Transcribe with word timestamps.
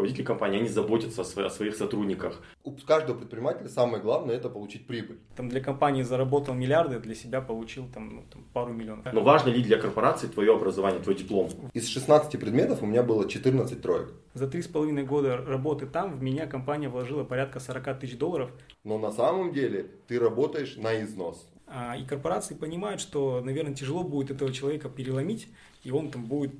руководители 0.00 0.24
компании, 0.24 0.60
они 0.60 0.68
заботятся 0.68 1.22
о, 1.22 1.24
своих, 1.24 1.48
о 1.48 1.50
своих 1.50 1.76
сотрудниках. 1.76 2.40
У 2.64 2.72
каждого 2.72 3.18
предпринимателя 3.18 3.68
самое 3.68 4.02
главное 4.02 4.36
это 4.36 4.48
получить 4.48 4.86
прибыль. 4.86 5.18
Там 5.36 5.48
для 5.48 5.60
компании 5.60 6.02
заработал 6.02 6.54
миллиарды, 6.54 6.98
для 6.98 7.14
себя 7.14 7.40
получил 7.40 7.86
там, 7.92 8.16
ну, 8.16 8.24
там 8.32 8.44
пару 8.52 8.72
миллионов. 8.72 9.12
Но 9.12 9.20
важно 9.22 9.50
ли 9.50 9.62
для 9.62 9.78
корпорации 9.78 10.26
твое 10.26 10.54
образование, 10.54 11.02
твой 11.02 11.14
диплом? 11.14 11.50
Из 11.74 11.88
16 11.88 12.40
предметов 12.40 12.82
у 12.82 12.86
меня 12.86 13.02
было 13.02 13.28
14 13.28 13.80
троек. 13.82 14.12
За 14.34 14.46
три 14.48 14.62
с 14.62 14.68
половиной 14.68 15.04
года 15.04 15.36
работы 15.36 15.86
там 15.86 16.18
в 16.18 16.22
меня 16.22 16.46
компания 16.46 16.88
вложила 16.88 17.24
порядка 17.24 17.60
40 17.60 18.00
тысяч 18.00 18.16
долларов. 18.16 18.50
Но 18.84 18.98
на 18.98 19.12
самом 19.12 19.52
деле 19.52 19.86
ты 20.08 20.18
работаешь 20.18 20.76
на 20.76 21.02
износ. 21.02 21.46
А, 21.66 21.96
и 21.96 22.04
корпорации 22.04 22.54
понимают, 22.54 23.00
что, 23.00 23.40
наверное, 23.40 23.74
тяжело 23.74 24.02
будет 24.02 24.30
этого 24.32 24.52
человека 24.52 24.88
переломить, 24.88 25.48
и 25.84 25.92
он 25.92 26.10
там 26.10 26.24
будет 26.24 26.52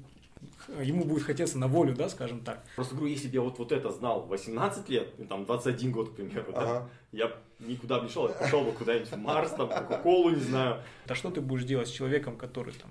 ему 0.82 1.04
будет 1.04 1.24
хотеться 1.24 1.58
на 1.58 1.68
волю, 1.68 1.94
да, 1.94 2.08
скажем 2.08 2.40
так. 2.40 2.64
Просто 2.76 2.94
говорю, 2.94 3.12
если 3.12 3.28
бы 3.28 3.34
я 3.34 3.40
вот, 3.40 3.58
вот 3.58 3.72
это 3.72 3.90
знал 3.90 4.26
18 4.26 4.88
лет, 4.88 5.12
ну, 5.18 5.26
там 5.26 5.44
21 5.44 5.92
год, 5.92 6.10
к 6.10 6.16
примеру, 6.16 6.52
ага. 6.54 6.60
да, 6.60 6.88
я 7.12 7.32
никуда 7.58 7.98
бы 7.98 8.06
не 8.06 8.10
шел, 8.10 8.28
я 8.28 8.34
пошел 8.34 8.64
бы 8.64 8.72
куда-нибудь 8.72 9.10
в 9.10 9.16
Марс, 9.16 9.50
там, 9.52 9.68
Кока-Колу, 9.68 10.30
не 10.30 10.40
знаю. 10.40 10.82
А 11.06 11.14
что 11.14 11.30
ты 11.30 11.40
будешь 11.40 11.64
делать 11.64 11.88
с 11.88 11.90
человеком, 11.92 12.36
который 12.36 12.74
там, 12.74 12.90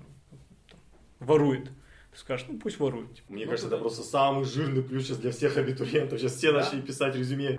там 0.68 0.80
ворует? 1.20 1.70
Ты 2.12 2.18
скажешь, 2.18 2.46
ну 2.48 2.58
пусть 2.58 2.78
ворует. 2.78 3.22
Мне 3.28 3.44
ну, 3.44 3.50
кажется, 3.50 3.68
это 3.68 3.78
просто 3.78 4.02
самый 4.02 4.44
жирный 4.44 4.82
плюс 4.82 5.04
сейчас 5.04 5.18
для 5.18 5.30
всех 5.30 5.56
абитуриентов. 5.56 6.18
Сейчас 6.18 6.34
все 6.34 6.52
да? 6.52 6.60
начали 6.60 6.80
писать 6.80 7.14
резюме. 7.14 7.58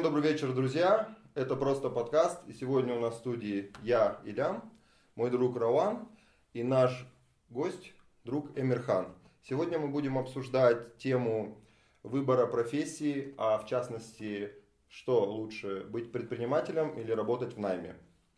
Всем 0.00 0.14
добрый 0.14 0.32
вечер, 0.32 0.54
друзья. 0.54 1.14
Это 1.34 1.56
просто 1.56 1.90
подкаст. 1.90 2.40
И 2.48 2.54
сегодня 2.54 2.94
у 2.94 3.00
нас 3.00 3.16
в 3.16 3.18
студии 3.18 3.70
я, 3.82 4.18
Илям, 4.24 4.72
мой 5.14 5.30
друг 5.30 5.58
Раван 5.58 6.08
и 6.54 6.62
наш 6.62 7.06
гость, 7.50 7.92
друг 8.24 8.56
Эмирхан. 8.56 9.08
Сегодня 9.42 9.78
мы 9.78 9.88
будем 9.88 10.16
обсуждать 10.16 10.96
тему 10.96 11.62
выбора 12.02 12.46
профессии, 12.46 13.34
а 13.36 13.58
в 13.58 13.66
частности, 13.66 14.54
что 14.88 15.22
лучше, 15.30 15.84
быть 15.84 16.10
предпринимателем 16.12 16.98
или 16.98 17.12
работать 17.12 17.52
в 17.52 17.58
найме. 17.58 17.94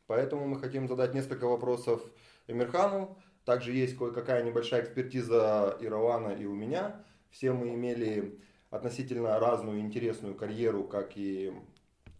Поэтому 0.08 0.48
мы 0.48 0.58
хотим 0.58 0.88
задать 0.88 1.14
несколько 1.14 1.46
вопросов 1.46 2.02
Эмирхану. 2.48 3.16
Также 3.44 3.70
есть 3.70 3.96
кое-какая 3.96 4.42
небольшая 4.42 4.82
экспертиза 4.82 5.78
и 5.80 5.86
Равана, 5.86 6.30
и 6.30 6.44
у 6.44 6.56
меня. 6.56 7.04
Все 7.30 7.52
мы 7.52 7.72
имели 7.72 8.40
относительно 8.72 9.38
разную 9.38 9.80
интересную 9.80 10.34
карьеру, 10.34 10.84
как 10.84 11.16
и 11.16 11.52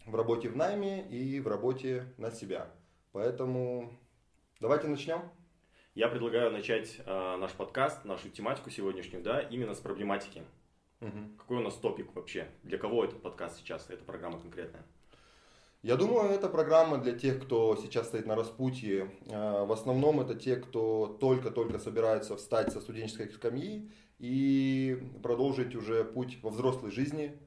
в 0.05 0.15
работе 0.15 0.49
в 0.49 0.55
найме 0.55 1.01
и 1.09 1.39
в 1.39 1.47
работе 1.47 2.05
на 2.17 2.29
себя. 2.29 2.67
Поэтому 3.11 3.91
давайте 4.59 4.87
начнем. 4.87 5.23
Я 5.95 6.07
предлагаю 6.07 6.51
начать 6.51 6.99
э, 7.05 7.37
наш 7.37 7.51
подкаст, 7.53 8.05
нашу 8.05 8.29
тематику 8.29 8.69
сегодняшнюю, 8.69 9.23
да, 9.23 9.41
именно 9.41 9.73
с 9.73 9.79
проблематики. 9.79 10.43
Угу. 11.01 11.37
Какой 11.39 11.57
у 11.57 11.61
нас 11.61 11.73
топик 11.73 12.15
вообще? 12.15 12.47
Для 12.61 12.77
кого 12.77 13.03
этот 13.03 13.21
подкаст 13.23 13.57
сейчас, 13.57 13.89
эта 13.89 14.03
программа 14.03 14.39
конкретная? 14.39 14.83
Я 15.81 15.95
думаю, 15.95 16.29
это 16.29 16.49
программа 16.49 16.99
для 16.99 17.13
тех, 17.13 17.43
кто 17.43 17.75
сейчас 17.75 18.07
стоит 18.07 18.25
на 18.25 18.35
распутье. 18.35 19.11
В 19.25 19.71
основном 19.73 20.21
это 20.21 20.33
те, 20.33 20.55
кто 20.55 21.17
только-только 21.19 21.77
собирается 21.77 22.37
встать 22.37 22.71
со 22.71 22.79
студенческой 22.79 23.29
скамьи 23.29 23.91
и 24.19 25.01
продолжить 25.21 25.75
уже 25.75 26.03
путь 26.03 26.39
во 26.41 26.49
взрослой 26.49 26.91
жизни, 26.91 27.37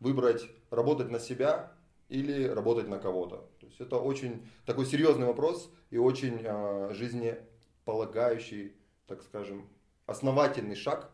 выбрать 0.00 0.48
работать 0.70 1.10
на 1.10 1.18
себя 1.18 1.72
или 2.08 2.44
работать 2.44 2.88
на 2.88 2.98
кого-то. 2.98 3.48
То 3.60 3.66
есть 3.66 3.80
это 3.80 3.96
очень 3.96 4.46
такой 4.64 4.86
серьезный 4.86 5.26
вопрос 5.26 5.70
и 5.90 5.98
очень 5.98 6.40
э, 6.42 6.92
жизнеполагающий, 6.92 8.76
так 9.06 9.22
скажем, 9.22 9.68
основательный 10.06 10.76
шаг 10.76 11.10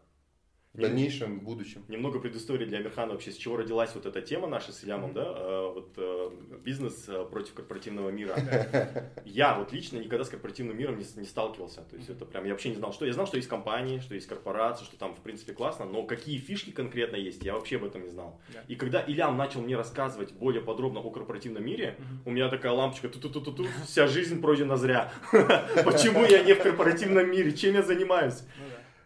в 0.75 0.81
дальнейшем 0.81 1.41
в 1.41 1.43
будущем. 1.43 1.85
Немного 1.89 2.19
предыстории 2.19 2.65
для 2.65 2.79
Амирхана 2.79 3.13
вообще, 3.13 3.31
с 3.31 3.37
чего 3.37 3.59
родилась 3.59 3.95
вот 3.95 4.07
эта 4.07 4.23
тема 4.23 4.49
наша 4.49 4.73
с 4.73 4.83
Илямом, 4.85 5.13
да, 5.13 5.25
а, 5.27 5.73
вот 5.73 5.93
э, 5.99 6.31
бизнес 6.65 7.05
э, 7.09 7.27
против 7.31 7.53
корпоративного 7.53 8.09
мира. 8.09 8.35
Я 9.27 9.59
вот 9.59 9.73
лично 9.73 9.99
никогда 9.99 10.25
с 10.25 10.31
корпоративным 10.31 10.77
миром 10.79 10.97
не, 10.97 11.05
не 11.17 11.27
сталкивался, 11.27 11.83
то 11.83 11.97
есть 11.97 12.09
это 12.09 12.25
прям, 12.25 12.45
я 12.45 12.53
вообще 12.53 12.71
не 12.71 12.77
знал, 12.77 12.93
что, 12.95 13.05
я 13.05 13.13
знал, 13.13 13.27
что 13.27 13.37
есть 13.37 13.49
компании, 13.49 13.99
что 13.99 14.15
есть 14.15 14.27
корпорации, 14.27 14.85
что 14.85 14.97
там 14.97 15.15
в 15.15 15.21
принципе 15.21 15.53
классно, 15.53 15.85
но 15.85 16.05
какие 16.05 16.39
фишки 16.39 16.71
конкретно 16.71 17.17
есть, 17.17 17.45
я 17.45 17.53
вообще 17.53 17.77
об 17.77 17.85
этом 17.85 18.05
не 18.05 18.09
знал. 18.09 18.41
И 18.69 18.75
когда 18.75 19.01
Илям 19.01 19.37
начал 19.37 19.61
мне 19.61 19.77
рассказывать 19.77 20.33
более 20.33 20.63
подробно 20.63 21.01
о 21.01 21.11
корпоративном 21.11 21.65
мире, 21.65 21.99
у 22.25 22.31
меня 22.31 22.49
такая 22.49 22.73
лампочка, 22.73 23.11
ту-ту-ту-ту, 23.11 23.67
вся 23.87 24.07
жизнь 24.07 24.41
пройдена 24.41 24.77
зря. 24.77 25.13
Почему 25.85 26.25
я 26.25 26.43
не 26.43 26.55
в 26.55 26.63
корпоративном 26.63 27.31
мире, 27.31 27.53
чем 27.53 27.75
я 27.75 27.83
занимаюсь? 27.83 28.43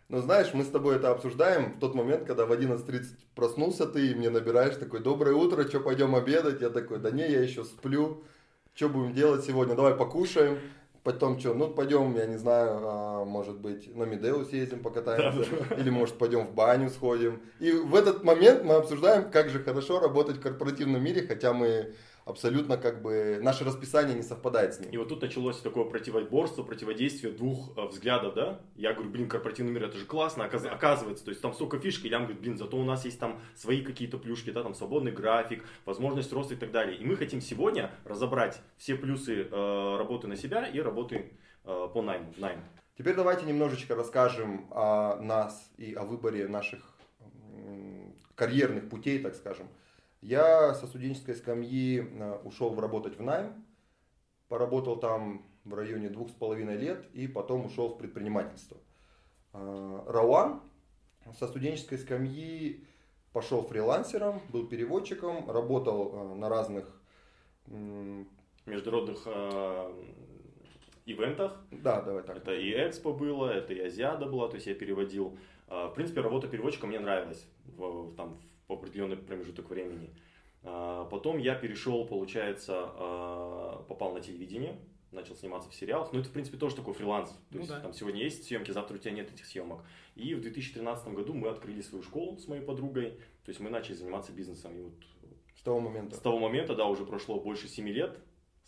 Но 0.09 0.21
знаешь, 0.21 0.55
мы 0.55 0.63
с 0.63 0.69
тобой 0.69 0.97
это 0.97 1.11
обсуждаем 1.11 1.75
в 1.75 1.81
тот 1.81 1.95
момент, 1.95 2.25
когда 2.27 2.47
в 2.47 2.53
11.30 2.53 3.07
проснулся 3.35 3.87
ты 3.87 4.09
и 4.09 4.15
мне 4.15 4.31
набираешь 4.31 4.77
такой, 4.77 5.01
доброе 5.01 5.35
утро, 5.35 5.67
что 5.67 5.81
пойдем 5.81 6.15
обедать? 6.15 6.61
Я 6.61 6.71
такой, 6.71 6.99
да 6.99 7.11
не, 7.11 7.29
я 7.29 7.41
еще 7.41 7.65
сплю, 7.65 8.23
что 8.75 8.89
будем 8.89 9.15
делать 9.15 9.45
сегодня, 9.45 9.75
давай 9.75 9.95
покушаем. 9.95 10.59
Потом 11.03 11.39
что, 11.39 11.55
ну 11.55 11.69
пойдем, 11.69 12.17
я 12.17 12.27
не 12.27 12.37
знаю, 12.37 12.81
а, 12.83 13.25
может 13.25 13.59
быть, 13.59 13.95
на 13.95 14.03
Медеу 14.03 14.45
съездим, 14.45 14.81
покатаемся, 14.81 15.49
да. 15.71 15.77
или 15.77 15.89
может 15.89 16.19
пойдем 16.19 16.49
в 16.49 16.53
баню 16.53 16.91
сходим. 16.91 17.41
И 17.61 17.71
в 17.71 17.95
этот 17.95 18.25
момент 18.25 18.65
мы 18.65 18.75
обсуждаем, 18.75 19.31
как 19.31 19.49
же 19.49 19.63
хорошо 19.63 20.01
работать 20.01 20.39
в 20.39 20.41
корпоративном 20.41 21.03
мире, 21.03 21.25
хотя 21.25 21.53
мы 21.53 21.95
абсолютно 22.27 22.77
как 22.77 23.03
бы 23.03 23.39
наше 23.41 23.65
расписание 23.65 24.15
не 24.15 24.23
совпадает 24.23 24.75
с 24.75 24.81
ним. 24.81 24.91
И 24.91 24.97
вот 24.99 25.09
тут 25.09 25.23
началось 25.23 25.61
такое 25.61 25.85
противоборство, 25.85 26.65
противодействие 26.65 27.33
двух 27.33 27.71
э, 27.79 27.87
взглядов, 27.87 28.35
да? 28.35 28.61
Я 28.75 28.93
говорю, 28.93 29.11
блин, 29.11 29.29
корпоративный 29.29 29.73
мир, 29.73 29.85
это 29.85 29.97
же 29.97 30.05
классно, 30.05 30.45
оказывается, 30.45 31.25
то 31.25 31.31
есть 31.31 31.41
там 31.41 31.55
столько 31.55 31.79
фишек, 31.79 32.05
и 32.05 32.09
Лям 32.09 32.25
говорит, 32.25 32.41
блин, 32.41 32.59
зато 32.59 32.77
у 32.77 32.85
нас 32.85 33.05
есть 33.05 33.21
там 33.21 33.41
свои 33.55 33.81
какие-то 33.81 34.19
плюшки, 34.19 34.51
да, 34.51 34.65
там 34.65 34.75
свободный 34.75 35.13
график, 35.13 35.65
возможность 35.85 36.33
роста 36.33 36.55
и 36.55 36.57
так 36.57 36.73
далее. 36.73 36.99
И 36.99 37.05
мы 37.05 37.17
хотим 37.17 37.41
сегодня 37.41 37.93
разобрать 38.05 38.61
все 38.77 38.97
плюсы 38.97 39.47
э, 39.51 39.97
работы 39.97 40.27
на 40.27 40.37
себя 40.37 40.67
и 40.67 40.81
работы 40.81 41.33
э, 41.65 41.89
по 41.95 42.03
найму, 42.03 42.35
найм. 42.39 42.61
Теперь 42.99 43.15
давайте 43.15 43.47
немножечко 43.47 43.95
расскажем 43.95 44.67
о 44.73 45.17
нас 45.21 45.71
и 45.77 45.95
о 45.95 46.03
выборе 46.03 46.49
наших 46.49 46.81
карьерных 48.35 48.89
путей, 48.89 49.21
так 49.21 49.35
скажем. 49.35 49.69
Я 50.27 50.75
со 50.75 50.89
студенческой 50.89 51.37
скамьи 51.37 52.01
э, 52.01 52.39
ушел 52.43 52.75
работать 52.81 53.17
в 53.17 53.23
найм, 53.23 53.65
поработал 54.49 54.97
там 54.97 55.47
в 55.63 55.73
районе 55.73 56.09
двух 56.09 56.31
с 56.31 56.33
половиной 56.33 56.77
лет 56.77 57.07
и 57.13 57.29
потом 57.29 57.67
ушел 57.67 57.91
в 57.91 57.99
предпринимательство. 57.99 58.77
Э, 59.53 60.03
Рауан 60.09 60.63
со 61.39 61.47
студенческой 61.47 61.99
скамьи 61.99 62.85
пошел 63.33 63.63
фрилансером, 63.63 64.41
был 64.49 64.67
переводчиком, 64.67 65.49
работал 65.49 66.11
э, 66.13 66.35
на 66.35 66.49
разных 66.49 67.01
международных 67.67 69.23
э, 69.27 69.93
ивентах. 71.05 71.57
Да, 71.71 72.03
давай 72.03 72.25
так. 72.25 72.39
Это 72.39 72.53
и 72.53 72.73
Экспо 72.73 73.13
было, 73.13 73.47
это 73.47 73.73
и 73.73 73.79
Азиада 73.79 74.27
была, 74.27 74.49
то 74.49 74.57
есть 74.57 74.67
я 74.67 74.75
переводил. 74.75 75.39
В 75.69 75.93
принципе, 75.95 76.21
работа 76.21 76.49
переводчика 76.49 76.89
мне 76.89 76.99
нравилась. 76.99 77.47
В, 77.65 78.13
там, 78.17 78.41
в 78.69 78.73
определенный 78.73 79.17
промежуток 79.17 79.71
времени. 79.71 80.11
А, 80.63 81.05
потом 81.05 81.39
я 81.39 81.55
перешел, 81.55 82.07
получается, 82.07 82.75
а, 82.77 83.85
попал 83.89 84.13
на 84.13 84.21
телевидение, 84.21 84.79
начал 85.13 85.37
сниматься 85.37 85.71
в 85.71 85.75
сериалах. 85.75 86.13
Ну, 86.13 86.21
это, 86.21 86.29
в 86.29 86.33
принципе, 86.33 86.59
тоже 86.59 86.77
такой 86.77 86.95
фриланс. 86.95 87.31
То 87.31 87.37
ну, 87.53 87.59
есть, 87.61 87.71
да. 87.71 87.81
там 87.81 87.93
сегодня 87.93 88.23
есть 88.23 88.45
съемки, 88.45 88.71
завтра 88.71 88.97
у 88.97 88.99
тебя 88.99 89.13
нет 89.13 89.33
этих 89.33 89.47
съемок. 89.47 89.85
И 90.15 90.35
в 90.35 90.41
2013 90.41 91.09
году 91.09 91.35
мы 91.35 91.49
открыли 91.49 91.81
свою 91.81 92.03
школу 92.03 92.37
с 92.39 92.49
моей 92.49 92.63
подругой. 92.63 93.13
То 93.45 93.51
есть 93.51 93.61
мы 93.61 93.71
начали 93.71 93.95
заниматься 93.95 94.33
бизнесом. 94.33 94.77
И 94.77 94.83
вот 94.83 94.95
с 95.57 95.63
того 95.63 95.81
момента? 95.81 96.17
С 96.17 96.21
того 96.21 96.39
момента, 96.39 96.75
да, 96.75 96.87
уже 96.87 97.05
прошло 97.05 97.41
больше 97.41 97.69
7 97.69 97.89
лет. 97.89 98.19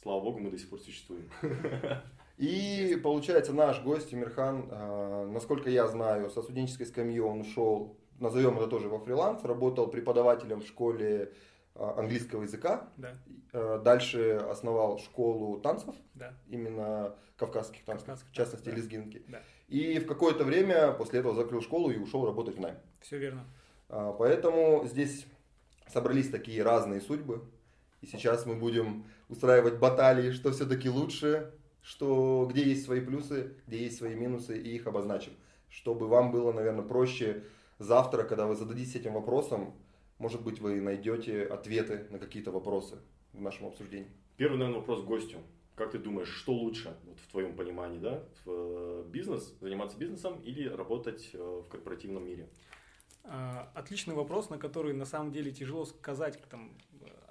Слава 0.01 0.21
богу, 0.21 0.39
мы 0.39 0.51
до 0.51 0.59
сих 0.59 0.71
пор 0.71 0.81
существуем. 0.81 1.29
И 2.39 2.97
получается 3.03 3.53
наш 3.53 3.83
гость 3.83 4.11
Тимирхан, 4.11 4.69
а, 4.71 5.27
насколько 5.27 5.69
я 5.71 5.89
знаю, 5.89 6.31
со 6.31 6.41
студенческой 6.41 6.87
скамьи 6.87 7.19
он 7.19 7.41
ушел 7.41 7.99
назовем 8.19 8.59
это 8.59 8.67
тоже 8.67 8.89
во 8.89 8.99
фриланс, 8.99 9.45
работал 9.45 9.89
преподавателем 9.89 10.61
в 10.61 10.67
школе 10.67 11.33
а, 11.75 11.95
английского 11.99 12.43
языка. 12.43 12.89
Да. 12.97 13.15
Э, 13.53 13.81
дальше 13.83 14.33
основал 14.51 14.99
школу 14.99 15.61
танцев, 15.61 15.95
да. 16.15 16.35
именно 16.49 17.15
кавказских 17.37 17.85
танцев, 17.85 18.07
Кавказских, 18.07 18.31
в 18.31 18.35
частности 18.35 18.69
да. 18.69 18.77
лезгинки. 18.77 19.23
Да. 19.29 19.43
И 19.69 19.99
в 19.99 20.07
какое-то 20.07 20.45
время 20.45 20.93
после 20.93 21.21
этого 21.21 21.35
закрыл 21.35 21.63
школу 21.63 21.91
и 21.91 21.99
ушел 21.99 22.27
работать 22.27 22.57
в 22.57 22.61
найм. 22.61 22.77
Все 23.01 23.19
верно. 23.19 23.45
А, 23.89 24.13
поэтому 24.13 24.85
здесь 24.87 25.27
собрались 25.87 26.31
такие 26.31 26.63
разные 26.63 27.01
судьбы. 27.01 27.43
И 28.01 28.07
сейчас 28.07 28.47
мы 28.47 28.55
будем 28.55 29.07
устраивать 29.29 29.79
баталии, 29.79 30.31
что 30.33 30.53
все-таки 30.53 30.89
лучше, 30.89 31.53
что, 31.83 32.49
где 32.51 32.63
есть 32.63 32.85
свои 32.85 33.01
плюсы, 33.01 33.55
где 33.67 33.79
есть 33.85 33.99
свои 33.99 34.15
минусы, 34.15 34.59
и 34.59 34.75
их 34.75 34.87
обозначим. 34.87 35.33
Чтобы 35.69 36.09
вам 36.09 36.33
было, 36.33 36.53
наверное, 36.53 36.85
проще 36.85 37.45
завтра, 37.79 38.25
когда 38.25 38.47
вы 38.47 38.57
зададитесь 38.57 38.97
этим 38.97 39.15
вопросом, 39.15 39.75
Может 40.19 40.43
быть, 40.43 40.61
вы 40.61 40.81
найдете 40.81 41.45
ответы 41.45 42.09
на 42.11 42.19
какие-то 42.19 42.51
вопросы 42.51 42.99
в 43.33 43.41
нашем 43.41 43.69
обсуждении. 43.69 44.11
Первый, 44.37 44.59
наверное, 44.59 44.81
вопрос 44.81 45.03
гостю. 45.05 45.39
Как 45.77 45.93
ты 45.93 45.99
думаешь, 45.99 46.29
что 46.29 46.53
лучше 46.53 46.97
вот, 47.05 47.21
в 47.21 47.31
твоем 47.31 47.55
понимании, 47.55 48.01
да, 48.01 48.25
в 48.45 48.51
э, 48.51 49.05
бизнес, 49.09 49.55
заниматься 49.61 49.97
бизнесом 49.97 50.41
или 50.41 50.69
работать 50.69 51.31
э, 51.33 51.39
в 51.39 51.69
корпоративном 51.69 52.27
мире? 52.27 52.49
А, 53.23 53.71
отличный 53.75 54.17
вопрос, 54.17 54.51
на 54.51 54.59
который 54.59 54.93
на 54.93 55.05
самом 55.05 55.31
деле 55.31 55.53
тяжело 55.53 55.85
сказать 55.85 56.43
там, 56.51 56.77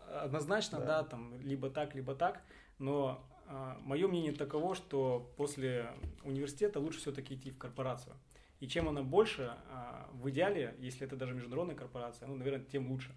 однозначно, 0.08 0.80
да. 0.80 0.86
да, 0.86 1.04
там, 1.04 1.42
либо 1.42 1.70
так, 1.70 1.94
либо 1.94 2.16
так, 2.16 2.42
но 2.80 3.28
а, 3.48 3.78
мое 3.82 4.08
мнение 4.08 4.32
таково, 4.32 4.76
что 4.76 5.30
после 5.36 5.90
университета 6.24 6.80
лучше 6.80 7.00
все-таки 7.00 7.36
идти 7.36 7.52
в 7.52 7.58
корпорацию. 7.58 8.16
И 8.60 8.68
чем 8.68 8.90
она 8.90 9.04
больше, 9.04 9.56
а, 9.70 10.10
в 10.14 10.30
идеале, 10.30 10.76
если 10.80 11.06
это 11.06 11.16
даже 11.16 11.36
международная 11.36 11.76
корпорация, 11.76 12.28
ну, 12.28 12.36
наверное, 12.36 12.66
тем 12.66 12.90
лучше. 12.90 13.16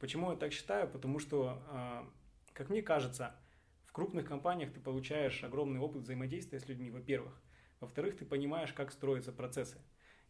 Почему 0.00 0.30
я 0.30 0.36
так 0.36 0.52
считаю? 0.52 0.88
Потому 0.88 1.18
что, 1.18 1.62
а, 1.68 2.10
как 2.52 2.68
мне 2.68 2.82
кажется, 2.82 3.34
в 3.86 3.92
крупных 3.92 4.26
компаниях 4.26 4.72
ты 4.72 4.80
получаешь 4.80 5.44
огромный 5.44 5.78
опыт 5.78 6.02
взаимодействия 6.02 6.58
с 6.58 6.68
людьми, 6.68 6.90
во-первых. 6.90 7.40
Во-вторых, 7.80 8.16
ты 8.16 8.24
понимаешь, 8.24 8.72
как 8.72 8.90
строятся 8.90 9.32
процессы. 9.32 9.78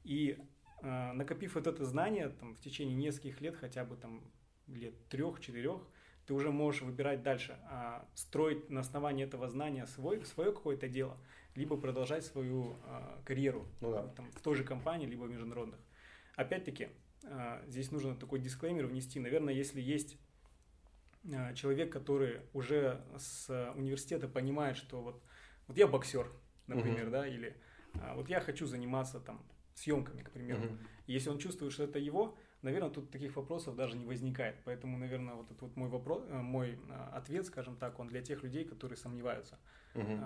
И 0.05 0.39
накопив 0.83 1.55
вот 1.55 1.69
это 1.69 1.85
знание 1.85 2.31
там, 2.31 2.57
в 2.57 2.61
течение 2.61 2.97
нескольких 2.97 3.41
лет, 3.41 3.57
хотя 3.57 3.85
бы 3.85 3.97
там 3.97 4.21
лет 4.67 4.95
трех-четырех, 5.09 5.81
ты 6.27 6.35
уже 6.35 6.51
можешь 6.51 6.83
выбирать 6.83 7.23
дальше, 7.23 7.59
а 7.69 8.09
строить 8.15 8.71
на 8.71 8.81
основании 8.81 9.25
этого 9.25 9.49
знания 9.49 9.87
свой, 9.87 10.25
свое 10.25 10.53
какое-то 10.53 10.89
дело, 10.89 11.19
либо 11.55 11.77
продолжать 11.77 12.25
свою 12.25 12.77
а, 12.85 13.21
карьеру 13.25 13.67
ну, 13.81 13.93
да. 13.93 14.07
там, 14.09 14.31
в 14.33 14.41
той 14.41 14.55
же 14.55 14.65
компании, 14.65 15.07
либо 15.07 15.25
в 15.25 15.31
международных. 15.31 15.79
Опять-таки, 16.37 16.89
а, 17.25 17.63
здесь 17.67 17.91
нужно 17.91 18.15
такой 18.17 18.39
дисклеймер 18.39 18.87
внести. 18.87 19.21
Наверное, 19.21 19.55
если 19.55 19.81
есть 19.81 20.17
а, 21.33 21.53
человек, 21.55 21.93
который 21.93 22.41
уже 22.53 23.05
с 23.19 23.73
университета 23.77 24.29
понимает, 24.29 24.77
что 24.77 25.03
вот, 25.03 25.23
вот 25.69 25.77
я 25.77 25.87
боксер, 25.87 26.31
например, 26.67 27.05
угу. 27.05 27.13
да, 27.13 27.27
или 27.27 27.57
а, 28.01 28.15
вот 28.15 28.29
я 28.29 28.41
хочу 28.41 28.67
заниматься 28.67 29.21
там 29.21 29.43
съемками, 29.75 30.23
к 30.23 30.31
примеру. 30.31 30.65
Угу. 30.65 30.79
Если 31.07 31.29
он 31.29 31.39
чувствует, 31.39 31.73
что 31.73 31.85
это 31.85 31.99
его, 31.99 32.37
наверное, 32.63 32.91
тут 32.91 33.11
таких 33.11 33.37
вопросов 33.37 33.77
даже 33.77 33.97
не 33.97 34.07
возникает. 34.07 34.57
Поэтому, 34.65 34.97
наверное, 34.97 35.35
вот 35.35 35.47
этот 35.47 35.61
вот 35.63 35.77
мой 35.77 35.89
вопрос, 35.89 36.23
э, 36.29 36.41
мой 36.41 36.79
ответ, 37.13 37.45
скажем 37.47 37.77
так, 37.77 37.99
он 37.99 38.09
для 38.09 38.23
тех 38.23 38.43
людей, 38.43 38.65
которые 38.65 38.97
сомневаются. 38.97 39.59
Угу 39.95 40.21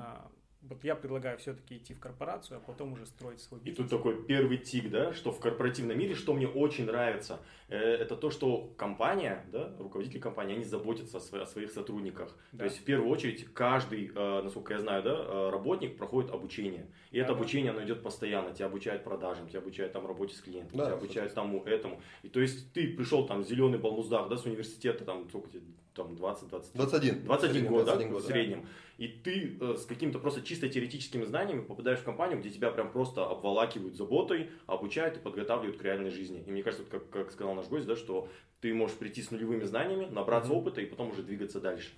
вот 0.69 0.85
я 0.85 0.95
предлагаю 0.95 1.39
все-таки 1.39 1.77
идти 1.77 1.95
в 1.95 2.01
корпорацию, 2.01 2.59
а 2.59 2.61
потом 2.61 2.93
уже 2.93 3.07
строить 3.07 3.41
свой 3.41 3.61
бизнес. 3.61 3.79
И 3.79 3.83
тут 3.83 3.91
такой 3.91 4.25
первый 4.25 4.59
тик, 4.59 4.91
да, 4.91 5.13
что 5.13 5.33
в 5.33 5.41
корпоративном 5.41 5.99
мире, 5.99 6.15
что 6.15 6.35
мне 6.35 6.47
очень 6.47 6.87
нравится, 6.87 7.41
э, 7.69 7.77
это 7.77 8.17
то, 8.17 8.31
что 8.31 8.73
компания, 8.77 9.45
да, 9.53 9.75
руководители 9.79 10.19
компании, 10.19 10.57
они 10.57 10.65
заботятся 10.65 11.19
о 11.19 11.47
своих 11.47 11.71
сотрудниках. 11.71 12.37
Да. 12.53 12.59
То 12.59 12.65
есть 12.65 12.79
в 12.79 12.85
первую 12.85 13.11
очередь 13.11 13.53
каждый, 13.53 14.11
э, 14.15 14.43
насколько 14.43 14.75
я 14.75 14.81
знаю, 14.81 15.03
да, 15.03 15.17
э, 15.17 15.51
работник 15.51 15.97
проходит 15.97 16.31
обучение. 16.31 16.87
И 17.11 17.19
да, 17.19 17.25
это 17.25 17.33
обучение, 17.33 17.71
оно 17.71 17.85
идет 17.85 18.03
постоянно. 18.03 18.53
Тебя 18.53 18.67
обучают 18.67 19.05
продажам, 19.05 19.49
тебя 19.49 19.61
обучают 19.61 19.93
там 19.93 20.07
работе 20.07 20.35
с 20.35 20.41
клиентом, 20.41 20.79
да, 20.79 20.87
тебя 20.87 20.95
обучают 20.95 21.35
тому, 21.35 21.63
этому. 21.65 22.01
И 22.23 22.29
то 22.29 22.41
есть 22.41 22.73
ты 22.73 22.89
пришел 22.89 23.27
там 23.27 23.45
зеленый 23.45 23.79
балмуздах, 23.79 24.29
да, 24.29 24.37
с 24.37 24.45
университета, 24.45 25.05
там, 25.05 25.29
сколько 25.29 25.49
тебе, 25.51 25.63
там 25.97 26.15
20, 26.15 26.49
20 26.49 26.75
21. 26.75 27.25
21 27.25 27.67
год, 27.67 27.85
21 27.85 28.09
да, 28.09 28.15
год, 28.15 28.23
в 28.23 28.27
среднем. 28.27 28.63
Да. 28.63 28.69
И 28.99 29.09
ты 29.09 29.59
э, 29.61 29.77
с 29.77 29.85
каким-то 29.85 30.19
просто 30.19 30.43
чисто 30.43 30.69
теоретическими 30.69 31.25
знаниями 31.25 31.63
попадаешь 31.63 31.99
в 31.99 32.05
компанию, 32.05 32.39
где 32.39 32.51
тебя 32.51 32.71
прям 32.71 32.93
просто 32.93 33.27
обволакивают 33.27 33.97
заботой, 33.97 34.51
обучают 34.67 35.17
и 35.17 35.21
подготавливают 35.21 35.79
к 35.79 35.83
реальной 35.83 36.11
жизни. 36.11 36.45
И 36.47 36.51
мне 36.51 36.63
кажется, 36.63 36.85
вот 36.85 36.93
как, 36.93 37.11
как 37.11 37.33
сказал 37.33 37.55
наш 37.55 37.67
гость, 37.67 37.87
да, 37.87 37.97
что 37.97 38.29
ты 38.61 38.73
можешь 38.73 38.97
прийти 38.97 39.23
с 39.23 39.31
нулевыми 39.31 39.65
знаниями, 39.65 40.07
набраться 40.07 40.53
mm-hmm. 40.53 40.57
опыта 40.57 40.81
и 40.81 40.87
потом 40.87 41.11
уже 41.11 41.23
двигаться 41.23 41.61
дальше. 41.61 41.93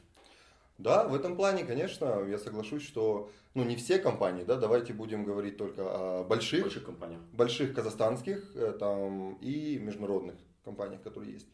Да, 0.79 1.09
в 1.09 1.15
этом 1.15 1.37
плане, 1.37 1.65
конечно, 1.65 2.25
я 2.29 2.39
соглашусь, 2.39 2.85
что 2.85 3.31
ну, 3.55 3.65
не 3.65 3.75
все 3.75 3.99
компании, 3.99 4.45
да, 4.45 4.57
давайте 4.57 4.93
будем 4.93 5.25
говорить 5.25 5.57
только 5.57 5.83
о 5.83 6.25
больших, 6.25 6.63
больших 6.63 6.85
компаниях, 6.85 7.21
больших 7.33 7.75
казахстанских 7.75 8.53
э, 8.55 8.77
там, 8.79 9.35
и 9.41 9.79
международных 9.79 10.37
компаниях, 10.65 11.03
которые 11.03 11.33
есть. 11.33 11.49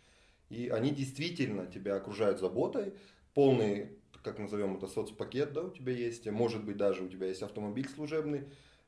И 0.54 0.68
они 0.68 0.90
действительно 0.90 1.66
тебя 1.66 1.96
окружают 1.96 2.38
заботой, 2.38 2.94
полный, 3.34 3.98
как 4.22 4.38
назовем 4.38 4.76
это, 4.76 4.86
соцпакет, 4.86 5.52
да, 5.52 5.62
у 5.62 5.70
тебя 5.70 5.92
есть, 5.92 6.30
может 6.30 6.64
быть, 6.64 6.76
даже 6.76 7.02
у 7.02 7.08
тебя 7.08 7.26
есть 7.26 7.42
автомобиль 7.42 7.88
служебный. 7.88 8.44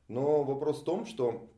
Но 0.07 0.43
вопрос 0.43 0.81
в 0.81 0.85
том, 0.85 1.05
что 1.05 1.51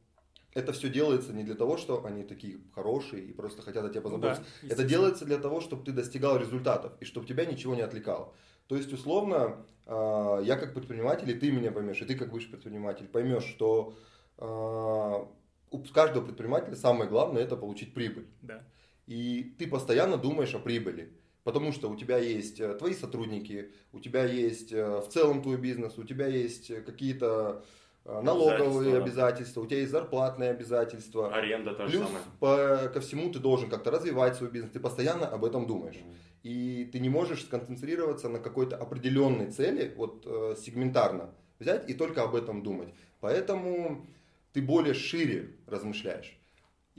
это 0.55 0.73
все 0.73 0.89
делается 0.89 1.31
не 1.31 1.43
для 1.43 1.53
того, 1.53 1.77
что 1.77 2.03
они 2.05 2.23
такие 2.23 2.59
хорошие 2.73 3.23
и 3.23 3.31
просто 3.31 3.61
хотят 3.61 3.85
о 3.85 3.89
тебе 3.89 4.01
позаботиться. 4.01 4.43
Да, 4.63 4.67
это 4.73 4.83
делается 4.83 5.25
для 5.25 5.37
того, 5.37 5.61
чтобы 5.61 5.83
ты 5.85 5.91
достигал 5.91 6.37
результатов 6.37 6.93
и 6.99 7.05
чтобы 7.05 7.27
тебя 7.27 7.45
ничего 7.45 7.75
не 7.75 7.81
отвлекало. 7.81 8.33
То 8.67 8.75
есть, 8.75 8.91
условно, 8.91 9.63
а, 9.85 10.39
я 10.41 10.55
как 10.55 10.73
предприниматель, 10.73 11.29
и 11.29 11.35
ты 11.35 11.51
меня 11.51 11.71
поймешь, 11.71 12.01
и 12.01 12.05
ты 12.05 12.15
как 12.15 12.31
бывший 12.31 12.49
предприниматель 12.49 13.07
поймешь, 13.07 13.43
что 13.43 13.95
а, 14.39 15.27
у 15.69 15.79
каждого 15.83 16.25
предпринимателя 16.25 16.75
самое 16.75 17.07
главное 17.07 17.43
это 17.43 17.55
получить 17.55 17.93
прибыль. 17.93 18.27
Да 18.41 18.63
и 19.09 19.55
ты 19.57 19.65
постоянно 19.65 20.17
думаешь 20.17 20.53
о 20.53 20.59
прибыли. 20.59 21.09
Потому 21.43 21.71
что 21.71 21.89
у 21.89 21.95
тебя 21.95 22.19
есть 22.19 22.59
э, 22.59 22.75
твои 22.75 22.93
сотрудники, 22.93 23.71
у 23.91 23.99
тебя 23.99 24.23
есть 24.23 24.71
э, 24.71 24.99
в 24.99 25.07
целом 25.09 25.41
твой 25.41 25.57
бизнес, 25.57 25.97
у 25.97 26.03
тебя 26.03 26.27
есть 26.27 26.69
э, 26.69 26.81
какие-то 26.81 27.65
налоговые 28.05 28.97
обязательства, 28.97 29.03
обязательства, 29.03 29.61
у 29.61 29.65
тебя 29.65 29.79
есть 29.79 29.91
зарплатные 29.91 30.51
обязательства. 30.51 31.33
Аренда 31.33 31.73
тоже 31.73 31.91
Плюс 31.91 32.05
самое. 32.05 32.23
По, 32.39 32.89
ко 32.93 33.01
всему 33.01 33.31
ты 33.31 33.39
должен 33.39 33.69
как-то 33.69 33.89
развивать 33.89 34.35
свой 34.35 34.51
бизнес, 34.51 34.73
ты 34.73 34.79
постоянно 34.79 35.27
об 35.27 35.43
этом 35.43 35.65
думаешь. 35.65 35.95
Mm. 35.95 36.15
И 36.43 36.89
ты 36.91 36.99
не 36.99 37.09
можешь 37.09 37.43
сконцентрироваться 37.43 38.29
на 38.29 38.39
какой-то 38.39 38.77
определенной 38.77 39.51
цели, 39.51 39.93
вот 39.97 40.23
э, 40.27 40.55
сегментарно 40.59 41.33
взять 41.57 41.89
и 41.89 41.93
только 41.95 42.23
об 42.23 42.35
этом 42.35 42.61
думать. 42.61 42.93
Поэтому 43.21 44.05
ты 44.53 44.61
более 44.61 44.93
шире 44.93 45.55
размышляешь 45.67 46.38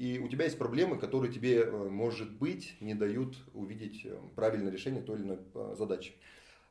и 0.00 0.18
у 0.18 0.28
тебя 0.28 0.46
есть 0.46 0.56
проблемы, 0.56 0.96
которые 0.96 1.30
тебе, 1.30 1.60
э, 1.60 1.70
может 1.70 2.30
быть, 2.30 2.74
не 2.80 2.94
дают 2.94 3.36
увидеть 3.52 4.06
э, 4.06 4.18
правильное 4.34 4.72
решение 4.72 5.02
той 5.02 5.16
или 5.16 5.24
иной 5.24 5.38
э, 5.54 5.74
задачи. 5.76 6.14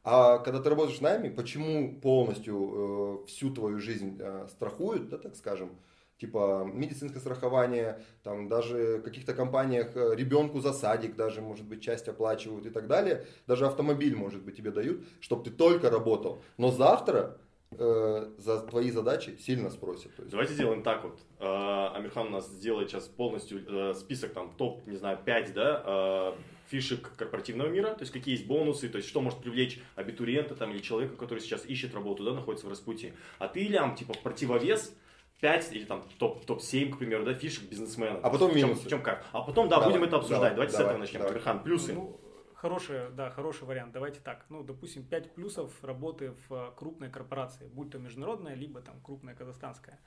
А 0.04 0.40
когда 0.40 0.60
ты 0.60 0.70
работаешь 0.70 1.00
нами, 1.00 1.30
почему 1.30 2.00
полностью 2.02 3.24
всю 3.28 3.54
твою 3.54 3.80
жизнь 3.80 4.20
страхуют, 4.48 5.10
да, 5.10 5.18
так 5.18 5.36
скажем, 5.36 5.70
типа 6.18 6.68
медицинское 6.74 7.20
страхование, 7.20 8.02
там 8.24 8.48
даже 8.48 8.98
в 8.98 9.02
каких-то 9.04 9.34
компаниях 9.34 9.96
ребенку 9.96 10.62
за 10.62 10.74
садик 10.74 11.16
даже, 11.16 11.42
может 11.42 11.66
быть, 11.66 11.84
часть 11.84 12.08
оплачивают 12.08 12.66
и 12.66 12.70
так 12.70 12.88
далее. 12.88 13.26
Даже 13.46 13.68
автомобиль, 13.68 14.16
может 14.16 14.42
быть, 14.42 14.56
тебе 14.56 14.72
дают, 14.72 15.06
чтобы 15.20 15.44
ты 15.44 15.52
только 15.52 15.90
работал. 15.92 16.42
Но 16.58 16.72
завтра 16.72 17.38
э, 17.72 18.32
за 18.38 18.62
твои 18.62 18.92
задачи 18.92 19.38
сильно 19.40 19.70
спросят. 19.70 20.16
То 20.16 20.24
есть. 20.24 20.32
Давайте 20.32 20.54
сделаем 20.54 20.84
так 20.84 21.04
вот. 21.04 21.20
Э, 21.40 21.96
Амирхан 21.96 22.28
у 22.28 22.32
нас 22.32 22.48
сделает 22.48 22.90
сейчас 22.90 23.08
полностью 23.08 23.64
э, 23.68 23.94
список 23.94 24.34
там 24.34 24.54
топ, 24.58 24.86
не 24.88 24.98
знаю, 24.98 25.20
5, 25.24 25.54
да, 25.54 25.84
э, 25.86 26.34
фишек 26.68 27.16
корпоративного 27.16 27.70
мира, 27.70 27.94
то 27.94 28.02
есть 28.02 28.12
какие 28.12 28.36
есть 28.36 28.48
бонусы, 28.48 28.90
то 28.90 28.98
есть 28.98 29.10
что 29.10 29.22
может 29.22 29.40
привлечь 29.40 29.80
абитуриента 29.96 30.56
там 30.56 30.72
или 30.72 30.80
человека, 30.80 31.16
который 31.16 31.40
сейчас 31.40 31.66
ищет 31.66 31.94
работу, 31.94 32.24
да, 32.24 32.34
находится 32.34 32.68
в 32.68 32.70
распутье. 32.70 33.14
А 33.40 33.48
ты, 33.48 33.68
Лям, 33.68 33.96
типа 33.96 34.14
противовес 34.22 34.94
5 35.42 35.74
или 35.74 35.86
там 35.86 36.04
топ, 36.18 36.46
топ-7, 36.46 36.94
к 36.94 36.98
примеру, 37.00 37.24
да, 37.24 37.34
фишек 37.34 37.70
бизнесмена. 37.70 38.20
А 38.22 38.30
потом 38.30 38.56
минусы. 38.56 38.86
В 38.86 38.90
чем 38.90 39.02
как. 39.02 39.26
А 39.32 39.42
потом, 39.42 39.70
да, 39.70 39.78
давай, 39.78 39.92
будем 39.92 40.04
это 40.04 40.18
обсуждать. 40.18 40.56
Давай, 40.56 40.68
Давайте 40.68 40.74
давай, 40.74 40.86
с 40.86 40.90
этого 40.90 41.00
начнем. 41.00 41.22
Амирхан, 41.22 41.64
плюсы. 41.64 41.94
Ну, 41.94 42.20
Хороший, 42.62 43.10
да, 43.12 43.30
хороший 43.30 43.64
вариант. 43.64 43.94
Давайте 43.94 44.20
так. 44.20 44.46
Ну, 44.50 44.64
допустим, 44.64 45.06
5 45.06 45.34
плюсов 45.34 45.72
работы 45.82 46.34
в 46.50 46.54
э, 46.54 46.72
крупной 46.76 47.10
корпорации, 47.10 47.70
будь 47.70 47.90
то 47.90 48.00
международная, 48.00 48.54
либо 48.54 48.82
там 48.82 49.00
крупная 49.00 49.34
казахстанская. 49.34 49.98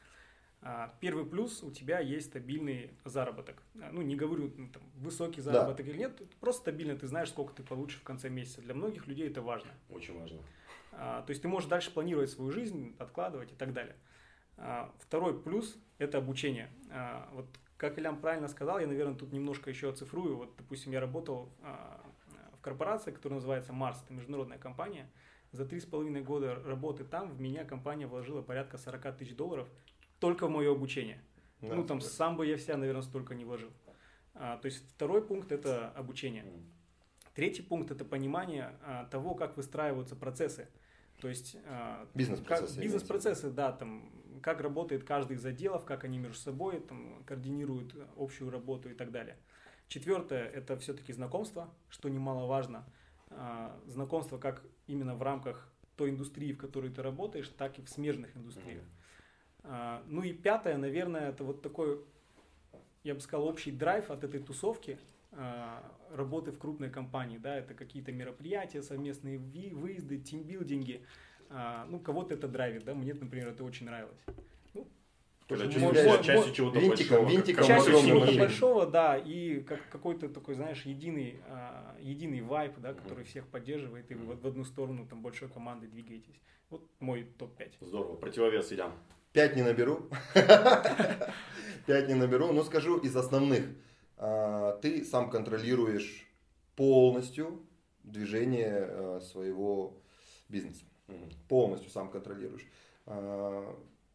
А, 0.60 0.94
первый 1.00 1.24
плюс, 1.24 1.62
у 1.62 1.70
тебя 1.70 2.00
есть 2.00 2.26
стабильный 2.26 2.90
заработок. 3.06 3.62
А, 3.80 3.88
ну, 3.90 4.02
не 4.02 4.16
говорю, 4.16 4.52
ну, 4.54 4.68
там, 4.68 4.82
высокий 4.96 5.40
заработок 5.40 5.86
да. 5.86 5.92
или 5.92 5.98
нет, 5.98 6.20
просто 6.40 6.60
стабильно 6.60 6.94
ты 6.94 7.06
знаешь, 7.06 7.30
сколько 7.30 7.54
ты 7.54 7.62
получишь 7.62 8.00
в 8.00 8.04
конце 8.04 8.28
месяца. 8.28 8.60
Для 8.60 8.74
многих 8.74 9.06
людей 9.06 9.30
это 9.30 9.40
важно. 9.40 9.70
Очень 9.88 10.20
важно. 10.20 10.42
А, 10.92 11.22
то 11.22 11.30
есть 11.30 11.40
ты 11.40 11.48
можешь 11.48 11.70
дальше 11.70 11.90
планировать 11.90 12.28
свою 12.28 12.50
жизнь, 12.50 12.94
откладывать 12.98 13.50
и 13.52 13.54
так 13.54 13.72
далее. 13.72 13.96
Второй 14.98 15.42
плюс– 15.42 15.78
это 15.98 16.18
обучение. 16.18 16.68
Вот 17.32 17.46
как 17.78 17.98
Ильям 17.98 18.20
правильно 18.20 18.46
сказал, 18.46 18.78
я, 18.78 18.86
наверное, 18.86 19.14
тут 19.14 19.32
немножко 19.32 19.70
еще 19.70 19.88
оцифрую. 19.88 20.36
Вот, 20.36 20.54
допустим, 20.56 20.92
я 20.92 21.00
работал 21.00 21.48
корпорация, 22.62 23.12
которая 23.12 23.36
называется 23.36 23.72
Марс, 23.72 24.02
это 24.04 24.14
международная 24.14 24.58
компания. 24.58 25.10
За 25.50 25.66
три 25.66 25.80
с 25.80 25.84
половиной 25.84 26.22
года 26.22 26.54
работы 26.64 27.04
там 27.04 27.30
в 27.30 27.40
меня 27.40 27.64
компания 27.64 28.06
вложила 28.06 28.40
порядка 28.40 28.78
40 28.78 29.18
тысяч 29.18 29.36
долларов 29.36 29.68
только 30.18 30.46
в 30.46 30.50
мое 30.50 30.72
обучение. 30.72 31.20
Да, 31.60 31.74
ну, 31.74 31.84
там 31.84 32.00
супер. 32.00 32.14
сам 32.14 32.36
бы 32.36 32.46
я 32.46 32.56
вся, 32.56 32.76
наверное, 32.76 33.02
столько 33.02 33.34
не 33.34 33.44
вложил. 33.44 33.70
А, 34.34 34.56
то 34.56 34.66
есть 34.66 34.88
второй 34.94 35.26
пункт– 35.26 35.52
это 35.52 35.90
обучение. 35.90 36.44
Третий 37.34 37.62
пункт– 37.62 37.90
это 37.90 38.04
понимание 38.04 38.72
а, 38.82 39.04
того, 39.06 39.34
как 39.34 39.56
выстраиваются 39.56 40.16
процессы. 40.16 40.68
То 41.20 41.28
есть 41.28 41.56
а, 41.66 42.08
бизнес-процессы. 42.14 42.80
Бизнес-процессы, 42.80 43.50
да, 43.50 43.72
там, 43.72 44.10
как 44.42 44.60
работает 44.60 45.04
каждый 45.04 45.36
из 45.36 45.44
отделов, 45.44 45.84
как 45.84 46.04
они 46.04 46.18
между 46.18 46.38
собой 46.38 46.80
там, 46.80 47.22
координируют 47.24 47.94
общую 48.16 48.50
работу 48.50 48.88
и 48.90 48.94
так 48.94 49.12
далее. 49.12 49.36
Четвертое– 49.92 50.48
это 50.54 50.78
все-таки 50.78 51.12
знакомство, 51.12 51.68
что 51.90 52.08
немаловажно. 52.08 52.82
А, 53.28 53.78
знакомство 53.84 54.38
как 54.38 54.62
именно 54.86 55.14
в 55.14 55.22
рамках 55.22 55.70
той 55.96 56.08
индустрии, 56.08 56.54
в 56.54 56.56
которой 56.56 56.90
ты 56.90 57.02
работаешь, 57.02 57.46
так 57.58 57.78
и 57.78 57.82
в 57.82 57.90
смежных 57.90 58.34
индустриях. 58.34 58.84
А, 59.64 60.02
ну 60.06 60.22
и 60.22 60.32
пятое, 60.32 60.78
наверное, 60.78 61.28
это 61.28 61.44
вот 61.44 61.60
такой, 61.60 62.02
я 63.04 63.14
бы 63.14 63.20
сказал, 63.20 63.46
общий 63.46 63.70
драйв 63.70 64.10
от 64.10 64.24
этой 64.24 64.40
тусовки 64.40 64.98
а, 65.32 65.84
работы 66.10 66.52
в 66.52 66.58
крупной 66.58 66.88
компании. 66.88 67.36
Да, 67.36 67.54
это 67.54 67.74
какие-то 67.74 68.12
мероприятия, 68.12 68.80
совместные 68.80 69.36
выезды, 69.36 70.18
тимбилдинги. 70.18 71.04
Ну, 71.88 72.00
кого-то 72.00 72.32
это 72.32 72.48
драйвит, 72.48 72.84
да, 72.84 72.94
мне, 72.94 73.12
например, 73.12 73.48
это 73.48 73.62
очень 73.62 73.84
нравилось. 73.84 74.24
Когда 75.48 75.68
чувствуешь 75.68 76.24
частью 76.24 76.54
чего-то 76.54 76.78
винтиком, 76.78 77.18
большого. 77.18 77.30
Винтиком 77.30 77.66
частью 77.66 77.92
чего-то 78.00 78.38
большого, 78.38 78.86
да, 78.86 79.18
и 79.18 79.60
как, 79.60 79.80
какой-то 79.90 80.28
такой, 80.28 80.54
знаешь, 80.54 80.82
единый, 80.86 81.40
а, 81.48 81.96
единый 82.00 82.40
вайп, 82.40 82.78
да, 82.78 82.94
который 82.94 83.24
всех 83.24 83.46
поддерживает, 83.48 84.10
и 84.10 84.14
вы 84.14 84.26
вот 84.26 84.42
в 84.42 84.46
одну 84.46 84.64
сторону 84.64 85.06
там 85.06 85.22
большой 85.22 85.48
командой 85.48 85.88
двигаетесь. 85.88 86.40
Вот 86.70 86.88
мой 87.00 87.24
топ-5. 87.38 87.72
Здорово. 87.80 88.16
Противовес 88.16 88.72
идем. 88.72 88.92
Пять 89.32 89.56
не 89.56 89.62
наберу. 89.62 90.08
Пять 91.86 92.08
не 92.08 92.14
наберу, 92.14 92.52
но 92.52 92.62
скажу 92.64 92.98
из 92.98 93.16
основных. 93.16 93.64
А, 94.16 94.78
Ты 94.80 95.04
сам 95.04 95.30
контролируешь 95.30 96.26
полностью 96.76 97.66
движение 98.04 98.86
а, 98.88 99.20
своего 99.20 100.00
бизнеса. 100.48 100.84
Полностью 101.48 101.90
сам 101.90 102.10
контролируешь. 102.10 102.66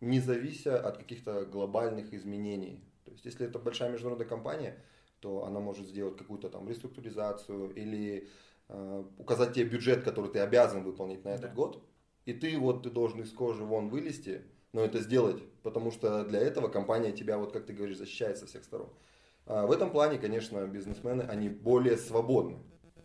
Не 0.01 0.19
завися 0.19 0.79
от 0.79 0.97
каких-то 0.97 1.45
глобальных 1.45 2.13
изменений. 2.13 2.83
То 3.03 3.11
есть, 3.11 3.25
если 3.25 3.47
это 3.47 3.59
большая 3.59 3.89
международная 3.89 4.27
компания, 4.27 4.75
то 5.19 5.45
она 5.45 5.59
может 5.59 5.87
сделать 5.87 6.17
какую-то 6.17 6.49
там 6.49 6.67
реструктуризацию 6.69 7.73
или 7.73 8.27
а, 8.69 9.05
указать 9.17 9.53
тебе 9.53 9.65
бюджет, 9.65 10.03
который 10.03 10.29
ты 10.31 10.39
обязан 10.39 10.83
выполнить 10.83 11.25
на 11.25 11.29
этот 11.29 11.49
Да. 11.49 11.55
год. 11.55 11.83
И 12.25 12.33
ты 12.33 12.57
вот 12.59 12.83
ты 12.83 12.89
должен 12.89 13.21
из 13.21 13.31
кожи 13.31 13.63
вон 13.63 13.89
вылезти, 13.89 14.41
но 14.73 14.81
это 14.81 14.99
сделать, 14.99 15.41
потому 15.63 15.91
что 15.91 16.23
для 16.25 16.39
этого 16.39 16.67
компания 16.67 17.11
тебя, 17.11 17.37
вот 17.37 17.53
как 17.53 17.65
ты 17.65 17.73
говоришь, 17.73 17.97
защищает 17.97 18.37
со 18.37 18.45
всех 18.45 18.63
сторон. 18.63 18.89
А 19.45 19.65
В 19.65 19.71
этом 19.71 19.89
плане, 19.91 20.19
конечно, 20.19 20.67
бизнесмены, 20.67 21.21
они 21.21 21.49
более 21.49 21.97
свободны. 21.97 22.57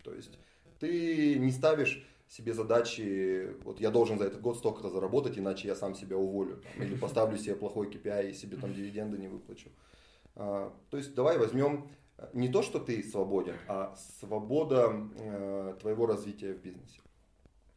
То 0.03 0.13
есть 0.13 0.37
ты 0.79 1.39
не 1.39 1.51
ставишь 1.51 2.05
себе 2.35 2.53
задачи, 2.53 3.55
вот 3.63 3.79
я 3.79 3.91
должен 3.91 4.17
за 4.17 4.25
этот 4.25 4.41
год 4.41 4.57
столько-то 4.57 4.89
заработать, 4.89 5.37
иначе 5.37 5.67
я 5.67 5.75
сам 5.75 5.93
себя 5.93 6.17
уволю. 6.17 6.61
там, 6.63 6.83
или 6.83 6.95
поставлю 7.01 7.37
себе 7.37 7.55
плохой 7.55 7.87
KPI 7.87 8.31
и 8.31 8.33
себе 8.33 8.57
там 8.57 8.73
дивиденды 8.73 9.19
не 9.19 9.27
выплачу. 9.27 9.69
А, 10.35 10.73
То 10.89 10.97
есть 10.97 11.13
давай 11.13 11.37
возьмем 11.37 11.87
э, 12.17 12.27
не 12.33 12.49
то, 12.49 12.63
что 12.63 12.79
ты 12.79 13.03
свободен, 13.03 13.53
а 13.67 13.95
свобода 14.19 14.91
э, 15.15 15.75
твоего 15.79 16.07
развития 16.07 16.53
в 16.53 16.61
бизнесе. 16.61 17.01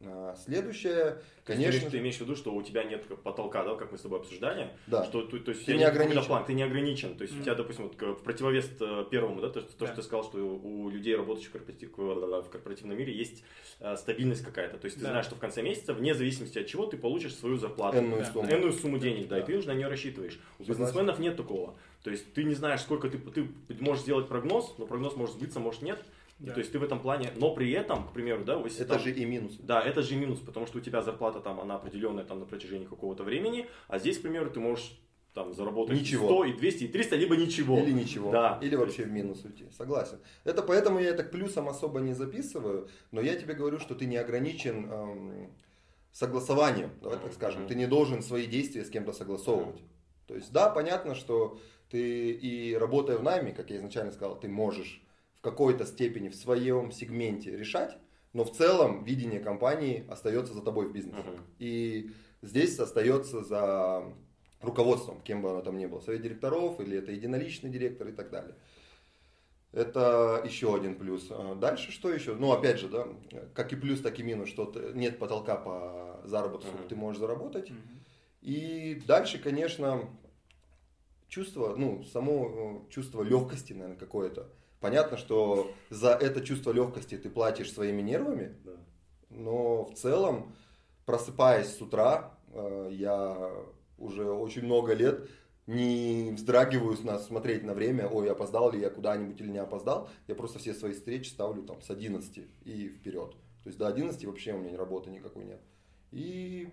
А, 0.05 0.35
Следующее, 0.35 1.17
Ты, 1.43 1.53
конечно, 1.53 1.77
имеешь, 1.79 1.91
ты 1.91 1.97
имеешь 1.97 2.17
в 2.17 2.21
виду, 2.21 2.35
что 2.35 2.53
у 2.53 2.61
тебя 2.61 2.83
нет 2.83 3.03
потолка, 3.23 3.63
да, 3.63 3.73
как 3.75 3.91
мы 3.91 3.97
с 3.97 4.01
тобой 4.01 4.19
обсуждали? 4.19 4.69
да. 4.85 5.03
Что, 5.03 5.23
то, 5.23 5.39
то 5.39 5.49
есть 5.51 5.65
Ты 5.65 5.71
у 5.73 5.75
тебя 5.75 5.77
не 5.77 5.83
ограничен. 5.85 6.23
плана, 6.25 6.45
ты 6.45 6.53
не 6.53 6.61
ограничен. 6.61 7.15
То 7.17 7.23
есть 7.23 7.33
у 7.33 7.37
Мгм. 7.37 7.45
тебя, 7.45 7.55
допустим, 7.55 7.85
вот, 7.87 7.95
в 8.19 8.21
противовес 8.23 8.69
э, 8.79 9.05
первому, 9.09 9.41
да, 9.41 9.49
то, 9.49 9.61
что- 9.61 9.71
то, 9.73 9.79
Да. 9.79 9.87
что 9.87 9.95
ты 9.95 10.01
сказал, 10.03 10.23
что 10.23 10.37
у 10.37 10.89
людей, 10.89 11.15
работающих 11.15 11.49
в, 11.51 11.55
корпоратив- 11.55 12.43
в 12.43 12.49
корпоративном 12.49 12.95
мире, 12.97 13.11
есть 13.13 13.43
э, 13.79 13.95
стабильность 13.97 14.43
какая-то. 14.43 14.77
То 14.77 14.85
есть 14.85 14.97
ты 14.97 15.03
Да. 15.03 15.09
знаешь, 15.09 15.25
что 15.25 15.35
в 15.35 15.39
конце 15.39 15.61
месяца, 15.63 15.93
вне 15.93 16.13
зависимости 16.13 16.59
от 16.59 16.67
чего, 16.67 16.85
ты 16.85 16.97
получишь 16.97 17.33
свою 17.35 17.57
зарплату. 17.57 17.97
Энную 17.97 18.21
Да. 18.23 18.31
сумму. 18.31 18.49
Энную 18.51 18.73
сумму 18.73 18.97
денег, 18.99 19.27
да, 19.29 19.37
Да. 19.37 19.41
и 19.41 19.45
ты 19.45 19.57
уже 19.57 19.67
на 19.67 19.73
нее 19.73 19.87
рассчитываешь. 19.87 20.39
У 20.59 20.63
Согласен. 20.63 20.83
бизнесменов 20.83 21.19
нет 21.19 21.37
такого. 21.37 21.75
То 22.03 22.11
есть 22.11 22.31
ты 22.33 22.43
не 22.43 22.53
знаешь, 22.53 22.81
сколько 22.81 23.09
ты, 23.09 23.17
ты 23.17 23.47
можешь 23.79 24.03
сделать 24.03 24.27
прогноз, 24.27 24.75
но 24.77 24.85
прогноз 24.85 25.15
может 25.15 25.35
сбыться, 25.35 25.59
может 25.59 25.81
нет. 25.81 26.03
И 26.39 26.45
Да. 26.45 26.53
То 26.53 26.59
есть 26.59 26.71
ты 26.71 26.77
в 26.79 26.83
этом 26.83 26.99
плане, 26.99 27.31
но 27.35 27.53
при 27.53 27.71
этом, 27.71 28.07
к 28.07 28.13
примеру, 28.13 28.43
да, 28.45 28.59
если 28.63 28.81
Это 28.83 28.93
там- 28.93 29.01
же 29.03 29.11
и 29.11 29.25
минус. 29.25 29.55
да, 29.59 29.81
это 29.81 30.01
же 30.03 30.15
минус, 30.15 30.39
потому 30.39 30.67
что 30.67 30.77
у 30.77 30.81
тебя 30.81 31.01
зарплата 31.01 31.39
там, 31.39 31.59
она 31.59 31.75
определенная 31.75 32.25
там 32.25 32.39
на 32.39 32.45
протяжении 32.45 32.85
какого-то 32.85 33.23
времени, 33.23 33.67
а 33.87 33.97
здесь, 33.97 34.19
к 34.19 34.21
примеру, 34.21 34.51
ты 34.51 34.59
можешь 34.59 34.99
там 35.33 35.53
заработать 35.53 35.99
Ничего. 35.99 36.25
100, 36.27 36.45
и 36.45 36.53
200, 36.53 36.83
и 36.85 36.87
300, 36.87 37.15
либо 37.15 37.35
ничего. 37.37 37.77
Или 37.79 37.91
ничего. 37.91 38.31
Да. 38.31 38.59
Или 38.61 38.71
То 38.75 38.81
вообще 38.81 39.03
в 39.03 39.11
минус 39.11 39.43
уйти. 39.45 39.65
Согласен. 39.71 40.17
Это 40.43 40.61
поэтому 40.63 40.99
я 40.99 41.09
это 41.09 41.23
к 41.23 41.31
плюсам 41.31 41.69
особо 41.69 41.99
не 42.01 42.13
записываю, 42.13 42.87
но 43.11 43.21
я 43.21 43.35
тебе 43.35 43.53
говорю, 43.53 43.79
что 43.79 43.93
ты 43.95 44.05
не 44.07 44.17
ограничен 44.17 44.91
эм, 44.91 45.51
согласованием, 46.11 46.91
давай 47.01 47.19
так 47.19 47.33
скажем. 47.33 47.67
Ты 47.67 47.75
не 47.75 47.87
должен 47.87 48.21
свои 48.23 48.45
действия 48.47 48.83
с 48.83 48.89
кем-то 48.89 49.11
согласовывать. 49.13 49.81
То 50.27 50.35
есть, 50.35 50.51
да, 50.51 50.69
понятно, 50.69 51.13
что 51.15 51.59
ты 51.89 52.31
и 52.31 52.75
работая 52.75 53.17
в 53.17 53.23
найме, 53.23 53.51
как 53.51 53.69
я 53.69 53.77
изначально 53.77 54.11
сказал, 54.11 54.39
ты 54.39 54.47
можешь 54.47 55.01
в 55.37 55.41
какой-то 55.41 55.85
степени 55.85 56.29
в 56.29 56.35
своем 56.35 56.91
сегменте 56.91 57.55
решать, 57.55 57.97
но 58.33 58.43
в 58.43 58.51
целом 58.51 59.03
видение 59.03 59.39
компании 59.39 60.05
остается 60.09 60.53
за 60.53 60.61
тобой 60.61 60.87
в 60.87 60.93
бизнесе. 60.93 61.19
Мгм. 61.19 61.43
И 61.59 62.11
здесь 62.41 62.77
остается 62.79 63.43
за 63.43 64.03
руководством, 64.61 65.21
кем 65.21 65.41
бы 65.41 65.51
оно 65.51 65.61
там 65.61 65.77
ни 65.77 65.85
было, 65.85 65.99
совет 65.99 66.21
директоров 66.21 66.79
или 66.79 66.97
это 66.97 67.11
единоличный 67.11 67.69
директор 67.69 68.07
и 68.07 68.11
так 68.11 68.29
далее. 68.31 68.55
Это 69.73 70.41
еще 70.45 70.75
один 70.75 70.95
плюс. 70.97 71.27
А 71.29 71.53
Дальше 71.53 71.91
что 71.91 72.11
еще? 72.11 72.33
Ну, 72.35 72.51
опять 72.51 72.79
же, 72.79 72.87
да, 72.89 73.07
как 73.53 73.73
и 73.73 73.75
плюс, 73.75 74.01
так 74.01 74.17
и 74.19 74.23
минус, 74.23 74.49
что 74.49 74.65
ты- 74.65 74.93
нет 74.93 75.19
потолка 75.19 75.55
по 75.55 76.21
заработку, 76.25 76.71
Мгм. 76.71 76.87
ты 76.87 76.95
можешь 76.95 77.19
заработать. 77.19 77.69
Мгм. 77.69 77.79
И 78.41 79.03
дальше, 79.05 79.37
конечно, 79.39 80.09
чувство, 81.27 81.75
ну, 81.75 82.03
само 82.05 82.83
э, 82.87 82.91
чувство 82.91 83.21
легкости, 83.21 83.73
наверное, 83.73 83.97
какое-то. 83.97 84.49
Понятно, 84.79 85.17
что 85.17 85.71
за 85.89 86.11
это 86.11 86.41
чувство 86.41 86.71
легкости 86.71 87.17
ты 87.17 87.29
платишь 87.29 87.73
своими 87.73 88.01
нервами, 88.01 88.55
Да. 88.63 88.71
но 89.29 89.85
в 89.85 89.93
целом, 89.95 90.55
просыпаясь 91.05 91.75
с 91.75 91.81
утра, 91.81 92.37
э, 92.53 92.89
я 92.91 93.51
уже 93.97 94.29
очень 94.29 94.63
много 94.65 94.93
лет 94.93 95.29
не 95.65 96.31
вздрагиваю 96.35 96.95
на 97.03 97.17
смотреть 97.19 97.63
на 97.63 97.73
время, 97.73 98.07
ой, 98.07 98.31
опоздал 98.31 98.71
ли 98.71 98.79
я 98.79 98.89
куда-нибудь 98.89 99.41
или 99.41 99.49
не 99.49 99.57
опоздал. 99.57 100.09
Я 100.27 100.35
просто 100.35 100.59
все 100.59 100.73
свои 100.73 100.93
встречи 100.93 101.29
ставлю 101.29 101.63
там 101.63 101.81
с 101.81 101.89
11 101.89 102.45
и 102.63 102.87
вперед. 102.89 103.31
То 103.63 103.67
есть 103.69 103.77
до 103.77 103.87
11 103.87 104.23
вообще 104.25 104.53
у 104.53 104.59
меня 104.59 104.77
работы 104.77 105.09
никакой 105.09 105.43
нет. 105.43 105.59
И 106.11 106.69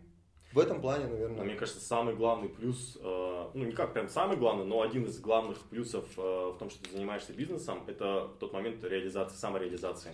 в 0.52 0.58
этом 0.58 0.80
плане, 0.80 1.06
Но 1.06 1.10
наверное, 1.12 1.44
мне 1.44 1.54
кажется, 1.54 1.80
самый 1.80 2.14
главный 2.14 2.48
плюс, 2.48 2.96
э, 3.00 3.50
ну 3.54 3.64
не 3.64 3.72
как 3.72 3.92
прям 3.92 4.08
самый 4.08 4.36
главный, 4.36 4.64
но 4.64 4.82
один 4.82 5.04
из 5.04 5.18
главных 5.20 5.58
плюсов 5.62 6.04
э, 6.16 6.20
в 6.20 6.58
том, 6.58 6.70
что 6.70 6.84
ты 6.84 6.90
занимаешься 6.92 7.32
бизнесом, 7.32 7.82
это 7.88 8.30
тот 8.38 8.52
момент 8.52 8.84
реализации, 8.84 9.36
самореализации. 9.36 10.12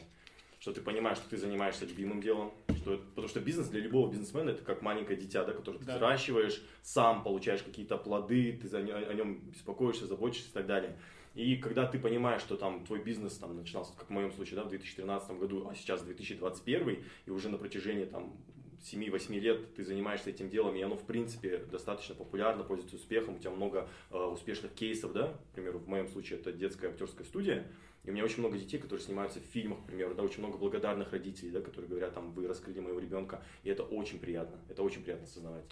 Что 0.59 0.73
ты 0.73 0.83
понимаешь, 0.83 1.17
что 1.19 1.31
ты 1.31 1.37
занимаешься 1.39 1.87
любимым 1.87 2.21
делом, 2.21 2.53
что, 2.77 2.99
потому 2.99 3.29
что 3.29 3.41
бизнес 3.41 3.69
для 3.69 3.81
любого 3.81 4.11
бизнесмена 4.11 4.51
это 4.51 4.63
как 4.63 4.83
маленькое 4.83 5.19
дитя, 5.19 5.43
да, 5.45 5.53
которое 5.53 5.79
ты 5.79 5.85
Да. 5.87 5.95
взращиваешь, 5.97 6.63
сам 6.83 7.23
получаешь 7.23 7.63
какие-то 7.63 7.97
плоды, 7.97 8.59
ты 8.61 8.69
за, 8.69 8.79
о 8.79 9.15
нем 9.15 9.41
беспокоишься, 9.51 10.07
заботишься 10.07 10.51
и 10.51 10.53
так 10.53 10.67
далее. 10.67 10.99
И 11.35 11.57
когда 11.57 11.87
ты 11.87 11.99
понимаешь, 11.99 12.43
что 12.43 12.57
там 12.57 12.85
твой 12.85 12.99
бизнес 13.03 13.39
там 13.39 13.57
начинался, 13.57 13.95
как 13.97 14.09
в 14.09 14.11
моем 14.11 14.33
случае, 14.33 14.57
да, 14.57 14.65
в 14.65 14.69
2013 14.69 15.31
году, 15.39 15.67
а 15.71 15.75
сейчас 15.75 16.03
2021, 16.03 16.99
и 17.27 17.31
уже 17.31 17.49
на 17.49 17.57
протяжении 17.57 18.05
там 18.05 18.37
7-8 18.81 19.39
лет 19.39 19.75
ты 19.75 19.85
занимаешься 19.85 20.31
этим 20.31 20.49
делом, 20.49 20.75
и 20.75 20.81
оно, 20.81 20.97
в 20.97 21.05
принципе, 21.05 21.59
достаточно 21.71 22.15
популярно, 22.15 22.65
пользуется 22.65 22.97
успехом, 22.97 23.37
у 23.37 23.39
тебя 23.39 23.51
много 23.51 23.89
э, 24.11 24.17
успешных 24.17 24.73
кейсов, 24.73 25.13
да, 25.13 25.35
к 25.51 25.55
примеру, 25.55 25.79
в 25.79 25.89
моем 25.89 26.09
случае 26.09 26.39
это 26.39 26.53
детская 26.53 26.89
актерская 26.89 27.27
студия, 27.27 27.67
и 28.05 28.11
у 28.11 28.13
меня 28.13 28.25
очень 28.25 28.39
много 28.39 28.57
детей, 28.57 28.79
которые 28.79 29.05
снимаются 29.05 29.41
в 29.41 29.45
фильмах, 29.45 29.81
к 29.83 29.87
примеру, 29.87 30.15
да, 30.15 30.23
очень 30.23 30.41
много 30.41 30.57
благодарных 30.57 31.13
родителей, 31.13 31.51
да, 31.51 31.61
которые 31.61 31.89
говорят, 31.89 32.15
там, 32.15 32.33
вы 32.33 32.47
раскрыли 32.47 32.81
моего 32.81 32.99
ребенка, 32.99 33.43
и 33.63 33.69
это 33.69 33.83
очень 33.83 34.19
приятно, 34.19 34.59
это 34.69 34.83
очень 34.83 35.03
приятно 35.03 35.25
осознавать. 35.25 35.65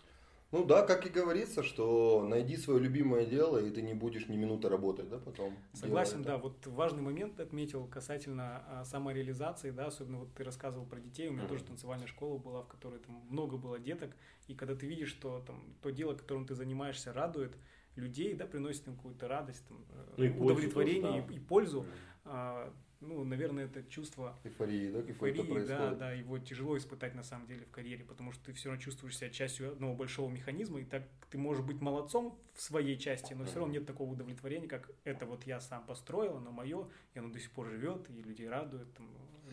Ну 0.50 0.64
да, 0.64 0.82
как 0.82 1.04
и 1.06 1.10
говорится, 1.10 1.62
что 1.62 2.26
найди 2.26 2.56
свое 2.56 2.80
любимое 2.80 3.26
дело, 3.26 3.58
и 3.58 3.70
ты 3.70 3.82
не 3.82 3.92
будешь 3.92 4.28
ни 4.28 4.36
минуты 4.36 4.68
работать, 4.68 5.08
да, 5.08 5.18
потом. 5.18 5.54
Согласен, 5.74 6.22
да. 6.22 6.38
Вот 6.38 6.66
важный 6.66 7.02
момент 7.02 7.38
отметил 7.38 7.86
касательно 7.86 8.64
а, 8.66 8.84
самореализации, 8.84 9.70
да, 9.70 9.86
особенно 9.86 10.20
вот 10.20 10.32
ты 10.34 10.44
рассказывал 10.44 10.86
про 10.86 11.00
детей, 11.00 11.28
у 11.28 11.32
меня 11.32 11.46
тоже 11.46 11.64
танцевальная 11.64 12.06
школа 12.06 12.38
была, 12.38 12.62
в 12.62 12.68
которой 12.68 12.98
там 12.98 13.22
много 13.28 13.58
было 13.58 13.78
деток, 13.78 14.16
и 14.46 14.54
когда 14.54 14.74
ты 14.74 14.86
видишь, 14.86 15.10
что 15.10 15.42
там 15.46 15.62
то 15.82 15.90
дело, 15.90 16.14
которым 16.14 16.46
ты 16.46 16.54
занимаешься, 16.54 17.12
радует 17.12 17.54
людей, 17.96 18.34
да, 18.34 18.46
приносит 18.46 18.86
им 18.88 18.96
какую-то 18.96 19.28
радость, 19.28 19.66
там, 19.68 19.84
э, 19.90 20.14
Ну 20.16 20.24
и 20.24 20.28
пользу 20.30 20.44
удовлетворение 20.44 21.02
тоже, 21.02 21.26
да. 21.26 21.34
и, 21.34 21.36
и 21.36 21.40
пользу, 21.40 21.86
а, 22.24 22.72
ну, 23.00 23.24
наверное, 23.24 23.66
это 23.66 23.82
чувство. 23.84 24.36
Эйфории, 24.44 24.90
да, 24.90 25.00
эйфории, 25.00 25.66
да, 25.66 25.94
да, 25.94 26.12
его 26.12 26.38
тяжело 26.38 26.76
испытать 26.76 27.14
на 27.14 27.22
самом 27.22 27.46
деле 27.46 27.64
в 27.64 27.70
карьере, 27.70 28.04
потому 28.04 28.32
что 28.32 28.46
ты 28.46 28.52
все 28.52 28.68
равно 28.68 28.82
чувствуешь 28.82 29.16
себя 29.16 29.30
частью 29.30 29.72
одного 29.72 29.94
большого 29.94 30.28
механизма, 30.30 30.80
и 30.80 30.84
так 30.84 31.04
ты 31.30 31.38
можешь 31.38 31.64
быть 31.64 31.80
молодцом 31.80 32.38
в 32.54 32.62
своей 32.62 32.98
части, 32.98 33.34
но 33.34 33.44
все 33.44 33.60
равно 33.60 33.72
нет 33.72 33.86
такого 33.86 34.12
удовлетворения, 34.12 34.66
как 34.66 34.90
это 35.04 35.26
вот 35.26 35.44
я 35.44 35.60
сам 35.60 35.84
построил, 35.86 36.36
оно 36.36 36.50
мое, 36.50 36.88
и 37.14 37.18
оно 37.18 37.30
до 37.30 37.38
сих 37.38 37.50
пор 37.52 37.68
живет, 37.68 38.08
и 38.10 38.22
людей 38.22 38.48
радует, 38.48 38.92
там, 38.94 39.06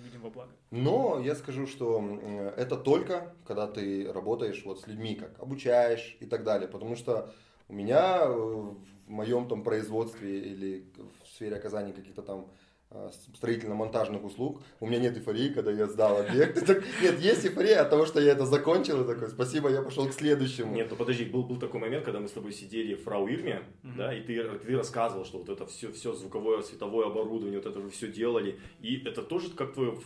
людям 0.04 0.22
во 0.22 0.30
благо. 0.30 0.52
Но 0.72 1.20
я 1.20 1.36
скажу, 1.36 1.68
что 1.68 2.04
это 2.58 2.78
только 2.78 3.34
когда 3.46 3.68
ты 3.68 4.12
работаешь 4.12 4.64
вот 4.66 4.82
с 4.82 4.88
людьми, 4.88 5.16
как 5.16 5.40
обучаешь 5.40 6.18
и 6.20 6.26
так 6.26 6.44
далее. 6.44 6.68
Потому 6.68 6.96
что 6.96 7.34
у 7.68 7.74
меня 7.74 8.22
э, 8.24 8.32
в 8.32 9.10
моем 9.10 9.48
там 9.48 9.64
производстве 9.64 10.40
или 10.40 10.86
в 11.24 11.28
сфере 11.28 11.56
оказания 11.56 11.94
каких-то 11.94 12.22
там 12.22 12.52
строительно-монтажных 13.36 14.24
услуг. 14.24 14.62
У 14.80 14.88
меня 14.88 15.00
нет 15.00 15.18
эйфории, 15.18 15.50
когда 15.50 15.72
я 15.72 15.88
сдал 15.88 16.20
объект. 16.20 16.68
Нет, 17.02 17.20
есть 17.20 17.46
эйфория 17.46 17.82
от 17.82 17.90
того, 17.90 18.06
что 18.06 18.22
я 18.22 18.32
это 18.32 18.46
закончил, 18.46 19.04
и 19.04 19.08
такой, 19.08 19.30
спасибо, 19.30 19.70
я 19.70 19.82
пошел 19.82 20.08
к 20.08 20.14
следующему. 20.14 20.74
Нет, 20.74 20.88
ну 20.90 20.96
подожди, 20.96 21.26
был, 21.26 21.44
был 21.44 21.58
такой 21.58 21.82
момент, 21.82 22.06
когда 22.06 22.20
мы 22.20 22.28
с 22.28 22.32
тобой 22.32 22.54
сидели 22.54 22.96
в 22.96 23.04
Фрау 23.04 23.28
Ирме, 23.28 23.64
mm-hmm. 23.84 23.98
да, 23.98 24.14
и 24.14 24.22
ты, 24.22 24.42
ты 24.44 24.78
рассказывал, 24.78 25.26
что 25.26 25.40
вот 25.40 25.50
это 25.50 25.66
все, 25.66 25.92
все 25.92 26.14
звуковое, 26.14 26.62
световое 26.62 27.08
оборудование, 27.08 27.60
вот 27.60 27.70
это 27.70 27.80
вы 27.80 27.90
все 27.90 28.08
делали, 28.08 28.60
и 28.80 29.02
это 29.06 29.22
тоже 29.24 29.50
как 29.50 29.74
твое 29.74 29.98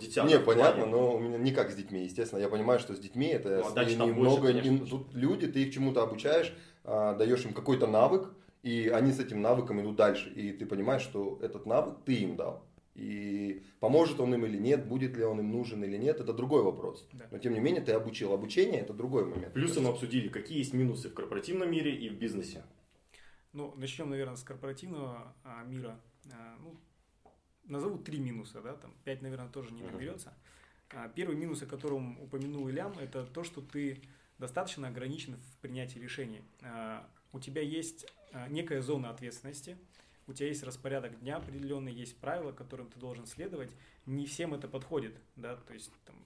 дитя? 0.00 0.24
Не, 0.24 0.38
понятно, 0.38 0.86
но 0.86 1.16
у 1.16 1.18
меня 1.18 1.38
не 1.38 1.52
как 1.52 1.70
с 1.70 1.74
детьми, 1.74 2.04
естественно. 2.04 2.40
Я 2.40 2.48
понимаю, 2.48 2.78
что 2.78 2.94
с 2.94 2.98
детьми 2.98 3.26
это 3.26 3.64
ну, 3.64 3.80
а 3.80 3.84
немного, 3.84 4.12
больше, 4.12 4.40
конечно, 4.40 4.70
не, 4.70 4.78
тут 4.78 5.14
люди, 5.14 5.46
ты 5.46 5.62
их 5.62 5.74
чему-то 5.74 6.02
обучаешь, 6.02 6.54
а, 6.84 7.14
даешь 7.14 7.44
им 7.44 7.52
какой-то 7.52 7.86
навык, 7.86 8.30
и 8.62 8.88
они 8.88 9.12
с 9.12 9.20
этим 9.20 9.42
навыком 9.42 9.80
идут 9.80 9.96
дальше. 9.96 10.30
И 10.30 10.52
ты 10.52 10.66
понимаешь, 10.66 11.02
что 11.02 11.38
этот 11.42 11.66
навык 11.66 11.98
ты 12.04 12.14
им 12.14 12.36
дал. 12.36 12.66
И 12.94 13.62
поможет 13.78 14.20
он 14.20 14.34
им 14.34 14.46
или 14.46 14.56
нет, 14.56 14.86
будет 14.86 15.16
ли 15.16 15.24
он 15.24 15.40
им 15.40 15.52
нужен 15.52 15.84
или 15.84 15.98
нет, 15.98 16.18
это 16.18 16.32
другой 16.32 16.62
вопрос. 16.62 17.06
Да. 17.12 17.26
Но 17.30 17.38
тем 17.38 17.52
не 17.52 17.60
менее 17.60 17.82
ты 17.82 17.92
обучил. 17.92 18.32
Обучение 18.32 18.80
это 18.80 18.94
другой 18.94 19.26
момент. 19.26 19.52
Плюсы 19.52 19.80
мы 19.80 19.90
обсудили, 19.90 20.28
какие 20.28 20.58
есть 20.58 20.72
минусы 20.72 21.10
в 21.10 21.14
корпоративном 21.14 21.70
мире 21.70 21.94
и 21.94 22.08
в 22.08 22.18
бизнесе. 22.18 22.64
Ну, 23.52 23.74
начнем, 23.76 24.08
наверное, 24.08 24.36
с 24.36 24.42
корпоративного 24.42 25.34
а, 25.44 25.62
мира. 25.64 26.00
А, 26.32 26.56
ну, 26.62 26.76
назову 27.64 27.98
три 27.98 28.18
минуса, 28.18 28.62
да, 28.62 28.74
там 28.74 28.94
пять, 29.04 29.20
наверное, 29.22 29.48
тоже 29.48 29.72
не 29.72 29.82
наберется. 29.82 30.32
А, 30.90 31.08
первый 31.08 31.36
минус, 31.36 31.62
о 31.62 31.66
котором 31.66 32.18
упомянул 32.20 32.68
Ильям, 32.68 32.92
это 32.98 33.26
то, 33.26 33.44
что 33.44 33.60
ты 33.60 34.00
достаточно 34.38 34.88
ограничен 34.88 35.36
в 35.36 35.56
принятии 35.58 35.98
решений. 35.98 36.42
А, 36.62 37.06
у 37.32 37.40
тебя 37.40 37.60
есть 37.60 38.06
некая 38.48 38.82
зона 38.82 39.10
ответственности, 39.10 39.76
у 40.26 40.32
тебя 40.32 40.48
есть 40.48 40.64
распорядок 40.64 41.20
дня 41.20 41.36
определенный, 41.36 41.92
есть 41.92 42.18
правила, 42.18 42.52
которым 42.52 42.90
ты 42.90 42.98
должен 42.98 43.26
следовать. 43.26 43.70
Не 44.06 44.26
всем 44.26 44.54
это 44.54 44.66
подходит, 44.66 45.16
да, 45.36 45.56
то 45.56 45.72
есть 45.72 45.92
там 46.04 46.16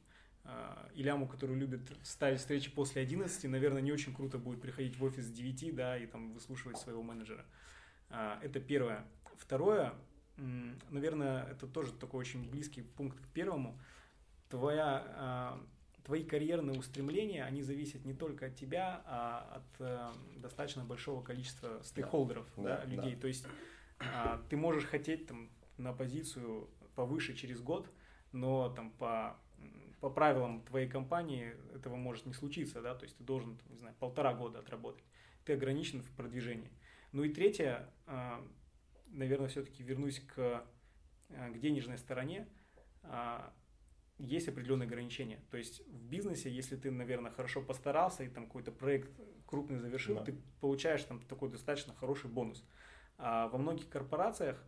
а, 0.45 0.89
Иляму, 0.95 1.29
который 1.29 1.55
любит 1.57 1.93
ставить 2.03 2.41
встречи 2.41 2.71
после 2.71 3.03
11, 3.03 3.45
наверное, 3.45 3.83
не 3.83 3.93
очень 3.93 4.15
круто 4.15 4.39
будет 4.39 4.63
приходить 4.63 4.97
в 4.97 5.05
офис 5.05 5.25
с 5.25 5.31
9, 5.31 5.75
да, 5.75 5.99
и 5.99 6.07
там 6.07 6.33
выслушивать 6.33 6.79
своего 6.79 7.03
менеджера. 7.03 7.45
А, 8.09 8.39
это 8.43 8.59
первое. 8.59 9.05
Второе, 9.37 9.93
наверное, 10.89 11.45
это 11.45 11.67
тоже 11.67 11.93
такой 11.93 12.21
очень 12.21 12.49
близкий 12.49 12.83
пункт 12.83 13.21
к 13.21 13.29
первому. 13.29 13.79
Твоя 14.49 15.61
твои 16.05 16.25
карьерные 16.25 16.79
устремления, 16.79 17.45
они 17.45 17.63
зависят 17.63 18.05
не 18.05 18.15
только 18.15 18.47
от 18.47 18.57
тебя, 18.57 19.03
а 19.07 19.57
от 19.57 19.81
э, 19.81 20.11
достаточно 20.37 20.85
большого 20.85 21.23
количества 21.23 21.81
стейкхолдеров, 21.83 22.47
да, 22.57 22.79
да, 22.79 22.85
людей. 22.85 23.15
Да. 23.15 23.21
То 23.21 23.29
есть 23.29 23.47
э, 24.01 24.39
ты 24.49 24.57
можешь 24.57 24.85
хотеть 24.85 25.27
там, 25.27 25.51
на 25.77 25.93
позицию 25.93 26.69
повыше 26.95 27.35
через 27.35 27.61
год, 27.61 27.91
но 28.33 28.69
там 28.71 28.93
по, 28.93 29.37
по 30.01 30.11
правилам 30.11 30.63
твоей 30.63 30.89
компании 30.89 31.55
этого 31.75 31.97
может 31.97 32.27
не 32.27 32.33
случиться, 32.33 32.81
да, 32.83 32.95
то 32.95 33.05
есть 33.05 33.17
ты 33.17 33.25
должен, 33.25 33.59
не 33.69 33.79
знаю, 33.79 33.95
полтора 33.99 34.35
года 34.35 34.59
отработать. 34.61 35.05
Ты 35.45 35.55
ограничен 35.55 36.03
в 36.03 36.11
продвижении. 36.13 36.71
Ну 37.13 37.25
и 37.25 37.33
третье, 37.33 37.89
э, 38.07 38.43
наверное, 39.09 39.49
все-таки 39.49 39.83
вернусь 39.83 40.21
к, 40.21 40.65
э, 41.29 41.53
к 41.53 41.59
денежной 41.59 41.99
стороне. 41.99 42.47
Э, 43.03 43.51
есть 44.21 44.49
определенные 44.49 44.87
ограничения. 44.87 45.41
То 45.51 45.57
есть 45.57 45.87
в 45.87 46.09
бизнесе, 46.09 46.51
если 46.51 46.77
ты, 46.77 46.91
наверное, 46.91 47.31
хорошо 47.31 47.63
постарался 47.63 48.25
и 48.25 48.29
там 48.29 48.47
какой-то 48.47 48.73
проект 48.73 49.11
крупный 49.47 49.79
завершил, 49.79 50.17
да. 50.17 50.25
ты 50.25 50.37
получаешь 50.61 51.03
там 51.05 51.21
такой 51.23 51.51
достаточно 51.51 51.95
хороший 51.95 52.31
бонус. 52.31 52.65
А 53.19 53.49
во 53.49 53.59
многих 53.59 53.89
корпорациях, 53.89 54.63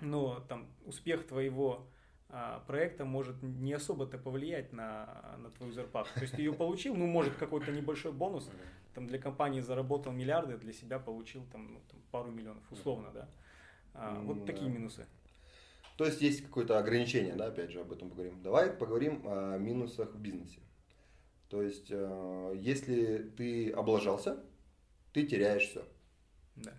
но 0.00 0.40
там 0.48 0.68
успех 0.84 1.26
твоего 1.26 1.88
а, 2.28 2.60
проекта 2.66 3.04
может 3.04 3.42
не 3.42 3.72
особо-то 3.72 4.18
повлиять 4.18 4.72
на, 4.72 5.36
на 5.38 5.50
твою 5.50 5.72
зарплату. 5.72 6.08
То 6.14 6.22
есть 6.22 6.34
ты 6.34 6.42
ее 6.42 6.52
получил, 6.52 6.94
ну, 6.94 7.06
может, 7.06 7.36
какой-то 7.36 7.70
небольшой 7.70 8.12
бонус, 8.12 8.50
там 8.94 9.06
для 9.06 9.18
компании 9.18 9.60
заработал 9.60 10.12
миллиарды, 10.12 10.56
для 10.56 10.72
себя 10.72 10.98
получил 10.98 11.44
там, 11.52 11.74
ну, 11.74 11.80
там 11.90 12.00
пару 12.10 12.30
миллионов, 12.30 12.64
условно, 12.70 13.10
да. 13.12 13.28
А, 13.94 14.20
вот 14.20 14.46
такие 14.46 14.70
минусы. 14.70 15.06
То 16.02 16.06
есть 16.06 16.20
есть 16.20 16.42
какое-то 16.42 16.80
ограничение, 16.80 17.36
да, 17.36 17.46
опять 17.46 17.70
же 17.70 17.80
об 17.80 17.92
этом 17.92 18.10
поговорим. 18.10 18.42
Давай 18.42 18.70
поговорим 18.70 19.22
о 19.24 19.56
минусах 19.56 20.12
в 20.12 20.18
бизнесе. 20.18 20.58
То 21.48 21.62
есть, 21.62 21.92
э, 21.92 22.54
если 22.56 23.18
ты 23.36 23.70
облажался, 23.70 24.42
ты 25.12 25.24
теряешь 25.24 25.68
все. 25.68 25.84
Да. 26.56 26.72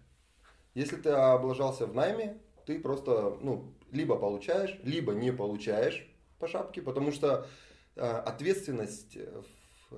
Если 0.74 0.98
ты 0.98 1.12
облажался 1.12 1.86
в 1.86 1.96
найме, 1.96 2.42
ты 2.66 2.78
просто, 2.82 3.38
ну, 3.40 3.74
либо 3.94 4.18
получаешь, 4.18 4.78
либо 4.84 5.14
не 5.14 5.32
получаешь 5.32 6.06
по 6.38 6.50
шапке, 6.50 6.82
потому 6.82 7.14
что 7.14 7.48
э, 7.96 8.02
ответственность 8.02 9.18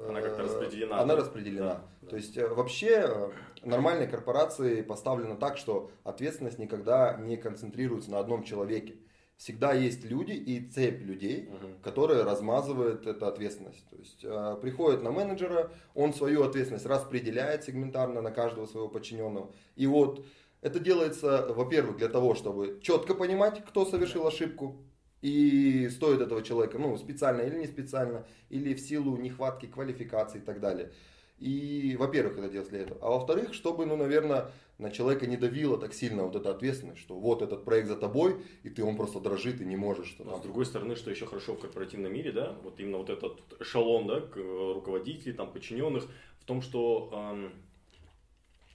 она 0.07 0.21
как-то 0.21 0.43
э, 0.43 0.45
распределена. 0.45 0.99
Она 0.99 1.15
распределена. 1.15 1.81
Да, 2.03 2.09
То 2.09 2.15
есть 2.15 2.37
вообще 2.37 3.31
нормальные 3.63 4.07
корпорации 4.07 4.83
поставлены 4.83 5.35
так, 5.35 5.57
что 5.57 5.89
ответственность 6.03 6.59
никогда 6.59 7.15
не 7.15 7.37
концентрируется 7.37 8.11
на 8.11 8.19
одном 8.19 8.43
человеке 8.43 8.97
всегда 9.37 9.73
есть 9.73 10.05
люди 10.05 10.31
и 10.31 10.67
цепь 10.69 11.01
людей, 11.01 11.49
угу. 11.49 11.73
которые 11.83 12.23
размазывают 12.23 13.05
эту 13.05 13.25
ответственность. 13.25 13.87
То 13.89 13.95
есть 13.97 14.23
э, 14.23 14.57
приходит 14.61 15.03
на 15.03 15.11
менеджера, 15.11 15.71
он 15.93 16.13
свою 16.13 16.43
ответственность 16.43 16.85
распределяет 16.85 17.63
сегментарно 17.63 18.21
на 18.21 18.31
каждого 18.31 18.65
своего 18.65 18.87
подчиненного. 18.87 19.51
И 19.75 19.87
вот 19.87 20.25
это 20.61 20.79
делается, 20.79 21.47
во-первых, 21.49 21.97
для 21.97 22.09
того, 22.09 22.33
чтобы 22.33 22.79
четко 22.81 23.13
понимать, 23.13 23.63
кто 23.65 23.85
совершил 23.85 24.25
ошибку, 24.25 24.85
и 25.21 25.89
стоит 25.89 26.21
этого 26.21 26.43
человека, 26.43 26.77
ну, 26.77 26.95
специально 26.97 27.41
или 27.41 27.57
не 27.57 27.65
специально, 27.65 28.27
или 28.49 28.75
в 28.75 28.79
силу 28.79 29.17
нехватки 29.17 29.65
квалификации 29.65 30.37
и 30.37 30.41
так 30.41 30.59
далее. 30.59 30.91
И, 31.39 31.97
во-первых, 31.99 32.37
это 32.37 32.49
делать 32.49 32.69
для 32.69 32.81
этого. 32.81 32.99
А 33.01 33.09
во-вторых, 33.09 33.53
чтобы, 33.53 33.85
ну, 33.85 33.97
наверное, 33.97 34.51
на 34.77 34.89
человека 34.89 35.27
не 35.27 35.35
давила 35.35 35.77
так 35.77 35.93
сильно 35.93 36.23
вот 36.23 36.35
эта 36.35 36.51
ответственность, 36.51 37.01
что 37.01 37.15
вот 37.15 37.41
этот 37.41 37.65
проект 37.65 37.87
за 37.87 37.97
тобой, 37.97 38.37
и 38.63 38.69
ты 38.69 38.83
он 38.83 38.95
просто 38.95 39.19
дрожит 39.19 39.59
и 39.61 39.65
не 39.65 39.75
можешь. 39.75 40.07
Что 40.07 40.23
там... 40.23 40.39
с 40.39 40.41
другой 40.41 40.65
стороны, 40.65 40.95
что 40.95 41.11
еще 41.11 41.25
хорошо 41.25 41.55
в 41.55 41.59
корпоративном 41.59 42.13
мире, 42.13 42.31
да, 42.31 42.55
вот 42.63 42.79
именно 42.79 42.97
вот 42.97 43.09
этот 43.09 43.41
эшелон, 43.59 44.07
да, 44.07 44.21
к 44.21 44.37
руководителей, 44.37 45.33
там, 45.33 45.51
подчиненных, 45.51 46.07
в 46.39 46.45
том, 46.45 46.61
что 46.61 47.09
эм, 47.13 47.53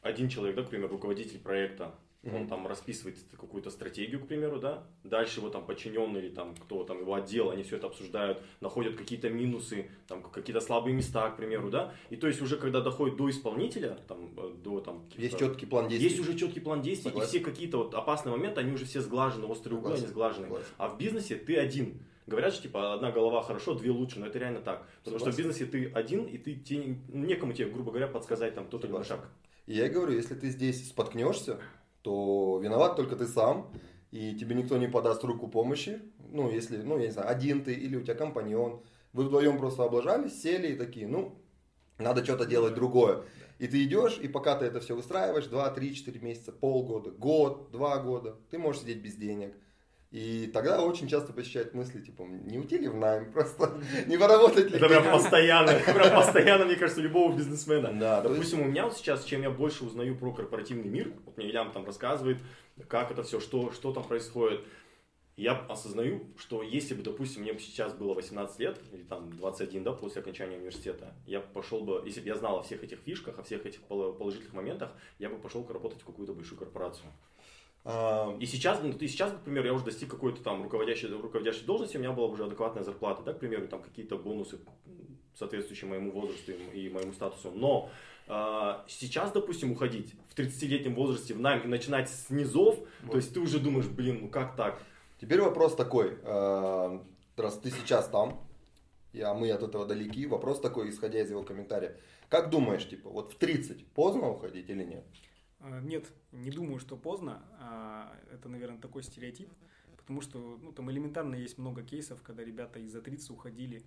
один 0.02 0.28
человек, 0.28 0.56
да, 0.56 0.62
к 0.62 0.68
примеру, 0.68 0.92
руководитель 0.92 1.38
проекта, 1.38 1.94
Mm-hmm. 2.22 2.36
Он 2.36 2.48
там 2.48 2.66
расписывает 2.66 3.16
какую-то 3.32 3.70
стратегию, 3.70 4.20
к 4.20 4.26
примеру, 4.26 4.60
да. 4.60 4.84
Дальше 5.04 5.40
его 5.40 5.48
там 5.48 5.64
подчиненные 5.64 6.24
или 6.24 6.34
там 6.34 6.54
кто 6.54 6.84
там 6.84 7.00
его 7.00 7.14
отдел, 7.14 7.50
они 7.50 7.62
все 7.62 7.76
это 7.76 7.86
обсуждают, 7.86 8.42
находят 8.60 8.94
какие-то 8.94 9.30
минусы, 9.30 9.90
там 10.06 10.22
какие-то 10.22 10.60
слабые 10.60 10.94
места, 10.94 11.30
к 11.30 11.38
примеру, 11.38 11.70
да. 11.70 11.94
И 12.10 12.16
то 12.16 12.26
есть 12.26 12.42
уже 12.42 12.58
когда 12.58 12.82
доходит 12.82 13.16
до 13.16 13.30
исполнителя, 13.30 13.96
там 14.06 14.34
э, 14.36 14.52
до 14.62 14.80
там 14.80 15.06
есть 15.16 15.38
четкий 15.38 15.64
план 15.64 15.88
действий, 15.88 16.08
есть 16.10 16.20
уже 16.20 16.36
четкий 16.36 16.60
план 16.60 16.82
действий, 16.82 17.10
Согласен. 17.10 17.26
и 17.26 17.30
все 17.30 17.40
какие-то 17.40 17.78
вот 17.78 17.94
опасные 17.94 18.36
моменты, 18.36 18.60
они 18.60 18.72
уже 18.72 18.84
все 18.84 19.00
сглажены, 19.00 19.46
острые 19.46 19.78
углы, 19.78 19.94
они 19.94 20.06
сглажены. 20.06 20.44
Согласен. 20.44 20.66
А 20.76 20.88
в 20.88 20.98
бизнесе 20.98 21.36
ты 21.36 21.56
один. 21.56 22.02
Говорят, 22.26 22.52
что 22.52 22.64
типа 22.64 22.92
одна 22.94 23.10
голова 23.10 23.42
хорошо, 23.42 23.74
две 23.74 23.90
лучше, 23.90 24.20
но 24.20 24.26
это 24.26 24.38
реально 24.38 24.60
так. 24.60 24.86
Потому 25.02 25.18
Согласен. 25.18 25.18
что 25.18 25.30
в 25.32 25.36
бизнесе 25.36 25.64
ты 25.64 25.90
один, 25.92 26.26
и 26.26 26.36
ты 26.36 26.54
тебе, 26.54 26.98
некому 27.08 27.54
тебе, 27.54 27.70
грубо 27.70 27.90
говоря, 27.90 28.06
подсказать 28.06 28.54
там 28.54 28.68
тот 28.68 28.84
или 28.84 28.92
иной 28.92 29.04
шаг. 29.04 29.26
Я 29.66 29.88
говорю, 29.88 30.12
если 30.12 30.34
ты 30.34 30.50
здесь 30.50 30.88
споткнешься, 30.88 31.60
то 32.02 32.58
виноват 32.62 32.96
только 32.96 33.16
ты 33.16 33.26
сам, 33.26 33.72
и 34.10 34.34
тебе 34.34 34.54
никто 34.54 34.76
не 34.76 34.88
подаст 34.88 35.22
руку 35.24 35.48
помощи. 35.48 36.00
Ну, 36.32 36.50
если, 36.50 36.78
ну, 36.78 36.98
я 36.98 37.06
не 37.06 37.12
знаю, 37.12 37.28
один 37.28 37.64
ты 37.64 37.74
или 37.74 37.96
у 37.96 38.02
тебя 38.02 38.14
компаньон. 38.14 38.82
Вы 39.12 39.24
вдвоем 39.24 39.58
просто 39.58 39.84
облажались, 39.84 40.40
сели 40.40 40.68
и 40.68 40.76
такие, 40.76 41.08
ну, 41.08 41.40
надо 41.98 42.24
что-то 42.24 42.46
делать 42.46 42.74
другое. 42.74 43.24
И 43.58 43.66
ты 43.66 43.84
идешь, 43.84 44.18
и 44.18 44.28
пока 44.28 44.56
ты 44.56 44.64
это 44.64 44.80
все 44.80 44.96
выстраиваешь, 44.96 45.46
2, 45.46 45.70
3, 45.70 45.94
4 45.94 46.20
месяца, 46.20 46.52
полгода, 46.52 47.10
год, 47.10 47.70
два 47.70 47.98
года, 47.98 48.36
ты 48.50 48.58
можешь 48.58 48.82
сидеть 48.82 49.02
без 49.02 49.16
денег. 49.16 49.54
И 50.10 50.50
тогда 50.52 50.82
очень 50.82 51.06
часто 51.06 51.32
посещают 51.32 51.72
мысли, 51.72 52.00
типа, 52.00 52.22
не 52.22 52.58
уйти 52.58 52.78
ли 52.78 52.88
в 52.88 52.96
найм, 52.96 53.32
просто 53.32 53.80
не 54.08 54.18
поработать 54.18 54.68
ли? 54.70 54.76
Это 54.76 54.88
прям 54.88 55.04
постоянно, 55.04 55.72
прям 55.72 56.14
постоянно, 56.14 56.64
мне 56.64 56.74
кажется, 56.74 57.00
любого 57.00 57.36
бизнесмена. 57.36 57.92
Да, 57.92 58.20
Допустим, 58.20 58.58
есть... 58.58 58.68
у 58.68 58.70
меня 58.70 58.84
вот 58.86 58.96
сейчас, 58.96 59.24
чем 59.24 59.42
я 59.42 59.50
больше 59.50 59.84
узнаю 59.84 60.16
про 60.16 60.32
корпоративный 60.32 60.88
мир, 60.88 61.12
вот 61.24 61.36
мне 61.36 61.46
Ильям 61.46 61.70
там 61.70 61.86
рассказывает, 61.86 62.38
как 62.88 63.12
это 63.12 63.22
все, 63.22 63.38
что, 63.38 63.70
что 63.70 63.92
там 63.92 64.02
происходит, 64.02 64.62
я 65.36 65.52
осознаю, 65.68 66.26
что 66.36 66.62
если 66.64 66.94
бы, 66.94 67.02
допустим, 67.02 67.42
мне 67.42 67.52
бы 67.52 67.60
сейчас 67.60 67.94
было 67.94 68.12
18 68.12 68.58
лет, 68.58 68.78
или 68.92 69.04
там 69.04 69.32
21, 69.32 69.84
да, 69.84 69.92
после 69.92 70.22
окончания 70.22 70.56
университета, 70.56 71.14
я 71.24 71.40
пошел 71.40 71.82
бы, 71.82 72.02
если 72.04 72.20
бы 72.20 72.26
я 72.26 72.34
знал 72.34 72.58
о 72.58 72.62
всех 72.62 72.82
этих 72.82 72.98
фишках, 72.98 73.38
о 73.38 73.44
всех 73.44 73.64
этих 73.64 73.80
положительных 73.82 74.52
моментах, 74.54 74.90
я 75.20 75.30
бы 75.30 75.38
пошел 75.38 75.64
работать 75.66 76.02
в 76.02 76.04
какую-то 76.04 76.34
большую 76.34 76.58
корпорацию. 76.58 77.06
И 77.84 78.46
сейчас, 78.46 78.80
ну, 78.82 78.92
ты 78.92 79.08
сейчас, 79.08 79.32
например, 79.32 79.64
я 79.64 79.72
уже 79.72 79.86
достиг 79.86 80.10
какой-то 80.10 80.42
там 80.42 80.62
руководящей, 80.62 81.08
руководящей 81.08 81.64
должности, 81.64 81.96
у 81.96 82.00
меня 82.00 82.12
была 82.12 82.26
уже 82.26 82.44
адекватная 82.44 82.84
зарплата, 82.84 83.22
да, 83.22 83.32
к 83.32 83.38
примеру, 83.38 83.68
там 83.68 83.80
какие-то 83.82 84.18
бонусы, 84.18 84.58
соответствующие 85.34 85.88
моему 85.88 86.12
возрасту 86.12 86.52
и 86.52 86.90
моему 86.90 87.14
статусу. 87.14 87.50
Но 87.50 87.88
э, 88.28 88.74
сейчас, 88.86 89.32
допустим, 89.32 89.72
уходить 89.72 90.14
в 90.28 90.38
30-летнем 90.38 90.94
возрасте 90.94 91.32
в 91.32 91.40
найм 91.40 91.62
и 91.62 91.68
начинать 91.68 92.10
с 92.10 92.28
низов, 92.28 92.78
вот. 93.02 93.12
то 93.12 93.16
есть 93.16 93.32
ты 93.32 93.40
уже 93.40 93.58
думаешь, 93.58 93.86
блин, 93.86 94.18
ну 94.22 94.28
как 94.28 94.56
так? 94.56 94.82
Теперь 95.18 95.40
вопрос 95.40 95.74
такой, 95.74 96.18
э, 96.22 97.00
раз 97.36 97.58
ты 97.58 97.70
сейчас 97.70 98.08
там, 98.08 98.46
а 99.18 99.34
мы 99.34 99.50
от 99.50 99.62
этого 99.62 99.86
далеки, 99.86 100.26
вопрос 100.26 100.60
такой, 100.60 100.90
исходя 100.90 101.20
из 101.20 101.30
его 101.30 101.42
комментария. 101.42 101.96
Как 102.28 102.50
думаешь, 102.50 102.86
типа, 102.88 103.10
вот 103.10 103.32
в 103.32 103.38
30 103.38 103.86
поздно 103.86 104.30
уходить 104.30 104.70
или 104.70 104.84
нет? 104.84 105.04
А, 105.60 105.80
нет, 105.80 106.06
не 106.32 106.50
думаю, 106.50 106.78
что 106.78 106.96
поздно. 106.96 107.42
А, 107.58 108.12
это, 108.32 108.48
наверное, 108.48 108.78
такой 108.78 109.02
стереотип. 109.02 109.50
Потому 109.96 110.22
что 110.22 110.58
ну, 110.60 110.72
там 110.72 110.90
элементарно 110.90 111.34
есть 111.34 111.58
много 111.58 111.82
кейсов, 111.82 112.22
когда 112.22 112.42
ребята 112.42 112.78
из-за 112.80 113.00
30 113.00 113.30
уходили 113.30 113.82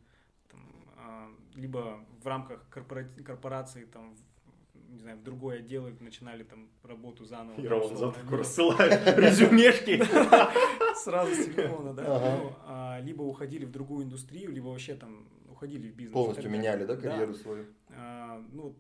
там, 0.49 0.61
а, 0.95 1.29
либо 1.55 2.05
в 2.21 2.27
рамках 2.27 2.67
корпора... 2.69 3.05
корпорации 3.25 3.85
там, 3.85 4.15
не 4.89 4.99
знаю, 4.99 5.17
в 5.17 5.23
другой 5.23 5.59
отдел 5.59 5.87
и 5.87 5.93
начинали 5.99 6.43
там 6.43 6.69
работу 6.83 7.25
заново. 7.25 7.59
И 7.59 7.67
Роман 7.67 7.97
завтра 7.97 8.37
рассылает 8.37 9.05
резюмешки. 9.17 10.03
Сразу 10.95 11.33
с 11.33 11.45
телефона, 11.45 11.93
да. 11.93 12.37
Ну, 12.37 13.05
либо 13.05 13.23
уходили 13.23 13.65
в 13.65 13.71
другую 13.71 14.05
индустрию, 14.05 14.51
либо 14.51 14.67
вообще 14.67 14.95
там 14.95 15.27
уходили 15.49 15.89
в 15.89 15.95
бизнес. 15.95 16.13
Полностью 16.13 16.49
меняли, 16.51 16.85
да, 16.85 16.95
карьеру 16.95 17.33
свою? 17.33 17.65
Ну, 18.51 18.75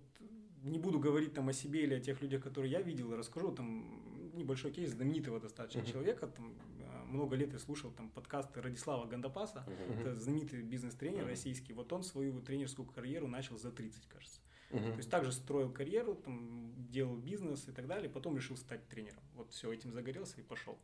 не 0.63 0.79
буду 0.79 0.99
говорить 0.99 1.33
там 1.33 1.49
о 1.49 1.53
себе 1.53 1.83
или 1.83 1.93
о 1.93 1.99
тех 1.99 2.21
людях, 2.21 2.43
которые 2.43 2.71
я 2.71 2.81
видел, 2.81 3.15
расскажу 3.15 3.51
там 3.51 4.01
небольшой 4.33 4.71
кейс 4.71 4.91
знаменитого 4.91 5.39
достаточно 5.39 5.79
uh-huh. 5.79 5.91
человека. 5.91 6.27
Там, 6.27 6.53
а, 6.79 7.05
много 7.05 7.35
лет 7.35 7.53
я 7.53 7.59
слушал 7.59 7.91
там 7.91 8.09
подкасты 8.09 8.61
Радислава 8.61 9.05
Гандапаса, 9.05 9.65
uh-huh. 9.67 9.99
это 9.99 10.15
знаменитый 10.15 10.61
бизнес-тренер 10.61 11.23
uh-huh. 11.23 11.29
российский. 11.29 11.73
Вот 11.73 11.91
он 11.93 12.03
свою 12.03 12.41
тренерскую 12.41 12.87
карьеру 12.87 13.27
начал 13.27 13.57
за 13.57 13.71
30, 13.71 14.07
кажется. 14.07 14.41
Uh-huh. 14.71 14.91
То 14.91 14.97
есть 14.97 15.09
также 15.09 15.31
строил 15.31 15.71
карьеру, 15.71 16.15
там, 16.15 16.73
делал 16.89 17.17
бизнес 17.17 17.67
и 17.67 17.71
так 17.71 17.85
далее, 17.85 18.09
потом 18.09 18.35
решил 18.35 18.57
стать 18.57 18.87
тренером. 18.87 19.21
Вот 19.35 19.51
все, 19.51 19.71
этим 19.71 19.91
загорелся 19.91 20.39
и 20.39 20.43
пошел. 20.43 20.79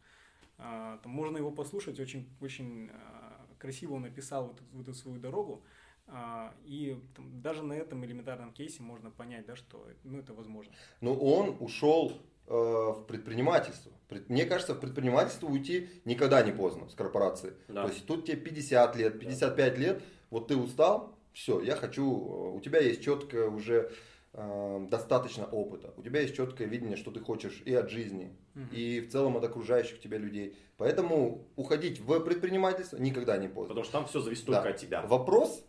А, 0.57 0.97
там 0.97 1.11
можно 1.11 1.37
его 1.37 1.51
послушать, 1.51 1.99
очень, 1.99 2.27
очень 2.41 2.89
а, 2.91 3.47
красиво 3.57 3.93
он 3.93 4.05
описал 4.05 4.47
вот, 4.47 4.61
вот 4.73 4.87
эту 4.87 4.93
свою 4.93 5.19
дорогу. 5.19 5.63
А, 6.11 6.53
и 6.65 6.97
там, 7.15 7.41
даже 7.41 7.63
на 7.63 7.73
этом 7.73 8.03
элементарном 8.03 8.51
кейсе 8.51 8.81
можно 8.81 9.11
понять, 9.11 9.45
да, 9.45 9.55
что 9.55 9.85
ну, 10.03 10.19
это 10.19 10.33
возможно. 10.33 10.73
Ну, 11.01 11.13
он 11.13 11.55
ушел 11.59 12.13
э, 12.47 12.51
в 12.51 13.05
предпринимательство. 13.07 13.91
Мне 14.27 14.45
кажется, 14.45 14.73
в 14.73 14.79
предпринимательство 14.79 15.47
уйти 15.47 15.89
никогда 16.05 16.41
не 16.41 16.51
поздно 16.51 16.89
с 16.89 16.95
корпорации. 16.95 17.53
Да. 17.67 17.83
То 17.83 17.89
есть 17.89 18.05
тут 18.07 18.25
тебе 18.25 18.37
50 18.37 18.95
лет, 18.95 19.19
55 19.19 19.73
да. 19.73 19.79
лет, 19.79 20.03
вот 20.31 20.47
ты 20.47 20.57
устал, 20.57 21.15
все, 21.31 21.61
я 21.61 21.75
хочу, 21.75 22.03
э, 22.03 22.57
у 22.57 22.59
тебя 22.59 22.79
есть 22.79 23.03
четкое 23.03 23.47
уже 23.47 23.91
э, 24.33 24.87
достаточно 24.89 25.45
опыта, 25.45 25.93
у 25.95 26.01
тебя 26.01 26.21
есть 26.21 26.35
четкое 26.35 26.67
видение, 26.67 26.97
что 26.97 27.11
ты 27.11 27.19
хочешь 27.19 27.61
и 27.65 27.73
от 27.75 27.91
жизни, 27.91 28.35
угу. 28.55 28.63
и 28.71 29.01
в 29.01 29.11
целом 29.11 29.37
от 29.37 29.43
окружающих 29.43 29.99
тебя 29.99 30.17
людей. 30.17 30.57
Поэтому 30.77 31.47
уходить 31.55 31.99
в 31.99 32.19
предпринимательство 32.21 32.97
никогда 32.97 33.37
не 33.37 33.47
поздно. 33.47 33.75
Потому 33.75 33.83
что 33.83 33.93
там 33.93 34.05
все 34.07 34.21
зависит 34.21 34.45
да. 34.45 34.55
только 34.55 34.69
от 34.69 34.77
тебя. 34.77 35.03
Вопрос 35.03 35.63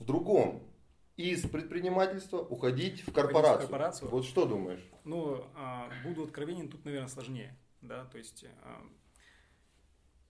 в 0.00 0.04
другом. 0.04 0.66
Из 1.16 1.42
предпринимательства 1.42 2.38
уходить 2.38 3.06
в 3.06 3.12
корпорацию. 3.12 3.58
В 3.58 3.70
корпорацию. 3.70 4.10
Вот 4.10 4.24
что 4.24 4.46
думаешь? 4.46 4.82
Ну, 5.04 5.44
а, 5.54 5.90
буду 6.02 6.22
откровенен, 6.22 6.70
тут, 6.70 6.86
наверное, 6.86 7.08
сложнее. 7.08 7.58
Да? 7.82 8.06
То 8.06 8.16
есть 8.16 8.46
а, 8.62 8.82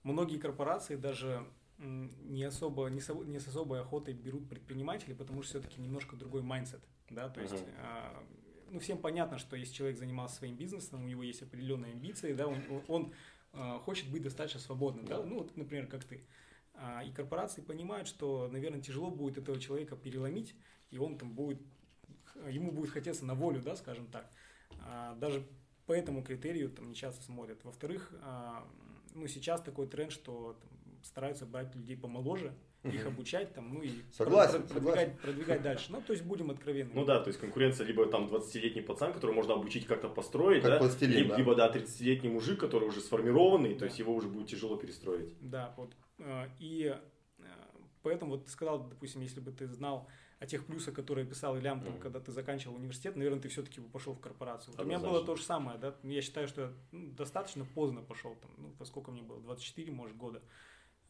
многие 0.03 0.37
корпорации 0.37 0.97
даже 0.97 1.45
не 1.77 2.43
особо, 2.43 2.87
не, 2.89 2.99
со, 2.99 3.13
не 3.13 3.39
с 3.39 3.47
особой 3.47 3.79
охотой 3.79 4.13
берут 4.13 4.49
предпринимателей, 4.49 5.15
потому 5.15 5.41
что 5.43 5.59
все-таки 5.59 5.81
немножко 5.81 6.17
другой 6.17 6.41
mindset. 6.41 6.83
Да? 7.09 7.29
То 7.29 7.39
есть, 7.39 7.53
uh-huh. 7.53 7.73
а, 7.79 8.23
ну, 8.69 8.79
всем 8.79 8.97
понятно, 8.97 9.37
что 9.37 9.55
если 9.55 9.73
человек 9.73 9.97
занимался 9.97 10.35
своим 10.35 10.57
бизнесом, 10.57 11.05
у 11.05 11.07
него 11.07 11.23
есть 11.23 11.41
определенные 11.41 11.93
амбиции, 11.93 12.33
да, 12.33 12.47
он, 12.47 12.57
он, 12.89 13.13
он 13.53 13.79
хочет 13.79 14.11
быть 14.11 14.23
достаточно 14.23 14.59
свободным. 14.59 15.05
Да? 15.05 15.23
Ну, 15.23 15.39
вот, 15.39 15.55
например, 15.55 15.87
как 15.87 16.03
ты. 16.03 16.25
А, 16.73 17.03
и 17.03 17.11
корпорации 17.11 17.61
понимают, 17.61 18.07
что, 18.07 18.47
наверное, 18.51 18.81
тяжело 18.81 19.11
будет 19.11 19.37
этого 19.37 19.59
человека 19.59 19.95
переломить, 19.95 20.55
и 20.89 20.97
он 20.97 21.17
там 21.17 21.33
будет, 21.33 21.61
ему 22.47 22.71
будет 22.71 22.91
хотеться 22.91 23.25
на 23.25 23.35
волю, 23.35 23.61
да, 23.61 23.75
скажем 23.75 24.07
так. 24.07 24.29
А, 24.85 25.15
даже 25.15 25.45
по 25.85 25.93
этому 25.93 26.23
критерию 26.23 26.69
там 26.69 26.89
не 26.89 26.95
часто 26.95 27.23
смотрят. 27.23 27.63
Во-вторых, 27.63 28.13
а, 28.21 28.67
ну, 29.13 29.27
сейчас 29.27 29.61
такой 29.61 29.87
тренд, 29.87 30.11
что 30.11 30.57
там, 30.61 30.69
стараются 31.03 31.45
брать 31.45 31.75
людей 31.75 31.97
помоложе, 31.97 32.53
их 32.83 33.05
обучать 33.05 33.53
там, 33.53 33.73
ну 33.73 33.81
и 33.83 33.91
согласен, 34.11 34.63
продвигать, 34.63 34.83
согласен. 34.83 35.17
продвигать 35.21 35.61
дальше. 35.61 35.91
Ну, 35.91 36.01
то 36.01 36.13
есть 36.13 36.25
будем 36.25 36.49
откровенны. 36.49 36.91
Ну 36.95 37.05
да, 37.05 37.19
то 37.19 37.27
есть 37.27 37.39
конкуренция 37.39 37.85
либо 37.85 38.07
там 38.07 38.25
20-летний 38.25 38.81
пацан, 38.81 39.13
который 39.13 39.35
можно 39.35 39.53
обучить 39.53 39.85
как-то 39.85 40.09
построить, 40.09 40.63
как 40.63 40.71
да? 40.71 40.77
Пластилин, 40.79 41.17
либо, 41.17 41.29
да. 41.29 41.37
либо 41.37 41.55
да, 41.55 41.71
30-летний 41.71 42.29
мужик, 42.29 42.59
который 42.59 42.87
уже 42.87 43.01
сформированный, 43.01 43.73
да. 43.73 43.79
то 43.79 43.85
есть 43.85 43.99
его 43.99 44.15
уже 44.15 44.27
будет 44.27 44.47
тяжело 44.47 44.77
перестроить. 44.77 45.35
Да, 45.41 45.73
вот. 45.77 45.91
Э, 46.21 46.47
и 46.59 46.97
э, 47.39 47.43
поэтому 48.03 48.31
вот 48.31 48.45
ты 48.45 48.51
сказал, 48.51 48.87
допустим, 48.87 49.21
если 49.21 49.39
бы 49.39 49.51
ты 49.51 49.67
знал 49.67 50.07
о 50.39 50.47
тех 50.47 50.65
плюсах, 50.65 50.95
которые 50.95 51.25
писал 51.27 51.57
Ильям, 51.57 51.81
там, 51.81 51.93
mm-hmm. 51.93 51.99
когда 51.99 52.19
ты 52.19 52.31
заканчивал 52.31 52.75
университет, 52.75 53.15
наверное, 53.15 53.41
ты 53.41 53.49
все-таки 53.49 53.79
бы 53.79 53.89
пошел 53.89 54.13
в 54.13 54.19
корпорацию. 54.19 54.73
Вот 54.75 54.83
у 54.83 54.87
меня 54.87 54.99
было 54.99 55.23
то 55.23 55.35
же 55.35 55.43
самое, 55.43 55.77
да, 55.77 55.95
я 56.03 56.21
считаю, 56.21 56.47
что 56.47 56.61
я 56.61 56.73
ну, 56.91 57.11
достаточно 57.11 57.63
поздно 57.63 58.01
пошел, 58.01 58.35
там, 58.35 58.51
ну, 58.57 58.73
поскольку 58.77 59.11
мне 59.11 59.21
было 59.21 59.39
24, 59.41 59.91
может, 59.91 60.17
года. 60.17 60.41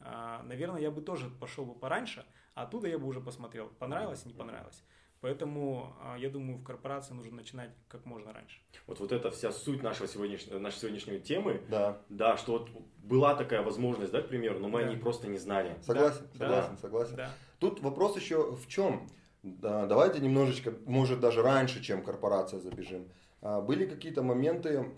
А, 0.00 0.42
наверное, 0.42 0.80
я 0.80 0.90
бы 0.90 1.00
тоже 1.00 1.30
пошел 1.30 1.64
бы 1.64 1.74
пораньше, 1.74 2.26
а 2.54 2.64
оттуда 2.64 2.88
я 2.88 2.98
бы 2.98 3.06
уже 3.06 3.20
посмотрел, 3.20 3.68
понравилось, 3.78 4.26
не 4.26 4.34
понравилось. 4.34 4.82
Поэтому 5.22 5.94
а, 6.00 6.18
я 6.18 6.28
думаю, 6.28 6.58
в 6.58 6.64
корпорации 6.64 7.14
нужно 7.14 7.36
начинать 7.36 7.70
как 7.86 8.04
можно 8.06 8.32
раньше. 8.32 8.58
Вот, 8.88 8.98
вот 8.98 9.12
это 9.12 9.30
вся 9.30 9.52
суть 9.52 9.80
нашего 9.80 10.08
сегодняшнего, 10.08 10.58
нашей 10.58 10.80
сегодняшней 10.80 11.20
темы. 11.20 11.62
Да. 11.70 12.02
Да, 12.08 12.36
что 12.36 12.58
вот 12.58 12.70
была 12.98 13.36
такая 13.36 13.62
возможность, 13.62 14.10
да, 14.10 14.20
к 14.20 14.26
примеру, 14.28 14.58
но 14.58 14.68
мы 14.68 14.80
да. 14.80 14.88
о 14.88 14.90
ней 14.90 14.98
просто 14.98 15.28
не 15.28 15.38
знали. 15.38 15.78
Согласен, 15.82 16.26
да. 16.34 16.38
согласен, 16.38 16.72
да. 16.72 16.76
согласен. 16.80 17.16
Да. 17.16 17.30
Тут 17.60 17.80
вопрос 17.80 18.16
еще 18.16 18.56
в 18.56 18.66
чем? 18.66 19.08
Да, 19.44 19.86
давайте 19.86 20.18
немножечко, 20.20 20.74
может 20.86 21.20
даже 21.20 21.40
раньше, 21.40 21.80
чем 21.80 22.02
корпорация 22.02 22.58
забежим. 22.58 23.08
А, 23.42 23.60
были 23.60 23.86
какие-то 23.86 24.24
моменты, 24.24 24.92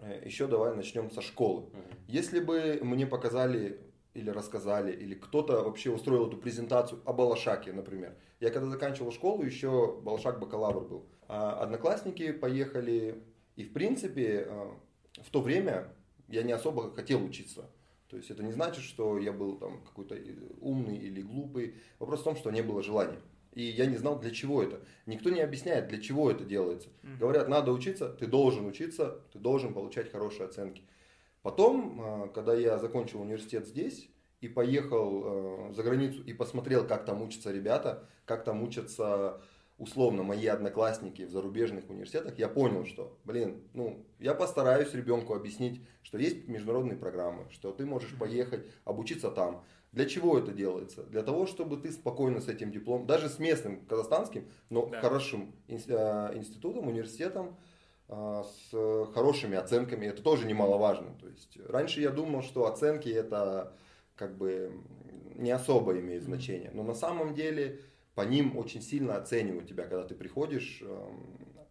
э, 0.00 0.22
еще 0.24 0.48
давай 0.48 0.74
начнем 0.74 1.08
со 1.12 1.22
школы. 1.22 1.62
Угу. 1.62 1.72
Если 2.08 2.40
бы 2.40 2.80
мне 2.82 3.06
показали 3.06 3.80
или 4.14 4.30
рассказали, 4.30 4.92
или 4.92 5.14
кто-то 5.14 5.62
вообще 5.62 5.90
устроил 5.90 6.28
эту 6.28 6.36
презентацию 6.36 7.00
о 7.04 7.12
Балашаке, 7.12 7.72
например. 7.72 8.16
Я 8.40 8.50
когда 8.50 8.68
заканчивал 8.68 9.12
школу, 9.12 9.42
еще 9.42 10.00
Балашак 10.02 10.38
бакалавр 10.40 10.84
был. 10.84 11.06
А 11.28 11.60
одноклассники 11.62 12.32
поехали, 12.32 13.22
и 13.56 13.64
в 13.64 13.72
принципе 13.72 14.46
а, 14.48 14.76
в 15.22 15.30
то 15.30 15.40
время 15.40 15.94
я 16.28 16.42
не 16.42 16.52
особо 16.52 16.92
хотел 16.92 17.24
учиться. 17.24 17.70
То 18.08 18.16
есть 18.18 18.30
это 18.30 18.42
не 18.42 18.52
значит, 18.52 18.84
что 18.84 19.16
я 19.18 19.32
был 19.32 19.56
там 19.56 19.82
какой-то 19.84 20.14
умный 20.60 20.98
или 20.98 21.22
глупый. 21.22 21.76
Вопрос 21.98 22.20
в 22.20 22.24
том, 22.24 22.36
что 22.36 22.50
не 22.50 22.62
было 22.62 22.82
желания. 22.82 23.18
И 23.54 23.62
я 23.62 23.86
не 23.86 23.96
знал, 23.96 24.18
для 24.18 24.30
чего 24.30 24.62
это. 24.62 24.80
Никто 25.06 25.30
не 25.30 25.40
объясняет, 25.40 25.88
для 25.88 26.00
чего 26.00 26.30
это 26.30 26.44
делается. 26.44 26.88
Говорят, 27.18 27.48
надо 27.48 27.72
учиться, 27.72 28.08
ты 28.08 28.26
должен 28.26 28.66
учиться, 28.66 29.22
ты 29.32 29.38
должен 29.38 29.72
получать 29.72 30.10
хорошие 30.10 30.46
оценки. 30.46 30.82
Потом, 31.42 32.00
а, 32.00 32.28
когда 32.28 32.54
я 32.54 32.78
закончил 32.78 33.20
университет 33.20 33.66
здесь 33.66 34.08
и 34.40 34.48
поехал 34.48 35.22
а, 35.24 35.72
за 35.72 35.82
границу 35.82 36.22
и 36.22 36.32
посмотрел, 36.32 36.86
как 36.86 37.04
там 37.04 37.22
учатся 37.22 37.52
ребята, 37.52 38.08
как 38.24 38.44
там 38.44 38.62
учатся 38.62 39.40
условно 39.78 40.22
мои 40.22 40.46
одноклассники 40.46 41.22
в 41.22 41.30
зарубежных 41.30 41.90
университетах, 41.90 42.38
я 42.38 42.48
понял, 42.48 42.86
что, 42.86 43.18
блин, 43.24 43.62
ну, 43.74 44.06
я 44.20 44.32
постараюсь 44.32 44.94
ребенку 44.94 45.34
объяснить, 45.34 45.82
что 46.02 46.18
есть 46.18 46.46
международные 46.46 46.96
программы, 46.96 47.50
что 47.50 47.72
ты 47.72 47.84
можешь 47.84 48.16
поехать 48.16 48.64
обучиться 48.84 49.30
там. 49.30 49.64
Для 49.90 50.06
чего 50.06 50.38
это 50.38 50.52
делается? 50.52 51.02
Для 51.02 51.22
того, 51.22 51.46
чтобы 51.46 51.76
ты 51.76 51.90
спокойно 51.90 52.40
с 52.40 52.48
этим 52.48 52.70
дипломом, 52.70 53.06
даже 53.06 53.28
с 53.28 53.38
местным 53.38 53.84
казахстанским, 53.86 54.48
но 54.70 54.86
да. 54.86 55.00
хорошим 55.00 55.52
а, 55.68 56.32
институтом, 56.34 56.86
университетом, 56.86 57.56
с 58.12 58.70
хорошими 59.14 59.56
оценками, 59.56 60.06
это 60.06 60.22
тоже 60.22 60.46
немаловажно. 60.46 61.14
То 61.20 61.28
есть 61.28 61.58
раньше 61.68 62.00
я 62.00 62.10
думал, 62.10 62.42
что 62.42 62.66
оценки 62.66 63.08
это 63.08 63.74
как 64.16 64.36
бы 64.36 64.72
не 65.36 65.50
особо 65.50 65.98
имеет 65.98 66.22
значение, 66.22 66.70
но 66.74 66.82
на 66.82 66.94
самом 66.94 67.34
деле 67.34 67.80
по 68.14 68.22
ним 68.22 68.58
очень 68.58 68.82
сильно 68.82 69.16
оценивают 69.16 69.68
тебя, 69.68 69.84
когда 69.84 70.04
ты 70.04 70.14
приходишь 70.14 70.82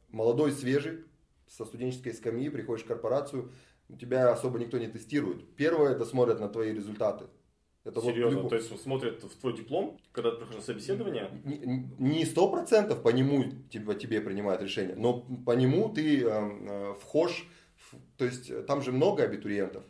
молодой, 0.10 0.52
свежий, 0.52 1.06
со 1.48 1.66
студенческой 1.66 2.14
скамьи, 2.14 2.50
приходишь 2.50 2.86
в 2.86 2.88
корпорацию, 2.88 3.52
тебя 4.00 4.32
особо 4.32 4.58
никто 4.58 4.78
не 4.78 4.88
тестирует. 4.88 5.56
Первое, 5.56 5.92
это 5.92 6.06
смотрят 6.06 6.40
на 6.40 6.48
твои 6.48 6.74
результаты. 6.74 7.26
Это 7.84 8.00
Серьезно, 8.00 8.42
вот 8.42 8.50
то 8.50 8.56
есть 8.56 8.80
смотрят 8.80 9.24
в 9.24 9.40
твой 9.40 9.58
диплом, 9.58 9.98
когда 10.12 10.32
ты 10.32 10.38
приходишь 10.38 10.58
на 10.58 10.66
собеседование? 10.66 11.32
Не 11.98 12.26
сто 12.26 12.48
процентов 12.48 13.02
по 13.02 13.10
нему 13.10 13.46
типа, 13.72 13.96
тебе 13.96 14.22
принимают 14.22 14.62
решение, 14.62 14.96
но 14.96 15.22
по 15.22 15.56
нему 15.56 15.90
ты 15.90 16.22
э, 16.22 16.28
э, 16.30 16.94
вхож, 17.02 17.48
в, 17.78 17.96
то 18.18 18.26
есть 18.26 18.66
там 18.68 18.84
же 18.84 18.92
много 18.92 19.24
абитуриентов. 19.24 19.84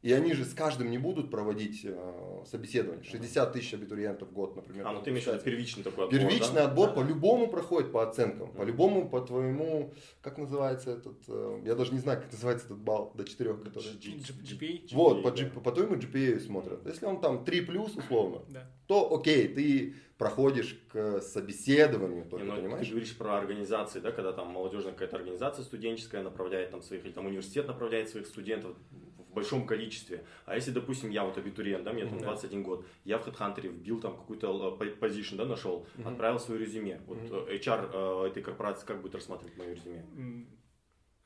И 0.00 0.12
они 0.12 0.32
же 0.32 0.44
с 0.44 0.54
каждым 0.54 0.90
не 0.92 0.98
будут 0.98 1.28
проводить 1.28 1.80
э, 1.84 2.42
собеседование. 2.46 3.02
60 3.04 3.52
тысяч 3.52 3.74
абитуриентов 3.74 4.28
в 4.28 4.32
год, 4.32 4.54
например. 4.54 4.86
А, 4.86 4.92
ну 4.92 5.02
ты 5.02 5.10
имеешь 5.10 5.24
в 5.24 5.26
виду 5.32 5.40
первичный 5.42 5.82
такой 5.82 6.04
отбор, 6.04 6.20
Первичный 6.20 6.54
да? 6.54 6.64
отбор 6.66 6.90
Да. 6.90 6.94
по-любому 6.94 7.48
проходит 7.48 7.90
по 7.90 8.08
оценкам. 8.08 8.52
По-любому 8.52 9.08
по 9.08 9.20
твоему, 9.20 9.92
как 10.20 10.38
называется 10.38 10.92
этот, 10.92 11.18
э, 11.26 11.62
я 11.64 11.74
даже 11.74 11.92
не 11.92 11.98
знаю, 11.98 12.20
как 12.22 12.30
называется 12.30 12.66
этот 12.66 12.78
балл 12.78 13.12
до 13.16 13.24
4, 13.24 13.54
который... 13.54 13.88
GPA? 13.98 14.88
Вот, 14.92 15.22
по, 15.24 15.32
да. 15.32 15.44
По 15.64 15.72
твоему 15.72 15.96
GPA 15.96 16.38
смотрят. 16.38 16.86
Если 16.86 17.04
он 17.04 17.20
там 17.20 17.44
3 17.44 17.62
плюс, 17.62 17.96
условно, 17.96 18.42
Да. 18.48 18.70
то 18.86 19.12
окей, 19.12 19.48
ты 19.48 19.94
проходишь 20.16 20.80
к 20.92 21.20
собеседованию, 21.20 22.24
Не, 22.24 22.30
только, 22.30 22.44
ну, 22.46 22.56
понимаешь? 22.56 22.86
Ты 22.86 22.92
говоришь 22.92 23.16
про 23.16 23.36
организации, 23.38 23.98
да, 23.98 24.12
когда 24.12 24.32
там 24.32 24.48
молодежная 24.48 24.92
какая-то 24.92 25.16
организация 25.16 25.64
студенческая 25.64 26.22
направляет 26.22 26.70
там 26.70 26.82
своих, 26.82 27.04
или 27.04 27.12
там 27.12 27.26
университет 27.26 27.66
направляет 27.66 28.08
своих 28.08 28.26
студентов 28.28 28.76
большом 29.38 29.66
количестве. 29.66 30.24
А 30.46 30.54
если, 30.56 30.72
допустим, 30.72 31.10
я 31.10 31.24
вот 31.24 31.38
абитуриент, 31.38 31.84
да, 31.84 31.92
мне 31.92 32.04
там 32.04 32.14
Мгм. 32.14 32.22
21 32.24 32.62
год, 32.62 32.84
я 33.04 33.18
в 33.18 33.26
HeadHunter 33.26 33.68
вбил 33.68 34.00
там 34.00 34.16
какую-то 34.16 34.46
э, 34.46 34.78
по- 34.78 35.06
position, 35.06 35.36
да, 35.36 35.44
нашел, 35.44 35.86
отправил 36.04 36.38
свое 36.38 36.60
резюме. 36.60 37.00
Вот 37.06 37.18
Мгм. 37.18 37.34
э, 37.48 37.54
HR 37.56 37.90
э, 37.92 38.26
этой 38.28 38.42
корпорации 38.42 38.86
как 38.86 39.00
будет 39.02 39.14
рассматривать 39.14 39.56
мое 39.56 39.74
резюме? 39.74 40.02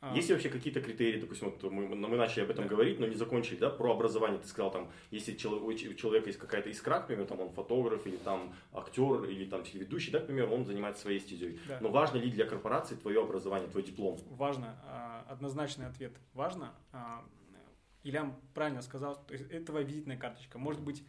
А, 0.05 0.17
Есть 0.17 0.29
ли 0.29 0.35
вообще 0.35 0.49
какие-то 0.49 0.81
критерии, 0.81 1.21
допустим, 1.21 1.51
вот 1.51 1.63
мы, 1.71 1.87
мы 1.87 2.17
начали 2.17 2.43
об 2.43 2.51
этом 2.51 2.65
Да. 2.65 2.71
говорить, 2.71 2.99
но 2.99 3.07
не 3.07 3.15
закончили, 3.15 3.57
да, 3.59 3.71
про 3.71 3.93
образование. 3.93 4.41
Ты 4.41 4.49
сказал, 4.49 4.73
там, 4.73 4.91
если 5.13 5.33
у 5.33 5.95
человека 5.95 6.27
есть 6.27 6.41
какая-то 6.41 6.71
искра, 6.71 6.99
к 6.99 7.07
примеру, 7.07 7.29
там 7.29 7.39
он 7.41 7.51
фотограф 7.51 8.05
или 8.09 8.17
там 8.17 8.53
актер 8.73 9.23
или 9.31 9.45
там 9.45 9.63
телеведущий, 9.63 10.11
да, 10.11 10.19
к 10.19 10.27
примеру, 10.27 10.53
он 10.55 10.65
занимается 10.65 11.03
своей 11.03 11.21
стезей. 11.21 11.61
Да. 11.69 11.79
Но 11.81 11.89
важно 11.91 12.19
ли 12.19 12.33
для 12.33 12.47
корпорации 12.47 12.97
твое 12.97 13.23
образование, 13.23 13.69
твой 13.71 13.85
диплом? 13.85 14.19
Важно, 14.31 14.75
а, 14.85 15.25
однозначный 15.31 15.87
ответ. 15.87 16.13
Важно. 16.35 16.73
А, 18.03 18.09
Ильям 18.09 18.41
правильно 18.55 18.83
сказал, 18.83 19.25
то 19.27 19.33
есть 19.35 19.51
это 19.51 19.67
твоя 19.67 19.85
визитная 19.87 20.17
карточка. 20.17 20.59
Может 20.59 20.83
быть, 20.83 21.03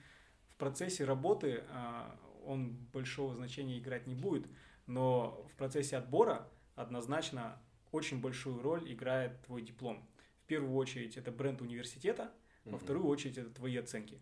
в 0.49 0.55
процессе 0.55 1.05
работы 1.05 1.63
а, 1.69 2.17
он 2.45 2.73
большого 2.93 3.33
значения 3.35 3.79
играть 3.79 4.07
не 4.07 4.15
будет, 4.15 4.45
но 4.85 5.45
в 5.51 5.55
процессе 5.55 5.97
отбора 5.97 6.47
однозначно 6.75 7.61
очень 7.91 8.21
большую 8.21 8.61
роль 8.61 8.91
играет 8.91 9.41
твой 9.43 9.61
диплом. 9.61 10.07
В 10.43 10.47
первую 10.47 10.75
очередь 10.75 11.17
это 11.17 11.31
бренд 11.31 11.61
университета, 11.61 12.31
во 12.65 12.71
Мгм. 12.71 12.79
вторую 12.79 13.05
очередь 13.07 13.37
это 13.37 13.49
твои 13.49 13.77
оценки. 13.77 14.19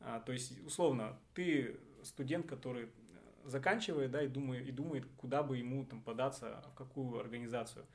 А, 0.00 0.20
то 0.20 0.32
есть, 0.32 0.62
условно, 0.64 1.18
ты 1.34 1.80
студент, 2.02 2.46
который 2.46 2.84
э, 2.84 2.88
заканчивает, 3.44 4.10
да, 4.10 4.22
и 4.22 4.28
думает, 4.28 4.66
и 4.68 4.70
думает, 4.70 5.06
куда 5.16 5.42
бы 5.42 5.56
ему 5.56 5.84
там 5.86 6.02
податься, 6.02 6.62
в 6.72 6.74
какую 6.74 7.18
организацию. 7.18 7.86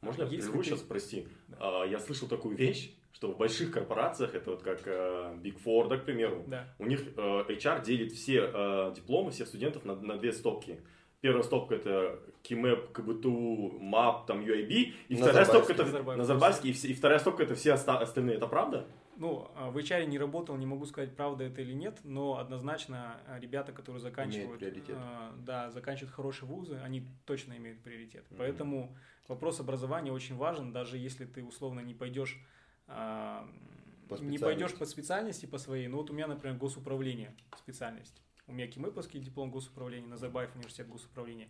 Можно 0.00 0.22
я 0.22 0.28
Если 0.28 0.48
прерву 0.48 0.64
сейчас, 0.64 0.80
прости? 0.80 1.28
Да. 1.48 1.82
А, 1.82 1.84
Я 1.84 1.98
слышал 2.00 2.26
такую 2.26 2.56
вещь, 2.56 2.96
что 3.12 3.32
в 3.32 3.36
больших 3.36 3.70
корпорациях, 3.72 4.34
это 4.34 4.50
вот 4.50 4.62
как 4.62 4.82
э, 4.86 5.34
Big 5.42 5.60
Four, 5.64 5.88
да, 5.88 5.96
к 5.98 6.04
примеру, 6.04 6.44
Да. 6.46 6.66
у 6.78 6.86
них 6.86 7.02
э, 7.16 7.44
HR 7.48 7.82
делит 7.84 8.12
все 8.12 8.50
э, 8.52 8.92
дипломы 8.94 9.30
всех 9.30 9.48
студентов 9.48 9.84
на, 9.84 9.94
на 9.96 10.16
две 10.16 10.32
стопки. 10.32 10.80
Первая 11.20 11.42
стопка 11.42 11.74
это 11.74 12.18
КИМЭП, 12.42 12.92
КБТУ, 12.92 13.78
МАП, 13.78 14.26
там 14.26 14.40
UIB, 14.40 14.94
и 15.08 15.14
вторая 15.16 15.44
стопка 15.44 15.72
это 15.74 15.84
Назарбаев. 15.84 16.18
Назарбаевский, 16.18 16.70
и, 16.70 16.72
все- 16.72 16.88
и 16.88 16.94
вторая 16.94 17.18
стопка 17.18 17.42
это 17.42 17.54
все 17.54 17.74
оста- 17.74 17.98
остальные, 17.98 18.36
это 18.36 18.46
правда? 18.46 18.86
Ну, 19.16 19.50
а 19.54 19.70
в 19.70 19.76
HR 19.76 20.06
не 20.06 20.18
работал, 20.18 20.56
не 20.56 20.64
могу 20.64 20.86
сказать, 20.86 21.14
правда 21.14 21.44
это 21.44 21.60
или 21.60 21.74
нет, 21.74 21.98
но 22.04 22.38
однозначно 22.38 23.20
ребята, 23.38 23.70
которые 23.72 24.00
заканчивают, 24.00 24.62
а, 24.88 25.34
да, 25.36 25.70
заканчивают 25.70 26.14
хорошие 26.14 26.48
вузы, 26.48 26.80
они 26.82 27.06
точно 27.26 27.54
имеют 27.58 27.82
приоритет. 27.82 28.24
Мгм. 28.30 28.38
Поэтому 28.38 28.96
вопрос 29.28 29.60
образования 29.60 30.10
очень 30.10 30.36
важен, 30.36 30.72
даже 30.72 30.96
если 30.96 31.26
ты 31.26 31.44
условно 31.44 31.80
не 31.80 31.92
пойдешь 31.92 32.38
По 32.38 32.40
не 34.20 34.38
пойдешь 34.38 34.74
по 34.74 34.84
специальности 34.84 35.46
по 35.46 35.58
своей. 35.58 35.88
Ну 35.88 35.98
вот 35.98 36.10
у 36.10 36.12
меня, 36.12 36.26
например, 36.26 36.56
госуправление 36.56 37.34
специальность. 37.56 38.22
У 38.46 38.52
меня 38.52 38.66
КИМЭПовский 38.66 39.20
диплом 39.20 39.50
госуправления, 39.50 40.08
Назарбаев 40.08 40.54
университет 40.56 40.88
госуправления. 40.88 41.48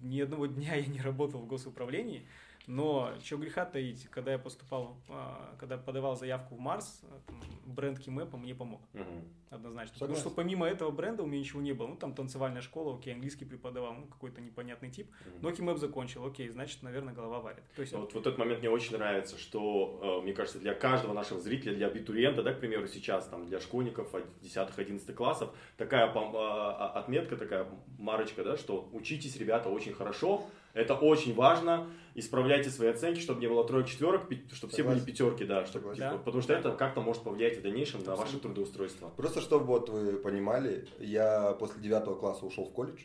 Ни 0.00 0.20
одного 0.20 0.46
дня 0.46 0.74
я 0.74 0.86
не 0.86 1.00
работал 1.00 1.40
в 1.40 1.46
госуправлении, 1.46 2.26
но 2.70 3.12
что 3.24 3.36
греха 3.36 3.64
таить, 3.64 4.06
когда 4.10 4.32
я 4.32 4.38
поступал, 4.38 4.96
а, 5.08 5.56
когда 5.58 5.76
подавал 5.76 6.16
заявку 6.16 6.54
в 6.54 6.60
Марс, 6.60 7.02
а, 7.02 7.20
бренд 7.66 7.98
КИМЭПа 7.98 8.36
мне 8.36 8.54
помог 8.54 8.80
Мгм. 8.92 9.24
однозначно. 9.50 9.94
Согласен. 9.94 10.14
Потому 10.14 10.18
что 10.18 10.30
помимо 10.30 10.66
этого 10.66 10.90
бренда 10.92 11.24
у 11.24 11.26
меня 11.26 11.40
ничего 11.40 11.60
не 11.60 11.72
было. 11.72 11.88
Ну, 11.88 11.96
там 11.96 12.14
танцевальная 12.14 12.62
школа, 12.62 12.96
окей, 12.96 13.12
английский 13.14 13.44
преподавал, 13.44 13.94
ну, 13.94 14.06
какой-то 14.06 14.40
непонятный 14.40 14.90
тип. 14.90 15.10
Мгм. 15.26 15.38
Но 15.42 15.50
КИМЭП 15.50 15.78
закончил, 15.78 16.24
окей, 16.24 16.48
значит, 16.48 16.82
наверное, 16.82 17.12
голова 17.12 17.40
варит. 17.40 17.64
То 17.74 17.82
есть, 17.82 17.92
Вот, 17.92 18.14
вот 18.14 18.26
этот 18.26 18.38
момент 18.38 18.60
мне 18.60 18.70
очень 18.70 18.96
нравится, 18.96 19.36
что, 19.36 20.20
э, 20.20 20.22
мне 20.22 20.32
кажется, 20.32 20.60
для 20.60 20.74
каждого 20.74 21.12
нашего 21.12 21.40
зрителя, 21.40 21.74
для 21.74 21.88
абитуриента, 21.88 22.44
да, 22.44 22.54
к 22.54 22.60
примеру, 22.60 22.86
сейчас, 22.86 23.26
там, 23.26 23.46
для 23.46 23.58
школьников 23.58 24.14
10-11 24.40 25.12
классов, 25.12 25.52
такая 25.76 26.06
а, 26.06 26.12
а, 26.14 27.00
отметка, 27.00 27.36
такая 27.36 27.66
марочка, 27.98 28.44
да, 28.44 28.56
что 28.56 28.88
учитесь, 28.92 29.36
ребята, 29.36 29.68
очень 29.68 29.92
хорошо, 29.92 30.46
это 30.74 30.94
очень 30.94 31.34
важно, 31.34 31.90
исправляйте 32.14 32.70
свои 32.70 32.88
оценки, 32.88 33.20
чтобы 33.20 33.40
не 33.40 33.48
было 33.48 33.66
троек, 33.66 33.86
четверок, 33.86 34.22
чтобы 34.52 34.72
все 34.72 34.82
были 34.82 35.00
пятерки, 35.00 35.44
да, 35.44 35.64
чтобы, 35.66 35.94
типа, 35.94 36.10
Да. 36.10 36.18
потому 36.18 36.42
что 36.42 36.52
это 36.52 36.72
как-то 36.72 37.00
может 37.00 37.22
повлиять 37.22 37.58
в 37.58 37.62
дальнейшем 37.62 38.00
на 38.02 38.10
ваше 38.12 38.22
Абсолютно. 38.22 38.40
трудоустройство. 38.50 39.10
Просто 39.16 39.40
чтобы 39.40 39.64
вот 39.66 39.88
вы 39.88 40.14
понимали, 40.18 40.86
я 40.98 41.52
после 41.52 41.80
девятого 41.82 42.16
класса 42.16 42.44
ушел 42.46 42.64
в 42.66 42.72
колледж, 42.72 43.00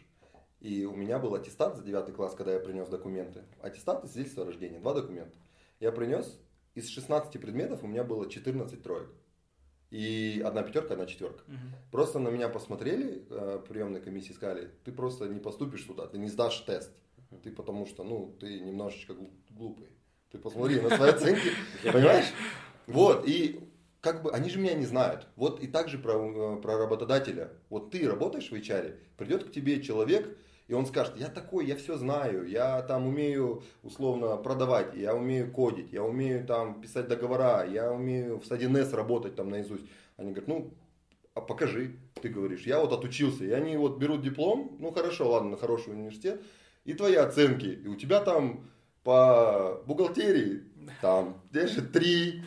и 0.62 0.86
у 0.86 0.95
меня 0.95 1.19
был 1.19 1.36
аттестат 1.36 1.75
за 1.75 1.84
девятый 1.84 2.13
класс, 2.13 2.34
когда 2.36 2.54
я 2.54 2.60
принес 2.60 2.88
документы. 2.89 3.43
Аттестат 3.62 4.04
и 4.04 4.08
свидетельство 4.08 4.43
о 4.43 4.47
рождении, 4.47 4.80
два 4.80 4.93
документа. 4.93 5.38
Я 5.80 5.91
принес, 5.91 6.39
из 6.73 6.89
16 6.89 7.39
предметов 7.39 7.84
у 7.84 7.88
меня 7.88 8.04
было 8.04 8.30
14 8.30 8.82
троек. 8.82 9.10
И 9.91 10.41
одна 10.43 10.63
пятерка, 10.63 10.93
одна 10.93 11.06
четверка. 11.06 11.43
мгм. 11.47 11.60
Просто 11.91 12.19
на 12.19 12.30
меня 12.30 12.49
посмотрели, 12.49 13.23
э, 13.30 13.60
приемной 13.69 14.01
комиссии 14.01 14.34
сказали, 14.34 14.71
ты 14.84 14.91
просто 14.91 15.28
не 15.30 15.39
поступишь 15.39 15.84
туда, 15.84 16.08
ты 16.08 16.17
не 16.17 16.28
сдашь 16.28 16.60
тест. 16.62 16.91
Ты 17.43 17.51
потому 17.51 17.85
что, 17.85 18.03
ну, 18.03 18.35
ты 18.39 18.59
немножечко 18.59 19.13
глу- 19.13 19.33
глупый. 19.49 19.88
Ты 20.31 20.38
посмотри 20.38 20.79
на 20.79 20.89
свои 20.89 21.09
оценки, 21.11 21.49
понимаешь? 21.83 22.33
Вот, 22.88 23.27
и 23.27 23.59
как 24.01 24.21
бы 24.21 24.31
они 24.31 24.49
же 24.49 24.59
меня 24.59 24.73
не 24.75 24.85
знают. 24.85 25.27
Вот 25.35 25.61
и 25.61 25.67
также 25.67 25.97
про, 25.97 26.13
э, 26.13 26.61
про 26.61 26.77
работодателя. 26.77 27.51
Вот 27.69 27.91
ты 27.91 28.07
работаешь 28.07 28.51
в 28.51 28.53
HR, 28.53 28.95
придет 29.17 29.45
к 29.45 29.51
тебе 29.51 29.81
человек, 29.81 30.38
и 30.67 30.73
он 30.73 30.85
скажет, 30.85 31.17
я 31.17 31.27
такой, 31.27 31.65
я 31.65 31.75
все 31.75 31.97
знаю, 31.97 32.47
я 32.47 32.81
там 32.83 33.07
умею 33.07 33.63
условно 33.83 34.35
продавать, 34.38 34.95
я 34.95 35.15
умею 35.15 35.51
кодить, 35.51 35.91
я 35.91 36.03
умею 36.03 36.45
там 36.45 36.81
писать 36.81 37.07
договора, 37.07 37.65
я 37.67 37.91
умею 37.91 38.39
в 38.39 38.51
1С 38.51 38.95
работать 38.95 39.35
там 39.35 39.49
наизусть. 39.49 39.85
Они 40.17 40.31
говорят, 40.31 40.47
ну, 40.47 40.73
а 41.35 41.41
покажи, 41.41 41.97
ты 42.21 42.29
говоришь, 42.29 42.65
я 42.65 42.79
вот 42.79 42.93
отучился, 42.93 43.43
и 43.43 43.51
они 43.51 43.77
вот 43.77 43.97
берут 43.97 44.21
диплом, 44.21 44.77
ну 44.79 44.91
хорошо, 44.91 45.29
ладно, 45.29 45.51
на 45.51 45.57
хороший 45.57 45.93
университет, 45.93 46.41
и 46.86 46.93
твои 46.93 47.15
оценки, 47.15 47.65
и 47.65 47.88
у 47.88 47.95
тебя 47.95 48.21
там 48.21 48.69
по 49.04 49.82
бухгалтерии 49.86 50.63
там 51.02 51.41
те 51.52 51.67
же 51.67 51.82
три, 51.82 52.43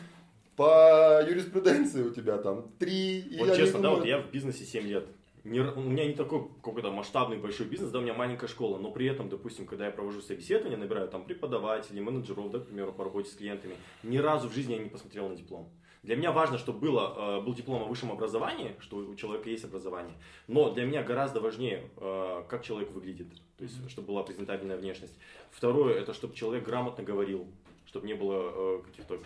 по 0.55 1.21
юриспруденции 1.21 2.03
у 2.03 2.13
тебя 2.13 2.37
там 2.37 2.71
три. 2.79 3.19
и 3.19 3.39
Вот 3.39 3.49
они 3.49 3.57
честно, 3.57 3.79
да, 3.79 3.91
вот 3.91 4.05
я 4.05 4.19
в 4.19 4.31
бизнесе 4.31 4.65
7 4.65 4.87
лет. 4.87 5.07
Не 5.45 5.61
у 5.61 5.81
меня 5.81 6.05
не 6.05 6.13
такой 6.13 6.49
какой-то 6.61 6.91
масштабный 6.91 7.37
большой 7.37 7.65
бизнес, 7.65 7.91
да, 7.91 7.99
у 7.99 8.01
меня 8.01 8.13
маленькая 8.13 8.47
школа, 8.47 8.77
но 8.77 8.91
при 8.91 9.07
этом, 9.07 9.29
допустим, 9.29 9.65
когда 9.65 9.85
я 9.85 9.91
провожу 9.91 10.21
собеседование, 10.21 10.77
набираю 10.77 11.07
там 11.07 11.23
преподавателей, 11.23 12.01
менеджеров, 12.01 12.51
да, 12.51 12.59
к 12.59 12.65
примеру, 12.65 12.91
по 12.91 13.05
работе 13.05 13.29
с 13.31 13.35
клиентами, 13.35 13.75
ни 14.03 14.17
разу 14.17 14.49
в 14.49 14.53
жизни 14.53 14.73
я 14.73 14.79
не 14.79 14.89
посмотрел 14.89 15.29
на 15.29 15.35
диплом. 15.37 15.69
Для 16.03 16.17
меня 16.17 16.31
важно, 16.31 16.57
чтобы 16.57 16.79
было, 16.79 17.39
э, 17.39 17.41
был 17.41 17.53
диплом 17.53 17.83
о 17.83 17.85
высшем 17.85 18.11
образовании, 18.11 18.75
что 18.79 18.97
у 18.97 19.15
человека 19.15 19.49
есть 19.49 19.63
образование, 19.63 20.15
но 20.47 20.71
для 20.71 20.85
меня 20.85 21.03
гораздо 21.03 21.39
важнее, 21.39 21.89
э, 21.97 22.43
как 22.49 22.63
человек 22.63 22.91
выглядит, 22.91 23.27
то 23.59 23.65
есть, 23.65 23.89
чтобы 23.89 24.07
была 24.07 24.23
презентабельная 24.23 24.77
внешность. 24.77 25.13
Второе, 25.51 25.95
это 25.99 26.13
чтобы 26.13 26.33
человек 26.33 26.63
грамотно 26.63 27.03
говорил, 27.03 27.45
чтобы 27.85 28.07
не 28.07 28.13
было 28.13 28.79
э, 28.79 28.81
каких-то 28.85 29.19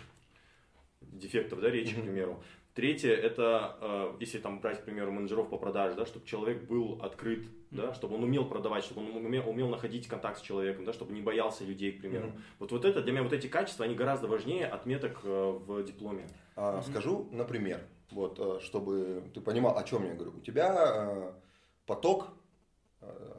дефектов, 1.00 1.60
да, 1.60 1.70
речи, 1.70 1.94
к 1.94 1.98
Мгм. 1.98 2.06
примеру. 2.06 2.42
Третье, 2.74 3.12
это, 3.12 3.76
э, 3.80 4.16
если 4.18 4.38
там 4.40 4.58
брать, 4.58 4.80
к 4.80 4.84
примеру, 4.84 5.12
менеджеров 5.12 5.48
по 5.48 5.56
продаже, 5.56 5.94
да, 5.94 6.04
чтобы 6.04 6.26
человек 6.26 6.64
был 6.64 6.98
открыт, 7.00 7.44
да, 7.70 7.94
чтобы 7.94 8.16
он 8.16 8.24
умел 8.24 8.44
продавать, 8.44 8.82
чтобы 8.82 9.02
он 9.02 9.24
умел, 9.24 9.48
умел 9.48 9.68
находить 9.68 10.08
контакт 10.08 10.38
с 10.40 10.42
человеком, 10.42 10.84
да, 10.84 10.92
чтобы 10.92 11.12
не 11.12 11.22
боялся 11.22 11.64
людей, 11.64 11.92
к 11.92 12.00
примеру. 12.00 12.26
Мгм. 12.26 12.42
Вот, 12.58 12.72
вот 12.72 12.84
это, 12.84 13.02
для 13.02 13.12
меня 13.12 13.22
вот 13.22 13.32
эти 13.32 13.46
качества, 13.46 13.84
они 13.84 13.94
гораздо 13.94 14.26
важнее 14.26 14.66
отметок 14.66 15.20
э, 15.22 15.50
в 15.64 15.84
дипломе. 15.84 16.26
А, 16.56 16.82
Скажу, 16.82 17.28
например, 17.30 17.80
вот, 18.10 18.40
э, 18.40 18.58
чтобы 18.60 19.22
ты 19.32 19.40
понимал, 19.40 19.78
о 19.78 19.84
чем 19.84 20.04
я 20.04 20.14
говорю. 20.14 20.32
У 20.36 20.40
тебя 20.40 20.74
э, 20.76 21.32
поток 21.86 22.30
э, 23.00 23.34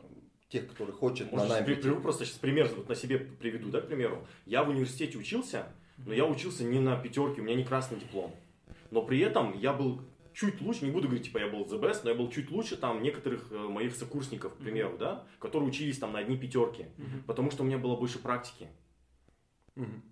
тех, 0.50 0.68
которые 0.68 0.96
хочет 0.96 1.32
на 1.32 1.40
Может, 1.40 1.50
найм 1.50 1.66
при- 1.66 1.92
просто 2.02 2.26
сейчас 2.26 2.38
пример, 2.38 2.70
вот 2.76 2.88
на 2.90 2.96
себе 2.96 3.18
приведу, 3.20 3.70
да, 3.70 3.82
к 3.82 3.88
примеру. 3.88 4.26
Я 4.46 4.64
в 4.64 4.70
университете 4.70 5.18
учился, 5.18 5.68
но 6.06 6.14
я 6.14 6.26
учился 6.26 6.64
не 6.64 6.80
на 6.80 6.96
пятерке, 6.98 7.42
у 7.42 7.44
меня 7.44 7.56
не 7.56 7.64
красный 7.64 8.00
диплом. 8.00 8.34
Но 8.92 9.02
при 9.02 9.20
этом 9.20 9.58
я 9.60 9.74
был 9.74 10.02
чуть 10.34 10.62
лучше, 10.62 10.86
не 10.86 10.92
буду 10.92 11.08
говорить, 11.08 11.26
типа 11.26 11.40
я 11.40 11.48
был 11.48 11.66
the 11.66 11.80
best, 11.82 12.02
но 12.04 12.12
я 12.12 12.16
был 12.16 12.30
чуть 12.30 12.52
лучше 12.52 12.76
там 12.78 13.02
некоторых 13.02 13.48
э, 13.52 13.58
моих 13.58 13.96
сокурсников, 13.96 14.54
к 14.54 14.58
примеру, 14.58 14.98
да, 15.00 15.24
которые 15.40 15.70
учились 15.70 15.98
там 15.98 16.14
на 16.14 16.20
одни 16.20 16.38
пятерки, 16.38 16.86
Мгм. 16.98 17.24
потому 17.26 17.52
что 17.52 17.64
у 17.64 17.66
меня 17.66 17.78
было 17.78 17.96
больше 17.96 18.20
практики. 18.20 18.68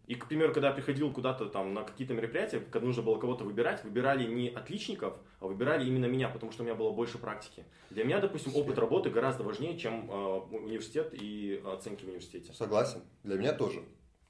И, 0.08 0.16
к 0.16 0.28
примеру, 0.28 0.54
когда 0.54 0.70
я 0.70 0.74
приходил 0.74 1.12
куда-то 1.14 1.46
там 1.46 1.74
на 1.74 1.84
какие-то 1.84 2.14
мероприятия, 2.14 2.60
когда 2.60 2.86
нужно 2.86 3.02
было 3.02 3.18
кого-то 3.18 3.46
выбирать, 3.46 3.84
выбирали 3.86 4.26
не 4.26 4.50
отличников, 4.50 5.14
а 5.40 5.48
выбирали 5.48 5.88
именно 5.88 6.06
меня, 6.06 6.28
потому 6.28 6.52
что 6.52 6.64
у 6.64 6.66
меня 6.66 6.76
было 6.76 6.92
больше 6.92 7.18
практики. 7.18 7.64
Для 7.90 8.04
меня, 8.04 8.20
допустим, 8.20 8.54
опыт 8.56 8.78
работы 8.78 9.10
гораздо 9.10 9.44
важнее, 9.44 9.78
чем 9.78 10.12
э, 10.12 10.40
университет 10.52 11.14
и 11.14 11.64
оценки 11.66 12.04
в 12.04 12.10
университете. 12.10 12.52
Согласен. 12.54 13.02
Для 13.24 13.38
меня 13.38 13.54
тоже. 13.54 13.84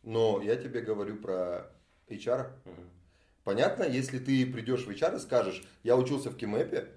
Но 0.03 0.39
я 0.43 0.55
тебе 0.55 0.81
говорю 0.81 1.17
про 1.17 1.71
HR. 2.09 2.51
Угу. 2.65 2.81
Понятно, 3.43 3.83
если 3.83 4.19
ты 4.19 4.45
придешь 4.45 4.85
в 4.85 4.89
HR 4.89 5.15
и 5.15 5.19
скажешь, 5.19 5.63
я 5.81 5.97
учился 5.97 6.29
в 6.29 6.37
Кимэпе, 6.37 6.89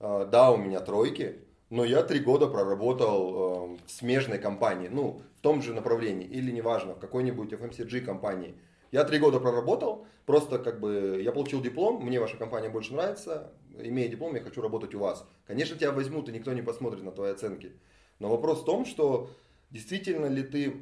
э, 0.00 0.28
да, 0.28 0.50
у 0.50 0.56
меня 0.56 0.80
тройки, 0.80 1.36
но 1.70 1.84
я 1.84 2.02
три 2.02 2.18
года 2.18 2.48
проработал 2.48 3.74
э, 3.74 3.76
в 3.86 3.90
смежной 3.90 4.38
компании, 4.38 4.88
ну, 4.88 5.22
в 5.38 5.40
том 5.40 5.62
же 5.62 5.72
направлении, 5.72 6.26
или 6.26 6.50
неважно, 6.50 6.94
в 6.94 6.98
какой-нибудь 6.98 7.52
FMCG 7.52 8.00
компании. 8.00 8.56
Я 8.90 9.04
три 9.04 9.18
года 9.18 9.38
проработал, 9.38 10.06
просто 10.26 10.58
как 10.58 10.80
бы 10.80 11.20
я 11.22 11.30
получил 11.30 11.60
диплом, 11.62 12.04
мне 12.04 12.18
ваша 12.18 12.36
компания 12.36 12.68
больше 12.68 12.92
нравится, 12.92 13.52
имея 13.78 14.08
диплом, 14.08 14.34
я 14.34 14.40
хочу 14.40 14.60
работать 14.60 14.94
у 14.94 14.98
вас. 14.98 15.24
Конечно, 15.46 15.76
тебя 15.76 15.92
возьмут, 15.92 16.28
и 16.28 16.32
никто 16.32 16.52
не 16.52 16.62
посмотрит 16.62 17.04
на 17.04 17.12
твои 17.12 17.30
оценки. 17.30 17.72
Но 18.18 18.28
вопрос 18.28 18.62
в 18.62 18.64
том, 18.64 18.84
что 18.84 19.30
действительно 19.70 20.26
ли 20.26 20.42
ты 20.42 20.74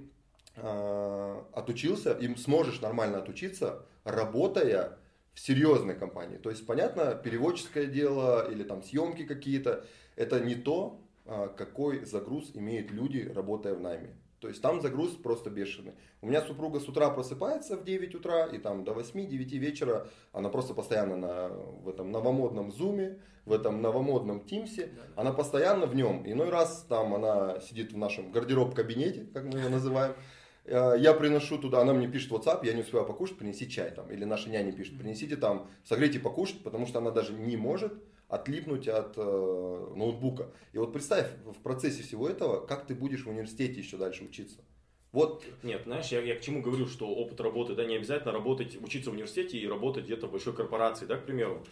э, 0.54 1.42
отучился 1.52 2.12
и 2.12 2.34
сможешь 2.36 2.80
нормально 2.80 3.18
отучиться, 3.18 3.84
работая 4.04 4.98
в 5.34 5.40
серьезной 5.40 5.96
компании. 5.96 6.38
То 6.38 6.48
есть, 6.48 6.64
понятно, 6.64 7.14
переводческое 7.14 7.86
дело 7.86 8.50
или 8.50 8.62
там 8.62 8.82
съемки 8.82 9.24
какие-то, 9.24 9.84
это 10.16 10.40
не 10.40 10.54
то, 10.54 10.98
а, 11.26 11.48
какой 11.48 12.06
загруз 12.06 12.52
имеют 12.54 12.90
люди, 12.90 13.30
работая 13.34 13.74
в 13.74 13.80
найме. 13.80 14.16
То 14.40 14.48
есть 14.48 14.60
там 14.60 14.80
загруз 14.80 15.12
просто 15.12 15.50
бешеный. 15.50 15.94
У 16.20 16.26
меня 16.26 16.42
супруга 16.42 16.78
с 16.78 16.88
утра 16.88 17.08
просыпается 17.10 17.76
в 17.76 17.84
9 17.84 18.14
утра, 18.14 18.46
и 18.46 18.58
там 18.58 18.84
до 18.84 18.92
8-9 18.92 19.28
вечера 19.56 20.08
она 20.32 20.48
просто 20.48 20.74
постоянно 20.74 21.16
на, 21.16 21.48
в 21.48 21.88
этом 21.88 22.12
новомодном 22.12 22.70
зуме, 22.70 23.18
в 23.46 23.52
этом 23.52 23.80
новомодном 23.80 24.44
Тимсе, 24.44 24.90
она 25.14 25.32
постоянно 25.32 25.86
в 25.86 25.94
нем. 25.94 26.22
Иной 26.26 26.50
раз 26.50 26.84
там 26.88 27.14
она 27.14 27.60
сидит 27.60 27.92
в 27.92 27.96
нашем 27.96 28.30
гардероб-кабинете, 28.32 29.26
как 29.32 29.44
мы 29.44 29.60
его 29.60 29.68
называем, 29.68 30.14
а, 30.66 30.94
я 30.94 31.14
приношу 31.14 31.58
туда, 31.58 31.80
она 31.80 31.94
мне 31.94 32.08
пишет 32.08 32.30
WhatsApp, 32.30 32.66
я 32.66 32.72
не 32.72 32.82
успеваю 32.82 33.06
покушать, 33.06 33.38
принеси 33.38 33.70
чай 33.70 33.90
там. 33.90 34.10
Или 34.10 34.24
наша 34.24 34.50
няня 34.50 34.72
пишет, 34.72 34.98
принесите 34.98 35.36
там, 35.36 35.70
согрейте 35.84 36.18
покушать, 36.18 36.62
потому 36.62 36.86
что 36.86 36.98
она 36.98 37.10
даже 37.10 37.32
не 37.32 37.56
может 37.56 37.94
отлипнуть 38.28 38.88
от 38.88 39.14
э, 39.16 39.92
ноутбука. 39.94 40.50
И 40.72 40.78
вот 40.78 40.92
представь 40.92 41.30
в 41.44 41.62
процессе 41.62 42.02
всего 42.02 42.28
этого, 42.28 42.64
как 42.66 42.86
ты 42.86 42.94
будешь 42.94 43.24
в 43.24 43.30
университете 43.30 43.80
еще 43.80 43.96
дальше 43.96 44.24
учиться. 44.24 44.58
Вот. 45.12 45.44
Нет, 45.62 45.82
знаешь, 45.84 46.08
я, 46.08 46.20
я 46.20 46.36
к 46.36 46.40
чему 46.40 46.60
говорю, 46.60 46.86
что 46.86 47.08
опыт 47.08 47.40
работы, 47.40 47.74
да, 47.74 47.84
не 47.84 47.96
обязательно 47.96 48.32
работать, 48.32 48.76
учиться 48.82 49.10
в 49.10 49.14
университете 49.14 49.56
и 49.56 49.66
работать 49.66 50.04
где-то 50.04 50.26
в 50.26 50.32
большой 50.32 50.54
корпорации, 50.54 51.06
да, 51.06 51.16
к 51.16 51.24
примеру. 51.24 51.64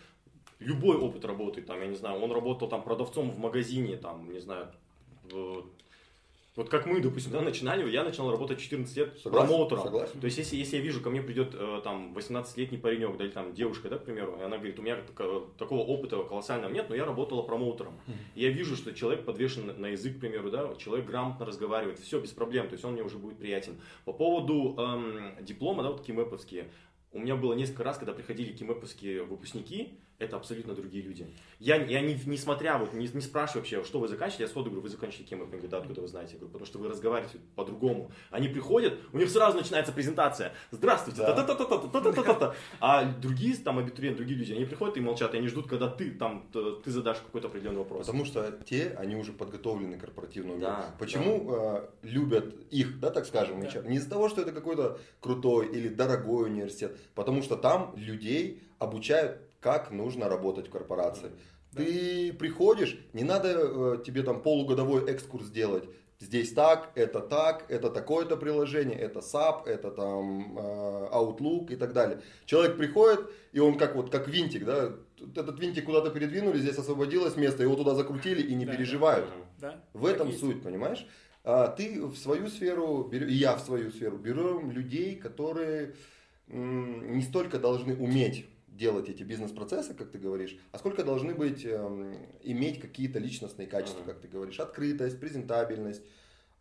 Любой 0.60 0.96
опыт 0.96 1.24
работы, 1.24 1.60
там, 1.60 1.80
я 1.80 1.86
не 1.86 1.96
знаю, 1.96 2.20
он 2.20 2.32
работал 2.32 2.68
там 2.68 2.82
продавцом 2.82 3.30
в 3.30 3.38
магазине, 3.38 3.96
там, 3.96 4.32
не 4.32 4.38
знаю, 4.38 4.72
вот 6.56 6.68
как 6.68 6.86
мы, 6.86 7.00
допустим, 7.00 7.32
да, 7.32 7.40
начинали, 7.40 7.90
я 7.90 8.04
начал 8.04 8.30
работать 8.30 8.60
14 8.60 8.96
лет 8.96 9.18
согласен, 9.18 9.48
промоутером. 9.48 9.82
Согласен. 9.82 10.20
То 10.20 10.26
есть, 10.26 10.38
если, 10.38 10.56
если 10.56 10.76
я 10.76 10.82
вижу, 10.82 11.00
ко 11.00 11.10
мне 11.10 11.20
придет 11.20 11.52
э, 11.54 11.80
там 11.82 12.16
18-летний 12.16 12.78
паренек, 12.78 13.16
да, 13.16 13.24
или 13.24 13.32
там 13.32 13.54
девушка, 13.54 13.88
да, 13.88 13.98
к 13.98 14.04
примеру, 14.04 14.36
и 14.40 14.42
она 14.42 14.56
говорит, 14.56 14.78
у 14.78 14.82
меня 14.82 14.98
такого 15.58 15.80
опыта 15.80 16.22
колоссального 16.22 16.72
нет, 16.72 16.88
но 16.88 16.94
я 16.94 17.04
работала 17.04 17.42
промоутером. 17.42 17.94
И 18.36 18.42
я 18.42 18.50
вижу, 18.50 18.76
что 18.76 18.94
человек 18.94 19.24
подвешен 19.24 19.74
на 19.80 19.86
язык, 19.86 20.18
к 20.18 20.20
примеру, 20.20 20.50
да, 20.50 20.74
человек 20.76 21.06
грамотно 21.06 21.44
разговаривает, 21.44 21.98
все 21.98 22.20
без 22.20 22.30
проблем, 22.30 22.68
то 22.68 22.74
есть 22.74 22.84
он 22.84 22.92
мне 22.92 23.02
уже 23.02 23.18
будет 23.18 23.36
приятен. 23.38 23.80
По 24.04 24.12
поводу 24.12 24.76
эм, 24.78 25.44
диплома, 25.44 25.82
да, 25.82 25.90
вот 25.90 26.02
кимэповские, 26.02 26.70
у 27.14 27.20
меня 27.20 27.36
было 27.36 27.54
несколько 27.54 27.84
раз, 27.84 27.96
когда 27.96 28.12
приходили 28.12 28.52
кимэповские 28.52 29.20
э, 29.20 29.22
выпускники, 29.22 30.00
это 30.18 30.36
абсолютно 30.36 30.74
другие 30.74 31.02
люди. 31.02 31.26
Я, 31.58 31.76
я 31.76 32.00
не, 32.00 32.14
не 32.26 32.36
смотря, 32.36 32.78
вот, 32.78 32.92
не, 32.92 33.08
не 33.08 33.20
спрашиваю 33.20 33.62
вообще, 33.62 33.82
что 33.84 33.98
вы 33.98 34.08
заканчиваете, 34.08 34.44
я 34.44 34.48
сходу 34.48 34.66
говорю, 34.66 34.82
вы 34.82 34.88
заканчиваете 34.88 35.30
кимэп. 35.30 35.48
Они 35.48 35.52
говорят, 35.52 35.70
да, 35.70 35.78
откуда 35.78 36.00
вы 36.02 36.08
знаете? 36.08 36.32
Я 36.34 36.38
говорю, 36.38 36.52
потому 36.52 36.66
что 36.66 36.78
вы 36.78 36.88
разговариваете 36.88 37.38
по-другому. 37.56 38.10
Они 38.30 38.48
приходят, 38.48 38.98
у 39.12 39.18
них 39.18 39.28
сразу 39.28 39.56
начинается 39.56 39.92
презентация. 39.92 40.52
Здравствуйте, 40.70 41.20
да. 41.20 41.34
А 42.80 43.04
другие 43.04 43.56
там 43.56 43.78
абитуриенты, 43.78 44.18
другие 44.18 44.38
люди, 44.38 44.52
они 44.52 44.64
приходят 44.64 44.96
и 44.96 45.00
молчат, 45.00 45.34
и 45.34 45.38
они 45.38 45.48
ждут, 45.48 45.68
когда 45.68 45.88
ты 45.88 46.10
там, 46.12 46.48
ты 46.52 46.90
задашь 46.90 47.18
какой-то 47.18 47.48
определенный 47.48 47.78
вопрос. 47.78 48.06
Потому 48.06 48.24
что 48.24 48.58
те, 48.64 48.94
они 48.98 49.16
уже 49.16 49.32
подготовлены 49.32 49.96
к 49.96 50.00
корпоративному. 50.00 50.60
Да, 50.60 50.94
Почему 50.98 51.50
да. 51.50 51.78
Э, 51.78 51.88
любят 52.02 52.54
их, 52.70 53.00
да, 53.00 53.10
так 53.10 53.26
скажем, 53.26 53.60
да. 53.60 53.82
не 53.82 53.96
из-за 53.96 54.10
того, 54.10 54.28
что 54.28 54.42
это 54.42 54.52
какой-то 54.52 54.98
крутой 55.20 55.68
или 55.68 55.88
дорогой 55.88 56.50
университет, 56.50 56.96
потому 57.14 57.42
что 57.42 57.56
там 57.56 57.94
людей 57.96 58.62
обучают 58.78 59.40
как 59.60 59.90
нужно 59.90 60.28
работать 60.28 60.68
в 60.68 60.70
корпорации. 60.70 61.30
Да. 61.72 61.82
Ты 61.82 62.34
приходишь, 62.34 63.00
не 63.14 63.24
надо 63.24 63.48
э, 63.48 64.02
тебе 64.04 64.22
там 64.22 64.42
полугодовой 64.42 65.10
экскурс 65.10 65.48
делать. 65.48 65.84
Здесь 66.20 66.52
так, 66.52 66.92
это 66.94 67.20
так, 67.20 67.64
это 67.68 67.90
такое-то 67.90 68.36
приложение, 68.36 68.98
это 68.98 69.20
SAP, 69.20 69.66
это 69.66 69.90
там 69.90 70.56
э, 70.56 71.08
Outlook 71.12 71.72
и 71.72 71.76
так 71.76 71.92
далее. 71.92 72.20
Человек 72.44 72.76
приходит, 72.76 73.20
и 73.52 73.58
он 73.58 73.76
как 73.78 73.96
вот 73.96 74.10
как 74.10 74.28
винтик, 74.28 74.64
да, 74.64 74.92
этот 75.18 75.58
винтик 75.58 75.86
куда-то 75.86 76.10
передвинули, 76.10 76.58
здесь 76.58 76.78
освободилось 76.78 77.36
место, 77.36 77.62
его 77.62 77.74
туда 77.74 77.94
закрутили 77.94 78.42
и 78.42 78.54
не 78.54 78.66
да, 78.66 78.72
переживают. 78.72 79.26
Да, 79.58 79.82
в 79.92 80.06
этом 80.06 80.28
есть. 80.28 80.40
суть, 80.40 80.62
понимаешь? 80.62 81.06
А 81.42 81.68
ты 81.68 82.00
в 82.02 82.16
свою 82.16 82.48
сферу, 82.48 83.10
и 83.10 83.34
я 83.34 83.56
в 83.56 83.60
свою 83.60 83.90
сферу 83.90 84.16
берем 84.16 84.70
людей, 84.70 85.16
которые 85.16 85.94
не 86.54 87.22
столько 87.22 87.58
должны 87.58 87.96
уметь 87.96 88.46
делать 88.68 89.08
эти 89.08 89.22
бизнес-процессы, 89.22 89.94
как 89.94 90.10
ты 90.10 90.18
говоришь, 90.18 90.56
а 90.72 90.78
сколько 90.78 91.04
должны 91.04 91.34
быть, 91.34 91.64
э, 91.64 92.14
иметь 92.42 92.80
какие-то 92.80 93.18
личностные 93.18 93.68
качества, 93.68 94.02
как 94.04 94.20
ты 94.20 94.28
говоришь, 94.28 94.58
открытость, 94.60 95.20
презентабельность. 95.20 96.02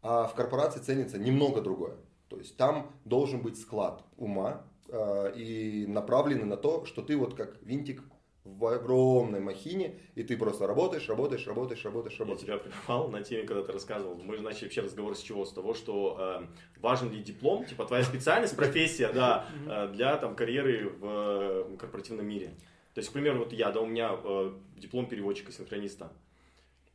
А 0.02 0.28
в 0.28 0.36
корпорации 0.36 0.80
ценится 0.80 1.18
немного 1.18 1.62
другое. 1.62 1.96
То 2.28 2.38
есть 2.38 2.58
там 2.58 2.92
должен 3.06 3.42
быть 3.42 3.60
склад 3.60 4.04
ума 4.18 4.64
э, 4.90 5.34
и 5.36 5.86
направленный 5.88 6.46
на 6.46 6.58
то, 6.58 6.86
что 6.86 7.02
ты 7.02 7.16
вот 7.16 7.36
как 7.36 7.62
винтик 7.64 8.04
в 8.46 8.66
огромной 8.66 9.40
махине, 9.40 10.00
и 10.16 10.24
ты 10.24 10.36
просто 10.36 10.68
работаешь, 10.68 11.08
работаешь, 11.08 11.48
работаешь, 11.48 11.84
работаешь, 11.86 12.20
работаешь. 12.20 12.48
Я 12.48 12.58
тебя 12.58 12.58
прервал 12.58 13.10
на 13.10 13.24
теме, 13.24 13.44
когда 13.44 13.64
ты 13.64 13.72
рассказывал. 13.72 14.16
Мы 14.16 14.36
же 14.36 14.44
начали 14.44 14.66
вообще 14.66 14.82
разговор 14.82 15.16
с 15.16 15.22
чего? 15.22 15.46
С 15.46 15.54
того, 15.54 15.74
что 15.74 16.18
э, 16.20 16.80
важен 16.82 17.10
ли 17.12 17.22
диплом, 17.22 17.66
типа 17.66 17.86
твоя 17.86 18.04
специальность, 18.04 18.56
профессия, 18.56 19.12
да, 19.14 19.46
э, 19.68 19.88
для 19.94 20.18
там 20.18 20.36
карьеры 20.36 20.90
в 20.90 21.06
э, 21.06 21.78
корпоративном 21.78 22.28
мире. 22.28 22.54
То 22.94 23.00
есть, 23.00 23.10
к 23.10 23.14
примеру, 23.14 23.40
вот 23.40 23.54
я, 23.54 23.72
да, 23.72 23.80
у 23.80 23.86
меня 23.86 24.12
э, 24.22 24.54
диплом 24.78 25.08
переводчика-синхрониста. 25.08 26.12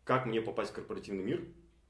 Как 0.04 0.26
мне 0.26 0.40
попасть 0.40 0.70
в 0.70 0.74
корпоративный 0.74 1.24
мир? 1.24 1.44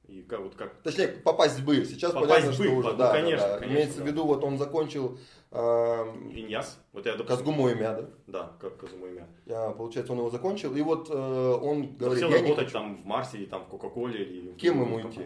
И 0.07 0.23
как, 0.23 0.39
вот 0.39 0.55
как... 0.55 0.81
Точнее, 0.81 1.07
попасть 1.09 1.61
бы. 1.63 1.85
Сейчас 1.85 2.13
попасть 2.13 2.31
понятно, 2.31 2.57
бы, 2.57 2.63
что 2.63 2.73
уже, 2.73 2.89
ну, 2.89 2.97
да, 2.97 3.11
конечно, 3.11 3.47
да, 3.47 3.53
да. 3.53 3.59
конечно. 3.59 3.75
Имеется 3.75 3.97
да. 3.99 4.03
в 4.03 4.07
виду, 4.07 4.25
вот 4.25 4.43
он 4.43 4.57
закончил 4.57 5.19
Виньяс. 5.51 6.79
Вот 6.93 7.05
я, 7.05 7.13
допустим, 7.13 7.37
Казгумо 7.37 7.71
имя, 7.71 7.95
да? 7.95 8.09
Да, 8.27 8.57
как 8.59 8.77
Казгумо 8.77 9.07
имя. 9.07 9.27
Я, 9.45 9.71
получается, 9.71 10.13
он 10.13 10.19
его 10.19 10.29
закончил, 10.29 10.75
и 10.75 10.81
вот 10.81 11.09
э, 11.09 11.13
он 11.13 11.95
говорит, 11.95 12.23
Хотел 12.23 12.29
я 12.29 12.35
работать 12.35 12.49
не 12.49 12.55
хочу. 12.55 12.71
там 12.71 12.95
в 12.97 13.05
Марсе, 13.05 13.37
или 13.39 13.45
там 13.45 13.63
в 13.63 13.67
Кока-Коле, 13.67 14.23
или... 14.23 14.53
Кем 14.53 14.81
ему 14.81 15.01
идти? 15.01 15.25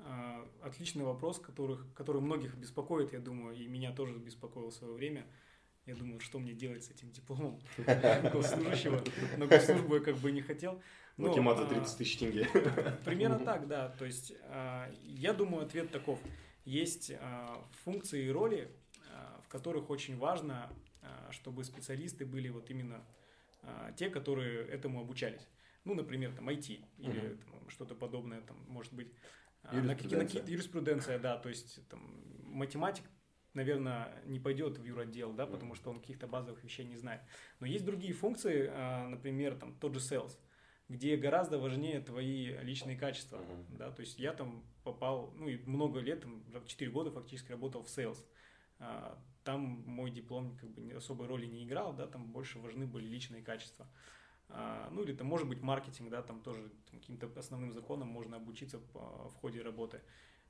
А, 0.00 0.44
отличный 0.62 1.04
вопрос, 1.04 1.38
которых, 1.38 1.86
который 1.94 2.20
многих 2.20 2.56
беспокоит, 2.56 3.12
я 3.14 3.20
думаю, 3.20 3.56
и 3.56 3.66
меня 3.66 3.92
тоже 3.92 4.14
беспокоил 4.18 4.68
в 4.68 4.74
свое 4.74 4.92
время. 4.92 5.26
Я 5.86 5.94
думаю, 5.94 6.20
что 6.20 6.38
мне 6.38 6.52
делать 6.52 6.84
с 6.84 6.90
этим 6.90 7.10
дипломом 7.10 7.58
госслужащего. 8.32 9.02
На 9.38 9.46
госслужбу 9.46 9.94
я 9.94 10.00
как 10.02 10.16
бы 10.16 10.30
не 10.30 10.42
хотел. 10.42 10.82
Ну, 11.16 11.28
Математ 11.28 11.56
за 11.56 11.64
30 11.64 11.94
а, 11.94 11.96
тысяч 11.96 12.18
тенге. 12.18 12.46
Примерно 13.06 13.38
так, 13.38 13.66
да. 13.66 13.88
То 13.98 14.04
есть, 14.04 14.34
а, 14.50 14.90
я 15.02 15.32
думаю, 15.32 15.64
ответ 15.64 15.90
таков. 15.90 16.18
Есть 16.66 17.12
а, 17.18 17.64
функции 17.84 18.26
и 18.26 18.30
роли, 18.30 18.70
в 19.48 19.50
которых 19.50 19.88
очень 19.88 20.18
важно, 20.18 20.70
чтобы 21.30 21.64
специалисты 21.64 22.26
были 22.26 22.50
вот 22.50 22.68
именно 22.68 23.02
те, 23.96 24.10
которые 24.10 24.66
этому 24.68 25.00
обучались. 25.00 25.48
Ну, 25.84 25.94
например, 25.94 26.34
там 26.34 26.50
IT 26.50 26.84
или 26.98 27.38
там, 27.50 27.70
что-то 27.70 27.94
подобное, 27.94 28.42
там, 28.42 28.58
может 28.68 28.92
быть, 28.92 29.10
юриспруденция. 29.72 30.42
На, 30.42 30.50
юриспруденция, 30.50 31.18
да, 31.18 31.38
то 31.38 31.48
есть 31.48 31.88
там, 31.88 32.00
математик 32.44 33.04
наверное, 33.54 34.22
не 34.26 34.38
пойдет 34.38 34.78
в 34.78 34.84
юротдел, 34.84 35.32
да, 35.32 35.46
потому 35.46 35.74
что 35.74 35.90
он 35.90 36.00
каких-то 36.00 36.28
базовых 36.28 36.62
вещей 36.62 36.84
не 36.84 36.96
знает. 36.96 37.22
Но 37.58 37.66
есть 37.66 37.84
другие 37.84 38.12
функции, 38.12 38.68
например, 39.08 39.56
там 39.56 39.74
тот 39.78 39.94
же 39.94 40.00
sales 40.00 40.38
где 40.88 41.16
гораздо 41.16 41.58
важнее 41.58 42.00
твои 42.00 42.56
личные 42.62 42.96
качества, 42.96 43.36
uh-huh. 43.36 43.76
да, 43.76 43.90
то 43.90 44.00
есть 44.00 44.18
я 44.18 44.32
там 44.32 44.64
попал, 44.84 45.32
ну 45.36 45.48
и 45.48 45.58
много 45.66 46.00
лет, 46.00 46.22
там, 46.22 46.42
4 46.66 46.90
года 46.90 47.10
фактически 47.10 47.52
работал 47.52 47.82
в 47.82 47.86
sales, 47.86 48.16
а, 48.18 48.24
там 49.44 49.82
мой 49.86 50.10
диплом 50.10 50.56
как 50.60 50.70
бы 50.70 50.92
особой 50.92 51.26
роли 51.26 51.46
не 51.46 51.64
играл, 51.64 51.94
да, 51.94 52.06
там 52.06 52.26
больше 52.26 52.58
важны 52.58 52.86
были 52.86 53.06
личные 53.06 53.42
качества, 53.42 53.86
а, 54.48 54.88
ну 54.92 55.02
или 55.02 55.14
там 55.14 55.26
может 55.26 55.48
быть 55.48 55.62
маркетинг, 55.62 56.10
да, 56.10 56.22
там 56.22 56.40
тоже 56.40 56.70
каким-то 56.90 57.30
основным 57.38 57.72
законам 57.72 58.08
можно 58.08 58.36
обучиться 58.36 58.78
в 58.92 59.32
ходе 59.40 59.62
работы, 59.62 60.00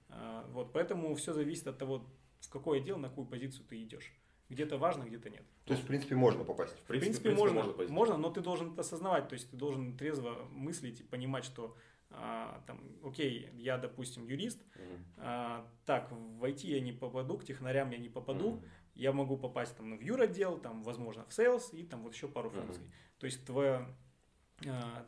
а, 0.09 0.47
вот, 0.51 0.73
поэтому 0.73 1.15
все 1.15 1.33
зависит 1.33 1.67
от 1.67 1.79
того, 1.79 2.07
в 2.41 2.51
какой 2.51 2.79
отдел, 2.81 2.99
на 2.99 3.09
какую 3.09 3.27
позицию 3.27 3.65
ты 3.67 3.83
идешь. 3.83 4.13
Где-то 4.49 4.79
важно, 4.79 5.05
где-то 5.05 5.29
нет. 5.29 5.45
То 5.67 5.75
есть, 5.75 5.85
в 5.85 5.87
принципе, 5.87 6.15
можно 6.15 6.43
попасть. 6.43 6.73
В 6.73 6.87
принципе, 6.87 7.19
в 7.19 7.23
принципе, 7.23 7.31
можно, 7.31 7.65
можно, 7.65 7.93
можно, 7.93 8.17
но 8.17 8.31
ты 8.31 8.41
должен 8.41 8.79
осознавать, 8.79 9.29
то 9.29 9.35
есть 9.35 9.51
ты 9.51 9.57
должен 9.57 9.97
трезво 9.97 10.49
мыслить 10.51 11.01
и 11.01 11.03
понимать, 11.03 11.45
что 11.45 11.77
а, 12.11 12.63
там, 12.67 12.81
окей, 13.05 13.51
я, 13.55 13.79
допустим, 13.79 14.27
юрист, 14.27 14.63
mm-hmm. 14.63 15.03
а, 15.19 15.67
так, 15.85 16.11
в 16.11 16.45
IT 16.45 16.67
я 16.67 16.81
не 16.81 16.93
попаду, 16.93 17.39
к 17.39 17.45
технарям 17.45 17.91
я 17.91 17.99
не 17.99 18.09
попаду, 18.09 18.57
mm-hmm. 18.57 18.69
я 18.95 19.13
могу 19.13 19.37
попасть 19.37 19.77
там 19.77 19.97
в 19.97 20.01
юротдел, 20.01 20.59
там, 20.59 20.83
возможно, 20.83 21.25
в 21.25 21.29
sales 21.29 21.71
и 21.73 21.85
там 21.85 22.03
вот 22.03 22.15
еще 22.15 22.29
пару 22.29 22.51
mm-hmm. 22.51 22.61
функций. 22.61 22.91
То 23.19 23.27
есть 23.27 23.45
твоя 23.45 23.87
а, 24.67 25.07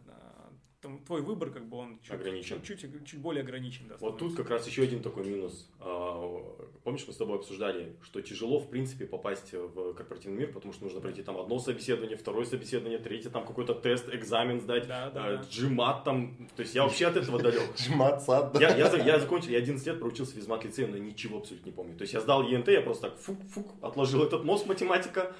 там, 0.80 0.98
твой 1.04 1.20
выбор, 1.20 1.50
как 1.50 1.68
бы 1.68 1.76
он 1.76 1.98
чуть, 2.02 2.12
ограничен. 2.12 2.62
Чуть, 2.62 2.80
чуть, 2.80 3.06
чуть 3.06 3.20
более 3.20 3.42
ограничен. 3.42 3.86
Да, 3.88 3.96
вот 4.00 4.18
тут 4.18 4.34
как 4.34 4.48
раз 4.48 4.66
еще 4.66 4.82
один 4.82 5.02
такой 5.02 5.24
минус. 5.24 5.68
А, 5.78 6.56
помнишь, 6.84 7.04
мы 7.06 7.12
с 7.12 7.16
тобой 7.16 7.36
обсуждали, 7.36 7.96
что 8.02 8.22
тяжело, 8.22 8.60
в 8.60 8.70
принципе, 8.70 9.06
попасть 9.06 9.52
в 9.52 9.94
корпоративный 9.94 10.38
мир, 10.38 10.52
потому 10.52 10.72
что 10.72 10.84
нужно 10.84 11.00
пройти 11.00 11.22
там 11.22 11.38
одно 11.38 11.58
собеседование, 11.58 12.16
второе 12.16 12.46
собеседование, 12.46 12.98
третье, 12.98 13.30
там 13.30 13.46
какой-то 13.46 13.74
тест, 13.74 14.08
экзамен 14.12 14.60
сдать, 14.60 14.86
да, 14.86 15.10
да, 15.10 15.24
а, 15.24 15.44
джимат 15.50 16.04
там. 16.04 16.48
То 16.56 16.62
есть 16.62 16.74
я 16.74 16.84
вообще 16.84 17.06
от 17.06 17.16
этого 17.16 17.40
далек. 17.40 17.62
Джимат, 17.76 18.22
сад, 18.22 18.52
да. 18.52 18.60
Я, 18.60 18.76
я, 18.76 18.96
я 18.96 19.20
закончил, 19.20 19.50
я 19.50 19.58
11 19.58 19.86
лет 19.86 19.98
проучился 19.98 20.32
в 20.32 20.36
физмат 20.36 20.64
лицее, 20.64 20.86
но 20.86 20.96
ничего 20.96 21.38
абсолютно 21.38 21.66
не 21.66 21.74
помню. 21.74 21.96
То 21.96 22.02
есть 22.02 22.14
я 22.14 22.20
сдал 22.20 22.42
ЕНТ, 22.42 22.68
я 22.68 22.80
просто 22.80 23.10
так 23.10 23.18
фук-фук, 23.18 23.74
отложил 23.82 24.22
этот 24.22 24.44
мозг 24.44 24.66
математика. 24.66 25.34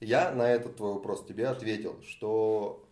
Я 0.00 0.32
на 0.32 0.50
этот 0.50 0.76
твой 0.76 0.94
вопрос 0.94 1.24
тебе 1.24 1.46
ответил, 1.46 2.02
что 2.02 2.84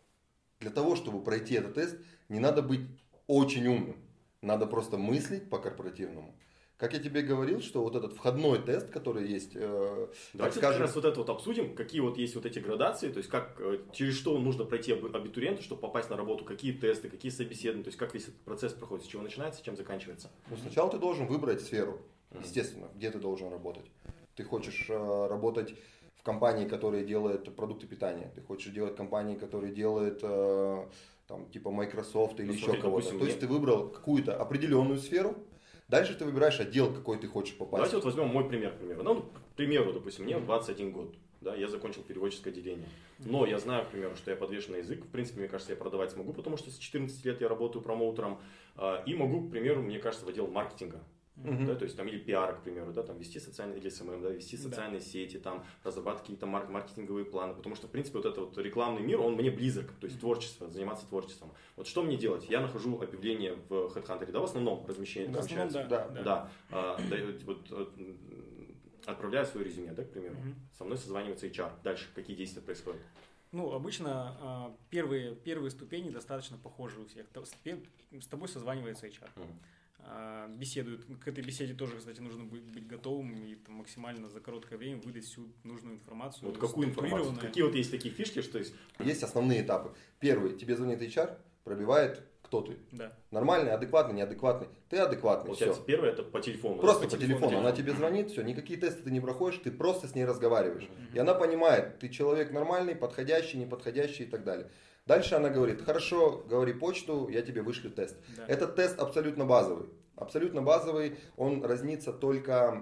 для 0.63 0.71
того, 0.71 0.97
чтобы 0.97 1.23
пройти 1.23 1.55
этот 1.55 1.75
тест, 1.75 1.97
не 2.29 2.39
надо 2.39 2.63
быть 2.63 2.81
очень 3.27 3.67
умным. 3.67 3.97
Надо 4.41 4.67
просто 4.67 4.97
мыслить 4.97 5.51
по 5.51 5.59
корпоративному. 5.59 6.35
Как 6.77 6.95
я 6.95 6.99
тебе 6.99 7.23
говорил, 7.23 7.61
что 7.61 7.83
вот 7.85 7.95
этот 7.95 8.13
входной 8.13 8.61
тест, 8.61 8.91
который 8.91 9.29
есть, 9.29 9.53
э, 9.55 10.09
Давайте 10.33 10.59
скажем... 10.59 10.81
как 10.81 10.87
раз 10.89 10.97
вот 10.97 11.05
это 11.05 11.21
вот 11.21 11.31
обсудим, 11.31 11.77
какие 11.77 12.01
вот 12.01 12.19
есть 12.19 12.35
вот 12.35 12.45
эти 12.45 12.59
градации, 12.59 13.13
то 13.13 13.19
есть 13.19 13.29
как, 13.29 13.55
э, 13.61 13.79
через 13.93 14.17
что 14.17 14.37
нужно 14.37 14.65
пройти 14.65 14.91
абитуриенту, 14.93 15.63
чтобы 15.63 15.81
попасть 15.81 16.11
на 16.11 16.17
работу, 16.17 16.45
какие 16.45 16.73
тесты, 16.73 17.09
какие 17.09 17.31
собеседования, 17.31 17.85
то 17.85 17.89
есть 17.89 17.99
как 17.99 18.15
весь 18.15 18.25
этот 18.25 18.41
процесс 18.41 18.73
проходит, 18.73 19.05
с 19.05 19.09
чего 19.09 19.23
начинается, 19.23 19.63
чем 19.63 19.77
заканчивается. 19.77 20.29
Ну, 20.51 20.57
сначала 20.57 20.91
ты 20.91 20.99
должен 20.99 21.29
выбрать 21.29 21.61
сферу, 21.61 22.01
естественно, 22.41 22.89
где 22.97 23.13
ты 23.13 23.21
должен 23.21 23.49
работать. 23.49 23.87
Ты 24.35 24.43
хочешь 24.43 24.87
э, 24.89 25.27
работать 25.29 25.77
в 26.23 26.25
компании, 26.25 26.69
которая 26.69 27.03
делает 27.03 27.55
продукты 27.57 27.89
питания, 27.89 28.31
ты 28.33 28.41
хочешь 28.41 28.73
делать 28.73 28.95
компании, 28.95 29.35
которые 29.35 29.75
делают 29.75 30.21
э, 30.23 30.87
там, 31.27 31.51
типа 31.51 31.73
Microsoft 31.73 32.39
или 32.39 32.47
ну, 32.47 32.53
еще 32.53 32.77
кого-то. 32.77 33.19
То 33.19 33.25
есть 33.25 33.41
ты 33.41 33.49
выбрал 33.49 33.89
какую-то 33.89 34.37
определенную 34.37 35.01
сферу, 35.01 35.35
дальше 35.89 36.15
ты 36.15 36.25
выбираешь 36.25 36.61
отдел, 36.61 36.95
какой 36.95 37.19
ты 37.19 37.27
хочешь 37.27 37.57
попасть. 37.59 37.79
Давайте 37.79 37.97
вот 37.97 38.05
возьмем 38.05 38.29
мой 38.29 38.49
пример, 38.49 38.71
к 38.71 38.79
примеру. 38.79 39.03
Ну, 39.03 39.23
к 39.23 39.57
примеру, 39.57 39.93
допустим, 39.93 40.25
мне 40.25 40.39
21 40.39 40.93
год. 40.93 41.13
Да, 41.41 41.57
я 41.57 41.67
закончил 41.67 42.05
переводческое 42.05 42.53
отделение. 42.53 42.87
Но 43.19 43.45
я 43.45 43.59
знаю, 43.59 43.85
к 43.85 43.89
примеру, 43.89 44.15
что 44.15 44.31
я 44.31 44.37
подвешен 44.37 44.75
на 44.75 44.77
язык. 44.77 45.05
В 45.05 45.09
принципе, 45.09 45.41
мне 45.41 45.49
кажется, 45.49 45.73
я 45.73 45.77
продавать 45.77 46.13
смогу, 46.13 46.33
потому 46.33 46.57
что 46.57 46.71
с 46.71 46.79
14 46.79 47.25
лет 47.25 47.41
я 47.41 47.49
работаю 47.49 47.83
промоутером. 47.83 48.39
А, 48.77 49.03
и 49.05 49.15
могу, 49.15 49.49
к 49.49 49.51
примеру, 49.51 49.83
мне 49.83 49.99
кажется, 49.99 50.25
в 50.25 50.29
отдел 50.29 50.47
маркетинга. 50.47 51.01
Uh-huh. 51.37 51.67
Да, 51.67 51.75
то 51.75 51.85
есть 51.85 51.97
там 51.97 52.07
или 52.09 52.19
пиар, 52.19 52.57
к 52.57 52.63
примеру, 52.63 52.93
да, 52.93 53.03
там 53.03 53.17
вести 53.17 53.41
социальные 53.41 53.79
или 53.79 53.89
SMM, 53.89 54.23
да, 54.23 54.29
вести 54.29 54.57
социальные 54.57 55.01
да. 55.01 55.07
сети, 55.07 55.39
там 55.39 55.65
разрабатывать 55.83 56.23
какие-то 56.23 56.47
марк- 56.47 56.69
маркетинговые 56.69 57.25
планы, 57.25 57.55
потому 57.55 57.75
что 57.75 57.89
в 57.89 57.91
принципе 57.91 58.19
вот 58.19 58.27
этот 58.27 58.39
вот 58.39 58.59
рекламный 58.59 59.01
мир, 59.01 59.19
он 59.21 59.35
мне 59.35 59.51
близок, 59.51 59.91
то 59.99 60.07
есть 60.07 60.21
творчество, 60.21 60.69
заниматься 60.69 61.07
творчеством. 61.07 61.53
Вот 61.77 61.87
что 61.87 62.03
мне 62.03 62.19
делать? 62.19 62.47
Я 62.51 62.61
нахожу 62.61 63.01
объявление 63.01 63.55
в 63.69 63.73
HeadHunter, 63.73 64.31
да, 64.31 64.41
в 64.41 64.45
основном 64.45 64.85
размещение. 64.87 65.33
В 65.33 65.39
основном, 65.39 65.73
да, 65.73 65.85
да, 65.85 66.09
да. 66.09 66.23
да. 66.23 66.51
А, 66.71 67.01
да 67.11 67.17
вот, 67.47 67.89
отправляю 69.07 69.47
свое 69.47 69.67
резюме, 69.67 69.93
да, 69.93 70.05
к 70.05 70.11
примеру. 70.11 70.35
Uh-huh. 70.37 70.55
Со 70.77 70.85
мной 70.85 70.99
созванивается 70.99 71.47
HR. 71.47 71.73
Дальше 71.83 72.09
какие 72.15 72.37
действия 72.37 72.63
происходят? 72.63 73.01
Ну, 73.51 73.73
обычно 73.73 74.37
э, 74.41 74.87
первые, 74.91 75.35
первые 75.35 75.71
ступени 75.71 76.11
достаточно 76.11 76.57
похожи 76.57 77.01
у 77.01 77.07
всех. 77.07 77.27
С 78.13 78.27
тобой 78.27 78.49
созванивается 78.49 79.07
HR. 79.07 79.29
Uh-huh. 79.35 79.47
А, 80.05 80.49
беседуют. 80.49 81.05
К 81.23 81.29
этой 81.29 81.45
беседе 81.45 81.75
тоже, 81.75 81.97
кстати, 81.97 82.21
нужно 82.21 82.45
быть, 82.45 82.63
быть 82.65 82.87
готовым 82.87 83.35
и 83.35 83.55
там, 83.55 83.77
максимально 83.77 84.29
за 84.29 84.41
короткое 84.41 84.77
время 84.77 85.01
выдать 85.01 85.25
всю 85.25 85.49
нужную 85.65 85.97
информацию. 85.97 86.49
Вот 86.49 86.59
какую 86.59 86.89
информацию? 86.89 87.37
Какие 87.41 87.65
вот 87.65 87.75
есть 87.75 87.91
такие 87.91 88.13
фишки, 88.13 88.43
что 88.43 88.59
есть? 88.59 88.75
Есть 88.99 89.23
основные 89.23 89.63
этапы. 89.63 89.95
Первый, 90.19 90.57
тебе 90.57 90.77
звонит 90.77 91.01
HR, 91.01 91.39
пробивает 91.65 92.23
кто 92.53 92.61
ты. 92.61 92.77
Да. 92.91 93.13
Нормальный, 93.31 93.73
адекватный, 93.73 94.15
неадекватный. 94.15 94.69
Ты 94.91 94.99
адекватный. 94.99 95.47
Получается, 95.47 95.81
все. 95.81 95.87
первое 95.87 96.11
это 96.11 96.23
по 96.23 96.39
телефону. 96.39 96.77
Просто 96.79 97.05
по, 97.05 97.11
по 97.11 97.17
телефону. 97.17 97.41
телефону. 97.41 97.59
Она 97.61 97.73
тебе 97.73 97.93
звонит, 97.93 98.31
все, 98.31 98.43
никакие 98.43 98.79
тесты 98.79 99.03
ты 99.05 99.11
не 99.11 99.21
проходишь, 99.21 99.59
ты 99.65 99.71
просто 99.71 100.07
с 100.07 100.15
ней 100.15 100.27
разговариваешь. 100.27 100.83
Mm-hmm. 100.83 101.15
И 101.15 101.19
она 101.19 101.33
понимает, 101.33 101.99
ты 101.99 102.11
человек 102.11 102.53
нормальный, 102.53 102.95
подходящий, 102.95 103.57
неподходящий 103.57 104.25
и 104.25 104.27
так 104.27 104.45
далее. 104.45 104.69
Дальше 105.07 105.35
она 105.35 105.51
говорит, 105.51 105.83
хорошо, 105.83 106.45
говори 106.49 106.73
почту, 106.73 107.29
я 107.29 107.43
тебе 107.43 107.63
вышлю 107.63 107.91
тест. 107.91 108.17
Да. 108.37 108.47
Этот 108.47 108.77
тест 108.77 108.99
абсолютно 109.01 109.45
базовый. 109.45 109.89
Абсолютно 110.15 110.63
базовый, 110.63 111.19
он 111.37 111.65
разнится 111.65 112.13
только, 112.13 112.81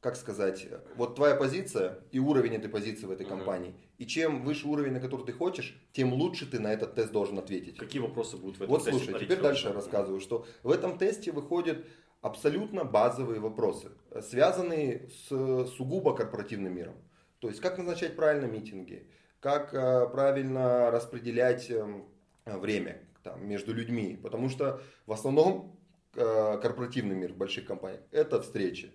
как 0.00 0.16
сказать, 0.16 0.68
вот 0.96 1.14
твоя 1.14 1.34
позиция 1.34 2.00
и 2.10 2.18
уровень 2.18 2.56
этой 2.56 2.68
позиции 2.68 3.06
в 3.06 3.10
этой 3.10 3.24
компании. 3.24 3.70
Uh-huh. 3.70 3.94
И 3.96 4.06
чем 4.06 4.44
выше 4.44 4.68
уровень, 4.68 4.92
на 4.92 5.00
который 5.00 5.24
ты 5.24 5.32
хочешь, 5.32 5.80
тем 5.92 6.12
лучше 6.12 6.50
ты 6.50 6.58
на 6.58 6.72
этот 6.72 6.94
тест 6.94 7.12
должен 7.12 7.38
ответить. 7.38 7.78
Какие 7.78 8.02
вопросы 8.02 8.36
будут 8.36 8.58
в 8.58 8.62
этом 8.62 8.74
вот, 8.74 8.84
тесте? 8.84 8.92
Вот 8.92 9.02
слушай, 9.04 9.24
теперь 9.24 9.40
дальше 9.40 9.68
я 9.68 9.72
рассказываю, 9.72 10.20
что 10.20 10.44
в 10.62 10.70
этом 10.70 10.98
тесте 10.98 11.32
выходят 11.32 11.86
абсолютно 12.20 12.84
базовые 12.84 13.40
вопросы, 13.40 13.92
связанные 14.20 15.08
с 15.08 15.28
сугубо 15.76 16.14
корпоративным 16.14 16.74
миром. 16.74 16.96
То 17.38 17.48
есть, 17.48 17.60
как 17.60 17.78
назначать 17.78 18.16
правильно 18.16 18.46
митинги, 18.46 19.08
как 19.44 19.74
э, 19.74 20.08
правильно 20.10 20.90
распределять 20.90 21.70
эм, 21.70 22.06
время 22.46 23.02
там, 23.22 23.46
между 23.46 23.74
людьми. 23.74 24.18
Потому 24.22 24.48
что 24.48 24.80
в 25.04 25.12
основном 25.12 25.78
э, 26.16 26.58
корпоративный 26.62 27.14
мир 27.14 27.34
в 27.34 27.36
больших 27.36 27.66
компаниях 27.66 28.00
это 28.10 28.40
встречи. 28.40 28.90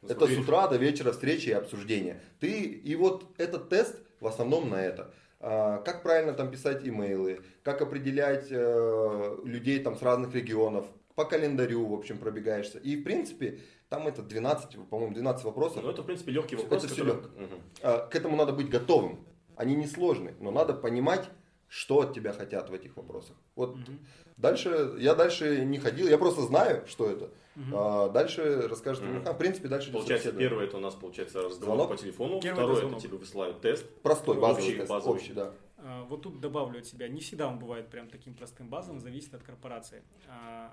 Ну, 0.00 0.08
это 0.08 0.26
с 0.26 0.38
утра 0.38 0.68
до 0.68 0.78
вечера 0.78 1.12
встречи 1.12 1.50
и 1.50 1.52
обсуждения. 1.52 2.18
Ты, 2.38 2.62
и 2.62 2.96
вот 2.96 3.26
этот 3.36 3.68
тест 3.68 4.00
в 4.20 4.26
основном 4.26 4.70
на 4.70 4.82
это. 4.82 5.12
А, 5.38 5.82
как 5.82 6.02
правильно 6.02 6.32
там 6.32 6.50
писать 6.50 6.82
имейлы, 6.82 7.40
как 7.62 7.82
определять 7.82 8.46
э, 8.50 9.36
людей 9.44 9.80
там 9.80 9.98
с 9.98 10.02
разных 10.02 10.34
регионов, 10.34 10.86
по 11.14 11.26
календарю, 11.26 11.86
в 11.86 11.92
общем, 11.92 12.16
пробегаешься. 12.16 12.78
И, 12.78 12.96
в 12.96 13.04
принципе, 13.04 13.60
там 13.90 14.06
это 14.06 14.22
12, 14.22 14.88
по-моему, 14.88 15.12
12 15.12 15.44
вопросов. 15.44 15.82
Ну, 15.82 15.90
это, 15.90 16.00
в 16.00 16.06
принципе, 16.06 16.32
легкий 16.32 16.56
вопрос. 16.56 16.84
Это 16.84 16.94
который... 16.94 17.12
все 17.12 17.20
легко. 17.20 17.28
Угу. 17.36 18.08
К 18.10 18.16
этому 18.16 18.36
надо 18.36 18.54
быть 18.54 18.70
готовым. 18.70 19.26
Они 19.60 19.74
не 19.74 19.86
сложны, 19.86 20.32
но 20.40 20.50
надо 20.50 20.72
понимать, 20.72 21.28
что 21.68 22.00
от 22.00 22.14
тебя 22.14 22.32
хотят 22.32 22.70
в 22.70 22.72
этих 22.72 22.96
вопросах. 22.96 23.36
Вот 23.56 23.74
угу. 23.74 23.92
дальше, 24.38 24.96
я 24.98 25.14
дальше 25.14 25.66
не 25.66 25.76
ходил, 25.76 26.08
я 26.08 26.16
просто 26.16 26.40
знаю, 26.40 26.86
что 26.86 27.10
это. 27.10 27.24
Угу. 27.56 27.76
А, 27.76 28.08
дальше 28.08 28.68
расскажет 28.68 29.04
угу. 29.04 29.18
в 29.18 29.36
принципе, 29.36 29.68
дальше 29.68 29.92
Получается, 29.92 30.32
первое 30.32 30.64
это 30.64 30.78
у 30.78 30.80
нас 30.80 30.94
получается 30.94 31.42
разговор 31.42 31.76
Звонок. 31.76 31.90
по 31.90 31.96
телефону, 31.98 32.40
Первый 32.40 32.56
второе 32.56 32.78
это, 32.78 32.86
это 32.86 33.00
тебе 33.00 33.18
высылают 33.18 33.60
тест. 33.60 33.86
Простой, 34.00 34.40
базовый 34.40 34.64
общий, 34.64 34.78
тест, 34.78 34.88
базовый. 34.88 35.16
общий, 35.16 35.32
да. 35.34 35.52
А, 35.76 36.04
вот 36.04 36.22
тут 36.22 36.40
добавлю 36.40 36.78
от 36.78 36.86
себя, 36.86 37.06
не 37.08 37.20
всегда 37.20 37.46
он 37.46 37.58
бывает 37.58 37.90
прям 37.90 38.08
таким 38.08 38.32
простым 38.32 38.70
базовым, 38.70 38.98
зависит 38.98 39.34
от 39.34 39.42
корпорации. 39.42 40.02
А, 40.26 40.72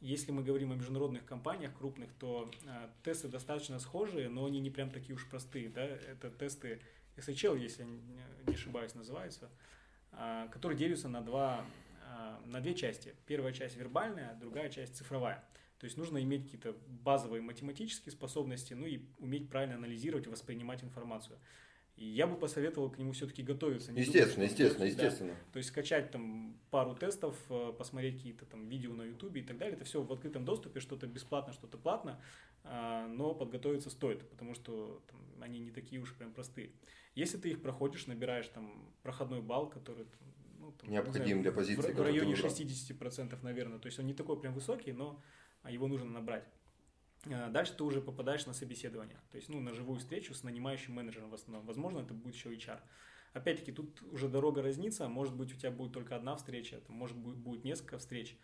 если 0.00 0.30
мы 0.30 0.44
говорим 0.44 0.70
о 0.70 0.76
международных 0.76 1.24
компаниях 1.24 1.76
крупных, 1.76 2.12
то 2.20 2.48
а, 2.68 2.88
тесты 3.02 3.26
достаточно 3.26 3.80
схожие, 3.80 4.28
но 4.28 4.46
они 4.46 4.60
не 4.60 4.70
прям 4.70 4.90
такие 4.90 5.16
уж 5.16 5.28
простые. 5.28 5.70
Да? 5.70 5.82
Это 5.82 6.30
тесты 6.30 6.80
SHL, 7.16 7.58
если 7.58 7.84
не 7.84 8.54
ошибаюсь, 8.54 8.94
называется, 8.94 9.50
а, 10.12 10.48
которые 10.48 10.78
делятся 10.78 11.08
на, 11.08 11.20
два, 11.20 11.64
а, 12.04 12.40
на 12.46 12.60
две 12.60 12.74
части. 12.74 13.14
Первая 13.26 13.52
часть 13.52 13.76
вербальная, 13.76 14.34
другая 14.34 14.68
часть 14.68 14.96
цифровая. 14.96 15.44
То 15.78 15.86
есть 15.86 15.96
нужно 15.96 16.22
иметь 16.22 16.44
какие-то 16.44 16.76
базовые 16.86 17.42
математические 17.42 18.12
способности, 18.12 18.72
ну 18.72 18.86
и 18.86 19.00
уметь 19.18 19.50
правильно 19.50 19.74
анализировать, 19.74 20.26
воспринимать 20.28 20.84
информацию. 20.84 21.38
И 21.96 22.06
я 22.06 22.26
бы 22.26 22.36
посоветовал 22.36 22.90
к 22.90 22.98
нему 22.98 23.12
все-таки 23.12 23.42
готовиться. 23.42 23.92
естественно, 23.92 24.46
думать, 24.46 24.50
естественно, 24.50 24.84
естественно. 24.84 25.36
То 25.52 25.58
есть 25.58 25.68
скачать 25.68 26.10
там 26.10 26.56
пару 26.70 26.94
тестов, 26.94 27.36
э, 27.50 27.72
посмотреть 27.76 28.16
какие-то 28.16 28.46
там 28.46 28.66
видео 28.66 28.92
на 28.94 29.02
ютубе 29.02 29.42
и 29.42 29.44
так 29.44 29.58
далее. 29.58 29.76
Это 29.76 29.84
все 29.84 30.02
в 30.02 30.10
открытом 30.12 30.44
доступе, 30.44 30.80
что-то 30.80 31.06
бесплатно, 31.06 31.52
что-то 31.52 31.76
платно. 31.76 32.20
А, 32.64 33.06
но 33.08 33.34
подготовиться 33.34 33.90
стоит, 33.90 34.28
потому 34.30 34.54
что 34.54 35.02
там, 35.10 35.20
они 35.40 35.58
не 35.58 35.70
такие 35.70 36.00
уж 36.00 36.14
прям 36.14 36.32
простые. 36.32 36.70
Если 37.14 37.36
ты 37.36 37.50
их 37.50 37.60
проходишь, 37.60 38.06
набираешь 38.06 38.48
там 38.48 38.90
проходной 39.02 39.42
балл, 39.42 39.68
который 39.68 40.06
ну, 40.58 40.72
там, 40.72 40.90
необходим 40.90 41.24
знаю, 41.24 41.42
для 41.42 41.52
позиции, 41.52 41.92
в, 41.92 41.96
в 41.96 42.00
районе 42.00 42.34
60%, 42.34 43.38
наверное. 43.42 43.78
То 43.78 43.86
есть 43.86 43.98
он 43.98 44.06
не 44.06 44.14
такой 44.14 44.40
прям 44.40 44.54
высокий, 44.54 44.92
но 44.92 45.20
его 45.68 45.88
нужно 45.88 46.10
набрать. 46.10 46.44
А, 47.30 47.50
дальше 47.50 47.74
ты 47.76 47.84
уже 47.84 48.00
попадаешь 48.00 48.46
на 48.46 48.52
собеседование, 48.52 49.18
то 49.30 49.36
есть 49.36 49.48
ну, 49.48 49.60
на 49.60 49.72
живую 49.72 49.98
встречу 49.98 50.34
с 50.34 50.42
нанимающим 50.42 50.94
менеджером 50.94 51.30
в 51.30 51.34
основном. 51.34 51.66
Возможно, 51.66 52.00
это 52.00 52.14
будет 52.14 52.34
еще 52.34 52.52
HR. 52.52 52.80
Опять-таки, 53.32 53.72
тут 53.72 54.02
уже 54.12 54.28
дорога 54.28 54.62
разнится, 54.62 55.08
может 55.08 55.34
быть, 55.34 55.54
у 55.54 55.56
тебя 55.56 55.70
будет 55.70 55.92
только 55.92 56.16
одна 56.16 56.36
встреча, 56.36 56.80
может 56.88 57.16
быть, 57.16 57.36
будет 57.36 57.64
несколько 57.64 57.98
встреч. 57.98 58.36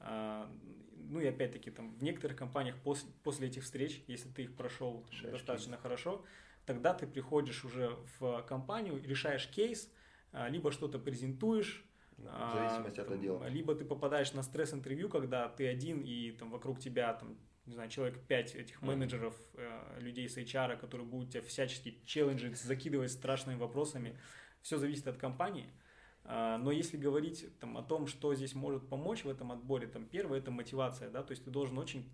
А, 0.00 0.48
ну 0.94 1.20
и 1.20 1.26
опять-таки 1.26 1.70
там 1.70 1.94
в 1.96 2.02
некоторых 2.02 2.36
компаниях 2.36 2.76
после, 2.82 3.10
после 3.24 3.48
этих 3.48 3.64
встреч, 3.64 4.04
если 4.06 4.28
ты 4.28 4.44
их 4.44 4.56
прошел 4.56 5.04
Решаешь 5.10 5.32
достаточно 5.32 5.76
хорошо, 5.76 6.24
тогда 6.66 6.94
ты 6.94 7.06
приходишь 7.06 7.64
уже 7.64 7.96
в 8.20 8.42
компанию, 8.42 9.02
решаешь 9.02 9.48
кейс, 9.48 9.92
а, 10.32 10.48
либо 10.48 10.70
что-то 10.70 10.98
презентуешь, 10.98 11.84
Да, 12.18 12.30
а, 12.32 12.50
В 12.50 12.54
зависимости 12.54 13.00
от 13.00 13.06
там, 13.08 13.16
отдела. 13.16 13.48
Либо 13.48 13.74
ты 13.74 13.84
попадаешь 13.84 14.32
на 14.34 14.42
стресс-интервью, 14.42 15.08
когда 15.08 15.48
ты 15.48 15.66
один 15.66 16.02
и 16.02 16.30
там 16.32 16.50
вокруг 16.50 16.78
тебя 16.78 17.12
там 17.14 17.36
не 17.68 17.74
знаю, 17.74 17.90
человек 17.90 18.18
5 18.26 18.54
этих 18.54 18.80
менеджеров, 18.82 19.34
э, 19.54 20.00
людей 20.00 20.28
с 20.28 20.38
HR, 20.38 20.78
которые 20.78 21.06
будут 21.06 21.30
тебя 21.32 21.42
всячески 21.42 22.00
челленджить, 22.06 22.56
закидывать 22.56 23.12
страшными 23.12 23.58
вопросами. 23.58 24.18
Все 24.62 24.78
зависит 24.78 25.06
от 25.06 25.18
компании. 25.18 25.70
А, 26.24 26.58
Но 26.58 26.70
если 26.70 26.96
говорить 26.96 27.46
там, 27.60 27.76
о 27.76 27.82
том, 27.82 28.06
что 28.06 28.34
здесь 28.34 28.54
может 28.54 28.88
помочь 28.88 29.24
в 29.24 29.28
этом 29.28 29.52
отборе, 29.52 29.86
там, 29.86 30.06
первое 30.06 30.38
это 30.38 30.50
мотивация, 30.50 31.10
да, 31.10 31.22
то 31.22 31.32
есть 31.32 31.44
ты 31.44 31.50
должен 31.50 31.78
очень, 31.78 32.10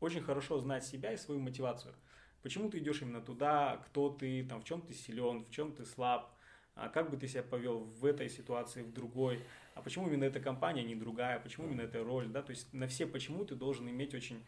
очень 0.00 0.22
хорошо 0.22 0.58
знать 0.60 0.84
себя 0.84 1.12
и 1.12 1.16
свою 1.16 1.40
мотивацию. 1.40 1.94
Почему 2.42 2.70
ты 2.70 2.78
идешь 2.78 3.02
именно 3.02 3.20
туда, 3.20 3.82
кто 3.86 4.10
ты, 4.10 4.44
там, 4.44 4.60
в 4.60 4.64
чем 4.64 4.80
ты 4.80 4.94
силен, 4.94 5.44
в 5.44 5.50
чем 5.50 5.72
ты 5.72 5.84
слаб, 5.84 6.32
а 6.74 6.88
как 6.88 7.10
бы 7.10 7.16
ты 7.16 7.26
себя 7.26 7.42
повел 7.42 7.80
в 7.80 8.04
этой 8.04 8.28
ситуации, 8.28 8.82
в 8.82 8.92
другой, 8.92 9.44
а 9.74 9.82
почему 9.82 10.06
именно 10.06 10.24
эта 10.24 10.38
компания, 10.38 10.82
а 10.82 10.84
не 10.84 10.94
другая, 10.94 11.40
почему 11.40 11.66
именно 11.66 11.82
эта 11.82 12.02
роль, 12.02 12.28
да, 12.28 12.42
то 12.42 12.50
есть 12.50 12.72
на 12.72 12.86
все 12.86 13.06
почему 13.06 13.44
ты 13.44 13.56
должен 13.56 13.88
иметь 13.88 14.14
очень 14.14 14.44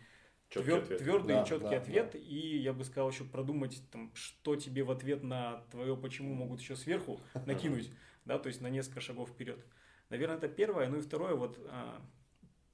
Чёткий 0.50 0.72
твер- 0.72 0.82
ответ. 0.82 0.98
твердый 0.98 1.34
Да, 1.36 1.42
и 1.42 1.46
четкий 1.46 1.70
да, 1.70 1.76
ответ, 1.76 2.14
и 2.16 2.58
я 2.58 2.72
бы 2.72 2.84
сказал 2.84 3.10
еще 3.10 3.24
продумать, 3.24 3.80
там, 3.92 4.10
что 4.14 4.56
тебе 4.56 4.82
в 4.82 4.90
ответ 4.90 5.22
на 5.22 5.62
твое 5.70 5.96
почему 5.96 6.34
могут 6.34 6.60
еще 6.60 6.74
сверху 6.74 7.20
накинуть, 7.46 7.90
да, 8.24 8.38
то 8.38 8.48
есть 8.48 8.60
на 8.60 8.68
несколько 8.68 9.00
шагов 9.00 9.30
вперед. 9.30 9.64
Наверное, 10.08 10.38
это 10.38 10.48
первое. 10.48 10.88
Ну 10.88 10.98
и 10.98 11.00
второе, 11.02 11.34
вот, 11.36 11.56
а, 11.70 12.02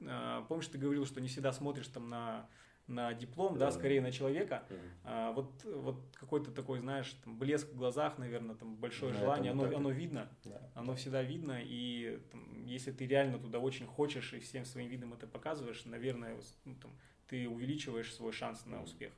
а, 0.07 0.43
помнишь, 0.49 0.68
ты 0.68 0.79
говорил, 0.79 1.05
что 1.05 1.20
не 1.20 1.29
всегда 1.29 1.53
смотришь 1.53 1.89
там 1.89 2.09
на, 2.09 2.49
на 2.87 3.12
диплом, 3.12 3.59
да, 3.59 3.66
Да. 3.66 3.72
скорее 3.72 4.01
на 4.01 4.11
человека. 4.11 4.64
А, 5.05 5.33
вот, 5.33 5.62
вот 5.66 6.16
какой-то 6.18 6.51
такой, 6.53 6.79
знаешь, 6.79 7.12
там, 7.24 7.39
блеск 7.39 7.68
в 7.68 7.77
глазах, 7.77 8.16
наверное, 8.16 8.55
там 8.57 8.74
большое 8.77 9.12
Да, 9.12 9.18
желание, 9.18 9.53
оно, 9.53 9.64
так. 9.64 9.74
оно 9.74 9.91
видно, 9.91 10.31
Да. 10.45 10.70
оно 10.74 10.95
всегда 10.95 11.22
видно, 11.22 11.61
и 11.62 12.22
там, 12.33 12.64
если 12.64 12.91
ты 12.91 13.07
реально 13.07 13.39
туда 13.39 13.59
очень 13.59 13.85
хочешь 13.87 14.33
и 14.33 14.39
всем 14.41 14.64
своим 14.64 14.89
видом 14.89 15.12
это 15.12 15.27
показываешь, 15.27 15.85
наверное, 15.85 16.39
ну, 16.64 16.74
там, 16.77 16.91
ты 17.29 17.49
увеличиваешь 17.49 18.14
свой 18.14 18.33
шанс 18.33 18.64
на 18.66 18.83
успех. 18.83 19.12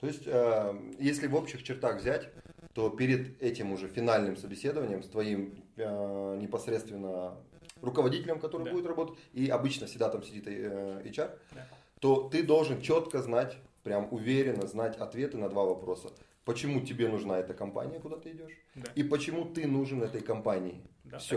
То 0.00 0.06
есть, 0.06 0.24
э, 0.26 0.74
если 0.98 1.26
в 1.26 1.34
общих 1.34 1.62
чертах 1.62 2.00
взять, 2.00 2.28
то 2.74 2.90
перед 2.90 3.40
этим 3.42 3.72
уже 3.72 3.88
финальным 3.88 4.36
собеседованием 4.36 5.02
с 5.02 5.08
твоим 5.08 5.54
э, 5.76 6.38
непосредственно 6.40 7.34
руководителем, 7.80 8.38
который 8.38 8.64
Да. 8.64 8.72
будет 8.72 8.86
работать, 8.86 9.18
и 9.32 9.48
обычно 9.48 9.86
всегда 9.86 10.10
там 10.10 10.22
сидит 10.22 10.46
э, 10.48 11.02
HR, 11.04 11.38
Да. 11.52 11.68
то 12.00 12.28
ты 12.28 12.42
должен 12.42 12.80
четко 12.82 13.22
знать, 13.22 13.56
прям 13.82 14.08
уверенно 14.12 14.66
знать 14.66 14.96
ответы 14.98 15.38
на 15.38 15.48
два 15.48 15.64
вопроса. 15.64 16.10
Почему 16.44 16.80
тебе 16.84 17.08
нужна 17.08 17.38
эта 17.38 17.54
компания, 17.54 17.98
куда 17.98 18.16
ты 18.18 18.30
идешь, 18.32 18.52
Да, 18.74 18.92
и 18.94 19.02
почему 19.02 19.46
ты 19.46 19.66
нужен 19.66 20.02
этой 20.02 20.20
компании. 20.20 20.82
да, 21.04 21.16
есть. 21.16 21.32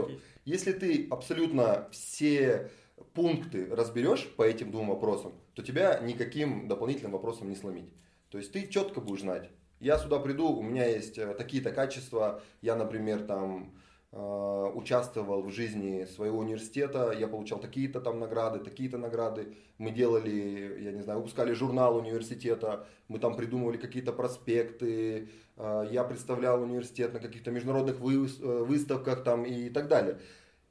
Если 0.45 0.73
ты 0.73 1.07
абсолютно 1.09 1.87
все 1.91 2.69
пункты 3.13 3.67
разберешь 3.73 4.27
по 4.35 4.43
этим 4.43 4.71
двум 4.71 4.89
вопросам, 4.89 5.33
то 5.53 5.63
тебя 5.63 5.99
никаким 5.99 6.67
дополнительным 6.67 7.11
вопросом 7.11 7.49
не 7.49 7.55
сломить. 7.55 7.93
То 8.29 8.37
есть 8.37 8.51
ты 8.51 8.67
четко 8.67 9.01
будешь 9.01 9.21
знать. 9.21 9.49
Я 9.79 9.97
сюда 9.97 10.19
приду, 10.19 10.49
у 10.49 10.61
меня 10.61 10.85
есть 10.85 11.17
э, 11.17 11.33
такие-то 11.33 11.71
качества. 11.71 12.41
Я, 12.61 12.75
например, 12.75 13.21
там 13.21 13.73
э, 14.11 14.71
участвовал 14.75 15.41
в 15.41 15.51
жизни 15.51 16.05
своего 16.05 16.39
университета, 16.39 17.11
я 17.17 17.27
получал 17.27 17.59
такие-то 17.59 18.01
там 18.01 18.19
награды, 18.19 18.59
такие-то 18.59 18.97
награды. 18.97 19.55
Мы 19.77 19.91
делали, 19.91 20.81
я 20.81 20.91
не 20.91 21.01
знаю, 21.01 21.19
выпускали 21.19 21.53
журнал 21.53 21.95
университета, 21.95 22.87
мы 23.07 23.19
там 23.19 23.37
придумывали 23.37 23.77
какие-то 23.77 24.11
проспекты, 24.11 25.29
э, 25.55 25.87
я 25.91 26.03
представлял 26.03 26.61
университет 26.61 27.13
на 27.13 27.19
каких-то 27.21 27.49
международных 27.49 27.99
выс- 27.99 28.65
выставках 28.65 29.23
там 29.23 29.45
и 29.45 29.69
так 29.69 29.87
далее. 29.87 30.19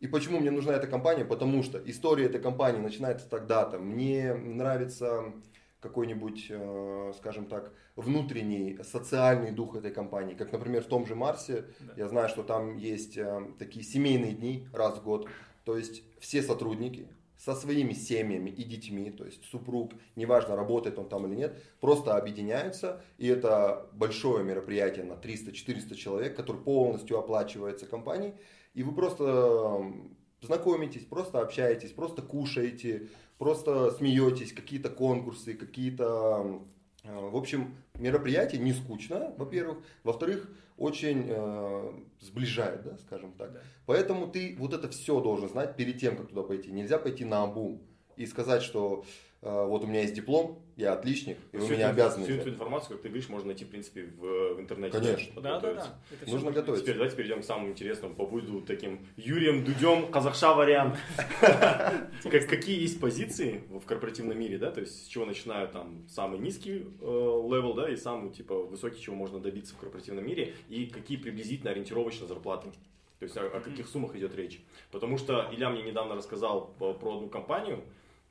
И 0.00 0.06
почему 0.06 0.38
мне 0.38 0.50
нужна 0.50 0.74
эта 0.74 0.86
компания? 0.86 1.24
Потому 1.24 1.62
что 1.62 1.78
история 1.84 2.26
этой 2.26 2.40
компании 2.40 2.78
начинается 2.80 3.28
тогда-то. 3.28 3.78
Мне 3.78 4.32
нравится 4.34 5.32
какой-нибудь, 5.80 6.46
э, 6.50 7.12
скажем 7.18 7.46
так, 7.46 7.72
внутренний 7.96 8.78
социальный 8.82 9.52
дух 9.52 9.76
этой 9.76 9.90
компании. 9.92 10.34
Как, 10.34 10.52
например, 10.52 10.82
в 10.82 10.86
том 10.86 11.06
же 11.06 11.14
Марсе, 11.14 11.64
Да. 11.80 11.94
я 11.96 12.08
знаю, 12.08 12.28
что 12.28 12.42
там 12.42 12.76
есть 12.76 13.16
э, 13.16 13.42
такие 13.58 13.84
семейные 13.84 14.32
дни 14.32 14.66
раз 14.72 14.98
в 14.98 15.02
год. 15.04 15.28
То 15.64 15.76
есть 15.76 16.02
все 16.20 16.42
сотрудники 16.42 17.08
со 17.36 17.54
своими 17.54 17.92
семьями 17.92 18.50
и 18.50 18.64
детьми, 18.64 19.10
то 19.12 19.24
есть 19.24 19.44
супруг, 19.44 19.92
неважно, 20.16 20.56
работает 20.56 20.98
он 20.98 21.08
там 21.08 21.26
или 21.26 21.36
нет, 21.36 21.62
просто 21.80 22.16
объединяются. 22.16 23.00
И 23.16 23.28
это 23.28 23.86
большое 23.92 24.42
мероприятие 24.44 25.04
на 25.04 25.12
300-400 25.12 25.94
человек, 25.94 26.34
которое 26.36 26.58
полностью 26.58 27.16
оплачивается 27.18 27.86
компанией. 27.86 28.34
И 28.78 28.84
вы 28.84 28.92
просто 28.92 29.24
м, 29.24 30.16
знакомитесь, 30.40 31.04
просто 31.04 31.40
общаетесь, 31.40 31.90
просто 31.90 32.22
кушаете, 32.22 33.08
просто 33.36 33.90
смеетесь, 33.90 34.52
какие-то 34.52 34.88
конкурсы, 34.88 35.54
какие-то... 35.54 36.04
м, 36.44 36.68
э, 37.02 37.30
В 37.30 37.36
общем, 37.36 37.74
мероприятие 37.98 38.60
не 38.62 38.72
скучно, 38.72 39.34
во-первых. 39.36 39.78
Во-вторых, 40.04 40.48
очень 40.76 41.26
э, 41.28 41.92
сближает, 42.20 42.84
да, 42.84 42.96
скажем 42.98 43.32
так. 43.32 43.52
Да. 43.52 43.60
Поэтому 43.84 44.28
ты 44.28 44.54
вот 44.60 44.72
это 44.72 44.88
все 44.88 45.20
должен 45.20 45.48
знать 45.48 45.74
перед 45.74 45.98
тем, 45.98 46.16
как 46.16 46.28
туда 46.28 46.44
пойти. 46.44 46.70
Нельзя 46.70 46.98
пойти 46.98 47.24
наобум 47.24 47.82
и 48.14 48.26
сказать, 48.26 48.62
что 48.62 49.02
э, 49.02 49.06
вот 49.40 49.84
у 49.84 49.86
меня 49.86 50.00
есть 50.00 50.14
диплом, 50.14 50.58
я 50.76 50.92
отличник, 50.94 51.38
и 51.52 51.56
вы 51.58 51.64
Всю 51.64 51.74
меня 51.74 51.86
эту- 51.90 51.94
обязаны 51.94 52.24
Всю 52.24 52.34
эту 52.34 52.48
информацию, 52.50 52.90
как 52.96 53.02
ты 53.02 53.08
говоришь, 53.08 53.28
можно 53.28 53.46
найти, 53.48 53.64
в 53.64 53.68
принципе, 53.68 54.06
в, 54.16 54.54
в 54.54 54.60
интернете. 54.60 54.98
Конечно. 54.98 55.40
Да, 55.42 55.60
да, 55.60 55.74
да. 55.74 55.98
Это 56.10 56.30
Нужно 56.30 56.32
можно 56.32 56.50
готовиться. 56.52 56.82
Теперь 56.84 56.94
давайте 56.96 57.16
перейдем 57.16 57.42
к 57.42 57.44
самому 57.44 57.68
интересному. 57.68 58.14
Побуду 58.14 58.60
таким 58.62 59.06
Юрием 59.16 59.64
Дудем, 59.64 60.10
қазақша 60.10 60.54
вариант. 60.54 60.96
Как- 61.40 62.46
Какие 62.48 62.80
есть 62.80 63.00
позиции 63.00 63.62
в 63.70 63.84
корпоративном 63.86 64.38
мире, 64.38 64.58
да? 64.58 64.70
То 64.70 64.80
есть 64.80 65.04
с 65.04 65.06
чего 65.08 65.24
начинают 65.24 65.72
там 65.72 66.06
самый 66.08 66.38
низкий 66.40 66.86
э, 67.00 67.04
level, 67.04 67.74
да, 67.74 67.88
и 67.90 67.96
самый 67.96 68.30
типа 68.30 68.54
высокий, 68.64 69.00
чего 69.00 69.16
можно 69.16 69.38
добиться 69.38 69.74
в 69.74 69.78
корпоративном 69.78 70.26
мире, 70.26 70.54
и 70.68 70.86
какие 70.86 71.16
приблизительно 71.16 71.70
ориентировочно 71.70 72.26
зарплаты. 72.26 72.70
То 73.18 73.24
есть 73.24 73.36
о, 73.36 73.46
о 73.46 73.60
каких 73.60 73.88
суммах 73.88 74.14
идет 74.16 74.34
речь. 74.36 74.60
Потому 74.92 75.18
что 75.18 75.48
Илья 75.52 75.70
мне 75.70 75.82
недавно 75.82 76.14
рассказал 76.14 76.74
э, 76.80 76.94
про 77.00 77.16
одну 77.16 77.28
компанию, 77.28 77.82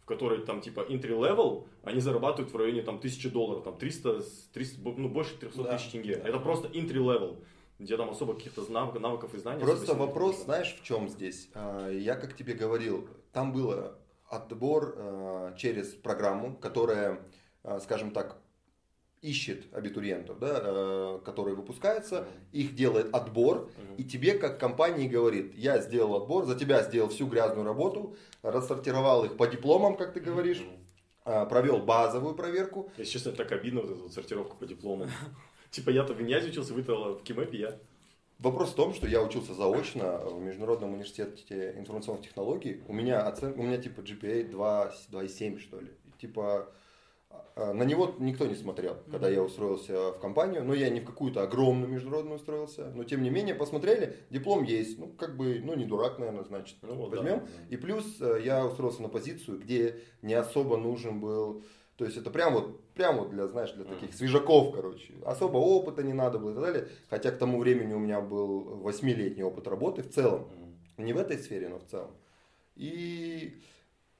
в 0.07 0.09
которой 0.09 0.39
там 0.45 0.61
типа 0.61 0.85
entry 0.89 1.11
level, 1.19 1.65
они 1.83 1.99
зарабатывают 1.99 2.53
в 2.53 2.55
районе 2.55 2.81
там 2.81 2.95
1000 2.95 3.29
долларов, 3.29 3.65
там 3.65 3.77
300, 3.77 4.21
с- 4.21 4.49
300 4.53 4.79
бо- 4.79 4.93
ну 4.95 5.09
больше 5.09 5.37
300 5.37 5.63
Да, 5.63 5.77
тысяч 5.77 5.91
тенге. 5.91 6.15
да. 6.15 6.29
Это 6.29 6.39
просто 6.39 6.69
entry 6.69 6.93
level, 7.03 7.43
где 7.77 7.97
там 7.97 8.09
особо 8.09 8.33
каких-то 8.35 8.61
навыков, 8.71 9.01
навыков 9.01 9.33
и 9.33 9.37
знаний. 9.37 9.59
Просто 9.61 9.93
вопрос, 9.95 10.43
знаешь, 10.45 10.77
в 10.79 10.85
чем 10.85 11.09
здесь? 11.09 11.49
А, 11.53 11.89
Я, 11.89 12.15
как 12.15 12.37
тебе 12.37 12.53
говорил, 12.53 13.09
там 13.33 13.51
был 13.51 13.73
отбор 14.29 14.95
э, 14.97 15.53
через 15.57 15.87
программу, 15.89 16.55
которая, 16.55 17.19
э, 17.65 17.77
скажем 17.81 18.11
так, 18.11 18.37
ищет 19.21 19.65
абитуриентов, 19.73 20.39
да, 20.39 20.61
э, 20.61 21.19
которые 21.25 21.55
выпускаются, 21.55 22.27
их 22.51 22.75
делает 22.75 23.13
отбор, 23.13 23.71
и 23.97 24.03
тебе 24.03 24.37
как 24.37 24.59
компании 24.59 25.07
говорит, 25.07 25.55
я 25.55 25.79
сделал 25.79 26.15
отбор, 26.15 26.45
за 26.45 26.55
тебя 26.55 26.83
сделал 26.83 27.09
всю 27.09 27.27
грязную 27.27 27.65
работу, 27.65 28.15
рассортировал 28.43 29.25
их 29.25 29.37
по 29.37 29.47
дипломам, 29.47 29.97
как 29.97 30.13
ты 30.13 30.19
говоришь, 30.19 30.63
а, 31.29 31.45
провел 31.45 31.79
базовую 31.79 32.35
проверку, 32.35 32.89
Если 32.97 33.11
честно, 33.13 33.33
так 33.33 33.51
обидно 33.51 33.81
вот 33.81 33.91
эту 33.91 34.09
сортировку 34.09 34.55
по 34.55 34.65
диплому. 34.65 35.07
Типа 35.71 35.89
я-то 35.89 36.13
в 36.13 36.21
Иньязе 36.21 36.49
учился, 36.49 36.73
вы-то 36.73 37.17
в 37.17 37.23
Кимэпе, 37.23 37.57
я. 37.57 37.79
Вопрос 38.39 38.69
в 38.69 38.75
том, 38.75 38.93
что 38.93 39.07
я 39.07 39.21
учился 39.21 39.53
заочно 39.53 40.19
в 40.19 40.39
Международном 40.39 40.93
университете 40.93 41.73
информационных 41.75 42.23
технологий. 42.23 42.81
У 42.87 42.93
меня 42.93 43.27
оценка, 43.27 43.57
у 43.57 43.63
меня 43.63 43.77
типа 43.77 44.01
GPA 44.01 44.49
2, 44.49 44.93
2,7 45.11 45.59
что 45.59 45.81
ли. 45.81 45.91
Типа 46.17 46.43
а, 46.43 46.73
на 47.57 47.83
него 47.83 48.13
никто 48.19 48.45
не 48.45 48.55
смотрел, 48.55 48.97
когда 49.09 49.29
я 49.29 49.41
устроился 49.41 50.11
в 50.11 50.19
компанию. 50.19 50.63
Но 50.63 50.73
я 50.73 50.89
не 50.89 50.99
в 50.99 51.05
какую-то 51.05 51.41
огромную 51.41 51.91
международную 51.91 52.35
устроился. 52.35 52.91
Но 52.93 53.03
тем 53.03 53.23
не 53.23 53.31
менее 53.31 53.55
посмотрели, 53.55 54.15
диплом 54.29 54.63
есть. 54.63 54.99
Ну 54.99 55.07
как 55.07 55.35
бы, 55.35 55.59
ну 55.63 55.73
не 55.75 55.85
дурак, 55.85 56.19
наверное, 56.19 56.43
значит. 56.43 56.77
Ну 56.83 56.95
вот, 56.95 57.09
да. 57.09 57.17
возьмем. 57.17 57.47
И 57.69 57.77
плюс 57.77 58.21
э, 58.21 58.41
я 58.43 58.65
устроился 58.65 59.01
на 59.01 59.09
позицию, 59.09 59.59
где 59.59 60.01
не 60.21 60.35
особо 60.35 60.77
нужен 60.77 61.19
был. 61.19 61.63
То 61.95 62.05
есть 62.05 62.15
это 62.15 62.29
прям 62.29 62.53
вот, 62.53 62.79
прям 62.93 63.17
вот 63.17 63.31
для, 63.31 63.47
знаешь, 63.47 63.71
для 63.71 63.85
таких 63.85 64.13
свежаков, 64.13 64.75
короче. 64.75 65.13
Особо 65.25 65.57
опыта 65.57 66.03
не 66.03 66.13
надо 66.13 66.37
было 66.37 66.51
и 66.51 66.53
так 66.53 66.63
далее. 66.63 66.87
Хотя 67.09 67.31
к 67.31 67.39
тому 67.39 67.59
времени 67.59 67.93
у 67.93 67.99
меня 67.99 68.21
был 68.21 68.59
восьмилетний 68.83 69.43
опыт 69.43 69.67
работы 69.67 70.03
в 70.03 70.09
целом. 70.11 70.47
Не 70.97 71.13
в 71.13 71.17
этой 71.17 71.39
сфере, 71.39 71.69
но 71.69 71.79
в 71.79 71.85
целом. 71.85 72.11
И 72.75 73.55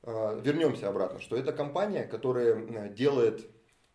вернемся 0.08 0.90
обратно, 0.90 1.20
что 1.20 1.36
это 1.36 1.52
компания, 1.52 2.04
которая 2.04 2.90
делает 2.90 3.50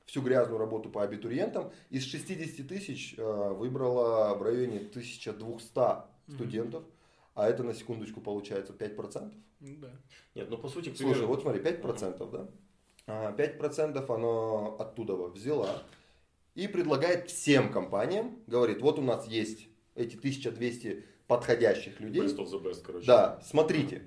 всю 0.04 0.20
грязную 0.20 0.58
работу 0.58 0.90
по 0.90 1.02
абитуриентам. 1.02 1.72
Из 1.90 2.04
60 2.04 2.66
тысяч 2.66 3.14
э, 3.16 3.52
выбрала 3.52 4.34
в 4.34 4.42
районе 4.42 4.78
1200 4.78 6.32
студентов. 6.34 6.84
а 7.34 7.48
это 7.48 7.62
на 7.62 7.72
секундочку 7.74 8.20
получается 8.20 8.72
5%. 8.72 9.32
Ну 9.60 9.76
да. 9.76 9.88
Нет, 10.34 10.50
ну 10.50 10.58
по 10.58 10.68
сути, 10.68 10.90
к 10.90 10.96
Слушай, 10.96 11.20
примеру, 11.20 11.28
вот 11.28 11.42
смотри, 11.42 11.60
5%, 11.62 12.30
да? 12.30 12.48
А, 13.06 13.32
5% 13.32 14.14
оно 14.14 14.76
оттуда 14.78 15.14
взяла 15.14 15.82
и 16.54 16.66
предлагает 16.68 17.30
всем 17.30 17.72
компаниям, 17.72 18.38
говорит, 18.46 18.82
вот 18.82 18.98
у 18.98 19.02
нас 19.02 19.26
есть 19.26 19.68
эти 19.94 20.16
1200 20.16 21.04
подходящих 21.26 22.00
людей. 22.00 22.22
best 22.22 22.36
of 22.36 22.50
the 22.50 22.62
best, 22.62 22.82
короче. 22.84 23.06
Да, 23.06 23.40
смотрите. 23.42 24.02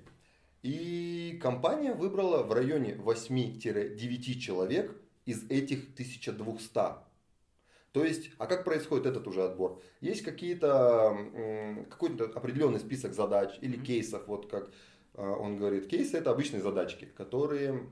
И 0.66 1.38
компания 1.44 1.94
выбрала 1.94 2.42
в 2.42 2.52
районе 2.52 2.94
8-9 2.94 4.40
человек 4.40 5.00
из 5.28 5.44
этих 5.48 5.94
1200. 5.94 6.74
То 7.92 8.04
есть, 8.04 8.32
а 8.40 8.48
как 8.48 8.64
происходит 8.64 9.06
этот 9.06 9.28
уже 9.28 9.44
отбор? 9.44 9.80
Есть 10.02 10.24
какие-то, 10.24 11.16
какой-то 11.88 12.24
определенный 12.34 12.80
список 12.80 13.14
задач 13.14 13.52
или 13.62 13.78
кейсов, 13.78 14.28
вот 14.28 14.50
как 14.50 14.72
э, 15.14 15.22
он 15.22 15.56
говорит, 15.56 15.86
кейсы 15.86 16.18
это 16.18 16.32
обычные 16.32 16.64
задачки, 16.64 17.06
которые 17.16 17.88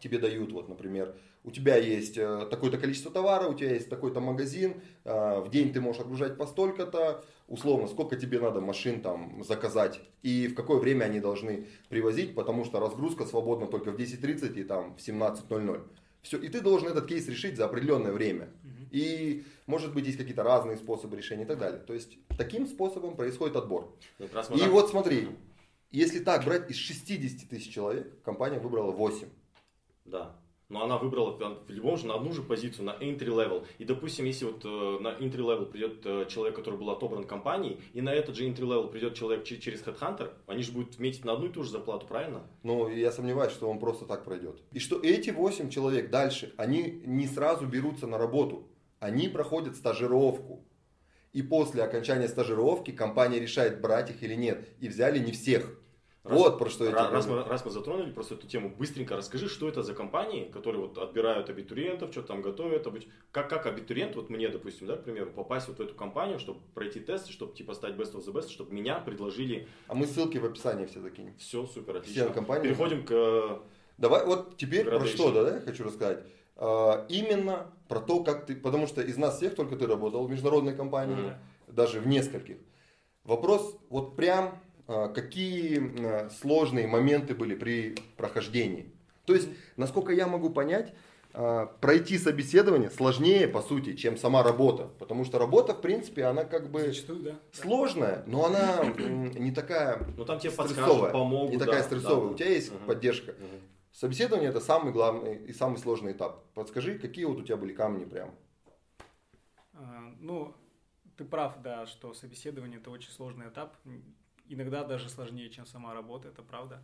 тебе 0.00 0.18
дают, 0.18 0.52
вот, 0.52 0.68
например, 0.68 1.16
у 1.42 1.50
тебя 1.50 1.76
есть 1.76 2.16
э, 2.18 2.46
такое-то 2.48 2.78
количество 2.78 3.10
товара, 3.10 3.48
у 3.48 3.54
тебя 3.54 3.70
есть 3.70 3.90
такой-то 3.90 4.20
магазин, 4.20 4.80
э, 5.02 5.40
в 5.40 5.50
день 5.50 5.72
ты 5.72 5.80
можешь 5.80 6.02
огружать 6.02 6.36
по 6.36 6.46
столько-то, 6.46 7.24
условно, 7.52 7.86
сколько 7.86 8.16
тебе 8.16 8.40
надо 8.40 8.62
машин 8.62 9.02
там 9.02 9.44
заказать 9.44 10.00
и 10.22 10.48
в 10.48 10.54
какое 10.54 10.78
время 10.78 11.04
они 11.04 11.20
должны 11.20 11.66
привозить, 11.90 12.34
потому 12.34 12.64
что 12.64 12.80
разгрузка 12.80 13.26
свободна 13.26 13.66
только 13.66 13.92
в 13.92 13.96
10.30 13.96 14.58
и 14.58 14.64
там 14.64 14.96
в 14.96 14.98
17.00. 14.98 15.86
Все, 16.22 16.38
и 16.38 16.48
ты 16.48 16.60
должен 16.62 16.88
этот 16.88 17.06
кейс 17.06 17.28
решить 17.28 17.56
за 17.56 17.66
определенное 17.66 18.12
время. 18.12 18.48
И, 18.90 19.44
может 19.66 19.92
быть, 19.92 20.06
есть 20.06 20.18
какие-то 20.18 20.42
разные 20.42 20.76
способы 20.78 21.16
решения 21.16 21.42
и 21.42 21.46
так 21.46 21.58
далее. 21.58 21.80
То 21.80 21.92
есть, 21.92 22.16
таким 22.38 22.66
способом 22.66 23.16
происходит 23.16 23.56
отбор. 23.56 23.94
И 24.18 24.60
так- 24.60 24.70
вот 24.70 24.88
смотри, 24.90 25.28
если 25.90 26.20
так 26.20 26.44
брать 26.44 26.70
из 26.70 26.76
60 26.76 27.48
тысяч 27.50 27.70
человек, 27.72 28.22
компания 28.22 28.60
выбрала 28.60 28.92
8. 28.92 29.28
Да. 30.06 30.36
Но 30.72 30.82
она 30.82 30.96
выбрала 30.96 31.32
в 31.32 31.70
любом 31.70 31.98
же 31.98 32.06
на 32.06 32.14
одну 32.14 32.32
же 32.32 32.42
позицию, 32.42 32.86
на 32.86 32.92
entry 32.92 33.28
level. 33.28 33.66
И, 33.76 33.84
допустим, 33.84 34.24
если 34.24 34.46
вот 34.46 34.64
э, 34.64 34.98
на 35.02 35.08
entry 35.08 35.36
level 35.36 35.66
придет 35.66 36.00
э, 36.06 36.24
человек, 36.30 36.56
который 36.56 36.78
был 36.78 36.88
отобран 36.88 37.24
компанией, 37.24 37.78
и 37.92 38.00
на 38.00 38.08
этот 38.08 38.36
же 38.36 38.48
entry 38.48 38.62
level 38.62 38.88
придет 38.90 39.14
человек 39.14 39.44
че- 39.44 39.58
через 39.58 39.82
Headhunter, 39.82 40.30
они 40.46 40.62
же 40.62 40.72
будут 40.72 40.98
метить 40.98 41.26
на 41.26 41.34
одну 41.34 41.48
и 41.48 41.52
ту 41.52 41.62
же 41.62 41.70
зарплату, 41.70 42.06
правильно? 42.06 42.40
Но 42.62 42.88
я 42.88 43.12
сомневаюсь, 43.12 43.52
что 43.52 43.68
он 43.68 43.78
просто 43.78 44.06
так 44.06 44.24
пройдет. 44.24 44.62
И 44.72 44.78
что 44.78 44.98
эти 44.98 45.28
8 45.28 45.68
человек 45.68 46.08
дальше, 46.08 46.54
они 46.56 47.02
не 47.04 47.26
сразу 47.26 47.66
берутся 47.66 48.06
на 48.06 48.16
работу. 48.16 48.66
Они 48.98 49.28
проходят 49.28 49.76
стажировку. 49.76 50.64
И 51.34 51.42
после 51.42 51.82
окончания 51.82 52.28
стажировки 52.28 52.92
компания 52.92 53.38
решает, 53.38 53.82
брать 53.82 54.08
их 54.08 54.22
или 54.22 54.34
нет. 54.34 54.66
И 54.80 54.88
взяли 54.88 55.18
не 55.18 55.32
всех. 55.32 55.78
Раз- 56.24 56.38
вот 56.38 56.58
про 56.58 56.70
что 56.70 56.84
я 56.84 56.92
раз, 56.92 57.26
говорю. 57.26 57.42
мы, 57.42 57.48
раз 57.50 57.64
мы 57.64 57.70
затронули 57.72 58.12
просто 58.12 58.34
эту 58.34 58.46
тему, 58.46 58.68
быстренько 58.70 59.16
расскажи, 59.16 59.48
что 59.48 59.68
это 59.68 59.82
за 59.82 59.92
компании, 59.92 60.44
которые 60.44 60.82
вот 60.82 60.96
отбирают 60.96 61.50
абитуриентов, 61.50 62.12
что 62.12 62.22
там 62.22 62.42
готовят, 62.42 62.86
как, 63.32 63.50
как 63.50 63.66
абитуриент, 63.66 64.14
вот 64.14 64.30
мне, 64.30 64.48
допустим, 64.48 64.86
да, 64.86 64.96
к 64.96 65.02
примеру, 65.02 65.32
попасть 65.32 65.66
вот 65.66 65.78
в 65.78 65.80
эту 65.82 65.94
компанию, 65.94 66.38
чтобы 66.38 66.60
пройти 66.74 67.00
тест, 67.00 67.28
чтобы 67.28 67.54
типа 67.54 67.74
стать 67.74 67.94
best 67.94 68.14
of 68.14 68.24
the 68.24 68.32
best, 68.32 68.50
чтобы 68.50 68.72
меня 68.72 69.00
предложили, 69.00 69.66
А 69.88 69.94
мы 69.94 70.06
ссылки 70.06 70.38
в 70.38 70.44
описании 70.44 70.86
все 70.86 71.00
закинем. 71.00 71.34
все 71.38 71.66
супер, 71.66 71.96
отлично. 71.96 72.24
Все 72.26 72.32
компании. 72.32 72.62
Переходим 72.68 73.04
к 73.04 73.10
э, 73.10 73.58
Давай, 73.98 74.24
вот 74.24 74.56
теперь 74.56 74.84
про 74.84 75.04
что, 75.06 75.32
да, 75.32 75.42
да, 75.42 75.54
я 75.56 75.60
хочу 75.60 75.82
рассказать. 75.82 76.24
А, 76.54 77.04
именно 77.08 77.72
про 77.88 77.98
то, 77.98 78.22
как 78.22 78.46
ты, 78.46 78.54
потому 78.54 78.86
что 78.86 79.02
из 79.02 79.16
нас 79.16 79.38
всех 79.38 79.56
только 79.56 79.74
ты 79.74 79.88
работал 79.88 80.24
в 80.24 80.30
международной 80.30 80.76
компании, 80.76 81.16
Мгм. 81.16 81.34
даже 81.74 81.98
в 81.98 82.06
нескольких. 82.06 82.58
Вопрос 83.24 83.76
вот 83.90 84.14
прям, 84.16 84.60
какие 85.14 85.80
а, 86.04 86.30
сложные 86.30 86.86
моменты 86.86 87.34
были 87.34 87.54
при 87.54 87.94
прохождении. 88.16 88.92
То 89.26 89.34
есть, 89.34 89.48
насколько 89.76 90.12
я 90.12 90.26
могу 90.26 90.50
понять, 90.50 90.94
а, 91.34 91.66
пройти 91.80 92.18
собеседование 92.18 92.90
сложнее, 92.90 93.48
по 93.48 93.62
сути, 93.62 93.94
чем 93.96 94.16
сама 94.16 94.42
работа. 94.42 94.90
Потому 94.98 95.24
что 95.24 95.38
работа, 95.38 95.74
в 95.74 95.80
принципе, 95.80 96.24
она 96.24 96.44
как 96.44 96.70
бы 96.70 96.80
Зачастую, 96.80 97.20
да. 97.22 97.38
сложная, 97.52 98.22
но 98.26 98.44
она 98.46 98.84
не 98.98 99.50
такая 99.52 100.04
Ну 100.16 100.24
там 100.24 100.38
тебе 100.38 100.50
стрессовая. 100.50 101.10
помогут. 101.12 101.52
не 101.52 101.58
такая 101.58 101.80
да, 101.80 101.84
стрессовая. 101.84 102.28
да. 102.28 102.34
У 102.34 102.34
тебя 102.34 102.48
есть 102.50 102.72
Мгм. 102.72 102.86
поддержка. 102.86 103.32
Мгм. 103.32 103.60
Собеседование 103.92 104.50
это 104.50 104.60
самый 104.60 104.92
главный 104.92 105.36
и 105.36 105.52
самый 105.52 105.76
сложный 105.78 106.12
этап. 106.12 106.44
Подскажи, 106.54 106.98
какие 106.98 107.24
вот 107.26 107.38
у 107.38 107.42
тебя 107.42 107.56
были 107.56 107.72
камни 107.72 108.04
прям? 108.04 108.30
А, 109.74 110.12
Ну, 110.20 110.54
ты 111.16 111.24
прав, 111.24 111.60
да, 111.62 111.86
что 111.86 112.14
собеседование 112.14 112.78
это 112.80 112.90
очень 112.90 113.10
сложный 113.10 113.48
этап. 113.48 113.76
Иногда 114.52 114.84
даже 114.84 115.08
сложнее, 115.08 115.48
чем 115.48 115.64
сама 115.64 115.94
работа, 115.94 116.28
это 116.28 116.42
правда. 116.42 116.82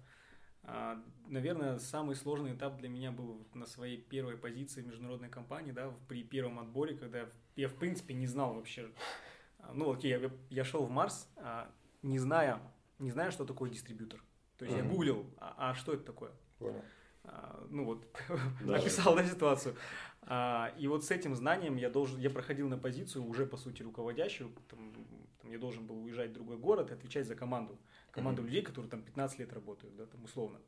А, 0.63 0.99
Наверное, 1.27 1.79
самый 1.79 2.17
сложный 2.17 2.55
этап 2.55 2.79
для 2.79 2.89
меня 2.89 3.13
был 3.13 3.47
на 3.53 3.67
своей 3.67 3.99
первой 3.99 4.39
позиции 4.39 4.81
в 4.81 4.87
международной 4.87 5.29
компании, 5.29 5.73
да, 5.73 5.93
при 6.09 6.25
первом 6.25 6.59
отборе, 6.61 6.97
когда 6.97 7.19
я, 7.19 7.27
в- 7.27 7.33
я 7.57 7.69
принципе 7.75 8.15
не 8.15 8.27
знал 8.27 8.55
вообще. 8.55 8.91
а, 9.59 9.73
Ну, 9.75 9.93
окей, 9.93 10.11
я, 10.19 10.31
я 10.49 10.65
шел 10.65 10.85
в 10.87 10.91
Марс, 10.91 11.29
а, 11.37 11.71
не 12.03 12.19
зная, 12.19 12.59
не 12.99 13.11
зная, 13.11 13.31
что 13.31 13.45
такое 13.45 13.69
дистрибьютор. 13.69 14.23
То 14.57 14.65
есть 14.65 14.75
я 14.79 14.83
Мгм. 14.83 14.93
гуглил, 14.95 15.27
а, 15.37 15.71
а 15.71 15.75
что 15.75 15.93
это 15.93 16.05
такое? 16.05 16.31
Понял. 16.59 16.83
А, 17.25 17.67
ну 17.69 17.85
вот, 17.85 18.07
Да. 18.65 18.77
описал 18.77 19.15
да, 19.15 19.25
ситуацию. 19.27 19.77
А, 20.23 20.73
и 20.79 20.87
вот 20.89 21.05
с 21.05 21.11
этим 21.11 21.35
знанием 21.35 21.77
я 21.77 21.91
должен, 21.91 22.19
я 22.19 22.31
проходил 22.31 22.69
на 22.71 22.79
позицию 22.79 23.25
уже 23.27 23.45
по 23.45 23.59
сути 23.59 23.83
руководящую, 23.83 24.51
там, 24.71 24.95
там 25.41 25.51
я 25.51 25.59
должен 25.59 25.87
был 25.87 26.03
уезжать 26.03 26.31
в 26.31 26.35
другой 26.35 26.59
город 26.59 26.91
и 26.91 26.95
отвечать 26.95 27.27
за 27.27 27.35
команду, 27.35 27.79
команду 28.11 28.43
людей, 28.43 28.63
которые 28.63 28.91
там 28.91 29.03
15 29.03 29.39
лет 29.39 29.53
работают, 29.53 29.97
да, 29.97 30.07
там 30.07 30.25
условно. 30.25 30.61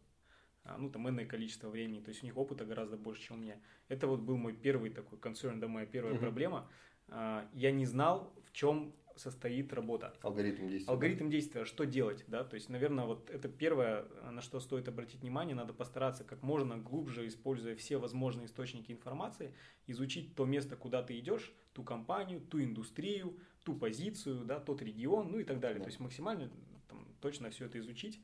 А, 0.64 0.76
ну 0.76 0.90
там 0.90 1.08
энное 1.08 1.26
количество 1.26 1.68
времени, 1.68 2.00
то 2.00 2.10
есть 2.10 2.22
у 2.22 2.26
них 2.26 2.36
опыта 2.36 2.64
гораздо 2.64 2.96
больше, 2.96 3.22
чем 3.22 3.38
у 3.38 3.40
меня. 3.40 3.60
Это 3.88 4.06
вот 4.06 4.20
был 4.20 4.36
мой 4.36 4.52
первый 4.52 4.90
такой 4.90 5.18
концерн, 5.18 5.58
да, 5.58 5.68
моя 5.68 5.86
первая 5.86 6.14
Мгм. 6.14 6.22
проблема. 6.22 6.68
А, 7.08 7.48
я 7.52 7.72
не 7.72 7.86
знал, 7.86 8.32
в 8.44 8.52
чем 8.52 8.94
состоит 9.16 9.72
работа. 9.72 10.14
Алгоритм 10.22 10.68
действия. 10.68 10.92
Алгоритм 10.92 11.30
действия, 11.30 11.64
что 11.64 11.84
делать, 11.84 12.24
да, 12.26 12.44
то 12.44 12.54
есть, 12.54 12.68
наверное, 12.68 13.04
вот 13.04 13.28
это 13.30 13.48
первое, 13.48 14.06
на 14.30 14.40
что 14.40 14.60
стоит 14.60 14.88
обратить 14.88 15.20
внимание, 15.20 15.54
надо 15.54 15.72
постараться 15.72 16.24
как 16.24 16.42
можно 16.42 16.78
глубже, 16.78 17.26
используя 17.26 17.76
все 17.76 17.98
возможные 17.98 18.46
источники 18.46 18.92
информации, 18.92 19.54
изучить 19.86 20.34
то 20.34 20.46
место, 20.46 20.76
куда 20.76 21.02
ты 21.02 21.18
идешь, 21.18 21.52
ту 21.74 21.82
компанию, 21.82 22.40
ту 22.40 22.62
индустрию, 22.62 23.38
ту 23.64 23.74
позицию, 23.74 24.44
да, 24.44 24.58
тот 24.60 24.82
регион, 24.82 25.30
ну 25.30 25.38
и 25.38 25.44
так 25.44 25.60
далее, 25.60 25.78
Да. 25.78 25.84
то 25.84 25.88
есть 25.90 26.00
максимально 26.00 26.50
там, 26.88 27.06
точно 27.20 27.50
все 27.50 27.66
это 27.66 27.78
изучить, 27.78 28.20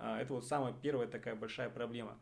А, 0.00 0.20
это 0.20 0.32
вот 0.34 0.46
самая 0.46 0.72
первая 0.72 1.08
такая 1.08 1.34
большая 1.34 1.70
проблема. 1.70 2.16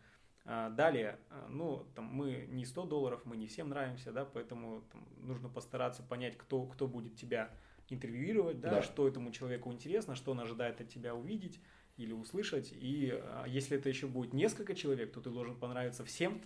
А, 0.47 0.71
Далее, 0.71 1.19
а, 1.29 1.47
ну, 1.51 1.87
там, 1.95 2.07
мы 2.07 2.47
не 2.51 2.65
100 2.65 2.87
долларов, 2.87 3.21
мы 3.27 3.37
не 3.37 3.47
всем 3.47 3.69
нравимся, 3.69 4.13
да, 4.13 4.25
поэтому 4.25 4.83
там, 4.93 5.07
нужно 5.19 5.49
постараться 5.51 6.03
понять, 6.03 6.39
кто, 6.39 6.65
кто 6.67 6.87
будет 6.89 7.17
тебя 7.17 7.51
интервьюировать, 7.91 8.61
да, 8.61 8.71
Да. 8.71 8.83
что 8.83 9.07
этому 9.07 9.31
человеку 9.31 9.71
интересно, 9.73 10.15
что 10.15 10.31
он 10.33 10.41
ожидает 10.41 10.81
от 10.81 10.89
тебя 10.89 11.15
увидеть 11.15 11.61
или 11.99 12.13
услышать. 12.13 12.73
И 12.73 13.23
если 13.47 13.77
это 13.79 13.89
еще 13.91 14.07
будет 14.07 14.33
несколько 14.33 14.75
человек, 14.75 15.13
то 15.13 15.21
ты 15.21 15.29
должен 15.31 15.55
понравиться 15.57 16.05
всем, 16.05 16.41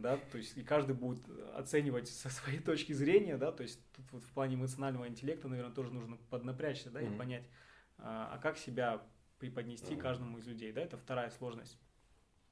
да, 0.00 0.16
то 0.18 0.38
есть 0.38 0.56
и 0.56 0.62
каждый 0.62 0.94
будет 0.94 1.28
оценивать 1.54 2.08
со 2.08 2.28
своей 2.28 2.58
точки 2.60 2.92
зрения, 2.92 3.36
да, 3.36 3.52
то 3.52 3.62
есть 3.62 3.80
тут 3.92 4.04
вот 4.12 4.24
в 4.24 4.32
плане 4.32 4.56
эмоционального 4.56 5.08
интеллекта, 5.08 5.48
наверное, 5.48 5.74
тоже 5.74 5.90
нужно 5.92 6.16
поднапрячься, 6.30 6.90
да, 6.90 7.00
и 7.00 7.06
Мгм. 7.06 7.16
понять, 7.18 7.48
а 7.98 8.30
а 8.34 8.38
как 8.38 8.58
себя 8.58 9.02
преподнести 9.38 9.96
каждому 9.96 10.38
из 10.38 10.46
людей, 10.46 10.72
да, 10.72 10.80
это 10.80 10.96
вторая 10.96 11.30
сложность. 11.30 11.78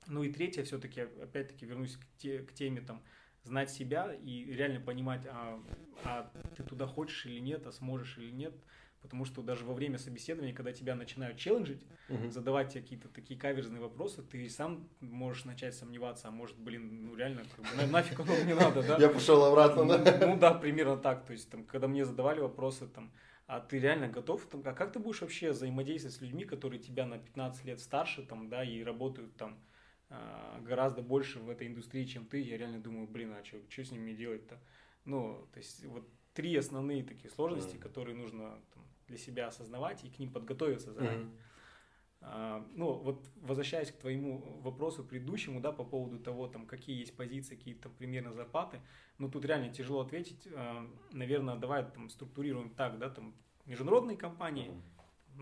Ну 0.08 0.22
и 0.22 0.32
третье, 0.32 0.64
все-таки, 0.64 1.00
опять-таки, 1.00 1.64
вернусь 1.64 1.96
к, 1.96 2.04
те- 2.18 2.40
к 2.40 2.52
теме 2.52 2.80
там 2.80 3.02
знать 3.44 3.70
себя 3.70 4.12
и 4.12 4.44
реально 4.46 4.80
понимать, 4.80 5.26
а, 5.26 5.62
а 6.04 6.32
ты 6.56 6.64
туда 6.64 6.86
хочешь 6.86 7.26
или 7.26 7.38
нет, 7.38 7.66
а 7.66 7.72
сможешь 7.72 8.18
или 8.18 8.30
нет. 8.30 8.54
Потому 9.02 9.24
что 9.24 9.42
даже 9.42 9.64
во 9.64 9.74
время 9.74 9.98
собеседования, 9.98 10.54
когда 10.54 10.72
тебя 10.72 10.94
начинают 10.94 11.36
челленджить, 11.36 11.84
Мгм. 12.08 12.30
задавать 12.30 12.70
тебе 12.72 12.82
какие-то 12.82 13.08
такие 13.08 13.38
каверзные 13.38 13.80
вопросы, 13.80 14.22
ты 14.22 14.48
сам 14.48 14.88
можешь 15.00 15.44
начать 15.44 15.74
сомневаться, 15.74 16.28
а 16.28 16.30
может, 16.30 16.56
блин, 16.56 17.04
ну 17.04 17.16
реально, 17.16 17.42
как 17.56 17.64
бы, 17.64 17.74
на- 17.74 17.86
нафиг 17.86 18.20
оно 18.20 18.36
мне 18.36 18.54
надо, 18.54 18.82
да? 18.82 18.98
Я 19.00 19.08
пошел 19.08 19.44
обратно, 19.44 19.84
Ну, 19.84 19.88
да? 19.98 20.26
ну 20.26 20.38
да, 20.38 20.54
примерно 20.54 20.96
так. 20.96 21.26
То 21.26 21.32
есть, 21.32 21.50
там, 21.50 21.64
когда 21.64 21.88
мне 21.88 22.04
задавали 22.04 22.40
вопросы, 22.40 22.86
там, 22.86 23.10
а 23.46 23.60
ты 23.60 23.78
реально 23.80 24.08
готов? 24.08 24.46
Там, 24.46 24.62
а 24.64 24.72
как 24.72 24.92
ты 24.92 24.98
будешь 25.00 25.20
вообще 25.20 25.50
взаимодействовать 25.50 26.16
с 26.16 26.20
людьми, 26.20 26.44
которые 26.44 26.80
тебя 26.80 27.04
на 27.04 27.18
15 27.18 27.64
лет 27.64 27.80
старше, 27.80 28.22
там, 28.22 28.48
да, 28.48 28.64
и 28.64 28.82
работают 28.84 29.36
там 29.36 29.58
а, 30.10 30.60
гораздо 30.60 31.02
больше 31.02 31.40
в 31.40 31.50
этой 31.50 31.66
индустрии, 31.66 32.04
чем 32.04 32.26
ты? 32.26 32.40
Я 32.40 32.56
реально 32.56 32.80
думаю, 32.80 33.08
блин, 33.08 33.32
а 33.32 33.44
что 33.44 33.84
с 33.84 33.90
ними 33.90 34.12
делать-то? 34.12 34.60
Ну, 35.04 35.48
то 35.52 35.58
есть, 35.58 35.84
вот 35.86 36.08
три 36.34 36.56
основные 36.56 37.02
такие 37.02 37.30
сложности, 37.30 37.76
Мгм. 37.76 37.82
которые 37.82 38.16
нужно 38.16 38.60
там, 38.74 38.84
для 39.12 39.18
себя 39.18 39.48
осознавать 39.48 40.04
и 40.04 40.08
к 40.10 40.18
ним 40.18 40.32
подготовиться 40.32 40.92
заранее. 40.92 41.24
Мгм. 41.26 41.36
А, 42.24 42.66
Ну, 42.74 42.92
вот 42.92 43.28
возвращаясь 43.36 43.90
к 43.92 43.98
твоему 43.98 44.38
вопросу 44.62 45.04
предыдущему, 45.04 45.60
да, 45.60 45.72
по 45.72 45.84
поводу 45.84 46.18
того, 46.18 46.48
там, 46.48 46.66
какие 46.66 46.98
есть 47.00 47.14
позиции, 47.16 47.56
какие 47.56 47.74
там 47.74 47.92
примерно 47.92 48.32
зарплаты, 48.32 48.80
ну, 49.18 49.28
тут 49.28 49.44
реально 49.44 49.68
тяжело 49.72 50.00
ответить. 50.00 50.48
А, 50.54 50.86
Наверное, 51.12 51.56
давай 51.56 51.84
там 51.84 52.08
структурируем 52.08 52.70
так, 52.70 52.98
да, 52.98 53.10
там, 53.10 53.34
международные 53.66 54.16
компании, 54.16 54.68
Мгм. 54.68 54.82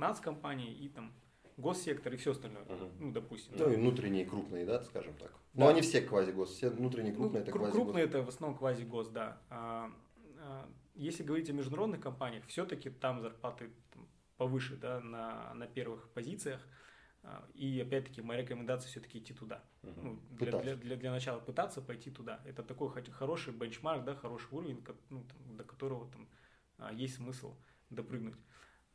нацкомпании 0.01 0.75
и 0.75 0.89
там 0.89 1.13
госсектор 1.57 2.13
и 2.15 2.17
все 2.17 2.31
остальное, 2.33 2.65
Мгм. 2.65 2.91
ну, 2.99 3.13
допустим. 3.13 3.55
Ну 3.57 3.71
и 3.73 3.77
внутренние 3.77 4.25
крупные, 4.25 4.65
да, 4.67 4.83
скажем 4.83 5.15
так. 5.15 5.31
Но 5.55 5.67
Да. 5.67 5.71
они 5.71 5.81
все 5.83 6.01
квазигос, 6.01 6.51
все 6.51 6.71
внутренние 6.71 7.13
Ну, 7.13 7.19
крупные 7.21 7.43
это 7.43 7.53
кру- 7.53 7.59
квазигос. 7.59 7.75
крупные 7.83 8.05
это 8.05 8.23
в 8.23 8.29
основном 8.29 8.59
квазигос, 8.59 9.09
да. 9.09 9.41
А, 9.51 9.91
а, 10.39 10.69
если 11.01 11.23
говорить 11.23 11.49
о 11.49 11.55
международных 11.55 12.01
компаниях, 12.01 12.45
все-таки 12.47 12.91
там 12.91 13.23
зарплаты 13.23 13.71
там, 13.93 14.07
повыше, 14.37 14.77
да, 14.77 15.01
на, 15.01 15.55
на 15.55 15.67
первых 15.67 16.11
позициях. 16.11 16.61
А, 17.23 17.47
И 17.55 17.81
опять-таки 17.81 18.23
моя 18.23 18.43
рекомендация 18.43 18.89
все-таки 18.89 19.19
идти 19.19 19.33
туда. 19.33 19.63
Мгм. 19.83 20.03
Ну, 20.03 20.21
для, 20.37 20.53
для, 20.59 20.77
для, 20.77 20.97
для 20.97 21.11
начала 21.11 21.41
пытаться 21.41 21.81
пойти 21.81 22.11
туда. 22.11 22.41
Это 22.45 22.63
такой 22.63 22.91
хороший 23.13 23.55
бенчмарк, 23.55 24.05
да, 24.05 24.15
хороший 24.15 24.49
уровень, 24.53 24.85
ну, 25.09 25.25
там, 25.25 25.57
до 25.57 25.65
которого 25.65 26.11
там 26.11 26.29
а, 26.77 26.93
есть 26.93 27.17
смысл 27.17 27.55
допрыгнуть. 27.89 28.37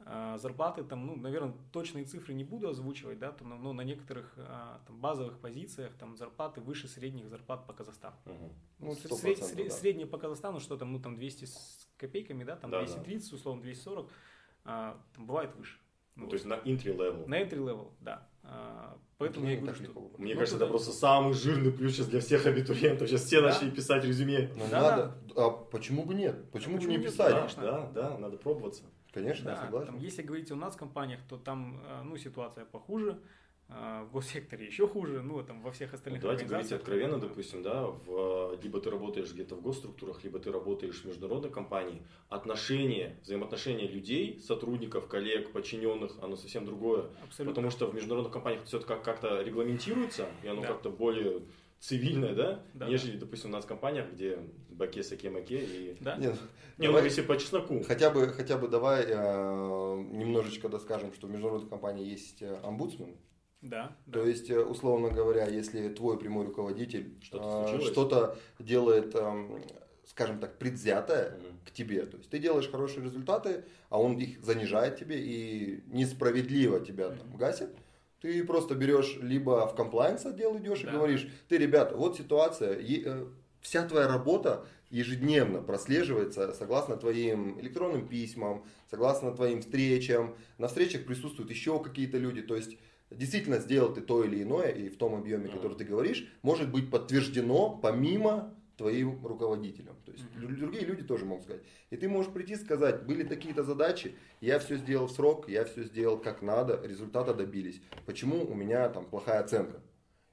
А, 0.03 0.37
зарплаты 0.37 0.83
там, 0.83 1.05
ну, 1.07 1.15
наверное, 1.15 1.53
точные 1.71 2.03
цифры 2.05 2.33
не 2.33 2.43
буду 2.43 2.67
озвучивать, 2.69 3.17
да, 3.17 3.31
то, 3.31 3.43
но, 3.45 3.73
на 3.73 3.81
некоторых 3.81 4.33
а, 4.37 4.81
там, 4.85 4.99
базовых 4.99 5.39
позициях 5.39 5.93
там 5.95 6.17
зарплаты 6.17 6.61
выше 6.61 6.87
средних 6.87 7.29
зарплат 7.29 7.65
по 7.65 7.73
Казахстану. 7.73 8.15
Мгм. 8.25 8.51
Ну, 8.79 8.91
Сре- 8.91 9.07
100%, 9.09 9.15
сред- 9.15 9.43
сред- 9.43 9.67
да. 9.69 9.73
Средние 9.73 10.05
по 10.07 10.17
Казахстану, 10.17 10.59
что 10.59 10.77
там, 10.77 10.91
ну, 10.91 10.99
там 10.99 11.15
200 11.15 11.45
с 11.45 11.87
копейками, 11.97 12.43
да, 12.43 12.55
там 12.57 12.69
Да, 12.71 12.81
да. 12.81 12.85
230, 12.85 13.33
условно 13.33 13.61
240, 13.63 14.11
а, 14.65 15.01
там 15.15 15.25
бывает 15.25 15.55
выше. 15.55 15.79
Ну, 16.15 16.27
то 16.27 16.33
есть 16.33 16.45
на 16.45 16.55
entry 16.55 16.95
level. 16.95 17.27
На 17.27 17.41
entry 17.41 17.57
level, 17.57 17.91
да. 17.99 18.27
А, 18.43 18.97
поэтому 19.17 19.45
Ну, 19.45 19.51
я 19.51 19.55
не 19.57 19.61
говорю, 19.61 19.75
что... 19.75 19.83
легко. 19.85 20.11
Мне 20.17 20.33
ну, 20.33 20.39
кажется, 20.39 20.57
это 20.57 20.67
просто 20.67 20.91
самый 20.91 21.33
жирный 21.33 21.71
плюс 21.71 21.93
сейчас 21.93 22.07
для 22.07 22.19
всех 22.21 22.45
абитуриентов. 22.45 23.09
Сейчас 23.09 23.23
все 23.23 23.41
Да. 23.41 23.47
начали 23.47 23.71
писать 23.71 24.03
резюме. 24.05 24.51
Ну, 24.55 24.65
Да, 24.69 24.81
надо, 24.81 25.17
а 25.35 25.49
почему 25.49 26.03
бы 26.03 26.13
нет? 26.13 26.51
Почему 26.51 26.73
бы 26.75 26.79
почему 26.79 26.91
не 26.91 26.97
нет? 26.99 27.07
писать? 27.11 27.31
Да, 27.31 27.37
конечно. 27.39 27.63
да, 27.63 27.89
да, 27.91 28.17
надо 28.17 28.37
пробоваться. 28.37 28.83
Конечно, 29.15 29.49
я 29.49 29.55
Да, 29.55 29.61
согласен. 29.61 29.87
там, 29.93 29.97
если 29.99 30.21
говорить 30.23 30.51
о 30.51 30.55
нас 30.57 30.75
компаниях, 30.75 31.21
то 31.29 31.37
там 31.37 31.81
а, 31.85 32.03
ну, 32.03 32.17
ситуация 32.17 32.65
похуже, 32.65 33.17
а, 33.69 34.03
в 34.03 34.11
госсекторе 34.11 34.65
еще 34.65 34.87
хуже, 34.89 35.21
ну, 35.21 35.41
там 35.41 35.61
во 35.61 35.71
всех 35.71 35.93
остальных 35.93 36.21
Давайте 36.21 36.45
говорить 36.45 36.71
откровенно, 36.73 37.17
допустим, 37.17 37.63
да, 37.63 37.87
в, 37.87 38.59
либо 38.61 38.81
ты 38.81 38.89
работаешь 38.91 39.31
где-то 39.31 39.55
в 39.55 39.61
госструктурах, 39.61 40.21
либо 40.25 40.37
ты 40.39 40.51
работаешь 40.51 41.01
в 41.01 41.05
международной 41.05 41.49
компании, 41.49 42.01
отношения, 42.27 43.17
взаимоотношения 43.23 43.87
людей, 43.87 44.37
сотрудников, 44.41 45.07
коллег, 45.07 45.51
подчиненных, 45.53 46.11
оно 46.21 46.35
совсем 46.35 46.65
другое. 46.65 47.05
Абсолютно. 47.23 47.45
Потому 47.45 47.69
что 47.71 47.87
в 47.87 47.95
международных 47.95 48.33
компаниях 48.33 48.65
все 48.65 48.77
это 48.79 48.85
как- 48.85 49.03
как-то 49.03 49.41
регламентируется, 49.41 50.27
и 50.43 50.47
оно 50.47 50.61
Да. 50.61 50.67
как-то 50.67 50.89
более 50.89 51.41
цивильное, 51.85 52.33
да, 52.33 52.63
Да, 52.73 52.87
нежели, 52.87 53.17
допустим, 53.17 53.49
у 53.51 53.53
нас 53.53 53.65
в 53.65 53.67
компаниях, 53.67 54.11
где 54.11 54.39
баке, 54.69 55.03
саке, 55.03 55.29
маке 55.29 55.63
и... 55.63 55.97
Да? 55.99 56.15
Нет, 56.17 56.33
Не, 56.77 56.87
ну 56.87 56.93
давай- 56.93 57.03
если 57.05 57.21
по 57.21 57.37
чесноку. 57.37 57.83
хотя 57.83 58.09
бы, 58.09 58.27
хотя 58.29 58.57
бы 58.57 58.67
давай 58.67 59.05
э, 59.07 60.03
немножечко 60.11 60.67
доскажем, 60.67 61.13
что 61.13 61.27
в 61.27 61.31
международной 61.31 61.69
компании 61.69 62.05
есть 62.05 62.41
э, 62.41 62.59
омбудсмен. 62.63 63.15
Да, 63.61 63.95
да. 64.05 64.19
То 64.19 64.25
есть, 64.27 64.49
э, 64.49 64.59
условно 64.63 65.09
говоря, 65.09 65.47
если 65.47 65.89
твой 65.89 66.17
прямой 66.17 66.45
руководитель 66.45 67.17
Что-то 67.21 67.77
э, 67.77 67.91
что-то 67.91 68.37
делает, 68.59 69.15
эм, 69.15 69.63
скажем 70.05 70.39
так, 70.39 70.57
предвзятое 70.57 71.37
Мгм. 71.37 71.59
к 71.65 71.71
тебе, 71.71 72.05
то 72.05 72.17
есть 72.17 72.29
ты 72.29 72.39
делаешь 72.39 72.69
хорошие 72.69 73.03
результаты, 73.03 73.63
а 73.89 73.99
он 74.01 74.17
их 74.17 74.43
занижает 74.43 74.97
тебе 74.97 75.19
и 75.19 75.83
несправедливо 75.87 76.79
тебя 76.79 77.09
там 77.09 77.27
Мгм. 77.29 77.37
гасит, 77.37 77.69
ты 78.25 78.43
просто 78.43 78.73
берешь 78.73 79.19
либо 79.21 79.67
в 79.67 79.75
комплайенс 79.75 80.25
отдел 80.25 80.57
идешь 80.57 80.81
и 80.81 80.87
Да. 80.87 80.93
говоришь, 80.93 81.27
ты, 81.47 81.57
ребята, 81.57 81.95
вот 81.95 82.17
ситуация, 82.17 82.73
э, 82.75 83.25
вся 83.61 83.87
твоя 83.87 84.07
работа 84.07 84.65
ежедневно 84.89 85.61
прослеживается 85.61 86.51
согласно 86.53 86.97
твоим 86.97 87.59
электронным 87.59 88.07
письмам, 88.07 88.65
согласно 88.89 89.31
твоим 89.31 89.61
встречам, 89.61 90.35
на 90.57 90.67
встречах 90.67 91.05
присутствуют 91.05 91.51
еще 91.51 91.79
какие-то 91.79 92.17
люди, 92.17 92.41
то 92.41 92.55
есть 92.55 92.79
действительно 93.11 93.59
сделал 93.59 93.93
ты 93.93 94.01
то 94.01 94.23
или 94.23 94.41
иное, 94.41 94.69
и 94.69 94.89
в 94.89 94.97
том 94.97 95.13
объеме, 95.13 95.45
Мгм. 95.45 95.53
который 95.57 95.77
ты 95.77 95.83
говоришь, 95.83 96.27
может 96.41 96.71
быть 96.71 96.89
подтверждено 96.89 97.77
помимо 97.77 98.55
твоим 98.77 99.25
руководителям. 99.25 99.95
То 100.05 100.11
есть 100.11 100.25
лю- 100.35 100.55
другие 100.55 100.85
люди 100.85 101.03
тоже 101.03 101.25
могут 101.25 101.43
сказать. 101.43 101.63
И 101.89 101.97
ты 101.97 102.07
можешь 102.09 102.31
прийти 102.31 102.53
и 102.53 102.57
сказать, 102.57 103.05
были 103.05 103.23
такие-то 103.23 103.63
задачи, 103.63 104.15
я 104.41 104.59
все 104.59 104.77
сделал 104.77 105.07
в 105.07 105.11
срок, 105.11 105.47
я 105.49 105.65
все 105.65 105.83
сделал 105.83 106.17
как 106.17 106.41
надо, 106.41 106.81
результата 106.83 107.33
добились. 107.33 107.81
Почему 108.05 108.45
у 108.45 108.53
меня 108.53 108.89
там 108.89 109.05
плохая 109.05 109.39
оценка? 109.39 109.81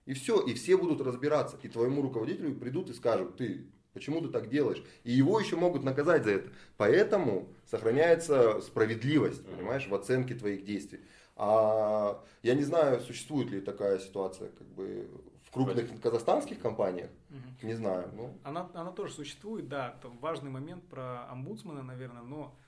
И 0.04 0.14
все, 0.14 0.40
и 0.40 0.54
все 0.54 0.76
будут 0.76 1.00
разбираться. 1.00 1.56
И 1.62 1.68
твоему 1.68 2.02
руководителю 2.02 2.54
придут 2.54 2.90
и 2.90 2.94
скажут, 2.94 3.36
ты 3.36 3.66
почему 3.92 4.20
ты 4.20 4.28
так 4.28 4.48
делаешь? 4.48 4.82
И 5.04 5.12
его 5.12 5.38
еще 5.38 5.56
могут 5.56 5.84
наказать 5.84 6.24
за 6.24 6.30
это. 6.32 6.50
Поэтому 6.76 7.48
сохраняется 7.66 8.60
справедливость, 8.60 9.44
понимаешь, 9.46 9.86
в 9.86 9.94
оценке 9.94 10.34
твоих 10.34 10.64
действий. 10.64 11.00
А 11.36 12.24
я 12.42 12.54
не 12.54 12.62
знаю, 12.62 13.00
существует 13.00 13.50
ли 13.50 13.60
такая 13.60 13.98
ситуация 13.98 14.50
как 14.50 14.66
бы 14.68 15.08
крупных 15.52 16.00
казахстанских 16.00 16.60
компаниях, 16.60 17.10
Мгм. 17.28 17.56
не 17.62 17.74
знаю. 17.74 18.10
Ну, 18.14 18.38
Она, 18.42 18.70
она 18.74 18.90
тоже 18.90 19.12
существует, 19.12 19.68
да, 19.68 19.98
там 20.02 20.18
важный 20.18 20.50
момент 20.50 20.88
про 20.88 21.30
омбудсмена, 21.30 21.82
наверное, 21.82 22.22
но 22.22 22.58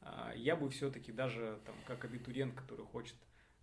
а, 0.00 0.32
я 0.34 0.56
бы 0.56 0.68
все-таки 0.70 1.12
даже 1.12 1.60
там, 1.66 1.74
как 1.86 2.04
абитуриент, 2.04 2.54
который 2.54 2.84
хочет, 2.86 3.16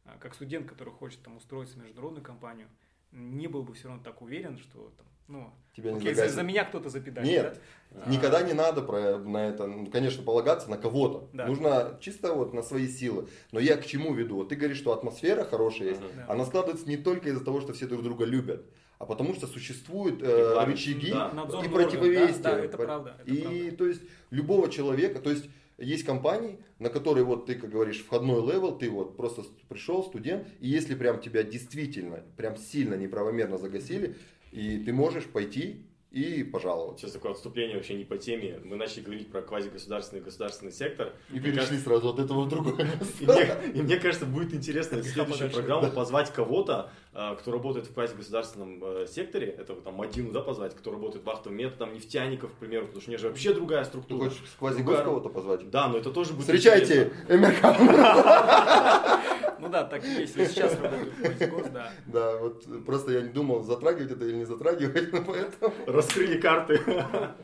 а, 0.05 0.17
как 0.19 0.35
студент, 0.35 0.69
который 0.69 0.93
хочет 0.93 1.21
там 1.23 1.37
устроиться 1.37 1.77
в 1.77 1.81
международную 1.81 2.23
компанию, 2.23 2.67
не 3.11 3.47
был 3.47 3.63
бы 3.63 3.73
все 3.73 3.87
равно 3.87 4.03
так 4.03 4.21
уверен, 4.21 4.57
что 4.57 4.89
там, 4.97 5.07
ну, 5.27 5.53
тебя 5.75 5.95
окей, 5.95 6.13
за, 6.13 6.29
за 6.29 6.43
меня 6.43 6.65
кто-то 6.65 6.89
запидает. 6.89 7.27
Нет. 7.27 7.61
да? 7.91 8.09
Никогда 8.09 8.39
А, 8.39 8.43
не 8.43 8.53
надо 8.53 8.81
про, 8.81 9.17
на 9.17 9.49
это, 9.49 9.67
ну, 9.67 9.87
конечно, 9.87 10.23
полагаться 10.23 10.69
на 10.69 10.77
кого-то. 10.77 11.29
Да. 11.33 11.45
Нужно 11.45 11.97
чисто 12.01 12.33
вот 12.33 12.53
на 12.53 12.61
свои 12.63 12.87
силы. 12.87 13.27
Но 13.51 13.59
я 13.59 13.77
к 13.77 13.85
чему 13.85 14.13
веду? 14.13 14.37
Вот 14.37 14.49
ты 14.49 14.55
говоришь, 14.55 14.77
что 14.77 14.93
атмосфера 14.93 15.43
хорошая 15.43 15.89
есть. 15.89 16.01
Да. 16.15 16.25
Она 16.27 16.45
складывается 16.45 16.87
не 16.87 16.97
только 16.97 17.29
из-за 17.29 17.43
того, 17.43 17.61
что 17.61 17.73
все 17.73 17.87
друг 17.87 18.03
друга 18.03 18.25
любят, 18.25 18.65
а 18.97 19.05
потому 19.05 19.33
что 19.33 19.47
существуют 19.47 20.21
э, 20.21 20.63
рычаги 20.65 21.11
да. 21.11 21.31
и 21.63 21.67
противовесия. 21.67 22.41
да, 22.41 22.55
да, 22.55 22.59
это 22.59 22.77
правда, 22.77 23.15
это 23.19 23.31
и 23.31 23.41
правда. 23.41 23.77
то 23.77 23.87
есть 23.87 24.01
любого 24.29 24.69
человека, 24.69 25.19
то 25.19 25.31
есть 25.31 25.49
есть 25.77 26.05
компании, 26.05 26.59
на 26.79 26.89
которые 26.89 27.23
вот 27.23 27.47
ты, 27.47 27.55
как 27.55 27.71
говоришь, 27.71 28.03
входной 28.03 28.41
level, 28.41 28.77
ты 28.77 28.89
вот 28.89 29.17
просто 29.17 29.43
пришел, 29.67 30.03
студент, 30.03 30.47
и 30.59 30.67
если 30.67 30.95
прям 30.95 31.19
тебя 31.19 31.43
действительно, 31.43 32.23
прям 32.37 32.55
сильно 32.57 32.93
неправомерно 32.95 33.57
загасили, 33.57 34.15
и 34.51 34.77
ты 34.79 34.93
можешь 34.93 35.25
пойти 35.25 35.85
и 36.11 36.43
пожаловаться. 36.43 37.03
Сейчас 37.05 37.13
такое 37.13 37.31
отступление 37.31 37.77
вообще 37.77 37.93
не 37.93 38.03
по 38.03 38.17
теме. 38.17 38.59
Мы 38.65 38.75
начали 38.75 38.99
говорить 38.99 39.31
про 39.31 39.41
квазигосударственный 39.41 40.21
государственный 40.21 40.73
сектор. 40.73 41.13
И 41.29 41.39
Мне 41.39 41.51
перешли 41.53 41.77
сразу 41.77 42.09
от 42.09 42.19
этого 42.19 42.41
в 42.41 42.49
другое 42.49 42.85
И 43.21 43.25
мне, 43.25 43.71
и 43.75 43.81
мне 43.81 43.95
кажется, 43.97 44.25
будет 44.25 44.53
интересно 44.53 44.97
в 44.97 45.05
следующую 45.05 45.49
программу 45.51 45.89
позвать 45.89 46.33
кого-то, 46.33 46.91
а, 47.13 47.35
кто 47.35 47.53
работает 47.53 47.87
в 47.87 47.93
квазигосударственном 47.93 48.83
э, 48.83 49.07
секторе, 49.07 49.47
это 49.47 49.73
там 49.73 49.93
Мадину, 49.95 50.33
да, 50.33 50.41
позвать, 50.41 50.75
кто 50.75 50.91
работает 50.91 51.23
вахтовым 51.23 51.57
методом, 51.57 51.93
нефтяников, 51.93 52.51
к 52.51 52.55
примеру, 52.55 52.87
потому 52.87 53.01
что 53.01 53.09
у 53.09 53.13
них 53.13 53.21
же 53.21 53.29
вообще 53.29 53.53
другая 53.53 53.83
Ты 53.83 53.89
структура. 53.91 54.29
хочешь 54.29 54.43
квазигос 54.59 54.85
Другая- 54.85 55.05
кого-то 55.05 55.29
позвать? 55.29 55.69
Да, 55.69 55.87
но 55.87 55.97
это 55.97 56.11
тоже 56.11 56.33
будет 56.33 56.43
Встречайте, 56.43 57.11
интересно. 57.29 59.17
Ну 59.61 59.69
да, 59.69 59.83
так 59.83 60.03
и 60.03 60.09
есть. 60.09 60.35
Я 60.35 60.47
сейчас 60.47 60.79
работаю 60.79 61.11
в 61.11 61.21
Квазигос, 61.21 61.69
да. 61.69 61.91
Да, 62.07 62.37
вот 62.37 62.85
просто 62.85 63.11
я 63.11 63.21
не 63.21 63.29
думал, 63.29 63.63
затрагивать 63.63 64.11
это 64.11 64.25
или 64.25 64.35
не 64.35 64.45
затрагивать, 64.45 65.13
но 65.13 65.23
поэтому... 65.23 65.73
Раскрыли 65.87 66.39
карты. 66.39 66.79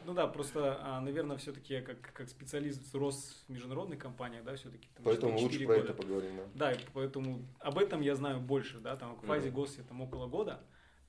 Ну 0.06 0.14
да, 0.14 0.28
просто, 0.28 0.80
а, 0.82 1.00
наверное, 1.02 1.38
все-таки 1.38 1.74
я 1.76 1.82
как, 1.82 1.98
как 2.14 2.28
специалист 2.30 2.94
рос 2.96 3.44
в 3.48 3.52
международных 3.52 4.00
компаниях, 4.00 4.44
да, 4.44 4.56
все-таки. 4.56 4.88
Поэтому 5.04 5.38
лучше 5.38 5.66
про 5.66 5.76
это 5.76 5.94
поговорим. 5.94 6.32
да. 6.56 6.68
Да, 6.68 6.72
и 6.72 6.80
поэтому 6.94 7.46
об 7.60 7.78
этом 7.78 8.02
я 8.02 8.16
знаю 8.16 8.40
больше, 8.40 8.80
да, 8.80 8.96
там 8.96 9.16
в 9.16 9.22
квази 9.22 9.50
ГОСе 9.50 9.84
там 9.88 10.02
около 10.02 10.28
года, 10.28 10.60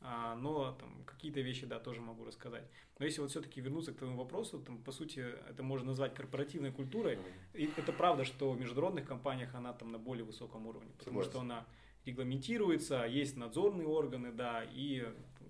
но 0.01 0.77
там 0.79 1.05
какие-то 1.05 1.41
вещи, 1.41 1.67
да, 1.67 1.81
тоже 1.81 2.01
могу 2.01 2.25
рассказать. 2.25 2.65
Но 2.99 3.05
если 3.05 3.21
вот 3.21 3.31
все-таки 3.31 3.61
вернуться 3.61 3.93
к 3.93 3.97
твоему 3.97 4.17
вопросу, 4.17 4.61
там, 4.61 4.83
по 4.83 4.93
сути, 4.93 5.21
это 5.51 5.63
можно 5.63 5.89
назвать 5.89 6.15
корпоративной 6.15 6.73
культурой, 6.73 7.19
и 7.53 7.71
это 7.77 7.93
правда, 7.93 8.25
что 8.25 8.53
в 8.53 8.61
международных 8.61 9.07
компаниях 9.07 9.55
она 9.55 9.73
там 9.73 9.91
на 9.91 9.99
более 9.99 10.25
высоком 10.25 10.67
уровне, 10.67 10.93
потому 10.99 11.23
Согласен. 11.23 11.31
что 11.31 11.41
она 11.41 11.67
регламентируется, 12.05 13.05
есть 13.05 13.37
надзорные 13.37 13.87
органы, 13.87 14.33
да, 14.33 14.65
и 14.65 15.07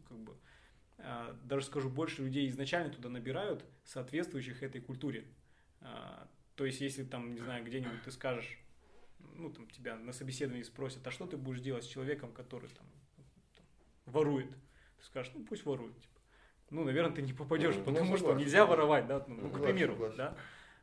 как 0.09 0.18
бы 0.18 0.36
а, 0.99 1.38
даже 1.44 1.66
скажу, 1.66 1.88
больше 1.88 2.24
людей 2.24 2.49
изначально 2.49 2.92
туда 2.92 3.09
набирают, 3.09 3.64
соответствующих 3.84 4.62
этой 4.62 4.80
культуре. 4.80 5.26
А, 5.80 6.28
То 6.57 6.64
есть, 6.66 6.80
если 6.80 7.05
там, 7.05 7.34
не 7.34 7.40
знаю, 7.40 7.64
где-нибудь 7.64 8.03
ты 8.03 8.11
скажешь, 8.11 8.59
ну, 9.36 9.51
там, 9.51 9.68
тебя 9.70 9.96
на 9.96 10.12
собеседовании 10.12 10.64
спросят, 10.64 11.07
а 11.07 11.11
что 11.12 11.26
ты 11.26 11.36
будешь 11.36 11.61
делать 11.61 11.84
с 11.84 11.86
человеком, 11.86 12.32
который 12.32 12.68
там, 12.70 12.86
ворует? 14.12 14.50
Ты 14.98 15.04
скажешь, 15.06 15.32
ну, 15.34 15.44
пусть 15.48 15.64
ворует. 15.64 15.94
типа. 16.00 16.14
Ну, 16.70 16.84
наверное, 16.84 17.14
ты 17.14 17.22
не 17.22 17.32
попадешь, 17.32 17.74
Ну, 17.76 17.84
потому 17.84 18.06
что 18.16 18.18
согласен. 18.18 18.38
нельзя 18.40 18.66
воровать, 18.66 19.06
да, 19.06 19.24
ну, 19.26 19.36
к 19.36 19.40
Согласен, 19.40 19.62
примеру, 19.64 19.92
согласен. 19.94 20.16
да. 20.16 20.34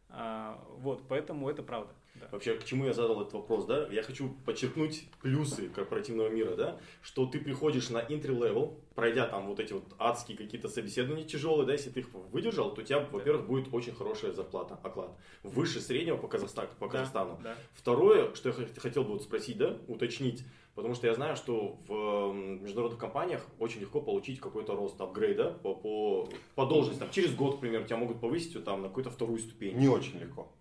А, 0.10 0.64
вот, 0.78 1.04
поэтому 1.08 1.50
это 1.50 1.62
правда. 1.64 1.94
Да. 2.16 2.30
Вообще, 2.32 2.56
к 2.56 2.64
чему 2.64 2.86
я 2.86 2.94
задал 2.94 3.22
этот 3.22 3.34
вопрос, 3.34 3.66
да? 3.66 3.88
Я 3.88 4.02
хочу 4.02 4.30
подчеркнуть 4.46 5.10
плюсы 5.22 5.68
корпоративного 5.68 6.30
мира, 6.30 6.56
да? 6.56 6.80
Что 7.02 7.26
ты 7.26 7.40
приходишь 7.42 7.90
на 7.90 7.98
entry 7.98 8.30
level, 8.30 8.80
пройдя 8.96 9.28
там 9.28 9.48
вот 9.48 9.60
эти 9.60 9.74
вот 9.74 9.84
адские 10.00 10.38
какие-то 10.38 10.70
собеседования 10.70 11.26
тяжелые, 11.26 11.66
да, 11.68 11.74
если 11.74 11.90
ты 11.90 12.00
их 12.00 12.08
выдержал, 12.32 12.74
то 12.74 12.82
у 12.82 12.84
тебя, 12.86 13.00
во-первых, 13.02 13.46
будет 13.48 13.74
очень 13.74 13.94
хорошая 13.94 14.32
зарплата, 14.32 14.80
оклад. 14.82 15.12
Выше 15.44 15.82
среднего 15.82 16.16
по, 16.16 16.30
Казахстан, 16.30 16.68
по 16.80 16.88
Казахстану. 16.88 17.38
Да, 17.44 17.56
да. 17.56 17.58
Второе, 17.74 18.34
что 18.34 18.50
я 18.50 18.56
хотел 18.78 19.04
бы 19.04 19.12
вот 19.14 19.24
спросить, 19.24 19.58
да, 19.58 19.78
уточнить, 19.90 20.46
Потому 20.76 20.94
что 20.94 21.08
я 21.08 21.14
знаю, 21.14 21.38
что 21.38 21.78
в 21.88 22.34
международных 22.34 23.00
компаниях 23.00 23.46
очень 23.60 23.80
легко 23.80 24.02
получить 24.02 24.42
какой-то 24.42 24.76
рост 24.76 25.00
апгрейда 25.00 25.52
по, 25.64 25.74
по, 25.74 26.30
по 26.56 26.66
должности. 26.66 27.00
Там, 27.00 27.10
через 27.12 27.34
год, 27.34 27.56
например, 27.56 27.86
тебя 27.86 27.96
могут 27.96 28.20
повысить 28.20 28.62
там, 28.66 28.82
на 28.82 28.90
какую-то 28.90 29.10
вторую 29.10 29.40
ступень. 29.40 29.78
Не 29.78 29.88
очень 29.88 30.20
легко. 30.20 30.52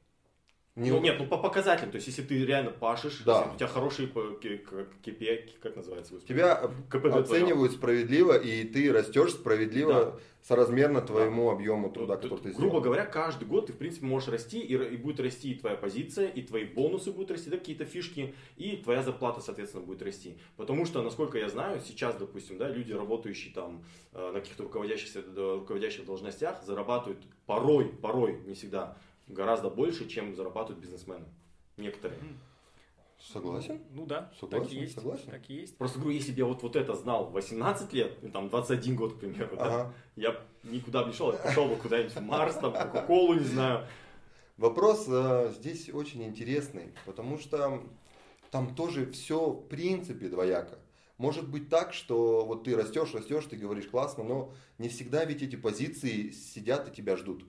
Не 0.76 0.90
ну, 0.90 1.00
нет, 1.00 1.16
ну 1.20 1.26
по 1.28 1.36
показателям, 1.36 1.92
то 1.92 1.96
есть 1.96 2.08
если 2.08 2.22
ты 2.22 2.44
реально 2.44 2.72
пашешь, 2.72 3.22
да. 3.24 3.52
у 3.54 3.56
тебя 3.56 3.68
хорошие 3.68 4.08
KPI, 4.08 5.50
как 5.62 5.76
называется? 5.76 6.18
Тебя 6.26 6.68
КПД 6.90 7.14
оценивают 7.14 7.54
твоем. 7.54 7.70
справедливо, 7.70 8.36
и 8.36 8.64
ты 8.64 8.92
растешь 8.92 9.34
справедливо, 9.34 9.92
да. 9.92 10.14
соразмерно 10.42 11.00
твоему 11.00 11.46
да. 11.46 11.52
объему 11.52 11.90
труда, 11.90 12.16
ну, 12.16 12.22
который 12.22 12.40
ты 12.40 12.48
сделал. 12.48 12.60
Грубо 12.60 12.80
говоря, 12.80 13.06
каждый 13.06 13.46
год 13.46 13.66
ты, 13.66 13.72
в 13.72 13.76
принципе, 13.76 14.04
можешь 14.06 14.28
расти, 14.28 14.58
и, 14.58 14.74
и 14.74 14.96
будет 14.96 15.20
расти 15.20 15.52
и 15.52 15.54
твоя 15.54 15.76
позиция, 15.76 16.26
и 16.26 16.42
твои 16.42 16.64
бонусы 16.64 17.12
будут 17.12 17.30
расти, 17.30 17.50
да, 17.50 17.58
какие-то 17.58 17.84
фишки, 17.84 18.34
и 18.56 18.76
твоя 18.78 19.04
зарплата, 19.04 19.40
соответственно, 19.40 19.84
будет 19.84 20.02
расти. 20.02 20.38
Потому 20.56 20.86
что, 20.86 21.02
насколько 21.02 21.38
я 21.38 21.48
знаю, 21.48 21.80
сейчас, 21.86 22.16
допустим, 22.16 22.58
да, 22.58 22.68
люди, 22.68 22.92
работающие 22.92 23.54
там 23.54 23.84
э, 24.12 24.32
на 24.32 24.40
каких-то 24.40 24.64
руководящих, 24.64 25.24
руководящих 25.36 26.04
должностях, 26.04 26.64
зарабатывают 26.64 27.22
порой, 27.46 27.84
порой, 27.84 28.40
не 28.44 28.54
всегда, 28.54 28.98
гораздо 29.26 29.70
больше, 29.70 30.08
чем 30.08 30.34
зарабатывают 30.34 30.80
бизнесмены. 30.80 31.26
Некоторые. 31.76 32.18
Согласен? 33.18 33.80
Ну 33.92 34.06
да, 34.06 34.30
согласен, 34.38 34.64
так 34.64 34.72
и 34.72 34.80
есть. 34.80 34.94
Согласен. 34.94 35.30
Так 35.30 35.50
и 35.50 35.54
есть. 35.54 35.78
Просто 35.78 35.98
говорю, 35.98 36.16
если 36.16 36.32
бы 36.32 36.38
я 36.38 36.44
вот, 36.44 36.62
вот 36.62 36.76
это 36.76 36.94
знал 36.94 37.30
18 37.30 37.92
лет, 37.92 38.18
ну, 38.22 38.30
там 38.30 38.48
21 38.48 38.96
год, 38.96 39.14
к 39.14 39.20
примеру, 39.20 39.56
ага. 39.58 39.64
да, 39.64 39.92
я 40.16 40.40
никуда 40.62 41.02
бы 41.02 41.08
не 41.08 41.14
шел, 41.14 41.32
я 41.32 41.38
пошел 41.38 41.66
бы 41.68 41.76
куда-нибудь 41.76 42.14
в 42.14 42.20
Марс, 42.20 42.56
там, 42.56 42.72
Кока-Колу, 42.72 43.34
не 43.34 43.44
знаю. 43.44 43.86
Вопрос 44.56 45.06
э, 45.08 45.52
здесь 45.56 45.88
очень 45.88 46.22
интересный, 46.22 46.92
потому 47.06 47.38
что 47.38 47.82
там 48.50 48.74
тоже 48.74 49.10
все 49.10 49.50
в 49.50 49.68
принципе 49.68 50.28
двояко. 50.28 50.78
Может 51.16 51.48
быть 51.48 51.68
так, 51.68 51.92
что 51.92 52.44
вот 52.44 52.64
ты 52.64 52.76
растешь, 52.76 53.14
растешь, 53.14 53.46
ты 53.46 53.56
говоришь 53.56 53.86
классно, 53.86 54.24
но 54.24 54.54
не 54.78 54.88
всегда 54.88 55.24
ведь 55.24 55.42
эти 55.42 55.56
позиции 55.56 56.30
сидят 56.30 56.88
и 56.88 56.92
тебя 56.92 57.16
ждут. 57.16 57.44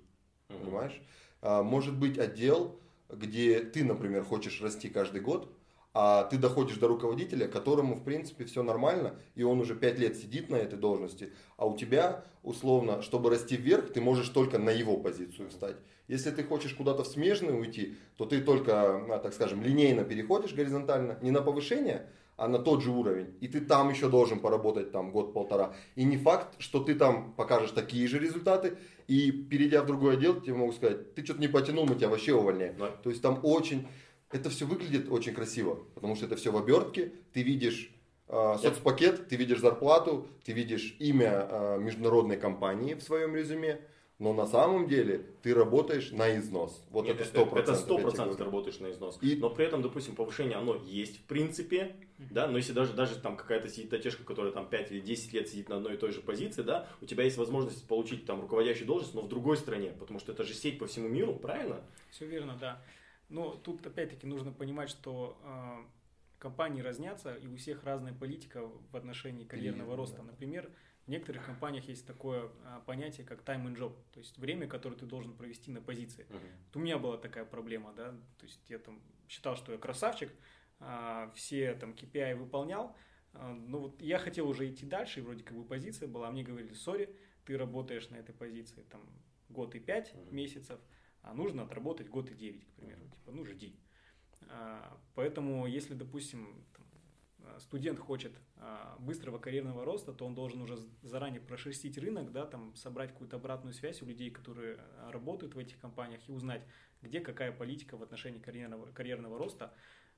Угу. 0.50 0.60
Понимаешь? 0.64 1.02
А, 1.42 1.64
может 1.64 1.98
быть 1.98 2.18
отдел, 2.18 2.80
где 3.10 3.60
ты, 3.60 3.84
например, 3.84 4.24
хочешь 4.24 4.62
расти 4.62 4.90
каждый 4.90 5.22
год, 5.22 5.52
а 5.98 6.26
ты 6.26 6.38
доходишь 6.38 6.76
до 6.76 6.90
руководителя, 6.90 7.48
которому, 7.48 7.96
в 7.96 8.04
принципе, 8.04 8.44
все 8.44 8.64
нормально, 8.64 9.16
и 9.36 9.44
он 9.44 9.62
уже 9.62 9.76
5 9.76 9.98
лет 9.98 10.18
сидит 10.18 10.50
на 10.50 10.58
этой 10.58 10.78
должности, 10.78 11.32
а 11.56 11.66
у 11.66 11.78
тебя, 11.78 12.26
условно, 12.44 13.02
чтобы 13.02 13.30
расти 13.30 13.56
вверх, 13.56 13.94
ты 13.94 14.02
можешь 14.02 14.28
только 14.28 14.60
на 14.60 14.72
его 14.72 14.98
позицию 14.98 15.50
встать. 15.50 15.78
Если 16.10 16.32
ты 16.32 16.44
хочешь 16.44 16.74
куда-то 16.74 17.04
в 17.04 17.08
смежную 17.08 17.58
уйти, 17.58 17.96
то 18.18 18.26
ты 18.26 18.42
только, 18.42 19.16
а, 19.16 19.20
так 19.20 19.34
скажем, 19.34 19.64
линейно 19.64 20.04
переходишь 20.04 20.54
горизонтально, 20.54 21.18
не 21.22 21.32
на 21.32 21.42
повышение, 21.42 22.10
а 22.38 22.48
на 22.48 22.60
тот 22.60 22.84
же 22.84 22.92
уровень. 22.92 23.36
И 23.40 23.48
ты 23.48 23.62
там 23.62 23.90
еще 23.90 24.10
должен 24.10 24.40
поработать 24.40 24.92
там 24.92 25.12
год-полтора. 25.12 25.74
И 25.96 26.04
не 26.04 26.18
факт, 26.18 26.56
что 26.60 26.84
ты 26.84 26.96
там 26.96 27.34
покажешь 27.34 27.72
такие 27.72 28.08
же 28.08 28.20
результаты, 28.20 28.78
и 29.08 29.32
перейдя 29.32 29.84
в 29.84 29.86
другой 29.86 30.16
отдел, 30.16 30.42
тебе 30.42 30.56
могут 30.56 30.76
сказать, 30.76 31.14
ты 31.16 31.24
что-то 31.24 31.40
не 31.40 31.48
потянул, 31.48 31.86
мы 31.86 31.96
тебя 31.96 32.10
вообще 32.10 32.34
увольняем. 32.34 32.76
Да. 32.78 32.88
То 32.88 33.10
есть 33.10 33.22
там 33.22 33.40
очень, 33.44 33.88
это 34.32 34.50
все 34.50 34.66
выглядит 34.66 35.10
очень 35.10 35.34
красиво, 35.34 35.80
потому 35.94 36.16
что 36.16 36.26
это 36.26 36.36
все 36.36 36.52
в 36.52 36.58
обертке, 36.58 37.14
ты 37.34 37.44
видишь 37.44 37.92
э, 38.28 38.56
соцпакет, 38.62 39.28
ты 39.30 39.36
видишь 39.36 39.60
зарплату, 39.60 40.28
ты 40.44 40.52
видишь 40.52 40.96
имя 41.00 41.48
э, 41.50 41.78
международной 41.80 42.38
компании 42.38 42.96
в 42.96 43.02
своем 43.02 43.36
резюме, 43.36 43.80
но 44.18 44.34
на 44.34 44.46
самом 44.46 44.88
деле 44.88 45.26
ты 45.42 45.54
работаешь 45.54 46.12
на 46.12 46.38
износ. 46.38 46.86
Вот 46.90 47.06
Нет, 47.06 47.16
это 47.16 47.26
сто 47.26 47.46
процентов. 47.46 47.76
Это 47.76 47.84
сто 47.84 47.98
процентов 47.98 48.38
ты 48.38 48.44
работаешь 48.46 48.80
на 48.80 48.92
износ. 48.92 49.18
И... 49.22 49.36
Но 49.36 49.50
при 49.50 49.66
этом, 49.66 49.82
допустим, 49.82 50.16
повышение, 50.16 50.58
оно 50.58 50.76
есть 50.86 51.20
в 51.20 51.24
принципе, 51.24 51.96
да, 52.18 52.48
но 52.48 52.58
если 52.58 52.72
даже, 52.72 52.94
даже 52.94 53.18
там 53.18 53.36
какая-то 53.36 53.68
сидит 53.68 53.94
отечка, 53.94 54.24
которая 54.24 54.54
там 54.54 54.70
5 54.70 54.92
или 54.92 55.02
10 55.02 55.34
лет 55.34 55.50
сидит 55.50 55.68
на 55.68 55.78
одной 55.78 55.96
и 55.96 55.98
той 55.98 56.12
же 56.12 56.22
позиции, 56.22 56.62
да, 56.62 56.88
у 57.02 57.06
тебя 57.06 57.26
есть 57.26 57.38
возможность 57.38 57.86
получить 57.88 58.26
там 58.26 58.40
руководящую 58.40 58.88
должность, 58.88 59.14
но 59.14 59.22
в 59.22 59.28
другой 59.28 59.58
стране, 59.58 59.92
потому 60.00 60.20
что 60.20 60.32
это 60.32 60.44
же 60.44 60.54
сеть 60.54 60.80
по 60.80 60.88
всему 60.88 61.10
миру, 61.10 61.34
правильно? 61.36 61.82
Все 62.10 62.26
верно, 62.26 62.58
да. 62.60 62.82
Но 63.28 63.52
тут 63.56 63.86
опять-таки 63.86 64.28
нужно 64.28 64.52
понимать, 64.54 64.90
что 64.90 65.38
э, 65.44 65.84
компании 66.40 66.82
разнятся, 66.82 67.36
и 67.36 67.48
у 67.48 67.56
всех 67.58 67.84
разная 67.84 68.14
политика 68.14 68.62
в 68.92 68.96
отношении 68.96 69.44
карьерного 69.44 69.94
и, 69.94 69.98
роста. 69.98 70.18
Да. 70.18 70.24
Например, 70.24 70.70
в 71.06 71.10
некоторых 71.10 71.46
компаниях 71.46 71.88
есть 71.88 72.06
такое 72.08 72.50
а, 72.66 72.80
понятие, 72.82 73.26
как 73.26 73.44
time 73.44 73.66
and 73.66 73.78
job, 73.78 73.96
то 74.12 74.20
есть 74.20 74.38
время, 74.38 74.68
которое 74.68 74.96
ты 74.96 75.06
должен 75.06 75.36
провести 75.36 75.72
на 75.72 75.82
позиции. 75.82 76.26
Uh-huh. 76.30 76.52
Вот 76.66 76.76
у 76.78 76.80
меня 76.80 76.98
была 76.98 77.18
такая 77.18 77.46
проблема, 77.46 77.94
да, 77.94 78.12
то 78.12 78.46
есть 78.46 78.60
я 78.70 78.80
там 78.80 79.00
считал, 79.28 79.56
что 79.56 79.72
я 79.72 79.78
красавчик, 79.78 80.32
а, 80.80 81.32
все 81.36 81.76
там 81.76 81.92
KPI 81.92 82.36
выполнял, 82.36 82.96
а, 83.34 83.54
но 83.54 83.82
вот 83.82 84.02
я 84.02 84.18
хотел 84.18 84.50
уже 84.50 84.68
идти 84.68 84.86
дальше, 84.86 85.20
и 85.20 85.24
вроде 85.24 85.44
как 85.44 85.56
бы 85.56 85.64
позиция 85.64 86.08
была, 86.08 86.30
а 86.30 86.32
мне 86.32 86.44
говорили, 86.44 86.74
сори, 86.74 87.16
ты 87.46 87.56
работаешь 87.56 88.10
на 88.10 88.16
этой 88.16 88.34
позиции 88.34 88.82
там 88.90 89.02
год 89.50 89.76
и 89.76 89.80
пять 89.80 90.12
uh-huh. 90.12 90.34
месяцев, 90.34 90.80
а 91.22 91.36
нужно 91.36 91.64
отработать 91.64 92.10
год 92.10 92.32
и 92.32 92.34
девять, 92.34 92.66
к 92.66 92.72
примеру, 92.74 93.04
типа, 93.10 93.32
ну 93.32 93.46
жди. 93.46 93.80
Поэтому, 95.16 95.66
если, 95.66 95.96
допустим, 95.96 96.66
студент 97.60 98.00
хочет 98.00 98.34
а, 98.58 98.96
быстрого 99.00 99.38
карьерного 99.38 99.86
роста, 99.86 100.14
то 100.14 100.26
он 100.26 100.36
должен 100.36 100.62
уже 100.62 100.78
заранее 101.02 101.42
прошерстить 101.42 101.98
рынок, 101.98 102.32
да, 102.32 102.46
там, 102.46 102.76
собрать 102.76 103.12
какую-то 103.12 103.38
обратную 103.38 103.74
связь 103.74 104.02
у 104.02 104.06
людей, 104.06 104.30
которые 104.30 104.78
э, 104.78 105.12
работают 105.12 105.56
в 105.56 105.60
этих 105.60 105.80
компаниях, 105.80 106.22
и 106.28 106.32
узнать, 106.32 106.64
где 107.02 107.20
какая 107.20 107.52
политика 107.52 107.98
в 107.98 108.04
отношении 108.04 108.40
карьерного, 108.40 108.92
карьерного 108.92 109.38
роста. 109.38 109.74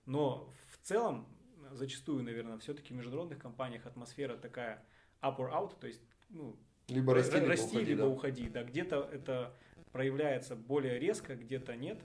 Но 0.06 0.54
в 0.72 0.86
целом, 0.86 1.28
зачастую, 1.72 2.24
наверное, 2.24 2.58
все-таки 2.60 2.94
в 2.94 2.98
международных 2.98 3.40
компаниях 3.40 3.86
атмосфера 3.86 4.38
такая 4.38 4.84
up 5.22 5.38
or 5.38 5.52
out, 5.52 5.80
то 5.80 5.88
есть 5.88 6.02
ну, 6.30 6.58
либо 6.88 7.14
расти, 7.14 7.36
либо 7.36 7.48
расти, 7.48 7.76
уходи. 7.76 7.86
Либо 7.86 8.02
да. 8.02 8.08
уходи 8.08 8.50
да. 8.50 8.64
Где-то 8.64 9.10
это 9.12 9.54
проявляется 9.92 10.56
более 10.56 11.00
резко, 11.00 11.36
где-то 11.36 11.76
нет. 11.76 12.00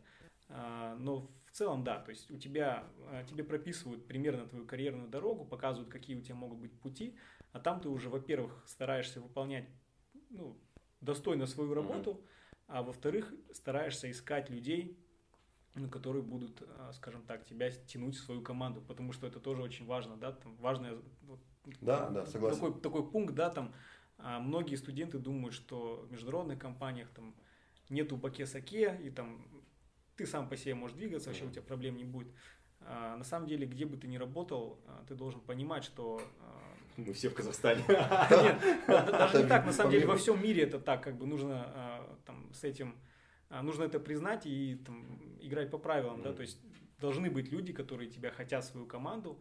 А, 0.48 0.96
но 0.96 1.30
в 1.52 1.54
целом, 1.54 1.84
да, 1.84 2.00
то 2.00 2.10
есть 2.10 2.30
у 2.30 2.38
тебя, 2.38 2.84
а, 3.10 3.24
тебе 3.24 3.44
прописывают 3.44 4.06
примерно 4.06 4.46
твою 4.46 4.66
карьерную 4.66 5.08
дорогу, 5.08 5.44
показывают, 5.44 5.90
какие 5.90 6.16
у 6.16 6.22
тебя 6.22 6.34
могут 6.34 6.58
быть 6.58 6.72
пути, 6.80 7.14
а 7.52 7.60
там 7.60 7.78
ты 7.78 7.90
уже, 7.90 8.08
во-первых, 8.08 8.64
стараешься 8.66 9.20
выполнять 9.20 9.68
ну, 10.30 10.56
достойно 11.02 11.44
свою 11.46 11.74
работу, 11.74 12.12
mm-hmm. 12.12 12.64
а 12.68 12.82
во-вторых, 12.82 13.34
стараешься 13.52 14.10
искать 14.10 14.48
людей, 14.48 14.98
ну, 15.74 15.90
которые 15.90 16.22
будут, 16.22 16.62
а, 16.78 16.90
скажем 16.94 17.22
так, 17.26 17.44
тебя 17.44 17.70
тянуть 17.70 18.16
в 18.16 18.20
свою 18.20 18.40
команду, 18.40 18.80
потому 18.80 19.12
что 19.12 19.26
это 19.26 19.38
тоже 19.38 19.62
очень 19.62 19.84
важно, 19.84 20.16
да, 20.16 20.32
там 20.32 20.56
важное, 20.56 20.96
да, 21.82 22.08
да, 22.08 22.24
согласен. 22.24 22.60
Такой, 22.60 22.80
такой 22.80 23.10
пункт, 23.10 23.34
да, 23.34 23.50
там 23.50 23.74
многие 24.16 24.76
студенты 24.76 25.18
думают, 25.18 25.54
что 25.54 26.06
в 26.08 26.12
международных 26.12 26.58
компаниях 26.58 27.10
там 27.10 27.34
нету 27.90 28.16
баке-саке 28.16 28.98
и 29.02 29.10
там 29.10 29.46
ты 30.22 30.26
сам 30.26 30.48
по 30.48 30.56
себе 30.56 30.74
можешь 30.74 30.96
двигаться, 30.96 31.30
вообще 31.30 31.44
у 31.44 31.50
тебя 31.50 31.62
проблем 31.62 31.96
не 31.96 32.04
будет. 32.04 32.28
А, 32.80 33.16
на 33.16 33.24
самом 33.24 33.48
деле, 33.48 33.66
где 33.66 33.84
бы 33.86 33.96
ты 33.96 34.06
ни 34.06 34.16
работал, 34.16 34.78
а, 34.86 35.04
ты 35.08 35.14
должен 35.14 35.40
понимать, 35.40 35.82
что... 35.82 36.22
А, 36.40 36.74
Мы 36.96 37.12
все 37.12 37.28
в 37.28 37.34
Казахстане. 37.34 37.82
Нет, 37.88 38.86
даже 38.86 39.42
не 39.42 39.48
так. 39.48 39.66
На 39.66 39.72
самом 39.72 39.90
деле, 39.90 40.06
во 40.06 40.16
всем 40.16 40.40
мире 40.40 40.62
это 40.62 40.78
так. 40.78 41.02
Как 41.02 41.16
бы 41.16 41.26
нужно 41.26 41.64
а, 41.66 42.18
там, 42.24 42.52
с 42.54 42.62
этим... 42.64 42.94
Нужно 43.50 43.84
это 43.84 44.00
признать 44.00 44.46
и 44.46 44.76
там, 44.86 45.04
играть 45.40 45.70
по 45.70 45.78
правилам. 45.78 46.22
Да? 46.22 46.32
То 46.32 46.42
есть 46.42 46.58
должны 47.00 47.28
быть 47.28 47.50
люди, 47.52 47.72
которые 47.72 48.08
тебя 48.08 48.30
хотят 48.30 48.64
свою 48.64 48.86
команду, 48.86 49.40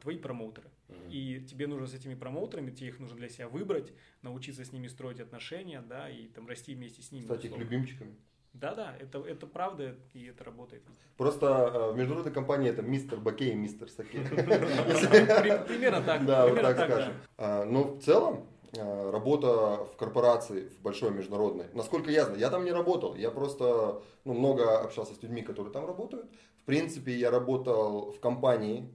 твои 0.00 0.18
промоутеры. 0.18 0.68
И 1.08 1.46
тебе 1.48 1.66
нужно 1.66 1.86
с 1.86 1.94
этими 1.94 2.14
промоутерами, 2.14 2.72
тебе 2.72 2.88
их 2.88 2.98
нужно 2.98 3.16
для 3.16 3.28
себя 3.28 3.48
выбрать, 3.48 3.92
научиться 4.22 4.64
с 4.64 4.72
ними 4.72 4.88
строить 4.88 5.20
отношения, 5.20 5.80
да, 5.80 6.10
и 6.10 6.26
там 6.26 6.48
расти 6.48 6.74
вместе 6.74 7.02
с 7.02 7.12
ними. 7.12 7.24
Стать 7.24 7.44
их 7.44 7.56
любимчиками. 7.56 8.16
Да-да, 8.54 8.94
это, 8.98 9.18
это 9.20 9.46
правда, 9.46 9.94
и 10.14 10.26
это 10.26 10.44
работает. 10.44 10.82
Просто 11.16 11.46
э, 11.46 11.92
в 11.92 11.96
международной 11.96 12.32
компании 12.32 12.70
это 12.70 12.82
мистер 12.82 13.20
Бакей 13.20 13.52
и 13.52 13.54
мистер 13.54 13.88
Саке. 13.88 14.18
Примерно 15.68 16.02
так. 16.02 16.26
Да, 16.26 16.46
вот 16.46 16.60
так 16.60 16.76
скажем. 16.76 17.12
А, 17.36 17.64
но 17.64 17.84
в 17.84 18.00
целом, 18.00 18.46
э, 18.72 19.10
работа 19.10 19.84
в 19.84 19.96
корпорации, 19.96 20.68
в 20.68 20.80
большой 20.80 21.10
международной, 21.10 21.66
насколько 21.72 22.10
я 22.10 22.24
знаю, 22.24 22.40
я 22.40 22.50
там 22.50 22.64
не 22.64 22.72
работал, 22.72 23.14
я 23.14 23.30
просто 23.30 24.02
ну, 24.24 24.34
много 24.34 24.80
общался 24.80 25.14
с 25.14 25.22
людьми, 25.22 25.42
которые 25.42 25.72
там 25.72 25.86
работают. 25.86 26.26
В 26.56 26.64
принципе, 26.64 27.12
я 27.12 27.30
работал 27.30 28.10
в 28.10 28.18
компании, 28.18 28.92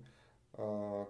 э, 0.53 1.05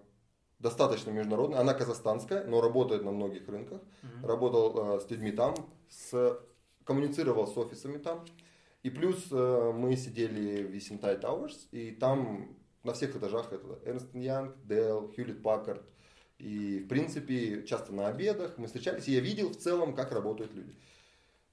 достаточно 0.60 1.10
международной, 1.12 1.58
она 1.58 1.74
казахстанская, 1.74 2.46
но 2.46 2.62
работает 2.62 3.04
на 3.04 3.12
многих 3.12 3.48
рынках. 3.48 3.82
Работал 4.22 5.00
с 5.00 5.10
людьми 5.10 5.32
там, 5.32 5.56
с 5.90 6.40
коммуницировал 6.86 7.48
с 7.48 7.58
офисами 7.58 7.98
там. 7.98 8.26
И 8.84 8.90
плюс 8.90 9.28
э, 9.32 9.72
мы 9.74 9.96
сидели 9.96 10.64
в 10.64 10.72
Vicentai 10.72 11.20
Towers, 11.20 11.58
и 11.72 11.92
там 11.92 12.58
на 12.84 12.94
всех 12.94 13.16
этажах 13.16 13.54
это 13.54 13.80
Ernst 13.86 14.12
Young, 14.14 14.54
Dell, 14.68 15.16
Hewlett 15.16 15.42
Packard. 15.42 15.82
И, 16.38 16.80
в 16.80 16.88
принципе, 16.88 17.64
часто 17.66 17.94
на 17.94 18.08
обедах 18.08 18.58
мы 18.58 18.68
встречались, 18.68 19.08
и 19.08 19.14
я 19.14 19.22
видел 19.22 19.50
в 19.50 19.56
целом, 19.56 19.96
как 19.96 20.12
работают 20.12 20.54
люди. 20.54 20.76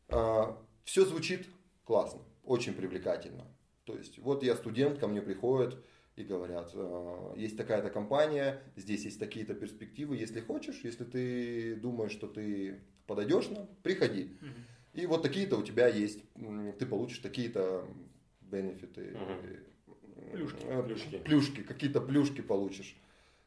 А, 0.08 0.58
все 0.84 1.04
звучит 1.04 1.46
классно, 1.84 2.22
очень 2.42 2.74
привлекательно. 2.74 3.46
То 3.84 3.94
есть, 3.94 4.18
вот 4.18 4.42
я 4.42 4.56
студент, 4.56 4.98
ко 4.98 5.06
мне 5.06 5.22
приходят 5.22 5.78
и 6.16 6.24
говорят, 6.24 6.72
«А, 6.74 7.34
есть 7.36 7.56
такая-то 7.56 7.90
компания, 7.90 8.60
здесь 8.74 9.04
есть 9.04 9.20
такие-то 9.20 9.54
перспективы, 9.54 10.16
если 10.16 10.40
хочешь, 10.40 10.80
если 10.82 11.04
ты 11.04 11.76
думаешь, 11.76 12.12
что 12.12 12.26
ты 12.26 12.80
подойдешь 13.06 13.48
нам, 13.50 13.68
приходи. 13.84 14.36
И 14.92 15.06
вот 15.06 15.22
такие-то 15.22 15.56
у 15.56 15.62
тебя 15.62 15.86
есть, 15.88 16.20
ты 16.78 16.86
получишь 16.86 17.18
такие-то 17.18 17.84
бенефиты, 18.40 19.16
Плюшки. 20.32 20.64
э, 20.64 20.82
Плюшки. 20.82 21.18
плюшки, 21.18 21.62
какие-то 21.62 22.00
плюшки 22.00 22.40
получишь. 22.40 22.96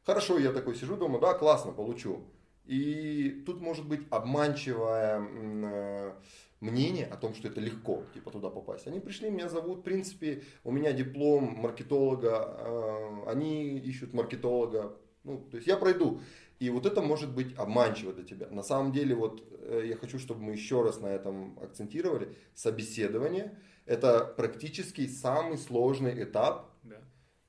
Хорошо, 0.05 0.37
я 0.37 0.51
такой 0.51 0.75
сижу 0.75 0.97
дома, 0.97 1.19
да, 1.19 1.33
классно, 1.33 1.71
получу. 1.71 2.23
И 2.65 3.43
тут 3.45 3.61
может 3.61 3.85
быть 3.87 4.01
обманчивое 4.09 5.19
э, 5.21 6.13
мнение 6.61 7.05
о 7.05 7.17
том, 7.17 7.35
что 7.35 7.49
это 7.49 7.59
легко, 7.59 8.03
типа 8.13 8.31
туда 8.31 8.49
попасть. 8.49 8.87
Они 8.87 8.99
пришли, 9.01 9.29
меня 9.29 9.49
зовут, 9.49 9.79
в 9.79 9.83
принципе, 9.83 10.43
у 10.63 10.71
меня 10.71 10.93
диплом 10.93 11.55
маркетолога, 11.59 12.57
э, 12.57 13.23
они 13.27 13.77
ищут 13.79 14.13
маркетолога, 14.13 14.97
ну, 15.25 15.45
то 15.51 15.57
есть 15.57 15.67
я 15.67 15.75
пройду. 15.77 16.21
И 16.60 16.70
вот 16.70 16.86
это 16.86 17.01
может 17.01 17.34
быть 17.34 17.58
обманчиво 17.58 18.14
для 18.14 18.24
тебя. 18.24 18.47
На 18.49 18.64
самом 18.64 18.91
деле, 18.91 19.16
вот 19.16 19.43
э, 19.51 19.84
я 19.86 19.95
хочу, 19.97 20.20
чтобы 20.20 20.41
мы 20.41 20.54
еще 20.54 20.82
раз 20.82 20.99
на 21.01 21.08
этом 21.08 21.58
акцентировали. 21.62 22.36
Собеседование– 22.54 23.58
это 23.86 24.24
практически 24.26 25.08
самый 25.08 25.58
сложный 25.58 26.24
этап 26.24 26.70
Да. 26.84 26.95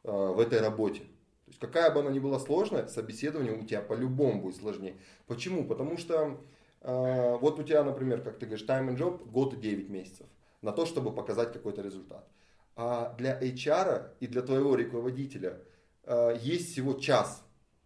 э, 0.05 0.11
в 0.11 0.41
этой 0.41 0.61
работе. 0.61 1.01
То 1.01 1.51
есть 1.51 1.61
какая 1.61 1.91
бы 1.93 2.01
она 2.01 2.11
ни 2.11 2.19
была 2.19 2.41
сложная, 2.41 2.87
собеседование 2.87 3.53
у 3.53 3.65
тебя 3.65 3.83
по-любому 3.83 4.41
будет 4.43 4.57
сложнее. 4.57 4.97
Почему? 5.27 5.65
Потому 5.65 5.97
что 5.99 6.41
э, 6.81 7.37
вот 7.41 7.61
у 7.61 7.63
тебя, 7.63 7.85
например, 7.85 8.23
как 8.23 8.39
ты 8.39 8.47
говоришь, 8.47 8.67
time 8.67 8.89
and 8.89 8.97
job 8.97 9.31
год 9.31 9.55
и 9.55 9.57
9 9.57 9.91
месяцев 9.91 10.27
на 10.63 10.73
то, 10.73 10.87
чтобы 10.87 11.13
показать 11.15 11.53
какой-то 11.53 11.83
результат. 11.83 12.27
А 12.75 13.15
для 13.19 13.39
HR 13.41 14.13
и 14.19 14.27
для 14.27 14.43
твоего 14.43 14.75
руководителя 14.75 15.61
э, 16.05 16.37
есть 16.41 16.73
всего 16.73 16.95
час, 16.95 17.44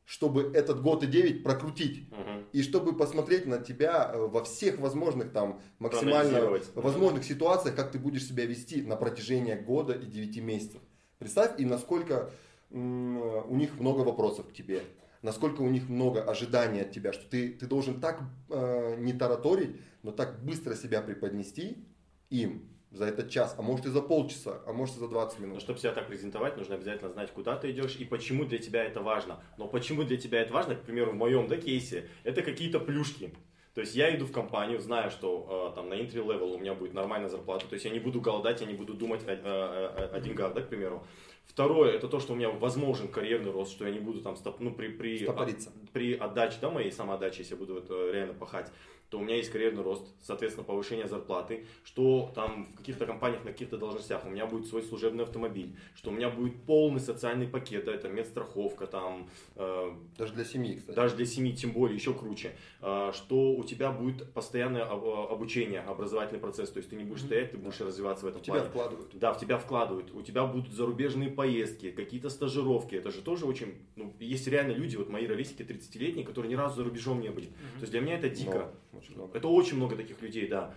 чтобы 0.09 0.51
этот 0.55 0.81
год 0.81 1.03
и 1.03 1.07
9 1.07 1.43
прокрутить. 1.43 2.11
Мгм. 2.11 2.47
И 2.53 2.63
чтобы 2.63 2.97
посмотреть 2.97 3.45
на 3.45 3.59
тебя 3.59 4.11
э, 4.11 4.19
во 4.19 4.43
всех 4.43 4.79
возможных 4.79 5.33
там 5.33 5.61
максимально 5.79 6.49
возможных 6.75 7.25
ситуациях, 7.25 7.77
как 7.77 7.93
ты 7.93 7.99
будешь 7.99 8.27
себя 8.27 8.47
вести 8.47 8.81
на 8.81 8.97
протяжении 8.97 9.55
года 9.55 9.93
и 9.93 10.07
9 10.07 10.43
месяцев. 10.43 10.81
Представь, 11.19 11.61
и 11.61 11.67
насколько 11.67 12.31
у 12.71 13.55
них 13.55 13.79
много 13.79 14.01
вопросов 14.01 14.49
к 14.49 14.53
тебе, 14.55 14.83
насколько 15.21 15.61
у 15.61 15.69
них 15.69 15.91
много 15.91 16.23
ожиданий 16.23 16.81
от 16.81 16.91
тебя, 16.91 17.13
что 17.13 17.29
ты, 17.29 17.53
ты 17.53 17.67
должен 17.67 18.01
так 18.01 18.23
э, 18.49 18.97
не 18.99 19.13
тараторить, 19.13 19.77
но 20.03 20.13
так 20.13 20.43
быстро 20.43 20.75
себя 20.75 21.03
преподнести 21.03 21.85
им 22.31 22.67
за 22.91 23.05
этот 23.07 23.31
час, 23.31 23.55
а 23.59 23.63
может 23.63 23.85
и 23.87 23.91
за 23.91 24.01
полчаса, 24.01 24.61
а 24.67 24.73
может 24.73 24.97
и 24.97 24.99
за 25.01 25.09
20 25.09 25.41
Но 25.41 25.47
минут. 25.47 25.61
чтобы 25.61 25.79
себя 25.79 25.93
так 25.93 26.07
презентовать, 26.07 26.57
нужно 26.57 26.75
обязательно 26.77 27.11
знать, 27.11 27.31
куда 27.33 27.57
ты 27.57 27.71
идешь 27.71 27.97
и 27.97 28.05
почему 28.05 28.45
для 28.45 28.59
тебя 28.59 28.83
это 28.85 29.01
важно. 29.01 29.43
Но 29.59 29.69
почему 29.69 30.05
для 30.05 30.17
тебя 30.17 30.41
это 30.41 30.53
важно, 30.55 30.75
к 30.75 30.83
примеру, 30.83 31.13
в 31.13 31.15
моем 31.15 31.49
да, 31.49 31.57
кейсе, 31.57 32.09
это 32.25 32.43
какие-то 32.43 32.81
плюшки. 32.81 33.35
То 33.75 33.83
есть 33.83 33.95
я 33.95 34.15
иду 34.17 34.25
в 34.25 34.33
компанию, 34.33 34.81
знаю, 34.81 35.11
что 35.11 35.71
э, 35.71 35.75
там 35.77 35.89
на 35.89 35.95
entry 35.95 36.25
level 36.25 36.55
у 36.55 36.59
меня 36.59 36.75
будет 36.75 36.95
нормальная 36.95 37.29
зарплата, 37.29 37.67
то 37.69 37.75
есть 37.75 37.85
я 37.85 37.93
не 37.93 38.01
буду 38.01 38.21
голодать, 38.21 38.61
я 38.61 38.67
не 38.67 38.73
буду 38.75 38.95
думать 38.95 39.21
о, 39.29 39.33
о- 39.33 40.03
о- 40.15 40.17
о 40.17 40.21
деньгах, 40.21 40.53
да, 40.55 40.63
к 40.63 40.69
примеру. 40.69 41.07
Второе, 41.45 41.93
это 41.93 42.09
то, 42.09 42.19
что 42.19 42.33
у 42.33 42.37
меня 42.37 42.51
возможен 42.51 43.09
карьерный 43.09 43.51
рост, 43.53 43.71
что 43.73 43.87
я 43.87 43.93
не 43.93 44.01
буду 44.01 44.21
там 44.21 44.35
стоп, 44.37 44.59
ну, 44.61 44.73
при, 44.73 44.89
при, 44.89 45.19
Стопориться. 45.23 45.71
при 45.93 46.15
отдаче, 46.15 46.59
да, 46.61 46.71
моей 46.71 46.91
самоотдаче, 46.91 47.39
если 47.41 47.55
я 47.55 47.59
буду 47.59 47.77
это 47.79 48.11
реально 48.11 48.35
пахать, 48.35 48.73
то 49.11 49.19
у 49.19 49.23
меня 49.23 49.37
есть 49.37 49.51
карьерный 49.51 49.83
рост, 49.83 50.07
соответственно, 50.23 50.65
повышение 50.65 51.09
зарплаты, 51.09 51.65
что 51.85 52.31
там 52.35 52.67
в 52.75 52.77
каких-то 52.77 53.07
компаниях 53.07 53.45
на 53.45 53.53
каких-то 53.53 53.79
должностях 53.79 54.27
у 54.27 54.29
меня 54.29 54.47
будет 54.47 54.67
свой 54.67 54.83
служебный 54.83 55.25
автомобиль, 55.25 55.75
что 55.95 56.11
у 56.11 56.13
меня 56.13 56.29
будет 56.29 56.63
полный 56.65 57.01
социальный 57.01 57.47
пакет, 57.47 57.87
да, 57.87 57.95
это 57.95 58.09
медстраховка, 58.09 58.87
там, 58.87 59.31
э, 59.57 59.93
Даже 60.19 60.35
для 60.35 60.45
семьи, 60.45 60.77
кстати. 60.77 60.95
даже 60.97 61.17
для 61.17 61.25
семьи 61.25 61.55
тем 61.55 61.73
более, 61.73 61.97
еще 61.97 62.13
круче, 62.13 62.53
э, 62.83 63.13
что 63.15 63.53
у 63.53 63.65
тебя 63.65 63.91
будет 63.93 64.31
постоянное 64.35 64.83
об- 64.85 65.05
обучение, 65.07 65.81
образовательный 65.81 66.41
процесс, 66.41 66.71
то 66.71 66.77
есть 66.79 66.91
ты 66.91 66.97
не 66.97 67.05
будешь 67.05 67.23
стоять, 67.23 67.53
ты 67.53 67.57
будешь 67.57 67.81
развиваться 67.81 68.27
в 68.27 68.29
этом 68.29 68.43
В 68.43 68.45
тебя 68.45 68.55
плане. 68.57 68.69
вкладывают. 68.69 69.11
Да, 69.15 69.33
в 69.33 69.41
тебя 69.41 69.57
вкладывают, 69.59 70.11
у 70.15 70.21
тебя 70.21 70.45
будут 70.45 70.71
зарубежные 70.73 71.31
поездки, 71.31 71.91
какие-то 71.93 72.29
стажировки, 72.29 72.95
это 72.95 73.11
же 73.11 73.23
тоже 73.23 73.47
очень, 73.47 73.75
ну, 73.97 74.13
есть 74.21 74.47
реально 74.49 74.73
люди, 74.73 74.97
вот 74.97 75.09
мои 75.09 75.27
ровесники 75.27 75.63
30-летние, 75.63 76.27
которые 76.27 76.51
ни 76.51 76.57
разу 76.57 76.77
за 76.77 76.85
рубежом 76.85 77.21
не 77.23 77.31
были. 77.31 77.47
То 77.47 77.81
есть 77.81 77.93
для 77.93 78.01
меня 78.03 78.17
это 78.19 78.29
дико. 78.29 78.51
Много, 78.51 78.75
очень 78.99 79.15
много. 79.15 79.37
Это 79.37 79.49
очень 79.49 79.77
много 79.77 79.97
таких 79.97 80.21
людей, 80.21 80.49
да. 80.49 80.75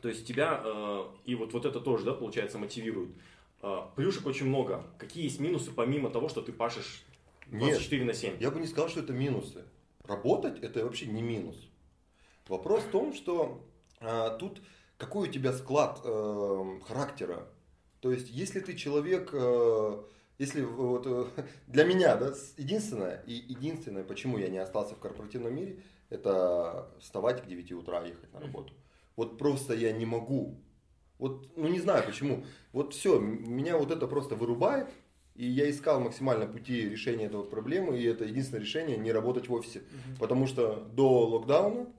То 0.00 0.08
есть 0.08 0.26
тебя, 0.26 0.62
э, 0.64 1.04
и 1.24 1.34
вот, 1.34 1.52
вот 1.52 1.64
это 1.64 1.80
тоже, 1.80 2.04
да, 2.04 2.12
получается, 2.12 2.58
мотивирует. 2.58 3.10
Э, 3.62 3.82
плюшек 3.96 4.26
очень 4.26 4.46
много. 4.46 4.84
Какие 4.98 5.24
есть 5.24 5.40
минусы, 5.40 5.70
помимо 5.72 6.10
того, 6.10 6.28
что 6.28 6.42
ты 6.42 6.52
пашешь 6.52 7.02
24 7.46 8.04
на 8.04 8.12
7? 8.14 8.36
Я 8.40 8.50
бы 8.50 8.60
не 8.60 8.66
сказал, 8.66 8.88
что 8.88 9.00
это 9.00 9.12
минусы. 9.12 9.64
Работать 10.04 10.60
это 10.60 10.84
вообще 10.84 11.06
не 11.06 11.22
минус. 11.22 11.56
Вопрос 12.48 12.84
в 12.84 12.90
том, 12.90 13.12
что 13.12 13.60
а, 14.00 14.30
тут 14.36 14.60
какой 14.98 15.28
у 15.28 15.32
тебя 15.32 15.52
склад 15.52 16.00
э, 16.04 16.80
характера. 16.86 17.46
То 18.00 18.12
есть, 18.12 18.30
если 18.30 18.60
ты 18.60 18.74
человек, 18.74 19.30
э, 19.32 20.02
если 20.38 20.62
вот, 20.62 21.06
э, 21.06 21.26
для 21.66 21.84
меня, 21.84 22.16
да, 22.16 22.32
единственное, 22.56 23.22
и 23.26 23.32
единственное, 23.34 24.04
почему 24.04 24.38
я 24.38 24.48
не 24.48 24.58
остался 24.58 24.94
в 24.94 24.98
корпоративном 24.98 25.54
мире, 25.54 25.82
это 26.10 26.90
вставать 27.00 27.42
к 27.42 27.46
9 27.46 27.72
утра 27.72 28.04
и 28.04 28.08
ехать 28.08 28.32
на 28.32 28.40
работу. 28.40 28.72
Вот 29.16 29.38
просто 29.38 29.74
я 29.74 29.92
не 29.92 30.06
могу. 30.06 30.60
Вот, 31.18 31.56
ну 31.56 31.68
не 31.68 31.80
знаю 31.80 32.04
почему. 32.04 32.44
Вот 32.72 32.92
все, 32.94 33.18
меня 33.18 33.78
вот 33.78 33.90
это 33.90 34.06
просто 34.06 34.34
вырубает. 34.34 34.88
И 35.34 35.46
я 35.46 35.68
искал 35.68 36.00
максимально 36.00 36.46
пути 36.46 36.88
решения 36.88 37.26
этого 37.26 37.42
проблемы, 37.42 37.98
и 37.98 38.04
это 38.04 38.24
единственное 38.24 38.62
решение 38.62 38.96
не 38.96 39.12
работать 39.12 39.48
в 39.48 39.52
офисе. 39.52 39.82
Потому 40.18 40.46
что 40.46 40.76
до 40.76 41.26
локдауна 41.26 41.92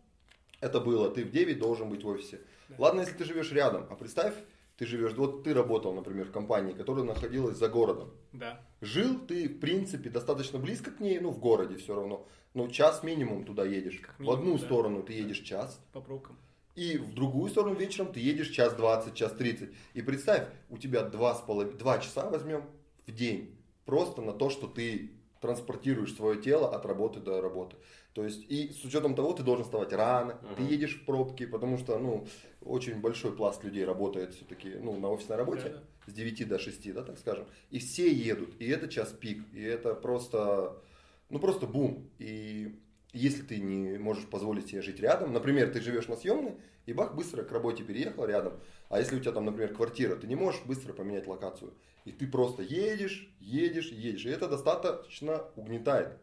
это 0.59 0.79
было, 0.79 1.11
ты 1.11 1.23
в 1.23 1.29
9 1.29 1.59
должен 1.59 1.89
быть 1.89 2.03
в 2.03 2.07
офисе. 2.07 2.41
Да. 2.69 2.75
Ладно, 2.79 3.01
если 3.01 3.13
ты 3.13 3.25
живешь 3.25 3.51
рядом, 3.51 3.85
а 3.89 3.95
представь, 3.95 4.33
ты 4.77 4.85
живешь, 4.85 5.13
вот 5.13 5.43
ты 5.43 5.53
работал, 5.53 5.93
например, 5.93 6.27
в 6.27 6.31
компании, 6.31 6.73
которая 6.73 7.03
находилась 7.03 7.57
за 7.57 7.67
городом. 7.67 8.11
Да. 8.31 8.61
Жил 8.79 9.19
ты, 9.19 9.49
в 9.49 9.59
принципе, 9.59 10.09
достаточно 10.09 10.59
близко 10.59 10.91
к 10.91 10.99
ней, 10.99 11.19
ну, 11.19 11.31
в 11.31 11.39
городе 11.39 11.77
все 11.77 11.95
равно, 11.95 12.27
но 12.53 12.67
час 12.67 13.03
минимум 13.03 13.43
туда 13.43 13.65
едешь. 13.65 13.99
Как 13.99 14.15
в 14.17 14.19
минимум, 14.19 14.39
одну 14.39 14.57
да. 14.57 14.65
сторону 14.65 15.03
ты 15.03 15.13
едешь 15.13 15.39
час, 15.39 15.81
По 15.93 16.01
пробкам. 16.01 16.37
и 16.75 16.97
в 16.97 17.13
другую 17.15 17.49
сторону 17.49 17.75
вечером 17.75 18.13
ты 18.13 18.19
едешь 18.19 18.49
час 18.49 18.75
20, 18.75 19.15
час 19.15 19.31
30. 19.33 19.69
И 19.95 20.01
представь, 20.03 20.47
у 20.69 20.77
тебя 20.77 21.03
два, 21.03 21.33
с 21.33 21.41
полов... 21.41 21.75
два 21.75 21.97
часа 21.97 22.29
возьмем 22.29 22.63
в 23.07 23.11
день 23.11 23.57
просто 23.85 24.21
на 24.21 24.33
то, 24.33 24.51
что 24.51 24.67
ты 24.67 25.11
транспортируешь 25.41 26.13
свое 26.15 26.41
тело 26.41 26.73
от 26.75 26.85
работы 26.85 27.19
до 27.19 27.41
работы. 27.41 27.75
То 28.13 28.23
есть, 28.23 28.45
и 28.49 28.69
с 28.71 28.83
учетом 28.83 29.15
того, 29.15 29.33
ты 29.33 29.43
должен 29.43 29.63
вставать 29.63 29.93
рано, 29.93 30.39
ты 30.55 30.63
Мгм. 30.63 30.71
едешь 30.71 30.99
в 31.01 31.05
пробки, 31.05 31.45
потому 31.45 31.77
что, 31.77 31.99
ну, 31.99 32.27
очень 32.61 32.99
большой 32.99 33.35
пласт 33.35 33.63
людей 33.63 33.85
работает 33.85 34.33
все-таки, 34.33 34.69
ну, 34.81 34.97
на 34.99 35.09
офисной 35.09 35.37
работе 35.37 35.63
Да-да. 35.63 35.83
с 36.07 36.13
9 36.13 36.45
до 36.45 36.57
6, 36.57 36.91
да, 36.93 37.03
так 37.03 37.19
скажем. 37.19 37.45
И 37.69 37.79
все 37.79 38.11
едут, 38.11 38.59
и 38.59 38.67
это 38.67 38.87
час 38.87 39.09
пик, 39.11 39.43
и 39.53 39.61
это 39.61 39.93
просто, 39.93 40.81
ну, 41.29 41.39
просто 41.39 41.67
бум. 41.67 42.09
И 42.17 42.79
если 43.13 43.43
ты 43.43 43.59
не 43.59 43.97
можешь 43.97 44.25
позволить 44.25 44.67
себе 44.67 44.81
жить 44.81 44.99
рядом, 44.99 45.33
например, 45.33 45.71
ты 45.71 45.81
живешь 45.81 46.07
на 46.07 46.15
съемной, 46.15 46.55
и 46.87 46.93
бах, 46.93 47.15
быстро 47.15 47.43
к 47.43 47.51
работе 47.51 47.83
переехал 47.83 48.25
рядом. 48.25 48.53
А 48.89 48.99
если 48.99 49.17
у 49.17 49.19
тебя 49.19 49.33
там, 49.33 49.45
например, 49.45 49.73
квартира, 49.73 50.15
ты 50.15 50.27
не 50.27 50.35
можешь 50.35 50.61
быстро 50.65 50.93
поменять 50.93 51.27
локацию. 51.27 51.73
И 52.05 52.11
ты 52.11 52.25
просто 52.25 52.63
едешь, 52.63 53.29
едешь, 53.39 53.91
едешь. 53.91 54.25
И 54.25 54.29
это 54.29 54.47
достаточно 54.47 55.43
угнетает. 55.55 56.17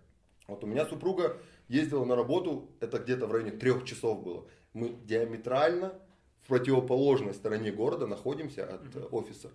Вот 0.47 0.65
у 0.65 0.67
меня 0.67 0.87
супруга 0.87 1.39
ездила 1.69 2.05
на 2.05 2.17
работу, 2.17 2.71
это 2.81 2.99
где-то 2.99 3.27
в 3.27 3.33
районе 3.33 3.53
трех 3.53 3.85
часов 3.85 4.23
было. 4.23 4.47
Мы 4.73 4.97
диаметрально 5.05 5.95
в 6.43 6.49
противоположной 6.49 7.35
стороне 7.35 7.73
города 7.73 8.07
находимся 8.07 8.67
от 8.67 8.95
э, 8.95 9.01
офиса. 9.11 9.51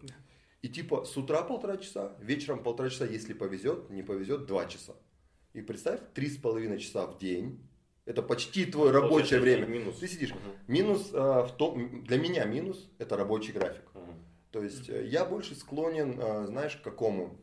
И 0.62 0.70
типа 0.70 1.06
с 1.06 1.16
утра 1.18 1.44
полтора 1.44 1.78
часа, 1.78 2.16
вечером 2.20 2.64
полтора 2.64 2.90
часа, 2.90 3.06
если 3.06 3.34
повезет, 3.34 3.90
не 3.90 4.02
повезет, 4.02 4.46
два 4.46 4.66
часа. 4.66 4.96
И 5.54 5.62
представь, 5.62 6.00
три 6.14 6.30
с 6.30 6.38
половиной 6.38 6.80
часа 6.80 7.06
в 7.06 7.18
день, 7.18 7.60
это 8.10 8.24
почти 8.24 8.66
твое 8.66 8.92
рабочее 8.92 9.40
Получается, 9.40 9.40
время. 9.40 9.66
Минус. 9.68 10.00
Ты 10.00 10.08
сидишь. 10.08 10.32
Мгм. 10.32 10.40
Минус 10.68 11.12
а, 11.14 11.44
в 11.44 11.56
том, 11.56 12.04
для 12.04 12.18
меня 12.18 12.44
минус 12.46 12.90
это 12.98 13.16
рабочий 13.16 13.52
график. 13.52 13.84
Мгм. 13.94 14.14
То 14.50 14.64
есть 14.64 14.90
э, 14.90 15.06
я 15.06 15.26
больше 15.26 15.54
склонен, 15.54 16.20
а, 16.20 16.46
знаешь, 16.48 16.76
к 16.76 16.82
какому? 16.82 17.40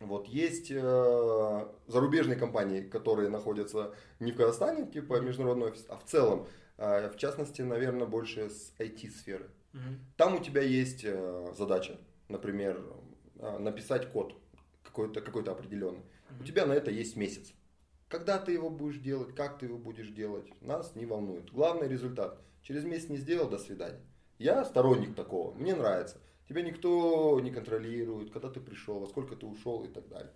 Вот 0.00 0.26
есть 0.26 0.70
э, 0.70 1.68
зарубежные 1.88 2.38
компании, 2.38 2.80
которые 2.80 3.28
находятся 3.28 3.94
не 4.18 4.32
в 4.32 4.36
Казахстане, 4.36 4.90
типа 4.90 5.20
международный 5.20 5.66
офис, 5.66 5.84
а 5.90 5.98
в 5.98 6.04
целом, 6.04 6.46
э, 6.78 7.10
в 7.10 7.18
частности, 7.18 7.60
наверное, 7.60 8.06
больше 8.06 8.48
с 8.48 8.72
IT-сферы. 8.78 9.50
Мгм. 9.74 9.98
Там 10.16 10.36
у 10.36 10.38
тебя 10.38 10.62
есть 10.62 11.02
э, 11.04 11.52
задача, 11.54 11.98
например, 12.28 12.82
э, 13.40 13.58
написать 13.58 14.10
код 14.10 14.34
какой-то 14.82 15.20
какой 15.20 15.42
определенный. 15.42 16.02
У 16.40 16.44
тебя 16.44 16.64
на 16.64 16.72
это 16.72 16.90
есть 16.90 17.16
месяц. 17.16 17.52
Когда 18.08 18.38
ты 18.38 18.52
его 18.52 18.70
будешь 18.70 18.98
делать, 18.98 19.34
как 19.34 19.58
ты 19.58 19.66
его 19.66 19.76
будешь 19.76 20.08
делать, 20.08 20.46
нас 20.62 20.94
не 20.96 21.04
волнует. 21.04 21.50
Главный 21.52 21.88
результат. 21.88 22.40
Через 22.62 22.84
месяц 22.84 23.10
не 23.10 23.18
сделал, 23.18 23.48
до 23.50 23.58
свидания. 23.58 24.00
Я 24.38 24.64
сторонник 24.64 25.14
такого, 25.14 25.54
мне 25.54 25.74
нравится. 25.74 26.18
Тебя 26.48 26.62
никто 26.62 27.38
не 27.40 27.50
контролирует, 27.50 28.30
когда 28.30 28.48
ты 28.48 28.60
пришел, 28.60 28.98
во 28.98 29.06
сколько 29.06 29.36
ты 29.36 29.44
ушел 29.44 29.84
и 29.84 29.88
так 29.88 30.08
далее. 30.08 30.32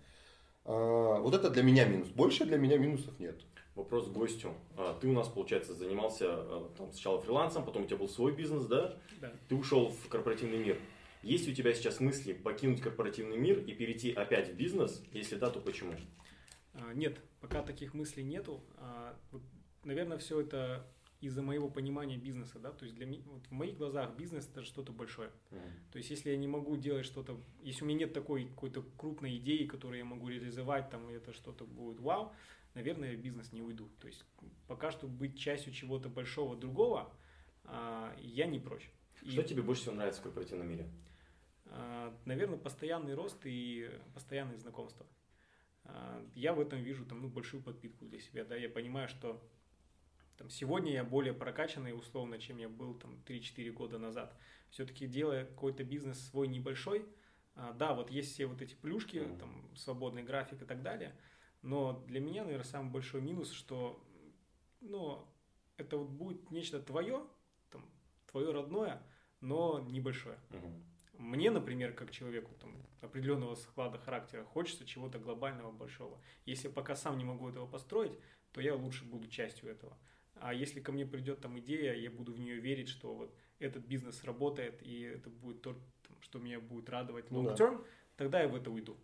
А, 0.65 1.19
Вот 1.19 1.33
это 1.33 1.49
для 1.49 1.63
меня 1.63 1.85
минус. 1.85 2.09
Больше 2.09 2.45
для 2.45 2.57
меня 2.57 2.77
минусов 2.77 3.19
нет. 3.19 3.41
Вопрос 3.73 4.07
к 4.07 4.11
гостю. 4.11 4.53
А, 4.77 4.95
Ты 4.99 5.07
у 5.07 5.13
нас, 5.13 5.27
получается, 5.27 5.73
занимался 5.73 6.25
а, 6.29 6.71
там, 6.77 6.91
сначала 6.91 7.19
фрилансом, 7.19 7.65
потом 7.65 7.83
у 7.83 7.85
тебя 7.87 7.97
был 7.97 8.09
свой 8.09 8.33
бизнес, 8.33 8.65
да? 8.65 8.95
Да. 9.19 9.31
Ты 9.49 9.55
ушел 9.55 9.89
в 9.89 10.07
корпоративный 10.09 10.59
мир. 10.59 10.77
Есть 11.23 11.47
у 11.47 11.53
тебя 11.53 11.73
сейчас 11.73 11.99
мысли 11.99 12.33
покинуть 12.33 12.81
корпоративный 12.81 13.37
мир 13.37 13.59
и 13.59 13.73
перейти 13.73 14.11
опять 14.11 14.49
в 14.49 14.53
бизнес? 14.55 15.01
Если 15.11 15.35
да, 15.35 15.49
то 15.49 15.59
почему? 15.59 15.93
А, 16.73 16.93
Нет, 16.93 17.19
пока 17.39 17.61
таких 17.63 17.93
мыслей 17.93 18.23
нету. 18.23 18.63
А, 18.77 19.17
Наверное, 19.83 20.17
все 20.17 20.39
это 20.39 20.87
из-за 21.19 21.41
моего 21.41 21.69
понимания 21.69 22.17
бизнеса, 22.17 22.59
да, 22.59 22.71
то 22.71 22.83
есть 22.83 22.95
для 22.95 23.05
меня, 23.05 23.23
вот 23.27 23.45
в 23.47 23.51
моих 23.51 23.77
глазах 23.77 24.15
бизнес 24.17 24.45
это 24.47 24.63
что-то 24.63 24.91
большое. 24.91 25.29
То 25.91 25.97
есть 25.97 26.09
если 26.09 26.31
я 26.31 26.37
не 26.37 26.47
могу 26.47 26.75
делать 26.75 27.05
что-то, 27.05 27.39
если 27.61 27.83
у 27.83 27.87
меня 27.87 27.99
нет 27.99 28.13
такой 28.13 28.45
какой-то 28.45 28.83
крупной 28.97 29.37
идеи, 29.37 29.65
которую 29.65 29.99
я 29.99 30.05
могу 30.05 30.27
реализовать, 30.27 30.89
там 30.89 31.09
и 31.09 31.13
это 31.13 31.31
что-то 31.31 31.65
будет 31.65 32.01
вау, 32.01 32.33
наверное, 32.73 33.11
я 33.11 33.17
в 33.17 33.21
бизнес 33.21 33.53
не 33.53 33.61
уйду. 33.61 33.89
То 34.01 34.07
есть 34.07 34.25
пока 34.67 34.91
что 34.91 35.07
быть 35.07 35.37
частью 35.39 35.71
чего-то 35.71 36.09
большого 36.09 36.57
другого, 36.57 37.13
а, 37.63 38.13
я 38.19 38.45
не 38.45 38.59
прочь. 38.59 38.89
И, 39.21 39.31
Что 39.31 39.43
тебе 39.43 39.61
больше 39.61 39.83
всего 39.83 39.95
нравится 39.95 40.19
в 40.19 40.23
корпоративном 40.23 40.67
мире? 40.67 40.89
а, 41.67 42.13
наверное, 42.25 42.57
постоянный 42.57 43.13
рост 43.15 43.37
и 43.45 43.89
постоянные 44.13 44.57
знакомства. 44.57 45.05
А, 45.85 46.25
Я 46.35 46.53
в 46.53 46.59
этом 46.59 46.81
вижу 46.81 47.05
там, 47.05 47.21
ну, 47.21 47.29
большую 47.29 47.63
подпитку 47.63 48.05
для 48.05 48.19
себя. 48.19 48.45
Да? 48.45 48.55
Я 48.55 48.69
понимаю, 48.69 49.07
что 49.07 49.41
там, 50.37 50.49
сегодня 50.49 50.91
я 50.91 51.03
более 51.03 51.33
прокачанный 51.33 51.93
условно, 51.93 52.39
чем 52.39 52.57
я 52.57 52.69
был 52.69 52.95
там 52.95 53.21
3-4 53.25 53.71
года 53.71 53.97
назад. 53.97 54.35
Все-таки 54.69 55.07
делая 55.07 55.45
какой-то 55.45 55.83
бизнес 55.83 56.19
свой 56.29 56.47
небольшой, 56.47 57.05
а, 57.55 57.73
да, 57.73 57.93
вот 57.93 58.09
есть 58.09 58.33
все 58.33 58.47
вот 58.47 58.61
эти 58.61 58.73
плюшки, 58.75 59.17
Мгм. 59.17 59.37
там, 59.37 59.75
свободный 59.75 60.23
график 60.23 60.61
и 60.61 60.65
так 60.65 60.81
далее, 60.81 61.15
но 61.61 62.03
для 62.07 62.19
меня, 62.19 62.43
наверное, 62.43 62.65
самый 62.65 62.91
большой 62.91 63.21
минус, 63.21 63.51
что 63.51 64.03
ну, 64.81 65.25
это 65.77 65.97
вот 65.97 66.09
будет 66.09 66.51
нечто 66.51 66.81
твое, 66.81 67.25
там, 67.69 67.85
твое 68.31 68.51
родное, 68.51 69.01
но 69.39 69.79
небольшое. 69.79 70.39
Мгм. 70.49 70.83
Мне, 71.17 71.51
например, 71.51 71.93
как 71.93 72.11
человеку 72.11 72.53
там, 72.59 72.75
определенного 73.01 73.55
склада 73.55 73.97
характера, 73.97 74.43
хочется 74.43 74.85
чего-то 74.85 75.19
глобального, 75.19 75.71
большого. 75.71 76.19
Если 76.45 76.67
пока 76.67 76.95
сам 76.95 77.17
не 77.17 77.23
могу 77.23 77.49
этого 77.49 77.67
построить, 77.67 78.13
то 78.51 78.61
я 78.61 78.75
лучше 78.75 79.05
буду 79.05 79.27
частью 79.27 79.69
этого. 79.69 79.97
А 80.35 80.53
если 80.53 80.79
ко 80.79 80.91
мне 80.91 81.05
придет 81.05 81.41
там 81.41 81.59
идея, 81.59 81.93
я 81.93 82.09
буду 82.09 82.33
в 82.33 82.39
нее 82.39 82.59
верить, 82.59 82.89
что 82.89 83.13
вот 83.13 83.35
этот 83.59 83.85
бизнес 83.85 84.23
работает, 84.23 84.81
и 84.81 85.01
это 85.01 85.29
будет 85.29 85.61
то, 85.61 85.79
что 86.21 86.39
меня 86.39 86.59
будет 86.59 86.89
радовать 86.89 87.29
Ну 87.31 87.43
long 87.43 87.55
да. 87.55 87.65
term, 87.65 87.85
тогда 88.17 88.41
я 88.41 88.47
в 88.47 88.55
это 88.55 88.71
уйду. 88.71 88.97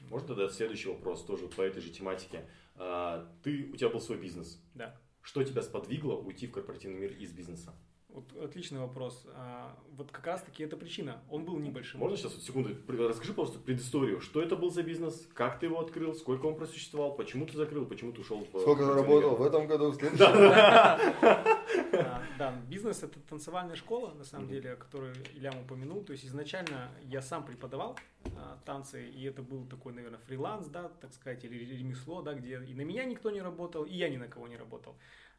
Можно 0.00 0.28
тогда 0.28 0.48
следующий 0.48 0.88
вопрос 0.88 1.24
тоже 1.24 1.46
по 1.48 1.62
этой 1.62 1.80
же 1.80 1.90
тематике. 1.90 2.48
А, 2.74 3.32
Ты, 3.42 3.70
у 3.72 3.76
тебя 3.76 3.88
был 3.88 4.00
свой 4.00 4.18
бизнес. 4.18 4.60
Да. 4.74 5.00
Что 5.22 5.42
тебя 5.44 5.62
сподвигло 5.62 6.14
уйти 6.14 6.46
в 6.46 6.52
корпоративный 6.52 6.98
мир 6.98 7.12
из 7.12 7.32
бизнеса? 7.32 7.74
Вот 8.16 8.42
отличный 8.42 8.80
вопрос. 8.80 9.26
А, 9.34 9.76
вот 9.94 10.10
как 10.10 10.26
раз 10.26 10.42
таки 10.42 10.64
эта 10.64 10.74
причина. 10.78 11.20
Он 11.28 11.44
был 11.44 11.58
небольшим. 11.58 12.00
Можно 12.00 12.16
сейчас 12.16 12.34
вот 12.34 12.42
секунду? 12.44 12.74
Расскажи 12.88 13.34
просто 13.34 13.58
предысторию. 13.58 14.22
Что 14.22 14.40
это 14.40 14.56
был 14.56 14.70
за 14.70 14.82
бизнес? 14.82 15.28
Как 15.34 15.58
ты 15.60 15.66
его 15.66 15.78
открыл? 15.78 16.14
Сколько 16.14 16.46
он 16.46 16.56
просуществовал? 16.56 17.14
Почему 17.14 17.44
ты 17.44 17.58
закрыл? 17.58 17.84
Почему 17.84 18.12
ты 18.12 18.22
ушел 18.22 18.42
в 18.42 18.58
Сколько 18.58 18.86
заработал 18.86 19.32
мир? 19.32 19.40
в 19.40 19.42
этом 19.42 19.66
году, 19.66 19.90
в 19.90 19.96
следующем? 19.96 20.26
А, 21.92 22.22
Да, 22.38 22.54
бизнес 22.68 23.02
это 23.02 23.18
танцевальная 23.20 23.76
школа, 23.76 24.12
на 24.14 24.24
самом 24.24 24.48
деле, 24.48 24.76
которую 24.76 25.14
Ильям 25.34 25.58
упомянул. 25.60 26.02
То 26.04 26.12
есть 26.12 26.24
изначально 26.24 26.90
я 27.02 27.22
сам 27.22 27.44
преподавал 27.44 27.98
а, 28.36 28.58
танцы, 28.64 29.08
и 29.08 29.24
это 29.24 29.42
был 29.42 29.66
такой, 29.66 29.92
наверное, 29.92 30.20
фриланс, 30.20 30.66
да, 30.66 30.88
так 31.00 31.12
сказать, 31.12 31.44
или 31.44 31.76
ремесло, 31.76 32.22
да, 32.22 32.34
где 32.34 32.62
и 32.62 32.74
на 32.74 32.82
меня 32.82 33.04
никто 33.04 33.30
не 33.30 33.40
работал, 33.42 33.84
и 33.84 33.94
я 33.94 34.08
ни 34.08 34.16
на 34.16 34.28
кого 34.28 34.48
не 34.48 34.56
работал. 34.56 34.96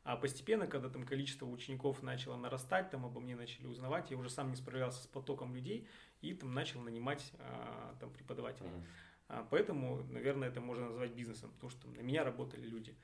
А 0.08 0.16
постепенно, 0.16 0.68
когда 0.68 0.88
там 0.88 1.06
количество 1.06 1.46
учеников 1.46 2.02
начало 2.02 2.38
нарастать, 2.38 2.90
там 2.90 3.06
обо 3.06 3.20
мне 3.20 3.36
начали 3.36 3.68
узнавать, 3.68 4.10
я 4.10 4.16
уже 4.16 4.30
сам 4.30 4.50
не 4.50 4.56
справлялся 4.56 5.04
с 5.04 5.08
потоком 5.08 5.54
людей 5.54 5.86
и 6.22 6.34
там 6.34 6.54
начал 6.54 6.80
нанимать 6.80 7.34
а, 7.40 7.94
там 8.00 8.10
преподавателей. 8.14 8.70
Мгм. 8.70 8.86
А, 9.28 9.48
Поэтому, 9.52 10.02
наверное, 10.06 10.48
это 10.48 10.62
можно 10.62 10.86
назвать 10.86 11.12
бизнесом, 11.12 11.52
потому 11.52 11.72
что 11.72 11.82
там 11.82 11.94
на 11.94 12.00
меня 12.00 12.24
работали 12.24 12.66
люди. 12.66 12.96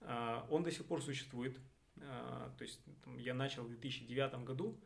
А, 0.00 0.48
Он 0.50 0.64
до 0.64 0.72
сих 0.72 0.84
пор 0.84 1.00
существует. 1.00 1.60
А, 2.00 2.52
То 2.58 2.64
есть 2.64 2.80
там, 3.04 3.18
я 3.18 3.34
начал 3.34 3.62
в 3.62 3.68
2009 3.68 4.42
году, 4.42 4.76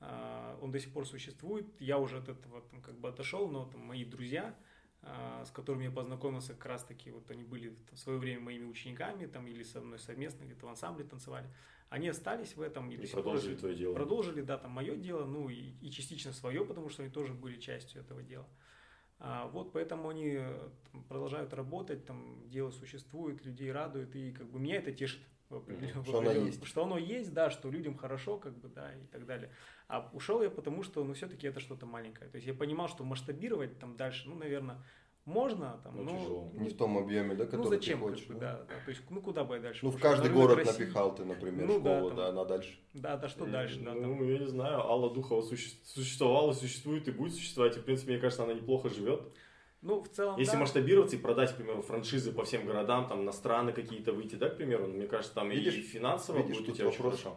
а, 0.00 0.58
он 0.60 0.72
до 0.72 0.80
сих 0.80 0.92
пор 0.92 1.06
существует. 1.06 1.72
Я 1.78 1.98
уже 1.98 2.18
от 2.18 2.28
этого 2.28 2.62
там, 2.62 2.82
как 2.82 2.98
бы 2.98 3.08
отошел, 3.08 3.48
но 3.48 3.66
там, 3.66 3.80
мои 3.82 4.04
друзья, 4.04 4.56
с 5.02 5.50
которыми 5.50 5.84
я 5.84 5.90
познакомился, 5.90 6.54
как 6.54 6.66
раз 6.66 6.84
таки 6.84 7.10
вот 7.10 7.30
они 7.30 7.42
были 7.42 7.76
в 7.90 7.96
свое 7.96 8.18
время 8.18 8.40
моими 8.40 8.66
учениками 8.66 9.26
там, 9.26 9.46
или 9.46 9.62
со 9.62 9.80
мной 9.80 9.98
совместно 9.98 10.44
где-то 10.44 10.66
в 10.66 10.68
ансамбле 10.68 11.04
танцевали. 11.04 11.48
Они 11.88 12.08
остались 12.08 12.56
в 12.56 12.62
этом 12.62 12.90
и, 12.90 12.94
И 12.94 13.06
продолжили 13.06 13.54
твое 13.56 13.74
дело. 13.74 13.94
Продолжили, 13.94 14.42
да, 14.42 14.58
там 14.58 14.70
мое 14.70 14.96
дело, 14.96 15.24
ну 15.26 15.48
и, 15.48 15.72
и 15.80 15.90
частично 15.90 16.32
свое, 16.32 16.64
потому 16.64 16.88
что 16.88 17.02
они 17.02 17.10
тоже 17.10 17.34
были 17.34 17.58
частью 17.58 18.00
этого 18.00 18.22
дела. 18.22 18.48
А, 19.18 19.46
вот 19.48 19.72
поэтому 19.72 20.08
они 20.08 20.36
э, 20.38 20.70
там, 20.90 21.04
продолжают 21.04 21.52
работать, 21.52 22.06
там 22.06 22.48
дело 22.48 22.70
существует, 22.70 23.44
людей 23.44 23.70
радует, 23.70 24.16
и 24.16 24.32
как 24.32 24.50
бы 24.50 24.58
меня 24.58 24.76
это 24.76 24.90
тешит. 24.90 25.22
Определен- 25.58 26.04
Что 26.04 26.18
оно 26.18 26.30
определен- 26.30 26.46
есть. 26.46 26.64
Что 26.66 26.84
оно 26.84 26.98
есть, 26.98 27.32
да, 27.32 27.50
что 27.50 27.70
людям 27.70 27.96
хорошо, 27.96 28.38
как 28.38 28.56
бы, 28.58 28.68
да, 28.68 28.92
и 28.94 29.06
так 29.06 29.26
далее. 29.26 29.50
А 29.88 30.08
ушел 30.12 30.42
я 30.42 30.50
потому, 30.50 30.82
что, 30.82 31.04
ну, 31.04 31.12
все-таки 31.14 31.46
это 31.46 31.60
что-то 31.60 31.86
маленькое. 31.86 32.30
То 32.30 32.36
есть 32.36 32.46
я 32.46 32.54
понимал, 32.54 32.88
что 32.88 33.04
масштабировать 33.04 33.78
там 33.78 33.96
дальше, 33.96 34.28
ну, 34.28 34.36
наверное, 34.36 34.78
можно, 35.24 35.80
там, 35.84 35.96
Ну, 35.96 36.02
но... 36.02 36.18
тяжело. 36.18 36.50
Не 36.54 36.68
в 36.68 36.76
том 36.76 36.98
объеме, 36.98 37.36
да, 37.36 37.44
ну, 37.44 37.50
который 37.50 37.68
зачем, 37.68 37.98
ты 38.00 38.04
как 38.04 38.14
хочешь. 38.14 38.26
бы, 38.26 38.34
да? 38.34 38.52
да, 38.56 38.64
да. 38.64 38.74
То 38.84 38.88
есть, 38.90 39.02
ну, 39.08 39.20
куда 39.20 39.44
бы 39.44 39.54
я 39.54 39.60
дальше 39.60 39.84
Ну, 39.84 39.90
в 39.90 39.94
пошел? 39.94 40.08
На 40.10 40.16
каждый 40.16 40.28
рынок 40.32 40.42
город 40.42 40.58
России? 40.66 40.80
напихал 40.82 41.14
ты, 41.14 41.24
например, 41.24 41.66
Ну, 41.68 41.80
да, 41.80 41.94
школу, 41.96 42.08
там. 42.08 42.16
да, 42.16 42.32
на 42.32 42.44
дальше. 42.44 42.78
Да, 42.94 43.16
да, 43.16 43.28
что 43.28 43.46
дальше, 43.46 43.78
да, 43.80 43.92
там. 43.92 44.02
Ну, 44.02 44.24
я 44.28 44.38
не 44.38 44.46
знаю, 44.48 44.80
Алла 44.80 45.14
Духова 45.14 45.42
суще- 45.42 45.76
существовала, 45.84 46.52
существует 46.52 47.06
и 47.06 47.12
будет 47.12 47.34
существовать. 47.34 47.76
И, 47.76 47.80
в 47.80 47.84
принципе, 47.84 48.12
мне 48.12 48.20
кажется, 48.20 48.42
она 48.42 48.54
неплохо 48.54 48.88
живет. 48.88 49.22
Ну, 49.82 50.00
в 50.00 50.08
целом, 50.08 50.38
Если 50.38 50.52
да. 50.52 50.60
масштабироваться 50.60 51.16
и 51.16 51.18
продать, 51.18 51.52
к 51.52 51.56
примеру, 51.56 51.82
франшизы 51.82 52.32
по 52.32 52.44
всем 52.44 52.64
городам, 52.66 53.08
там, 53.08 53.24
на 53.24 53.32
страны 53.32 53.72
какие-то 53.72 54.12
выйти, 54.12 54.36
да, 54.36 54.48
к 54.48 54.56
примеру, 54.56 54.86
ну, 54.86 54.94
мне 54.94 55.06
кажется, 55.08 55.34
там 55.34 55.50
и 55.50 55.56
Видишь- 55.56 55.84
финансово 55.86 56.38
видишь, 56.38 56.58
будет 56.58 56.68
у 56.70 56.72
тебя 56.72 56.88
очень 56.88 57.02
хорошо. 57.02 57.36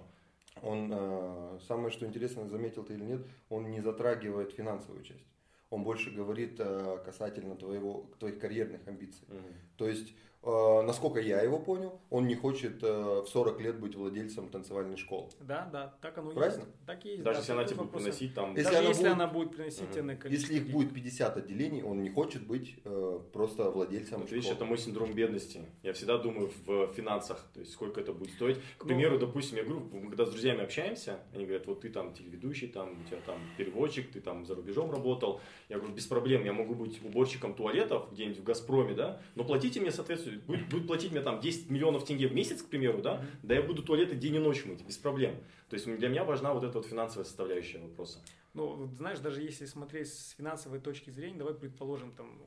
Он, 0.62 0.90
э, 0.94 1.60
самое 1.68 1.90
что 1.90 2.06
интересно, 2.06 2.48
заметил 2.48 2.84
ты 2.84 2.94
или 2.94 3.04
нет, 3.04 3.22
он 3.50 3.70
не 3.72 3.82
затрагивает 3.82 4.52
финансовую 4.52 5.04
часть. 5.04 5.26
Он 5.72 5.84
больше 5.84 6.12
говорит 6.12 6.56
э, 6.60 7.00
касательно 7.04 7.56
твоего, 7.56 8.12
твоих 8.20 8.40
карьерных 8.40 8.88
амбиций. 8.88 9.28
Мгм. 9.28 9.42
То 9.78 9.90
есть, 9.90 10.14
насколько 10.46 11.20
я 11.20 11.42
его 11.42 11.60
понял, 11.60 12.00
он 12.10 12.28
не 12.28 12.36
хочет 12.36 12.84
э, 12.84 13.22
в 13.22 13.28
40 13.28 13.62
лет 13.62 13.80
быть 13.80 13.96
владельцем 13.96 14.50
танцевальной 14.50 14.96
школы. 14.98 15.30
Да, 15.42 15.68
да, 15.72 15.96
так 16.02 16.18
оно 16.18 16.32
и 16.32 16.36
Правильно? 16.36 16.60
есть. 16.64 16.86
Так 16.86 17.06
и 17.06 17.10
есть. 17.10 17.24
Даже 17.24 17.36
да, 17.38 17.40
если 17.42 17.52
она 17.54 17.64
тебе 17.64 17.76
будет 17.78 17.86
вопрос. 17.88 18.04
приносить 18.04 18.34
там... 18.36 18.50
Если 18.52 18.64
Даже 18.64 18.78
она 18.78 18.88
если 18.90 19.02
будет- 19.04 19.12
она 19.14 19.28
будет 19.28 19.52
приносить 19.56 19.92
тебе 19.92 20.16
количество 20.16 20.54
Если 20.54 20.56
их 20.66 20.72
будет 20.72 20.94
50 20.94 21.38
отделений, 21.38 21.82
он 21.84 22.04
не 22.04 22.10
хочет 22.10 22.46
быть 22.46 22.76
э, 22.86 23.20
просто 23.34 23.72
владельцем 23.72 24.20
Вот 24.22 24.30
видишь, 24.32 24.46
школы. 24.46 24.56
это 24.58 24.66
мой 24.66 24.78
синдром 24.78 25.14
бедности. 25.14 25.62
Я 25.84 25.94
всегда 25.94 26.18
думаю 26.18 26.52
в 26.66 26.94
финансах, 26.94 27.44
то 27.54 27.60
есть 27.60 27.72
сколько 27.74 28.00
это 28.02 28.14
будет 28.14 28.32
стоить. 28.34 28.58
К 28.78 28.84
Ну, 28.84 28.88
примеру, 28.88 29.18
допустим, 29.20 29.58
я 29.58 29.64
говорю, 29.64 29.88
мы 29.92 30.10
когда 30.10 30.26
с 30.26 30.30
друзьями 30.30 30.62
общаемся, 30.64 31.20
они 31.34 31.46
говорят, 31.46 31.66
вот 31.68 31.82
ты 31.82 31.90
там 31.90 32.14
телеведущий, 32.14 32.68
там, 32.68 33.02
у 33.02 33.04
тебя 33.10 33.20
там 33.26 33.40
переводчик, 33.58 34.12
ты 34.12 34.22
там 34.22 34.46
за 34.46 34.56
рубежом 34.56 34.92
работал. 34.92 35.42
Я 35.70 35.78
говорю, 35.80 35.94
без 35.96 36.06
проблем, 36.06 36.44
я 36.46 36.54
могу 36.54 36.76
быть 36.76 37.04
уборщиком 37.04 37.54
туалетов 37.56 38.12
где-нибудь 38.12 38.40
в 38.40 38.44
Газпроме, 38.44 38.94
да, 38.94 39.20
но 39.36 39.44
платите 39.44 39.80
мне, 39.82 39.92
соответственно, 39.92 40.35
будет, 40.44 40.70
будет 40.70 40.88
платить 40.88 41.12
мне 41.12 41.22
там 41.22 41.40
10 41.40 41.70
миллионов 41.70 42.06
тенге 42.06 42.28
в 42.28 42.34
месяц, 42.34 42.62
к 42.62 42.68
примеру, 42.68 43.02
да, 43.02 43.24
да 43.44 43.56
я 43.56 43.62
буду 43.62 43.84
туалеты 43.84 44.16
день 44.16 44.36
и 44.36 44.40
ночь 44.40 44.66
мыть, 44.66 44.86
без 44.86 44.98
проблем. 44.98 45.36
То 45.70 45.76
есть 45.76 45.86
для 45.86 46.10
меня 46.10 46.24
важна 46.24 46.54
вот 46.54 46.64
эта 46.64 46.78
вот 46.78 46.86
финансовая 46.86 47.26
составляющая 47.26 47.80
вопроса. 47.80 48.20
Ну, 48.54 48.90
знаешь, 48.98 49.20
даже 49.20 49.42
если 49.42 49.66
смотреть 49.66 50.08
с 50.08 50.30
финансовой 50.32 50.80
точки 50.80 51.10
зрения, 51.10 51.38
давай 51.38 51.54
предположим, 51.54 52.14
там, 52.14 52.42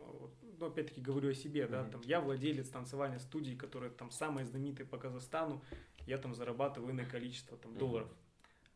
ну, 0.58 0.66
опять-таки 0.66 1.00
говорю 1.00 1.30
о 1.30 1.34
себе, 1.34 1.66
да, 1.66 1.84
там, 1.84 2.00
я 2.04 2.20
владелец 2.20 2.68
танцевальной 2.68 3.20
студии, 3.20 3.54
которая 3.54 3.90
там 3.90 4.10
самая 4.10 4.46
знаменитая 4.46 4.86
по 4.86 4.96
Казахстану, 4.96 5.62
я 6.06 6.16
там 6.16 6.34
зарабатываю 6.34 6.92
иное 6.92 7.04
количество 7.04 7.58
там 7.58 7.76
долларов. 7.76 8.08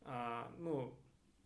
А, 0.03 0.53
ну, 0.59 0.95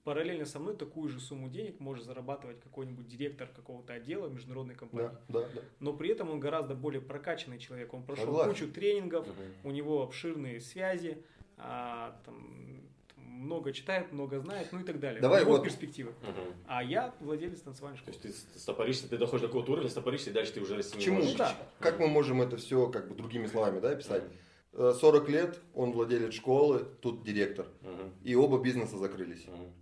параллельно 0.07 0.47
со 0.47 0.61
мной 0.61 0.77
такую 0.77 1.09
же 1.09 1.19
сумму 1.19 1.49
денег 1.49 1.81
может 1.81 2.05
зарабатывать 2.05 2.61
какой-нибудь 2.61 3.09
директор 3.09 3.49
какого-то 3.49 3.93
отдела 3.93 4.29
международной 4.29 4.77
компании. 4.77 5.11
Да, 5.29 5.41
да, 5.41 5.49
да. 5.53 5.61
Но 5.81 5.93
при 5.95 6.11
этом 6.11 6.31
он 6.31 6.39
гораздо 6.39 6.77
более 6.77 7.03
прокачанный 7.03 7.59
человек. 7.59 7.93
Он 7.93 8.05
прошел 8.05 8.27
Согласен. 8.27 8.51
кучу 8.53 8.69
тренингов, 8.73 9.27
у 9.65 9.73
него 9.73 10.05
обширные 10.05 10.61
связи, 10.61 11.25
а, 11.57 12.21
там, 12.25 12.87
много 13.17 13.73
читает, 13.73 14.13
много 14.13 14.39
знает, 14.39 14.69
ну 14.71 14.79
и 14.79 14.85
так 14.85 15.01
далее. 15.01 15.21
Давай 15.21 15.43
у 15.43 15.45
него 15.47 15.57
вот- 15.57 15.65
перспективы. 15.65 16.13
Мгм. 16.23 16.55
А 16.69 16.85
я 16.85 17.13
владелец 17.19 17.61
танцевальной 17.63 17.99
То 17.99 18.13
школы. 18.13 18.29
есть 18.29 18.53
ты 18.53 18.59
стопоришься, 18.61 19.09
ты 19.09 19.19
доходишь 19.19 19.41
до 19.43 19.49
какого-то 19.49 19.73
уровня, 19.73 19.91
стопоришься, 19.91 20.31
и 20.31 20.33
дальше 20.33 20.53
ты 20.53 20.61
уже 20.61 20.77
расти 20.77 20.95
К 20.95 20.99
не 20.99 21.05
чему? 21.05 21.17
можешь. 21.17 21.33
Ну 21.33 21.39
да. 21.39 21.57
Как 21.81 21.99
мы 21.99 22.07
можем 22.07 22.41
это 22.43 22.57
все 22.59 22.89
как 22.91 23.09
бы 23.09 23.17
другими 23.17 23.47
словами 23.47 23.81
да, 23.81 23.91
описать? 23.91 24.23
Э, 24.73 24.93
40 24.97 25.29
лет, 25.29 25.59
он 25.75 25.91
владелец 25.91 26.33
школы, 26.33 26.87
тут 27.03 27.25
директор. 27.25 27.67
Мгм. 27.83 28.13
И 28.23 28.37
оба 28.37 28.63
бизнеса 28.63 28.99
закрылись. 28.99 29.45
Мгм. 29.49 29.73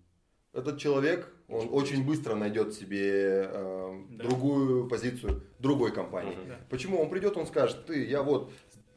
Этот 0.55 0.78
человек, 0.78 1.28
он 1.48 1.68
очень 1.72 2.05
быстро 2.06 2.35
найдет 2.36 2.74
себе 2.74 3.48
э, 3.52 4.01
Да. 4.10 4.24
другую 4.24 4.89
позицию 4.89 5.43
другой 5.59 5.93
компании. 5.93 6.36
Мгм. 6.36 6.48
Да. 6.48 6.56
Почему? 6.70 7.01
Он 7.02 7.10
придет, 7.10 7.36
он 7.36 7.47
скажет, 7.47 7.86
ты, 7.86 8.05
я 8.06 8.22
вот 8.22 8.51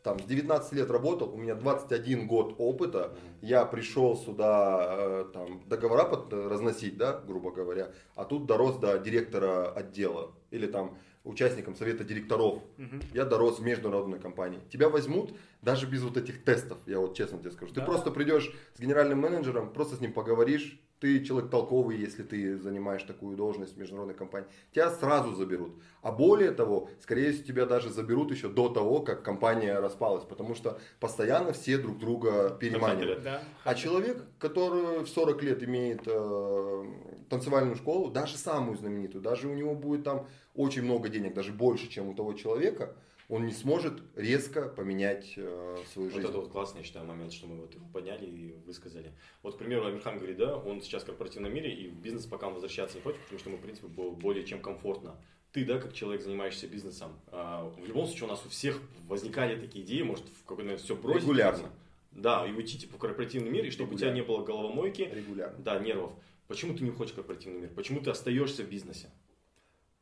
там 0.03 0.19
с 0.19 0.23
19 0.23 0.73
лет 0.73 0.89
работал, 0.91 1.33
у 1.33 1.37
меня 1.37 1.55
21 1.55 2.27
год 2.27 2.55
опыта, 2.59 3.15
я 3.41 3.65
пришел 3.65 4.15
сюда 4.15 4.85
э, 4.87 5.25
там 5.33 5.63
договора 5.67 6.03
под- 6.05 6.31
разносить, 6.31 6.95
да, 6.97 7.19
грубо 7.27 7.51
говоря, 7.51 7.91
а 8.15 8.23
тут 8.23 8.45
дорос 8.45 8.77
до 8.77 8.97
директора 8.99 9.69
отдела 9.71 10.31
или 10.51 10.67
там 10.67 10.95
участником 11.23 11.75
совета 11.75 12.03
директоров. 12.05 12.61
Мгм. 12.77 13.01
Я 13.13 13.25
дорос 13.25 13.59
в 13.59 13.63
международной 13.63 14.19
компании. 14.19 14.61
Тебя 14.71 14.87
возьмут 14.89 15.33
даже 15.61 15.85
без 15.87 16.03
вот 16.03 16.15
этих 16.15 16.43
тестов, 16.45 16.77
я 16.85 16.99
вот 16.99 17.15
честно 17.17 17.39
тебе 17.39 17.51
скажу. 17.51 17.73
Ты 17.73 17.81
Да. 17.81 17.85
просто 17.85 18.11
придешь 18.11 18.53
с 18.75 18.79
генеральным 18.79 19.19
менеджером, 19.19 19.73
просто 19.73 19.95
с 19.97 19.99
ним 19.99 20.13
поговоришь, 20.13 20.79
ты 20.99 21.23
человек 21.23 21.51
толковый, 21.51 21.97
если 21.97 22.23
ты 22.23 22.57
занимаешь 22.57 23.03
такую 23.03 23.37
должность 23.37 23.75
в 23.75 23.77
международной 23.77 24.15
компании. 24.15 24.47
Тебя 24.71 24.89
сразу 24.89 25.35
заберут. 25.35 25.73
А 26.01 26.11
более 26.11 26.51
того, 26.51 26.89
скорее 27.01 27.31
всего, 27.31 27.45
тебя 27.45 27.65
даже 27.65 27.89
заберут 27.89 28.31
еще 28.31 28.49
до 28.49 28.69
того, 28.69 29.01
как 29.01 29.23
компания 29.23 29.79
распалась, 29.79 30.23
потому 30.23 30.55
что 30.55 30.79
постоянно 30.99 31.53
все 31.53 31.77
друг 31.77 31.99
друга 31.99 32.57
переманивают. 32.59 33.23
Да. 33.23 33.41
А 33.63 33.75
человек, 33.75 34.23
который 34.39 35.03
в 35.03 35.07
40 35.07 35.43
лет 35.43 35.63
имеет 35.63 36.01
э, 36.05 36.85
танцевальную 37.29 37.75
школу, 37.75 38.09
даже 38.09 38.37
самую 38.37 38.77
знаменитую, 38.77 39.21
даже 39.21 39.47
у 39.47 39.53
него 39.53 39.75
будет 39.75 40.03
там 40.03 40.27
очень 40.55 40.83
много 40.83 41.09
денег, 41.09 41.33
даже 41.33 41.51
больше, 41.51 41.87
чем 41.89 42.09
у 42.09 42.13
того 42.15 42.33
человека, 42.33 42.95
он 43.29 43.45
не 43.45 43.51
сможет 43.51 44.01
резко 44.15 44.69
поменять 44.69 45.33
э, 45.35 45.77
свою 45.91 46.09
Вот 46.09 46.15
жизнь. 46.15 46.29
это 46.29 46.37
вот 46.39 46.49
классный, 46.51 46.79
я 46.79 46.85
считаю, 46.85 47.05
момент, 47.05 47.33
что 47.33 47.47
мы 47.47 47.57
вот 47.57 47.73
его 47.73 47.85
подняли 47.91 48.25
и 48.25 48.55
высказали. 48.65 49.11
Вот, 49.43 49.55
к 49.55 49.57
примеру, 49.57 49.85
Амирхан 49.85 50.17
говорит, 50.17 50.37
да, 50.37 50.55
он 50.55 50.81
сейчас 50.81 51.03
в 51.03 51.07
корпоративном 51.07 51.53
мире 51.53 51.73
и 51.73 51.89
в 51.89 51.95
бизнес 51.99 52.25
пока 52.25 52.47
он 52.47 52.53
возвращаться 52.53 52.97
не 52.97 53.03
хочет, 53.03 53.19
потому 53.21 53.39
что 53.39 53.49
ему, 53.49 53.59
в 53.59 53.61
принципе, 53.61 53.87
было 53.87 54.11
более 54.11 54.45
чем 54.45 54.61
комфортно. 54.61 55.17
Ты, 55.51 55.65
да, 55.65 55.77
как 55.79 55.93
человек, 55.93 56.21
занимаешься 56.21 56.67
бизнесом, 56.67 57.19
а, 57.27 57.69
в 57.69 57.85
любом 57.87 58.05
случае 58.05 58.25
у 58.25 58.31
нас 58.31 58.45
у 58.45 58.49
всех 58.49 58.79
возникали 59.07 59.59
такие 59.59 59.83
идеи, 59.83 60.03
может, 60.03 60.25
в 60.25 60.43
какой-то 60.43 60.63
момент 60.63 60.81
все 60.81 60.95
бросить. 60.95 61.23
Регулярно. 61.23 61.69
Да, 62.11 62.47
и 62.47 62.51
уйти 62.51 62.77
типа 62.79 62.95
в 62.95 62.99
корпоративный 62.99 63.49
мир, 63.51 63.65
и 63.65 63.69
чтобы 63.71 63.95
у 63.95 63.97
тебя 63.97 64.11
не 64.11 64.21
было 64.23 64.43
головомойки, 64.43 65.01
Регулярно. 65.01 65.57
да, 65.63 65.79
нервов. 65.79 66.11
Почему 66.47 66.73
ты 66.75 66.83
не 66.83 66.91
уходишь 66.91 67.11
в 67.11 67.15
корпоративный 67.15 67.59
мир? 67.59 67.69
Почему 67.75 67.99
ты 67.99 68.09
остаешься 68.09 68.63
в 68.63 68.69
бизнесе? 68.69 69.09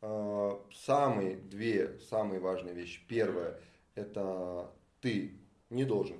Э, 0.06 0.52
Самые 0.72 1.38
две 1.38 1.98
самые 2.10 2.40
важные 2.40 2.76
вещи. 2.76 3.02
Первое, 3.08 3.60
это 3.96 4.70
ты 5.02 5.32
не 5.72 5.84
должен 5.84 6.18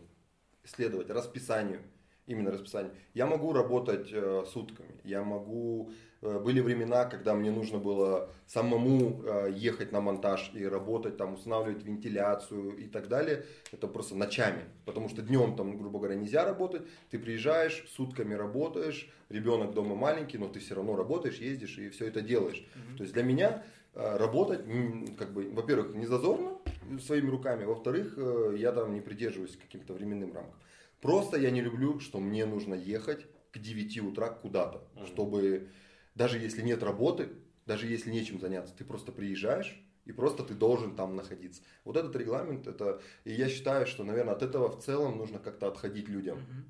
следовать 0.64 1.10
расписанию, 1.12 1.82
именно 2.26 2.52
расписанию. 2.52 2.92
Я 3.14 3.28
могу 3.28 3.54
работать 3.54 4.10
э, 4.12 4.44
сутками, 4.52 4.90
я 5.04 5.24
могу... 5.24 5.92
э, 6.22 6.40
были 6.40 6.62
времена, 6.62 7.06
когда 7.06 7.36
мне 7.36 7.52
нужно 7.52 7.78
было 7.78 8.30
самому 8.48 9.24
ехать 9.52 9.92
на 9.92 10.02
монтаж 10.02 10.52
и 10.56 10.66
работать, 10.66 11.18
там, 11.18 11.34
устанавливать 11.36 11.84
вентиляцию 11.84 12.76
и 12.78 12.88
так 12.88 13.08
далее. 13.08 13.46
Это 13.72 13.88
просто 13.88 14.16
ночами, 14.16 14.64
потому 14.86 15.10
что 15.10 15.22
днем 15.22 15.56
там, 15.56 15.78
грубо 15.78 16.00
говоря, 16.00 16.16
нельзя 16.16 16.44
работать. 16.44 16.82
Ты 17.12 17.20
приезжаешь, 17.20 17.86
сутками 17.96 18.34
работаешь, 18.34 19.08
ребенок 19.30 19.74
дома 19.74 19.96
маленький, 19.96 20.40
но 20.40 20.48
ты 20.48 20.60
все 20.60 20.74
равно 20.74 20.96
работаешь, 20.96 21.38
ездишь 21.38 21.78
и 21.78 21.90
все 21.90 22.08
это 22.08 22.22
делаешь. 22.22 22.66
Мгм. 22.76 22.98
То 22.98 23.04
есть 23.04 23.14
для 23.14 23.24
меня 23.24 23.64
работать, 23.96 24.62
м, 24.68 25.16
как 25.16 25.34
бы, 25.34 25.50
во-первых, 25.50 25.96
не 25.96 26.06
зазорно 26.06 26.58
своими 27.00 27.30
руками, 27.30 27.66
во-вторых, 27.66 28.14
э, 28.18 28.56
я 28.58 28.72
там 28.72 28.94
не 28.94 29.02
придерживаюсь 29.02 29.58
каким-то 29.58 29.94
временным 29.94 30.34
рамкам. 30.34 30.60
Просто 31.02 31.38
я 31.38 31.52
не 31.52 31.62
люблю, 31.62 32.00
что 32.00 32.20
мне 32.20 32.46
нужно 32.46 32.74
ехать 32.76 33.26
к 33.52 33.60
9 33.60 34.02
утра 34.02 34.30
куда-то, 34.30 34.88
Мгм. 34.96 35.06
чтобы 35.08 35.70
даже 36.14 36.40
если 36.40 36.62
нет 36.62 36.84
работы, 36.84 37.30
даже 37.66 37.88
если 37.88 38.12
нечем 38.12 38.40
заняться, 38.40 38.76
ты 38.76 38.84
просто 38.84 39.12
приезжаешь 39.12 39.82
и 40.06 40.12
просто 40.12 40.44
ты 40.44 40.54
должен 40.54 40.96
там 40.96 41.16
находиться. 41.16 41.62
Вот 41.84 41.98
этот 41.98 42.16
регламент, 42.16 42.68
это, 42.68 43.02
и 43.24 43.34
я 43.34 43.50
считаю, 43.50 43.88
что, 43.88 44.04
наверное, 44.04 44.36
от 44.36 44.44
этого 44.44 44.70
в 44.70 44.84
целом 44.84 45.18
нужно 45.18 45.40
как-то 45.40 45.68
отходить 45.68 46.08
людям. 46.10 46.38
Мгм. 46.38 46.66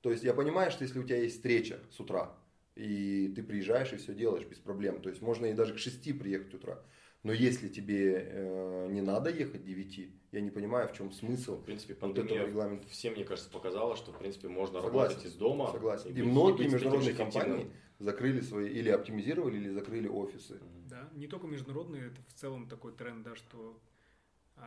То 0.00 0.10
есть 0.10 0.24
я 0.24 0.34
понимаю, 0.34 0.70
что 0.70 0.84
если 0.84 0.98
у 0.98 1.04
тебя 1.04 1.18
есть 1.18 1.36
встреча 1.36 1.78
с 1.90 2.00
утра, 2.00 2.34
и 2.76 3.32
ты 3.34 3.42
приезжаешь 3.42 3.92
и 3.92 3.96
все 3.96 4.14
делаешь 4.14 4.46
без 4.46 4.58
проблем, 4.58 5.00
то 5.00 5.08
есть 5.08 5.22
можно 5.22 5.46
и 5.46 5.54
даже 5.54 5.74
к 5.74 5.78
6 5.78 6.18
приехать 6.18 6.54
утра. 6.54 6.82
Но 7.22 7.32
если 7.32 7.68
тебе 7.68 8.28
э, 8.30 8.88
не 8.90 9.00
надо 9.00 9.30
ехать 9.30 9.62
к 9.62 9.64
9, 9.64 10.10
я 10.32 10.40
не 10.42 10.50
понимаю, 10.50 10.88
в 10.88 10.92
чем 10.92 11.10
смысл 11.10 11.56
В 11.56 11.64
принципе, 11.64 11.96
вот 11.98 12.18
этого 12.18 12.46
регламента. 12.46 12.86
всем, 12.88 13.14
мне 13.14 13.24
кажется, 13.24 13.50
показала, 13.50 13.96
что, 13.96 14.12
в 14.12 14.18
принципе, 14.18 14.48
можно 14.48 14.82
Согласен. 14.82 15.08
работать 15.10 15.26
из 15.32 15.34
дома. 15.36 15.72
Согласен. 15.72 16.10
И, 16.10 16.12
быть- 16.12 16.24
многие 16.24 16.56
быть 16.64 16.66
же 16.68 16.72
международные 16.74 17.14
компании 17.14 17.70
закрыли 17.98 18.40
свои, 18.42 18.68
или 18.70 18.90
оптимизировали, 18.90 19.56
или 19.56 19.70
закрыли 19.70 20.06
офисы. 20.08 20.60
Да, 20.86 21.08
не 21.14 21.26
только 21.26 21.46
международные, 21.46 22.08
это 22.08 22.20
в 22.28 22.34
целом 22.34 22.68
такой 22.68 22.92
тренд, 22.92 23.22
да, 23.22 23.34
что 23.36 23.80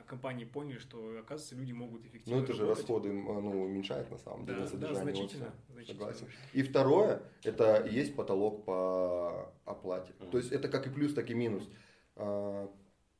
компании 0.08 0.46
поняли, 0.46 0.78
что, 0.80 1.18
оказывается, 1.20 1.56
люди 1.56 1.72
могут 1.72 2.06
эффективно 2.06 2.38
Но 2.40 2.44
это 2.44 2.54
же 2.54 2.62
работать. 2.64 2.80
расходы 2.84 3.12
ну, 3.14 3.64
уменьшает 3.64 4.10
на 4.12 4.18
самом 4.18 4.46
деле 4.46 4.60
Да, 4.60 4.64
на 4.64 4.66
да, 4.66 4.72
содержание 4.72 5.04
значительно. 5.16 5.46
офиса. 5.48 5.62
значительно. 5.74 6.00
Согласен. 6.00 6.28
И 6.54 6.64
второе, 6.64 7.22
это 7.44 7.78
и 7.78 7.94
есть 7.94 8.16
потолок 8.16 8.66
по 8.66 9.52
оплате. 9.66 10.14
Мгм. 10.20 10.32
То 10.32 10.38
есть 10.38 10.52
это 10.52 10.68
как 10.70 10.88
и 10.88 10.90
плюс, 10.90 11.14
так 11.14 11.30
и 11.30 11.34
минус. 11.34 11.68
А, 12.16 12.70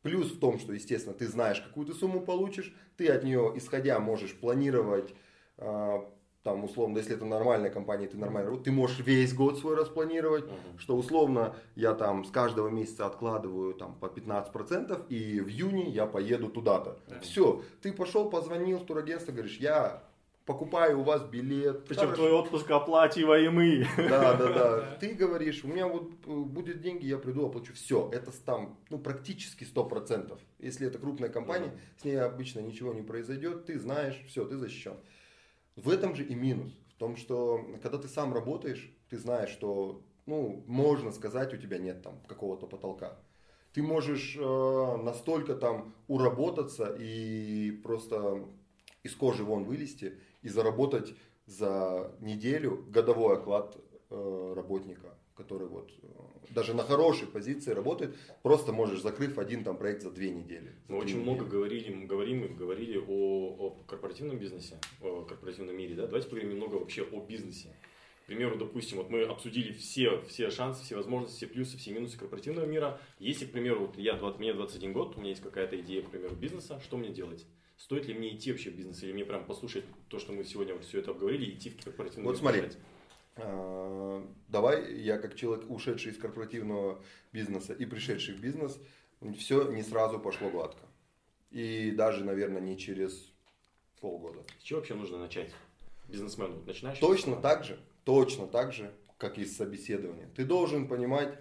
Плюс 0.04 0.32
в 0.32 0.40
том, 0.40 0.58
что, 0.60 0.72
естественно, 0.72 1.14
ты 1.14 1.28
знаешь, 1.28 1.60
какую 1.60 1.86
ты 1.86 1.94
сумму 1.94 2.22
получишь, 2.22 2.74
ты 2.96 3.10
от 3.10 3.24
нее, 3.26 3.52
исходя, 3.56 4.00
можешь 4.00 4.34
планировать, 4.40 5.14
а, 5.58 6.10
там, 6.48 6.64
условно, 6.64 7.00
если 7.00 7.14
это 7.14 7.26
нормальная 7.26 7.70
компания, 7.70 8.08
ты 8.08 8.18
нормально 8.18 8.56
ты 8.58 8.72
можешь 8.72 9.00
весь 9.00 9.34
год 9.34 9.60
свой 9.60 9.76
распланировать, 9.76 10.46
Мгм. 10.46 10.80
что 10.80 10.96
условно 10.96 11.54
я 11.76 11.94
там 11.94 12.24
с 12.24 12.32
каждого 12.32 12.70
месяца 12.70 13.06
откладываю 13.06 13.74
там 13.74 13.96
по 13.96 14.06
15% 14.08 15.06
и 15.10 15.42
в 15.42 15.50
июне 15.50 15.90
я 15.90 16.06
поеду 16.06 16.48
туда-то. 16.48 17.00
Да. 17.10 17.20
Все, 17.20 17.64
ты 17.82 17.92
пошел, 17.92 18.30
позвонил 18.30 18.80
в 18.80 18.86
турагентство, 18.86 19.34
говоришь, 19.34 19.58
я 19.58 20.02
покупаю 20.46 21.02
у 21.02 21.04
вас 21.04 21.22
билет. 21.24 21.84
Причем 21.84 22.14
твой 22.14 22.32
отпуск 22.32 22.72
оплачиваемый. 22.72 23.86
Да, 23.98 24.34
да, 24.34 24.54
да. 24.54 24.82
Ты 25.02 25.16
говоришь, 25.16 25.66
у 25.66 25.68
меня 25.68 25.86
вот 25.90 26.10
э, 26.26 26.32
будет 26.32 26.80
деньги, 26.80 27.06
я 27.06 27.18
приду, 27.18 27.46
оплачу. 27.46 27.74
Все, 27.74 28.10
это 28.14 28.32
там, 28.46 28.80
ну, 28.90 29.00
практически 29.00 29.66
100%. 29.66 30.40
Если 30.60 30.88
это 30.88 30.98
крупная 30.98 31.28
компания, 31.30 31.78
с 32.02 32.06
ней 32.06 32.16
обычно 32.22 32.62
ничего 32.62 32.94
не 32.94 33.02
произойдет, 33.02 33.66
ты 33.66 33.78
знаешь, 33.78 34.24
все, 34.30 34.46
ты 34.46 34.56
защищен. 34.56 34.94
В 35.78 35.90
этом 35.90 36.16
же 36.16 36.24
и 36.24 36.34
минус. 36.34 36.74
В 36.96 36.98
том, 36.98 37.16
что 37.16 37.64
когда 37.84 38.00
ты 38.00 38.08
сам 38.08 38.34
работаешь, 38.34 38.92
ты 39.10 39.18
знаешь, 39.20 39.52
что, 39.52 40.02
ну, 40.26 40.64
можно 40.66 41.12
сказать, 41.12 41.54
у 41.54 41.58
тебя 41.58 41.78
нет 41.78 42.02
там 42.02 42.20
какого-то 42.28 42.66
потолка. 42.66 43.20
Ты 43.74 43.84
можешь 43.84 44.36
э, 44.36 44.98
настолько 45.04 45.56
там 45.56 45.94
уработаться 46.08 46.96
и 47.00 47.70
просто 47.84 48.44
из 49.04 49.14
кожи 49.14 49.44
вон 49.44 49.66
вылезти 49.66 50.20
и 50.42 50.50
заработать 50.50 51.14
за 51.46 52.12
неделю 52.22 52.84
годовой 52.90 53.38
оклад 53.38 53.78
э, 54.10 54.54
работника, 54.56 55.14
который 55.38 55.68
вот 55.68 55.92
э, 56.02 56.08
даже 56.50 56.74
на 56.74 56.84
хорошей 56.84 57.28
позиции 57.28 57.72
работает, 57.72 58.16
просто 58.42 58.74
можешь 58.74 59.02
закрыв 59.02 59.38
один 59.38 59.64
там 59.64 59.78
проект 59.78 60.02
за 60.02 60.12
две 60.12 60.32
недели. 60.32 60.74
за 60.88 60.94
Мы 60.94 60.98
очень 60.98 61.20
недели. 61.20 61.24
много 61.24 61.46
говорили, 61.46 61.94
мы 61.94 62.06
говорим 62.08 62.44
и 62.46 62.48
говорили 62.48 62.98
о, 62.98 63.56
о 63.60 63.84
корпоративном 63.88 64.38
бизнесе, 64.40 64.80
о 65.02 65.24
корпоративном 65.24 65.78
мире, 65.78 65.96
да? 65.96 66.08
Давайте 66.08 66.28
поговорим 66.28 66.54
немного 66.56 66.76
вообще 66.76 67.04
о 67.04 67.20
бизнесе. 67.26 67.76
К 68.24 68.28
примеру, 68.28 68.58
допустим, 68.58 68.98
вот 68.98 69.10
мы 69.10 69.22
обсудили 69.24 69.72
все, 69.72 70.22
все 70.28 70.50
шансы, 70.50 70.84
все 70.84 70.98
возможности, 70.98 71.38
все 71.38 71.48
плюсы, 71.48 71.78
все 71.78 71.94
минусы 71.94 72.18
корпоративного 72.18 72.66
мира. 72.66 73.00
Если, 73.20 73.46
к 73.46 73.52
примеру, 73.54 73.82
вот 73.88 73.98
я, 73.98 74.16
20, 74.16 74.40
мне 74.40 74.54
21 74.54 74.92
год, 74.92 75.16
у 75.16 75.20
меня 75.22 75.30
есть 75.30 75.42
какая-то 75.42 75.80
идея, 75.80 76.02
к 76.02 76.10
примеру, 76.10 76.36
бизнеса, 76.36 76.82
что 76.84 76.98
мне 76.98 77.10
делать? 77.10 77.46
Стоит 77.78 78.08
ли 78.08 78.14
мне 78.14 78.36
идти 78.36 78.52
вообще 78.52 78.72
в 78.72 78.76
бизнес, 78.76 79.02
или 79.04 79.14
мне 79.14 79.24
прям 79.24 79.46
послушать 79.46 79.86
то, 80.10 80.20
что 80.20 80.34
мы 80.34 80.44
сегодня 80.44 80.74
вот 80.74 80.84
все 80.84 81.00
это 81.00 81.12
обговорили, 81.12 81.46
и 81.46 81.54
идти 81.54 81.70
в 81.70 81.82
корпоративный 81.84 82.26
Вот 82.26 82.32
бизнес? 82.34 82.52
смотри. 82.52 82.70
А, 83.38 84.28
Давай, 84.48 84.94
я 85.02 85.18
как 85.18 85.36
человек, 85.36 85.70
ушедший 85.70 86.14
из 86.14 86.18
корпоративного 86.18 87.04
бизнеса 87.34 87.74
и 87.74 87.86
пришедший 87.86 88.36
в 88.36 88.40
бизнес, 88.40 88.80
все 89.38 89.72
не 89.72 89.84
сразу 89.84 90.20
пошло 90.20 90.50
гладко. 90.50 90.86
И 91.52 91.92
даже, 91.92 92.24
наверное, 92.24 92.62
не 92.62 92.78
через 92.78 93.34
полгода. 94.00 94.44
С 94.60 94.64
чего 94.64 94.80
вообще 94.80 94.96
нужно 94.96 95.18
начать? 95.18 95.52
Бизнесмену, 96.08 96.56
вот 96.56 96.68
начинаешь? 96.68 97.00
Точно 97.00 97.36
так 97.36 97.66
же, 97.66 97.78
точно 98.06 98.48
так 98.48 98.72
же, 98.72 98.94
как 99.18 99.38
есть 99.38 99.58
собеседование. 99.58 100.30
Ты 100.36 100.46
должен 100.46 100.88
понимать, 100.88 101.38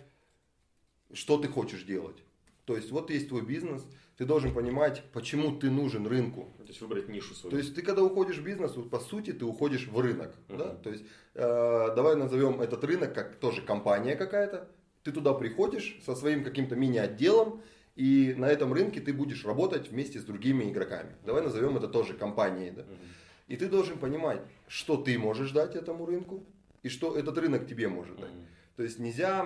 что 1.12 1.38
ты 1.38 1.46
хочешь 1.46 1.84
делать. 1.84 2.16
То 2.66 2.76
есть 2.76 2.90
вот 2.90 3.10
есть 3.10 3.28
твой 3.28 3.42
бизнес, 3.42 3.86
ты 4.16 4.24
должен 4.24 4.52
понимать, 4.52 5.02
почему 5.12 5.56
ты 5.56 5.70
нужен 5.70 6.06
рынку. 6.06 6.52
То 6.58 6.64
есть 6.64 6.80
выбрать 6.80 7.08
нишу 7.08 7.34
свою. 7.34 7.52
То 7.52 7.58
есть 7.58 7.74
ты 7.74 7.82
когда 7.82 8.02
уходишь 8.02 8.38
в 8.38 8.44
бизнес, 8.44 8.74
вот, 8.76 8.90
по 8.90 8.98
сути 8.98 9.32
ты 9.32 9.44
уходишь 9.44 9.86
в 9.86 9.98
рынок. 10.00 10.34
Мгм. 10.48 10.58
Да? 10.58 10.74
То 10.74 10.90
есть 10.90 11.04
э, 11.34 11.92
давай 11.94 12.16
назовем 12.16 12.60
этот 12.60 12.82
рынок 12.84 13.14
как 13.14 13.36
тоже 13.36 13.62
компания 13.62 14.16
какая-то. 14.16 14.68
Ты 15.04 15.12
туда 15.12 15.32
приходишь 15.32 16.00
со 16.04 16.16
своим 16.16 16.42
каким-то 16.42 16.74
мини-отделом, 16.74 17.62
и 17.94 18.34
на 18.36 18.46
этом 18.46 18.72
рынке 18.72 19.00
ты 19.00 19.12
будешь 19.12 19.44
работать 19.44 19.90
вместе 19.90 20.18
с 20.18 20.24
другими 20.24 20.70
игроками. 20.70 21.14
Давай 21.24 21.42
назовем 21.42 21.76
это 21.76 21.86
тоже 21.86 22.14
компанией. 22.14 22.72
Да? 22.72 22.82
Мгм. 22.82 22.98
И 23.46 23.56
ты 23.56 23.68
должен 23.68 23.98
понимать, 23.98 24.40
что 24.66 24.96
ты 24.96 25.16
можешь 25.18 25.52
дать 25.52 25.76
этому 25.76 26.04
рынку, 26.04 26.44
и 26.82 26.88
что 26.88 27.16
этот 27.16 27.38
рынок 27.38 27.68
тебе 27.68 27.88
может 27.88 28.16
дать. 28.16 28.32
Мгм. 28.32 28.46
То 28.76 28.82
есть 28.82 28.98
нельзя, 28.98 29.44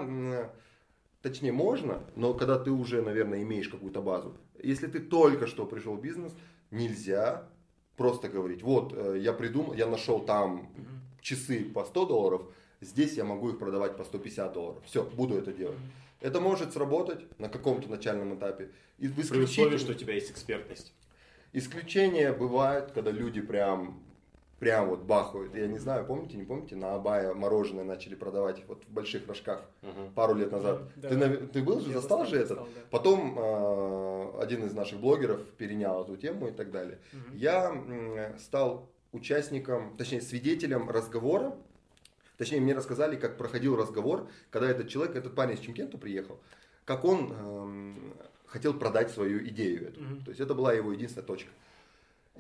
точнее 1.22 1.52
можно, 1.52 2.02
но 2.16 2.34
когда 2.34 2.58
ты 2.58 2.70
уже, 2.70 3.02
наверное, 3.02 3.42
имеешь 3.42 3.68
какую-то 3.68 4.02
базу. 4.02 4.36
Если 4.62 4.86
ты 4.86 5.00
только 5.00 5.46
что 5.46 5.66
пришел 5.66 5.96
в 5.96 6.00
бизнес, 6.00 6.32
нельзя 6.70 7.48
просто 7.96 8.28
говорить, 8.28 8.62
вот, 8.62 8.92
э, 8.94 9.18
я 9.20 9.32
придумал, 9.32 9.74
я 9.74 9.86
нашел 9.86 10.20
там 10.20 10.68
часы 11.20 11.64
по 11.64 11.84
100 11.84 12.06
долларов, 12.06 12.42
здесь 12.80 13.14
я 13.14 13.24
могу 13.24 13.50
их 13.50 13.58
продавать 13.58 13.96
по 13.96 14.04
150 14.04 14.52
долларов. 14.52 14.82
Все, 14.86 15.04
буду 15.04 15.36
это 15.36 15.52
делать. 15.52 15.78
Это 16.20 16.40
может 16.40 16.72
сработать 16.72 17.20
на 17.38 17.48
каком-то 17.48 17.88
начальном 17.88 18.36
этапе. 18.36 18.70
И 18.98 19.08
При 19.08 19.42
условии, 19.42 19.78
что 19.78 19.92
у 19.92 19.94
тебя 19.94 20.14
есть 20.14 20.30
экспертность. 20.30 20.92
Исключения 21.52 22.32
бывают, 22.32 22.92
когда 22.92 23.10
люди 23.10 23.40
прям, 23.40 24.02
прям 24.60 24.90
вот 24.90 25.00
бахают. 25.00 25.54
Я 25.56 25.66
не 25.66 25.78
знаю, 25.78 26.04
помните, 26.06 26.36
не 26.36 26.44
помните, 26.44 26.76
на 26.76 26.94
Абая 26.94 27.34
мороженое 27.34 27.82
начали 27.82 28.14
продавать 28.14 28.62
вот 28.68 28.84
в 28.84 28.92
больших 28.92 29.26
рожках 29.26 29.64
Мгм. 29.82 30.12
пару 30.14 30.34
лет 30.34 30.52
назад. 30.52 30.82
Да. 30.96 31.08
Ты, 31.08 31.14
наве- 31.16 31.46
ты 31.48 31.62
был 31.62 31.80
же, 31.80 31.92
застал 31.92 32.24
же 32.26 32.36
это? 32.36 32.56
да. 32.56 32.62
Потом 32.90 33.36
э, 33.38 34.42
один 34.42 34.64
из 34.64 34.74
наших 34.74 35.00
блогеров 35.00 35.42
перенял 35.56 36.04
эту 36.04 36.16
тему 36.16 36.48
и 36.48 36.52
так 36.52 36.70
далее. 36.70 36.98
Мгм. 37.12 37.36
Я 37.36 37.70
м, 37.70 38.38
стал 38.38 38.88
участником, 39.12 39.96
точнее 39.96 40.20
свидетелем 40.20 40.88
разговора. 40.90 41.56
Точнее, 42.36 42.60
мне 42.60 42.74
рассказали, 42.74 43.16
как 43.16 43.36
проходил 43.38 43.76
разговор, 43.76 44.28
когда 44.50 44.70
этот 44.70 44.88
человек, 44.88 45.16
этот 45.16 45.34
парень 45.34 45.54
из 45.54 45.60
Чемкента 45.60 45.98
приехал, 45.98 46.38
как 46.84 47.04
он 47.04 47.32
эм, 47.32 48.14
хотел 48.46 48.74
продать 48.74 49.10
свою 49.10 49.42
идею. 49.48 49.88
Эту. 49.88 50.00
Мгм. 50.02 50.24
То 50.24 50.30
есть 50.30 50.40
это 50.40 50.54
была 50.54 50.72
его 50.74 50.92
единственная 50.92 51.26
точка. 51.26 51.50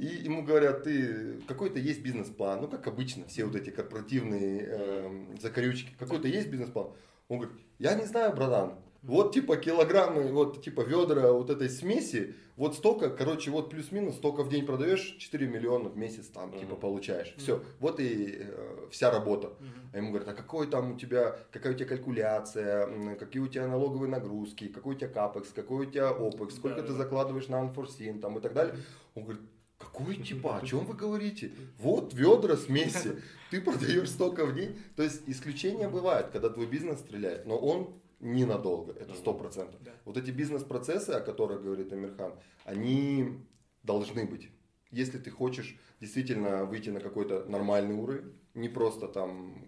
И 0.00 0.06
ему 0.24 0.42
говорят, 0.42 0.84
ты 0.84 1.40
какой-то 1.46 1.78
есть 1.78 2.00
бизнес-план, 2.02 2.62
ну 2.62 2.68
как 2.68 2.86
обычно, 2.86 3.26
все 3.26 3.44
вот 3.44 3.54
эти 3.54 3.68
корпоративные 3.68 4.60
эм, 4.62 5.38
закорючки, 5.38 5.90
какой-то 5.98 6.26
есть 6.26 6.48
бизнес-план. 6.48 6.92
Он 7.28 7.38
говорит, 7.38 7.58
я 7.78 7.94
не 7.94 8.06
знаю, 8.06 8.34
братан, 8.34 8.76
вот 9.02 9.34
типа 9.34 9.58
килограммы, 9.58 10.32
вот 10.32 10.62
типа 10.64 10.80
ведра 10.80 11.30
вот 11.32 11.50
этой 11.50 11.68
смеси, 11.68 12.34
вот 12.56 12.76
столько, 12.76 13.10
короче, 13.10 13.50
вот 13.50 13.68
плюс-минус, 13.68 14.16
столько 14.16 14.42
в 14.42 14.48
день 14.48 14.64
продаешь, 14.64 15.16
4 15.18 15.46
миллиона 15.46 15.90
в 15.90 15.98
месяц 15.98 16.28
там 16.28 16.50
типа 16.52 16.72
Мгм. 16.72 16.80
получаешь. 16.80 17.34
Все, 17.36 17.62
вот 17.78 18.00
и 18.00 18.38
э, 18.40 18.86
вся 18.90 19.10
работа. 19.10 19.48
Мгм. 19.48 19.90
А 19.92 19.96
ему 19.98 20.08
говорят, 20.12 20.28
а 20.28 20.34
какой 20.34 20.66
там 20.66 20.92
у 20.92 20.96
тебя, 20.98 21.36
какая 21.52 21.74
у 21.74 21.76
тебя 21.76 21.88
калькуляция, 21.88 23.16
какие 23.16 23.42
у 23.42 23.48
тебя 23.48 23.66
налоговые 23.68 24.10
нагрузки, 24.10 24.68
какой 24.68 24.94
у 24.94 24.98
тебя 24.98 25.08
капекс, 25.08 25.50
какой 25.54 25.86
у 25.86 25.90
тебя 25.90 26.08
опекс, 26.08 26.56
сколько 26.56 26.80
Да, 26.80 26.86
ты 26.86 26.92
да. 26.92 26.98
закладываешь 26.98 27.48
на 27.48 27.56
unforeseen 27.62 28.18
там 28.20 28.38
и 28.38 28.40
так 28.40 28.54
далее. 28.54 28.74
Он 29.14 29.24
говорит, 29.24 29.42
какой 29.80 30.16
типа, 30.16 30.58
о 30.58 30.66
чем 30.66 30.84
вы 30.84 30.94
говорите? 30.94 31.50
Вот 31.78 32.12
ведра 32.14 32.56
смеси, 32.56 33.20
ты 33.50 33.60
продаешь 33.60 34.10
столько 34.10 34.44
в 34.44 34.54
день. 34.54 34.76
То 34.94 35.02
есть 35.02 35.22
исключения 35.26 35.88
бывают, 35.88 36.28
когда 36.28 36.50
твой 36.50 36.66
бизнес 36.66 37.00
стреляет, 37.00 37.46
но 37.46 37.56
он 37.56 38.00
ненадолго, 38.20 38.92
это 38.92 39.14
сто 39.14 39.32
процентов. 39.32 39.82
Да. 39.82 39.92
Вот 40.04 40.18
эти 40.18 40.30
бизнес-процессы, 40.30 41.10
о 41.10 41.20
которых 41.20 41.62
говорит 41.62 41.92
Амирхан, 41.92 42.34
они 42.64 43.40
должны 43.82 44.26
быть. 44.26 44.50
Если 44.90 45.18
ты 45.18 45.30
хочешь 45.30 45.78
действительно 46.00 46.64
выйти 46.66 46.90
на 46.90 47.00
какой-то 47.00 47.44
нормальный 47.48 47.94
уровень, 47.94 48.34
не 48.54 48.68
просто 48.68 49.08
там, 49.08 49.64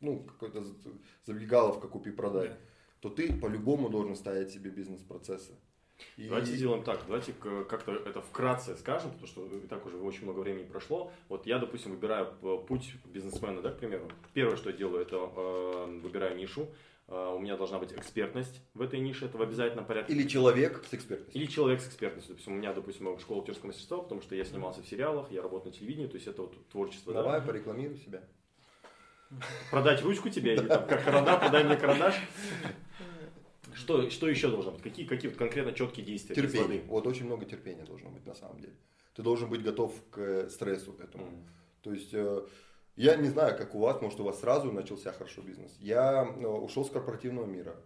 ну, 0.00 0.22
какой-то 0.22 0.64
забегаловка 1.24 1.88
купи-продай, 1.88 2.48
Да. 2.48 2.56
то 3.00 3.08
ты 3.08 3.32
по-любому 3.32 3.88
должен 3.88 4.14
ставить 4.14 4.50
себе 4.50 4.70
бизнес-процессы. 4.70 5.52
И- 6.16 6.28
Давайте 6.28 6.52
сделаем 6.52 6.82
так, 6.84 7.00
давайте 7.06 7.32
как-то 7.68 7.92
это 7.92 8.20
вкратце 8.20 8.76
скажем, 8.76 9.10
потому 9.12 9.26
что 9.26 9.46
и 9.46 9.66
так 9.66 9.84
уже 9.86 9.96
очень 9.96 10.24
много 10.24 10.40
времени 10.40 10.64
прошло. 10.64 11.10
Вот 11.28 11.46
я, 11.46 11.58
допустим, 11.58 11.92
выбираю 11.92 12.26
п- 12.40 12.58
путь 12.66 12.92
бизнесмена, 13.06 13.62
да, 13.62 13.70
к 13.70 13.78
примеру. 13.78 14.08
Первое, 14.34 14.56
что 14.56 14.70
я 14.70 14.76
делаю, 14.76 15.02
это 15.02 15.16
э, 15.16 16.00
выбираю 16.02 16.36
нишу. 16.36 16.68
Э, 17.08 17.32
у 17.34 17.38
меня 17.38 17.56
должна 17.56 17.78
быть 17.78 17.92
экспертность 17.92 18.60
в 18.74 18.82
этой 18.82 18.98
нише, 19.00 19.24
это 19.26 19.38
в 19.38 19.42
обязательном 19.42 19.86
порядке. 19.86 20.12
Или 20.12 20.26
человек 20.28 20.84
с 20.90 20.92
экспертностью. 20.94 21.40
Или 21.40 21.48
человек 21.48 21.80
с 21.80 21.86
экспертностью. 21.88 22.34
Допустим, 22.34 22.52
у 22.54 22.56
меня, 22.56 22.72
допустим, 22.74 23.18
школа 23.18 23.40
актерского 23.40 23.68
мастерства, 23.68 23.98
потому 23.98 24.20
что 24.20 24.34
я 24.34 24.44
снимался 24.44 24.82
в 24.82 24.86
сериалах, 24.88 25.30
я 25.30 25.40
работал 25.40 25.70
на 25.70 25.76
телевидении, 25.78 26.08
то 26.08 26.16
есть 26.16 26.26
это 26.26 26.42
вот 26.42 26.68
творчество. 26.68 27.14
да. 27.14 27.22
Давай 27.22 27.40
порекламируй 27.40 27.96
себя. 27.98 28.22
Продать 29.70 30.02
ручку 30.02 30.28
тебе, 30.28 30.54
или 30.54 30.66
там, 30.66 30.86
как 30.86 31.04
карандаш, 31.04 31.40
продай 31.40 31.64
мне 31.64 31.76
карандаш. 31.76 32.14
Что, 33.76 34.08
что 34.10 34.28
еще 34.28 34.48
должно 34.48 34.72
быть? 34.72 34.82
Какие, 34.82 35.06
какие 35.06 35.30
вот 35.30 35.38
конкретно 35.38 35.72
четкие 35.72 36.04
действия? 36.04 36.34
Терпение. 36.34 36.82
Вот 36.86 37.06
очень 37.06 37.26
много 37.26 37.44
терпения 37.44 37.84
должно 37.84 38.10
быть 38.10 38.24
на 38.26 38.34
самом 38.34 38.58
деле. 38.60 38.74
Ты 39.14 39.22
должен 39.22 39.48
быть 39.50 39.62
готов 39.62 39.92
к 40.10 40.18
э, 40.18 40.48
стрессу 40.48 40.94
этому. 40.98 41.26
Мгм. 41.26 41.46
То 41.82 41.92
есть 41.92 42.12
э, 42.12 42.46
я 42.96 43.16
не 43.16 43.28
знаю, 43.28 43.56
как 43.56 43.74
у 43.74 43.78
вас, 43.78 44.00
может 44.00 44.18
у 44.20 44.24
вас 44.24 44.40
сразу 44.40 44.72
начался 44.72 45.12
хорошо 45.12 45.42
бизнес. 45.42 45.76
Я 45.80 46.24
э, 46.24 46.46
ушел 46.46 46.84
с 46.84 46.90
корпоративного 46.90 47.46
мира. 47.46 47.76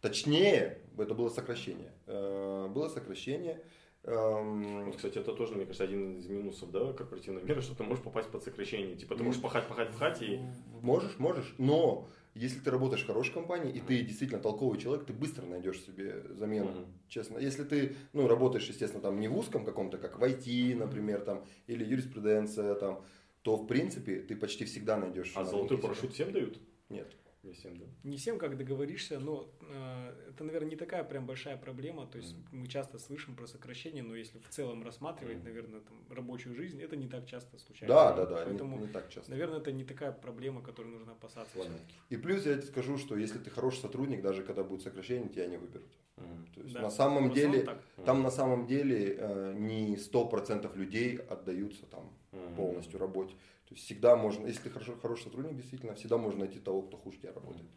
Точнее, 0.00 0.78
это 0.98 1.14
было 1.14 1.28
сокращение. 1.28 1.92
Было 2.06 2.88
сокращение. 2.88 3.62
эм, 4.02 4.86
Вот, 4.86 4.96
кстати, 4.96 5.18
это 5.18 5.32
тоже, 5.32 5.54
мне 5.54 5.64
кажется, 5.64 5.84
один 5.84 6.18
из 6.18 6.26
минусов 6.26 6.72
да, 6.72 6.92
корпоративного 6.92 7.44
мира, 7.44 7.60
что 7.60 7.76
ты 7.76 7.84
можешь 7.84 8.02
попасть 8.02 8.28
под 8.28 8.42
сокращение. 8.42 8.96
Типа, 8.96 9.14
ты 9.14 9.22
можешь 9.22 9.40
пахать, 9.40 9.68
пахать, 9.68 9.92
пахать 9.92 10.20
и... 10.22 10.40
Можешь, 10.80 11.20
можешь, 11.20 11.54
но 11.58 12.08
если 12.34 12.60
ты 12.60 12.70
работаешь 12.70 13.02
в 13.02 13.06
хорошей 13.06 13.34
компании, 13.34 13.72
и 13.72 13.80
ты 13.80 14.02
действительно 14.02 14.40
толковый 14.40 14.78
человек, 14.78 15.06
ты 15.06 15.12
быстро 15.12 15.44
найдешь 15.46 15.80
себе 15.80 16.22
замену, 16.30 16.70
Мгм. 16.70 16.86
честно. 17.08 17.38
Если 17.38 17.64
ты, 17.64 17.96
ну, 18.12 18.26
работаешь, 18.26 18.66
естественно, 18.68 19.02
там 19.02 19.20
не 19.20 19.28
в 19.28 19.36
узком 19.36 19.64
каком-то, 19.64 19.98
как 19.98 20.18
в 20.18 20.22
IT, 20.24 20.74
например, 20.74 21.20
там, 21.20 21.44
или 21.66 21.84
юриспруденция, 21.84 22.74
там, 22.74 23.04
то, 23.42 23.56
в 23.56 23.66
принципе, 23.66 24.20
ты 24.20 24.36
почти 24.36 24.64
всегда 24.64 24.96
найдешь. 24.96 25.32
А 25.34 25.44
золотой 25.44 25.78
парашют 25.78 26.14
всем 26.14 26.32
дают? 26.32 26.58
Нет. 26.88 27.12
Не 27.42 27.52
всем, 27.54 27.76
да. 27.76 27.84
Не 28.04 28.16
всем, 28.18 28.38
как 28.38 28.56
договоришься, 28.56 29.18
но 29.18 29.50
э, 29.62 30.28
это, 30.30 30.44
наверное, 30.44 30.70
не 30.70 30.76
такая 30.76 31.02
прям 31.02 31.26
большая 31.26 31.56
проблема. 31.56 32.06
То 32.06 32.18
есть 32.18 32.36
мы 32.52 32.68
часто 32.68 32.98
слышим 33.00 33.34
про 33.34 33.48
сокращение, 33.48 34.04
но 34.04 34.14
если 34.14 34.38
в 34.38 34.48
целом 34.48 34.84
рассматривать, 34.84 35.38
Мгм. 35.38 35.44
наверное, 35.44 35.80
там, 35.80 35.96
рабочую 36.10 36.54
жизнь, 36.54 36.80
это 36.80 36.94
не 36.96 37.08
так 37.08 37.26
часто 37.26 37.58
случается. 37.58 37.92
Да, 37.96 38.12
да, 38.12 38.26
да, 38.26 38.44
не- 38.44 38.50
Поэтому, 38.50 38.78
не, 38.78 38.86
так 38.86 39.08
часто. 39.10 39.28
наверное, 39.32 39.58
это 39.58 39.72
не 39.72 39.84
такая 39.84 40.12
проблема, 40.12 40.62
которую 40.62 40.94
нужно 40.94 41.12
опасаться. 41.12 41.58
Ладно. 41.58 41.74
И 42.10 42.16
плюс 42.16 42.46
я 42.46 42.54
тебе 42.54 42.62
скажу, 42.66 42.96
что 42.96 43.16
если 43.16 43.38
ты 43.38 43.50
хороший 43.50 43.80
сотрудник, 43.80 44.22
даже 44.22 44.44
когда 44.44 44.62
будет 44.62 44.82
сокращение, 44.82 45.28
тебя 45.28 45.46
не 45.48 45.56
выберут. 45.56 45.88
Мгм. 46.18 46.46
То 46.54 46.60
есть 46.60 46.74
Да. 46.74 46.82
на 46.82 46.90
самом 46.90 47.32
деле, 47.32 47.62
так. 47.62 47.82
там 48.06 48.22
на 48.22 48.30
самом 48.30 48.66
деле 48.68 49.16
э, 49.18 49.54
не 49.58 49.96
100% 49.96 50.76
людей 50.76 51.16
отдаются 51.16 51.86
там 51.86 52.12
Мгм. 52.30 52.54
полностью 52.54 53.00
работе. 53.00 53.34
То 53.72 53.76
есть 53.76 53.86
всегда 53.86 54.16
можно, 54.16 54.46
если 54.46 54.64
ты 54.64 54.70
хорошо, 54.70 54.92
хороший 55.00 55.24
сотрудник, 55.24 55.56
действительно, 55.56 55.94
всегда 55.94 56.18
можно 56.18 56.40
найти 56.40 56.58
того, 56.58 56.82
кто 56.82 56.98
хуже 56.98 57.16
тебя 57.16 57.32
работает. 57.32 57.70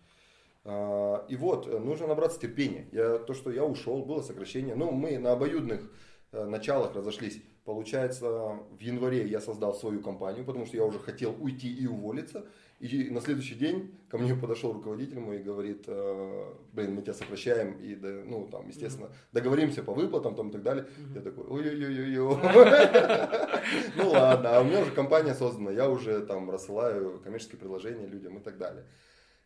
А, 0.65 1.25
И 1.29 1.37
вот, 1.37 1.67
э, 1.67 1.79
нужно 1.79 2.07
набраться 2.07 2.37
терпения. 2.37 2.89
Я, 2.91 3.17
то, 3.17 3.33
что 3.33 3.49
я 3.49 3.63
ушел, 3.63 4.03
было 4.03 4.21
сокращение. 4.21 4.75
Ну, 4.75 4.91
мы 4.91 5.17
на 5.19 5.31
обоюдных 5.31 5.89
э, 6.33 6.43
началах 6.43 6.93
разошлись. 6.95 7.41
Получается, 7.63 8.59
в 8.71 8.79
январе 8.81 9.25
я 9.25 9.39
создал 9.39 9.73
свою 9.73 10.01
компанию, 10.01 10.43
потому 10.43 10.65
что 10.65 10.75
я 10.75 10.83
уже 10.83 10.99
хотел 10.99 11.33
уйти 11.41 11.73
и 11.73 11.87
уволиться. 11.87 12.45
И 12.79 13.09
на 13.09 13.21
следующий 13.21 13.55
день 13.55 13.95
ко 14.09 14.17
мне 14.17 14.35
подошел 14.35 14.73
руководитель 14.73 15.19
мой 15.19 15.39
и 15.39 15.43
говорит, 15.43 15.85
э, 15.87 16.53
блин, 16.73 16.95
мы 16.95 17.01
тебя 17.01 17.13
сокращаем, 17.13 17.77
и, 17.79 17.95
да, 17.95 18.09
ну, 18.25 18.47
там, 18.51 18.67
естественно, 18.67 19.09
договоримся 19.31 19.81
по 19.81 19.93
выплатам, 19.93 20.35
там, 20.35 20.49
и 20.49 20.51
так 20.51 20.61
далее. 20.61 20.85
Я 21.13 21.21
такой, 21.21 21.45
ой-ой-ой-ой. 21.45 22.37
Ну 23.95 24.09
ладно, 24.09 24.57
а 24.57 24.61
у 24.61 24.65
меня 24.65 24.81
уже 24.81 24.91
компания 24.91 25.33
создана, 25.33 25.71
я 25.71 25.89
уже 25.89 26.25
там 26.25 26.49
рассылаю 26.49 27.19
коммерческие 27.23 27.59
предложения 27.59 28.07
людям 28.07 28.37
и 28.37 28.41
так 28.41 28.57
далее. 28.57 28.85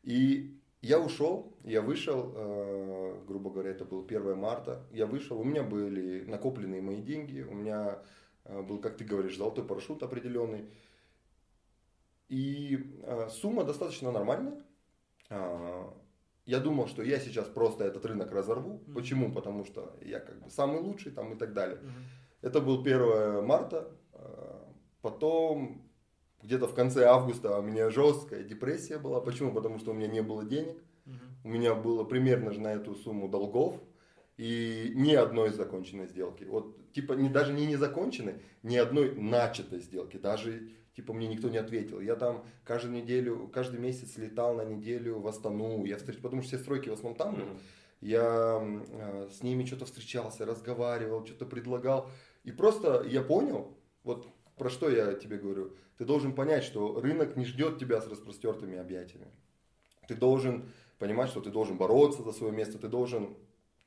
И 0.04 0.60
я 0.82 1.00
ушел, 1.00 1.54
я 1.64 1.82
вышел, 1.82 2.34
э, 2.36 3.16
грубо 3.28 3.50
говоря, 3.50 3.72
это 3.72 3.86
был 3.86 4.06
1 4.06 4.38
марта, 4.38 4.84
я 4.92 5.06
вышел, 5.06 5.40
у 5.40 5.44
меня 5.44 5.64
были 5.64 6.24
накопленные 6.26 6.82
мои 6.82 7.02
деньги, 7.02 7.42
у 7.42 7.54
меня 7.54 8.00
э, 8.46 8.62
был, 8.62 8.80
как 8.80 8.98
ты 8.98 9.04
говоришь, 9.04 9.38
золотой 9.38 9.66
парашют 9.66 10.04
определенный. 10.04 10.70
И 12.30 12.80
э, 13.04 13.30
сумма 13.30 13.64
достаточно 13.64 14.12
нормальная. 14.12 14.64
А, 15.30 15.94
Я 16.46 16.60
думал, 16.60 16.88
что 16.88 17.04
я 17.04 17.20
сейчас 17.20 17.48
просто 17.48 17.84
этот 17.84 18.06
рынок 18.06 18.32
разорву. 18.32 18.82
Мгм. 18.86 18.94
Почему? 18.94 19.32
Потому 19.32 19.66
что 19.66 19.96
я 20.02 20.20
как 20.20 20.42
бы 20.44 20.50
самый 20.50 20.80
лучший 20.82 21.12
там 21.12 21.34
и 21.34 21.36
так 21.38 21.54
далее. 21.54 21.78
Мгм. 21.82 21.94
Это 22.42 22.62
был 22.62 22.82
1 22.84 23.42
марта. 23.46 23.92
э, 24.14 24.56
Потом 25.02 25.82
где-то 26.44 26.68
в 26.68 26.74
конце 26.76 27.06
августа 27.06 27.58
у 27.60 27.62
меня 27.62 27.90
жесткая 27.90 28.44
депрессия 28.44 28.98
была. 28.98 29.22
Почему? 29.22 29.54
Потому 29.54 29.80
что 29.80 29.92
у 29.92 29.94
меня 29.94 30.08
не 30.08 30.22
было 30.22 30.44
денег. 30.46 30.78
У 31.44 31.48
меня 31.50 31.74
было 31.74 32.04
примерно 32.04 32.52
же 32.52 32.60
на 32.62 32.74
эту 32.74 32.96
сумму 32.96 33.28
долгов. 33.30 33.76
И 34.38 34.94
ни 34.96 35.14
одной 35.16 35.50
законченной 35.50 36.08
сделки. 36.08 36.46
Вот, 36.46 36.94
типа, 36.94 37.14
не, 37.14 37.28
даже 37.30 37.52
не 37.54 37.66
незаконченной, 37.66 38.36
ни 38.64 38.78
одной 38.78 39.14
начатой 39.16 39.80
сделки. 39.82 40.16
Даже, 40.18 40.70
типа, 41.00 41.14
мне 41.14 41.28
никто 41.28 41.48
не 41.48 41.58
ответил. 41.58 42.02
Я 42.02 42.16
там 42.16 42.44
каждую 42.66 42.94
неделю, 42.94 43.50
каждый 43.54 43.80
месяц 43.80 44.18
летал 44.18 44.56
на 44.56 44.66
неделю 44.66 45.20
в 45.20 45.28
Астану. 45.28 45.86
Я 45.86 45.96
встреч... 45.96 46.18
Потому 46.20 46.42
что 46.42 46.50
все 46.50 46.60
стройки 46.60 46.90
в 46.90 46.94
основном 46.94 47.18
там 47.18 47.36
были. 47.36 47.48
Я 48.02 48.60
э, 48.62 49.30
с 49.32 49.42
ними 49.42 49.64
что-то 49.64 49.86
встречался, 49.86 50.46
разговаривал, 50.46 51.26
что-то 51.26 51.46
предлагал. 51.46 52.10
И 52.44 52.52
просто 52.52 53.06
я 53.08 53.22
понял, 53.22 53.78
вот 54.04 54.28
про 54.58 54.70
что 54.70 54.90
я 54.90 55.14
тебе 55.14 55.38
говорю. 55.38 55.72
Ты 55.98 56.04
должен 56.04 56.34
понять, 56.36 56.66
что 56.66 57.00
рынок 57.00 57.38
не 57.38 57.46
ждет 57.46 57.80
тебя 57.80 58.02
с 58.02 58.08
распростертыми 58.08 58.78
объятиями. 58.78 59.28
Ты 60.10 60.16
должен 60.16 60.70
понимать, 60.98 61.30
что 61.30 61.40
ты 61.40 61.50
должен 61.50 61.78
бороться 61.78 62.24
за 62.24 62.34
свое 62.34 62.52
место, 62.52 62.78
ты 62.78 62.90
должен 62.90 63.38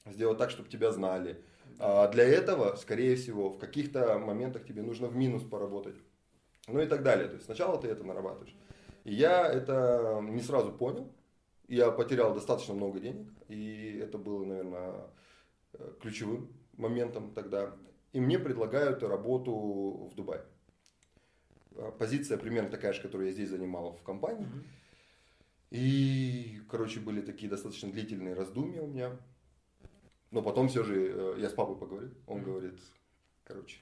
сделать 0.06 0.38
так, 0.38 0.50
чтобы 0.50 0.70
тебя 0.70 0.92
знали. 0.92 1.42
А 1.78 2.08
для 2.08 2.24
этого, 2.24 2.76
скорее 2.76 3.16
всего, 3.16 3.50
в 3.50 3.58
каких-то 3.58 4.18
моментах 4.18 4.64
тебе 4.64 4.82
нужно 4.82 5.08
в 5.08 5.16
минус 5.16 5.42
поработать. 5.42 5.96
Ну 6.68 6.80
и 6.80 6.86
так 6.86 7.02
далее. 7.02 7.28
То 7.28 7.34
есть 7.34 7.46
сначала 7.46 7.80
ты 7.80 7.88
это 7.88 8.04
нарабатываешь. 8.04 8.54
И 9.04 9.14
я 9.14 9.46
это 9.46 10.20
не 10.22 10.40
сразу 10.40 10.72
понял. 10.72 11.12
Я 11.68 11.90
потерял 11.90 12.34
достаточно 12.34 12.74
много 12.74 13.00
денег. 13.00 13.28
И 13.48 13.98
это 14.02 14.18
было, 14.18 14.44
наверное, 14.44 15.10
ключевым 16.00 16.52
моментом 16.76 17.32
тогда. 17.34 17.74
И 18.12 18.20
мне 18.20 18.38
предлагают 18.38 19.02
работу 19.02 20.08
в 20.10 20.14
Дубае. 20.14 20.44
Позиция 21.98 22.36
примерно 22.36 22.70
такая 22.70 22.92
же, 22.92 23.00
которую 23.00 23.28
я 23.28 23.32
здесь 23.32 23.48
занимал 23.48 23.94
в 23.94 24.02
компании. 24.02 24.46
И, 25.70 26.60
короче, 26.70 27.00
были 27.00 27.22
такие 27.22 27.48
достаточно 27.48 27.90
длительные 27.90 28.34
раздумья 28.34 28.82
у 28.82 28.88
меня. 28.88 29.16
Но 30.30 30.42
потом 30.42 30.68
все 30.68 30.82
же 30.82 30.94
э, 30.94 31.34
я 31.38 31.48
с 31.48 31.52
папой 31.54 31.76
поговорил. 31.76 32.12
Он 32.26 32.42
говорит, 32.42 32.78
короче, 33.44 33.78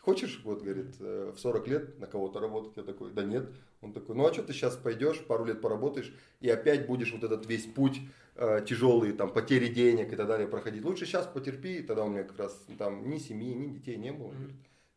хочешь, 0.00 0.40
вот, 0.44 0.62
говорит, 0.62 0.96
э, 0.98 1.32
в 1.34 1.38
40 1.38 1.68
лет 1.68 1.98
на 1.98 2.06
кого-то 2.06 2.40
работать? 2.40 2.76
Я 2.76 2.82
такой, 2.82 3.12
да 3.12 3.22
нет. 3.22 3.48
Он 3.80 3.92
такой, 3.92 4.14
ну 4.16 4.26
а 4.26 4.32
что 4.32 4.42
ты 4.42 4.52
сейчас 4.52 4.76
пойдешь, 4.76 5.24
пару 5.24 5.44
лет 5.44 5.60
поработаешь, 5.60 6.12
и 6.40 6.48
опять 6.48 6.86
будешь 6.86 7.12
вот 7.12 7.24
этот 7.24 7.46
весь 7.46 7.66
путь 7.66 8.00
э, 8.36 8.64
тяжелый, 8.66 9.12
там, 9.12 9.32
потери 9.32 9.68
денег 9.68 10.12
и 10.12 10.16
так 10.16 10.26
далее 10.26 10.48
проходить. 10.48 10.84
Лучше 10.84 11.06
сейчас 11.06 11.26
потерпи, 11.26 11.82
тогда 11.82 12.04
у 12.04 12.08
меня 12.08 12.24
как 12.24 12.38
раз 12.38 12.66
там 12.78 13.08
ни 13.08 13.18
семьи, 13.18 13.54
ни 13.54 13.68
детей 13.68 13.96
не 13.96 14.12
было. 14.12 14.32
Mm-hmm. 14.32 14.52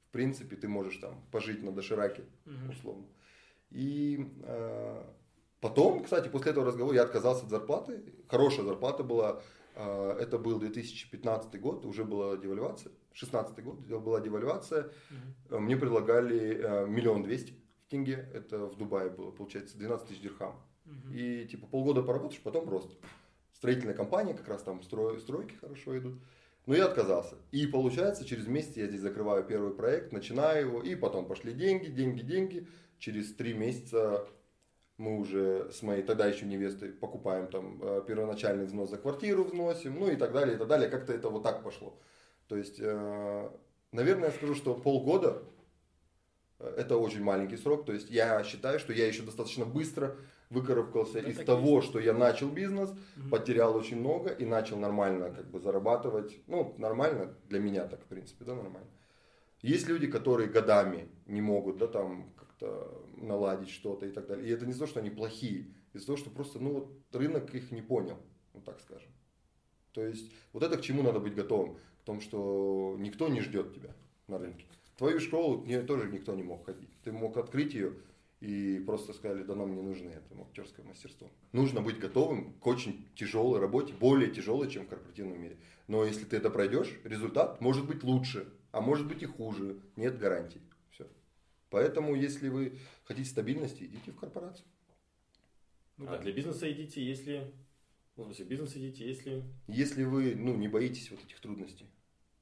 В 0.10 0.12
принципе, 0.12 0.56
ты 0.56 0.68
можешь 0.68 0.98
там 0.98 1.24
пожить 1.32 1.64
на 1.64 1.72
дошираке, 1.72 2.24
условно. 2.70 3.06
И 3.72 4.30
э, 4.44 5.04
потом, 5.60 6.04
кстати, 6.04 6.28
после 6.28 6.52
этого 6.52 6.66
разговора 6.66 6.96
я 6.96 7.04
отказался 7.04 7.46
от 7.46 7.50
зарплаты. 7.50 8.04
Хорошая 8.28 8.66
зарплата 8.66 9.04
была 9.04 9.42
а, 9.76 10.18
это 10.20 10.38
был 10.38 10.60
2015 10.60 11.60
год, 11.60 11.86
уже 11.86 12.04
была 12.04 12.38
девальвация. 12.38 12.92
16 13.14 13.64
год 13.64 13.80
была 13.80 14.22
девальвация. 14.22 14.92
Угу. 15.50 15.60
Мне 15.60 15.78
предлагали 15.78 16.58
э, 16.58 16.88
миллион 16.88 17.24
двести 17.24 17.54
в 17.86 17.90
тенге. 17.90 18.30
Это 18.34 18.66
в 18.66 18.78
Дубае 18.78 19.10
было, 19.10 19.32
получается, 19.32 19.78
12 19.78 20.08
тысяч 20.08 20.22
дирхам. 20.22 20.56
Угу. 20.86 21.14
И 21.14 21.46
типа 21.46 21.68
полгода 21.68 22.04
поработаешь, 22.04 22.42
потом 22.42 22.66
просто. 22.66 22.94
Строительная 23.54 23.96
компания, 23.96 24.34
как 24.34 24.48
раз 24.48 24.64
там 24.64 24.82
строй, 24.84 25.20
стройки 25.20 25.54
хорошо 25.56 25.98
идут. 25.98 26.16
Но 26.66 26.76
я 26.76 26.86
отказался. 26.86 27.36
И 27.52 27.68
получается, 27.68 28.26
через 28.26 28.48
месяц 28.48 28.78
я 28.78 28.88
здесь 28.88 29.02
закрываю 29.02 29.44
первый 29.44 29.74
проект, 29.74 30.12
начинаю 30.12 30.68
его, 30.68 30.82
и 30.82 30.96
потом 30.96 31.26
пошли 31.26 31.54
деньги, 31.54 31.88
деньги, 31.88 32.22
деньги. 32.22 32.68
Через 33.00 33.34
три 33.36 33.54
месяца 33.54 34.26
мы 34.98 35.18
уже 35.18 35.72
с 35.72 35.82
моей 35.82 36.04
тогда 36.04 36.26
еще 36.26 36.46
невестой 36.46 36.90
покупаем 36.90 37.48
там 37.48 37.80
э, 37.82 38.02
первоначальный 38.08 38.66
взнос 38.66 38.92
за 38.92 38.98
квартиру 38.98 39.44
вносим, 39.44 40.00
ну 40.00 40.10
и 40.10 40.16
так 40.16 40.32
далее, 40.32 40.56
и 40.56 40.58
так 40.58 40.68
далее. 40.68 40.90
Как-то 40.90 41.14
это 41.14 41.30
вот 41.30 41.44
так 41.44 41.64
пошло. 41.64 42.00
То 42.54 42.58
есть, 42.58 42.80
э, 42.80 43.50
наверное, 43.92 44.30
я 44.30 44.32
скажу, 44.32 44.54
что 44.54 44.76
полгода 44.76 45.42
э, 46.60 46.76
это 46.78 46.98
очень 46.98 47.24
маленький 47.24 47.58
срок. 47.58 47.84
То 47.84 47.94
есть 47.94 48.12
я 48.12 48.44
считаю, 48.44 48.78
что 48.78 48.94
я 48.94 49.08
еще 49.08 49.24
достаточно 49.24 49.66
быстро 49.66 50.16
выкарабкался 50.52 51.20
да, 51.20 51.30
из 51.30 51.38
того, 51.38 51.78
есть. 51.78 51.88
что 51.88 51.98
я 51.98 52.14
начал 52.14 52.50
бизнес, 52.50 52.92
угу. 52.92 53.30
потерял 53.32 53.76
очень 53.76 53.98
много 54.00 54.30
и 54.30 54.46
начал 54.46 54.78
нормально 54.78 55.32
как 55.32 55.50
бы 55.50 55.60
зарабатывать. 55.60 56.38
Ну, 56.46 56.76
нормально 56.78 57.36
для 57.50 57.60
меня 57.60 57.88
так, 57.88 58.04
в 58.04 58.06
принципе, 58.06 58.46
да, 58.46 58.54
нормально. 58.54 58.92
Есть 59.64 59.88
люди, 59.88 60.06
которые 60.06 60.48
годами 60.48 61.10
не 61.26 61.42
могут, 61.42 61.80
да, 61.80 61.88
там, 61.88 62.36
как-то 62.38 63.04
наладить 63.18 63.72
что-то 63.72 64.06
и 64.06 64.12
так 64.12 64.28
далее. 64.28 64.48
И 64.48 64.52
это 64.52 64.68
не 64.68 64.76
то, 64.76 64.86
что 64.86 65.00
они 65.00 65.10
плохие, 65.10 65.74
из-за 65.94 66.06
того, 66.06 66.18
что 66.20 66.30
просто, 66.30 66.60
ну, 66.60 66.72
вот 66.74 67.16
рынок 67.16 67.52
их 67.56 67.72
не 67.72 67.82
понял, 67.82 68.20
вот 68.54 68.64
так 68.64 68.80
скажем. 68.80 69.10
То 69.94 70.06
есть, 70.06 70.32
вот 70.54 70.62
это 70.62 70.78
к 70.78 70.82
чему 70.82 71.02
надо 71.02 71.20
быть 71.20 71.36
готовым, 71.36 71.80
к 72.04 72.06
тому, 72.06 72.22
что 72.22 72.96
никто 73.00 73.30
не 73.30 73.42
ждет 73.42 73.74
тебя 73.74 73.96
на 74.28 74.38
рынке. 74.38 74.66
Твою 74.98 75.20
школу 75.20 75.64
мне 75.64 75.82
тоже 75.82 76.12
никто 76.12 76.36
не 76.36 76.44
мог 76.44 76.66
ходить. 76.66 76.90
Ты 77.04 77.12
мог 77.12 77.38
открыть 77.38 77.74
ее 77.74 77.94
и 78.42 78.84
просто 78.86 79.14
сказали, 79.14 79.44
да 79.44 79.56
нам 79.56 79.74
не 79.74 79.82
нужны 79.82 80.10
это 80.10 80.40
актерское 80.40 80.86
мастерство. 80.86 81.30
Нужно 81.54 81.82
быть 81.82 81.98
готовым 81.98 82.54
к 82.54 82.68
очень 82.68 83.08
тяжелой 83.16 83.60
работе, 83.60 83.94
более 83.94 84.30
тяжелой, 84.30 84.70
чем 84.70 84.86
в 84.86 84.90
корпоративном 84.90 85.42
мире. 85.42 85.58
Но 85.88 86.06
если 86.06 86.26
ты 86.26 86.38
это 86.38 86.50
пройдешь, 86.50 87.00
результат 87.04 87.62
может 87.62 87.88
быть 87.88 88.04
лучше, 88.04 88.48
а 88.72 88.82
может 88.82 89.08
быть 89.08 89.24
и 89.24 89.26
хуже. 89.26 89.80
Нет 89.96 90.20
гарантий. 90.20 90.62
Поэтому, 91.74 92.14
если 92.14 92.50
вы 92.50 92.78
хотите 93.04 93.28
стабильности, 93.28 93.86
идите 93.86 94.12
в 94.12 94.16
корпорацию. 94.16 94.68
Ну, 95.98 96.06
а 96.08 96.12
да. 96.12 96.18
для 96.20 96.32
бизнеса 96.32 96.72
идите, 96.72 97.04
если... 97.04 97.52
Ну, 98.16 98.26
в 98.26 98.40
бизнес 98.42 98.76
идите, 98.76 99.08
если... 99.08 99.44
Если 99.68 100.04
вы 100.04 100.36
ну, 100.36 100.56
не 100.56 100.68
боитесь 100.68 101.10
вот 101.10 101.24
этих 101.24 101.40
трудностей. 101.40 101.86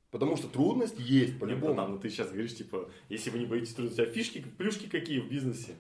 Потому 0.10 0.36
что 0.36 0.50
трудность 0.50 1.00
есть 1.00 1.40
по-любому. 1.40 1.88
Ну, 1.88 1.98
ты 1.98 2.10
сейчас 2.10 2.30
говоришь, 2.30 2.56
типа, 2.56 2.92
если 3.08 3.30
вы 3.30 3.40
не 3.40 3.46
боитесь 3.46 3.74
трудностей, 3.74 4.04
а 4.04 4.12
фишки, 4.12 4.44
плюшки 4.58 4.88
какие 4.88 5.20
в 5.20 5.30
бизнесе? 5.30 5.76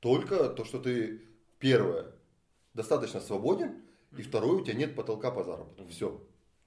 Только 0.00 0.48
то, 0.48 0.64
что 0.64 0.78
ты, 0.78 1.20
первое, 1.58 2.06
достаточно 2.72 3.20
свободен, 3.20 3.82
и 4.16 4.22
второе, 4.22 4.60
у 4.60 4.64
тебя 4.64 4.74
нет 4.74 4.94
потолка 4.94 5.30
по 5.30 5.44
заработку. 5.44 5.86
Все. 5.88 6.18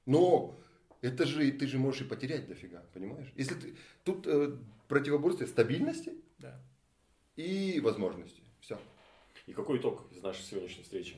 Но 0.05 0.59
это 1.01 1.25
же, 1.25 1.51
ты 1.51 1.65
же 1.65 1.79
можешь 1.79 2.01
и 2.01 2.05
потерять 2.05 2.47
дофига, 2.47 2.85
понимаешь? 2.93 3.31
Если 3.35 3.55
ты, 3.55 3.75
тут 4.03 4.27
э, 4.27 4.55
противоборствие 4.87 5.47
стабильности 5.47 6.13
да. 6.37 6.61
и 7.35 7.79
возможности. 7.79 8.41
Все. 8.59 8.79
И 9.47 9.53
какой 9.53 9.79
итог 9.79 10.05
из 10.11 10.21
нашей 10.21 10.43
сегодняшней 10.43 10.83
встречи? 10.83 11.15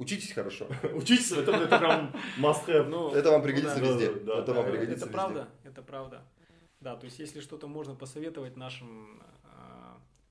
Учитесь 0.00 0.32
хорошо. 0.32 0.66
Учитесь, 0.94 1.30
это, 1.32 1.52
это 1.52 1.78
прям 1.78 2.12
must 2.38 2.66
have. 2.66 2.88
Ну, 2.88 3.12
это 3.12 3.30
вам 3.30 3.42
пригодится 3.42 3.78
да, 3.78 3.86
везде. 3.86 4.12
Да, 4.12 4.38
это 4.38 4.46
да, 4.46 4.52
вам 4.54 4.70
пригодится 4.70 5.06
это 5.06 5.06
везде. 5.06 5.12
правда, 5.12 5.48
это 5.64 5.82
правда. 5.82 6.22
Да, 6.80 6.96
то 6.96 7.04
есть 7.04 7.18
если 7.18 7.40
что-то 7.40 7.68
можно 7.68 7.94
посоветовать 7.94 8.56
нашим 8.56 9.22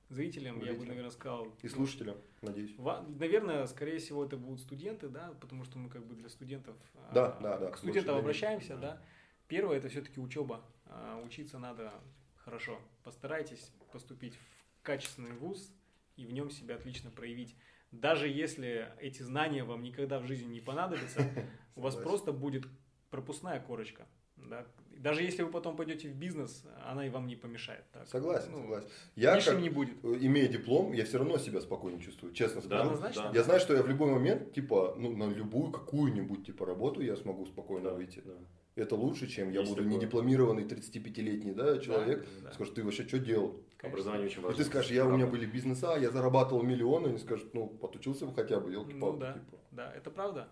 зрителям, 0.10 0.56
Зрителям. 0.56 0.74
я 0.76 0.80
бы, 0.80 0.86
наверное, 0.86 1.12
сказал. 1.12 1.48
И 1.62 1.68
слушателям, 1.68 2.18
надеюсь. 2.42 2.76
Наверное, 2.78 3.66
скорее 3.68 4.00
всего, 4.00 4.26
это 4.26 4.38
будут 4.38 4.60
студенты, 4.60 5.08
да, 5.08 5.34
потому 5.40 5.64
что 5.64 5.78
мы 5.78 5.90
как 5.90 6.06
бы 6.06 6.16
для 6.16 6.30
студентов. 6.30 6.76
Да, 7.14 7.38
а, 7.38 7.42
да, 7.42 7.58
да. 7.58 7.72
К 7.72 7.78
студентам 7.78 8.18
обращаемся, 8.18 8.76
да. 8.76 8.82
да. 8.82 9.02
Первое 9.48 9.78
это 9.78 9.90
все-таки 9.90 10.20
учеба. 10.20 10.62
А, 10.88 11.22
учиться 11.24 11.60
надо 11.60 11.94
хорошо. 12.38 12.80
Постарайтесь 13.04 13.72
поступить 13.92 14.36
в 14.36 14.82
качественный 14.84 15.34
вуз 15.34 15.72
и 16.16 16.26
в 16.26 16.34
нем 16.34 16.50
себя 16.50 16.76
отлично 16.76 17.12
проявить. 17.12 17.56
Даже 17.92 18.28
если 18.28 18.88
эти 19.00 19.24
знания 19.24 19.64
вам 19.64 19.84
никогда 19.84 20.20
в 20.20 20.26
жизни 20.26 20.54
не 20.54 20.62
понадобятся, 20.62 21.22
у 21.76 21.82
вас 21.82 21.96
просто 21.96 22.32
будет 22.32 22.66
пропускная 23.10 23.60
корочка. 23.60 24.08
Да? 24.38 24.66
Даже 24.98 25.24
если 25.24 25.44
вы 25.44 25.52
потом 25.52 25.76
пойдете 25.76 26.10
в 26.10 26.16
бизнес, 26.16 26.66
она 26.86 27.06
и 27.06 27.10
вам 27.10 27.28
не 27.28 27.36
помешает. 27.36 27.86
Так? 27.92 28.08
Согласен, 28.08 28.52
ну, 28.52 28.62
согласен. 28.62 28.90
Я 29.16 29.40
как, 29.40 29.60
не 29.60 29.70
будет. 29.70 30.04
имея 30.04 30.48
диплом, 30.48 30.92
я 30.94 31.06
все 31.06 31.18
равно 31.18 31.38
себя 31.38 31.62
спокойно 31.62 32.02
чувствую, 32.02 32.34
честно 32.34 32.62
скажу. 32.62 32.98
Да, 32.98 33.12
да. 33.14 33.32
Я 33.34 33.44
знаю, 33.44 33.60
что 33.60 33.74
я 33.74 33.82
в 33.82 33.88
любой 33.88 34.12
момент, 34.12 34.54
типа, 34.54 34.96
ну, 34.98 35.16
на 35.16 35.30
любую 35.34 35.72
какую-нибудь 35.72 36.46
типа 36.46 36.66
работу 36.66 37.02
я 37.02 37.16
смогу 37.16 37.46
спокойно 37.46 37.92
да, 37.92 37.96
выйти. 37.96 38.22
Да. 38.26 38.34
Это 38.76 38.96
лучше, 38.96 39.28
чем 39.28 39.52
я 39.52 39.62
Есть 39.62 39.72
буду 39.72 39.84
такое. 39.84 39.98
недипломированный 39.98 40.64
35-летний 40.64 41.52
да, 41.52 41.80
человек, 41.80 42.26
да, 42.40 42.48
да. 42.48 42.54
скажет, 42.54 42.76
ты 42.76 42.84
вообще 42.84 43.08
что 43.08 43.20
делал? 43.20 43.62
Образование 43.82 44.28
очень 44.28 44.42
важно. 44.42 44.56
И 44.56 44.64
ты 44.64 44.70
скажешь, 44.70 44.92
я, 44.92 45.06
у 45.06 45.12
меня 45.12 45.26
были 45.26 45.46
бизнеса, 45.46 45.96
я 46.00 46.12
зарабатывал 46.12 46.64
миллионы, 46.64 47.08
они 47.08 47.18
скажут, 47.18 47.54
ну, 47.54 47.68
подучился 47.68 48.26
бы 48.26 48.34
хотя 48.34 48.60
бы, 48.60 48.72
елки 48.72 48.94
ну, 48.94 49.18
да, 49.18 49.34
типа. 49.34 49.58
да, 49.72 49.94
это 49.94 50.12
правда. 50.12 50.50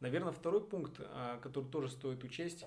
Наверное, 0.00 0.32
второй 0.32 0.66
пункт, 0.66 1.00
а, 1.00 1.38
который 1.40 1.70
тоже 1.70 1.88
стоит 1.88 2.22
учесть, 2.22 2.66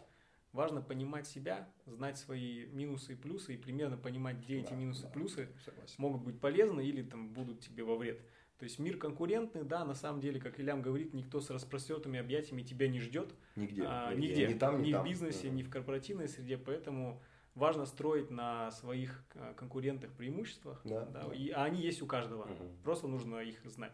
важно 0.52 0.82
понимать 0.82 1.28
себя, 1.28 1.70
знать 1.86 2.18
свои 2.18 2.66
минусы 2.68 3.14
и 3.14 3.16
плюсы 3.16 3.54
и 3.54 3.58
примерно 3.58 3.98
понимать, 3.98 4.38
где 4.38 4.60
да, 4.60 4.66
эти 4.66 4.74
минусы 4.74 5.02
и 5.02 5.04
да, 5.04 5.10
плюсы 5.10 5.50
согласен. 5.64 5.96
могут 5.98 6.24
быть 6.24 6.40
полезны 6.40 6.82
или 6.82 7.04
там 7.04 7.30
будут 7.30 7.60
тебе 7.60 7.84
во 7.84 7.96
вред. 7.96 8.20
То 8.58 8.66
есть 8.66 8.78
мир 8.78 8.98
конкурентный, 8.98 9.64
да, 9.64 9.86
на 9.86 9.94
самом 9.94 10.20
деле, 10.20 10.40
как 10.42 10.60
Ильям 10.60 10.82
говорит, 10.82 11.14
никто 11.14 11.40
с 11.40 11.50
распростертыми 11.50 12.20
объятиями 12.20 12.62
тебя 12.62 12.90
не 12.90 13.00
ждет. 13.00 13.34
Нигде. 13.56 13.84
А, 13.86 14.14
нигде. 14.14 14.48
Ни, 14.48 14.58
там, 14.58 14.82
ни, 14.82 14.88
ни 14.88 14.92
там, 14.92 15.06
в 15.06 15.08
бизнесе, 15.08 15.48
да. 15.48 15.54
ни 15.54 15.64
в 15.64 15.70
корпоративной 15.70 16.28
среде, 16.28 16.58
поэтому 16.58 17.22
важно 17.56 17.86
строить 17.86 18.30
на 18.30 18.72
своих 18.72 19.24
э, 19.36 19.54
конкурентах 19.56 20.12
преимуществах, 20.14 20.82
Да, 20.84 21.06
да. 21.06 21.34
И, 21.34 21.50
а 21.50 21.64
они 21.64 21.82
есть 21.82 22.02
у 22.02 22.06
каждого, 22.06 22.46
Мгм. 22.46 22.78
просто 22.84 23.08
нужно 23.08 23.38
их 23.40 23.60
знать. 23.66 23.94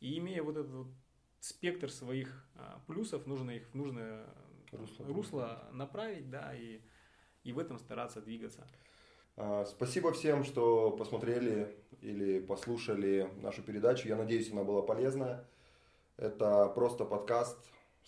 И 0.00 0.18
имея 0.18 0.42
вот 0.42 0.56
этот 0.56 0.72
вот 0.72 0.86
спектр 1.40 1.90
своих 1.90 2.44
а, 2.54 2.80
плюсов, 2.86 3.26
нужно 3.26 3.50
их 3.52 3.68
в 3.68 3.74
нужное 3.74 4.24
Русло. 4.72 5.06
русло, 5.06 5.68
направить, 5.72 6.30
да, 6.30 6.54
и, 6.54 6.80
и 7.44 7.52
в 7.52 7.58
этом 7.58 7.78
стараться 7.78 8.20
двигаться. 8.20 8.66
А, 9.36 9.64
Спасибо 9.64 10.12
всем, 10.12 10.44
что 10.44 10.90
посмотрели 10.90 11.76
или 12.00 12.40
послушали 12.40 13.28
нашу 13.42 13.62
передачу. 13.62 14.08
Я 14.08 14.16
надеюсь, 14.16 14.50
она 14.52 14.62
была 14.64 14.82
полезная. 14.82 15.44
Это 16.16 16.68
просто 16.68 17.04
подкаст. 17.04 17.58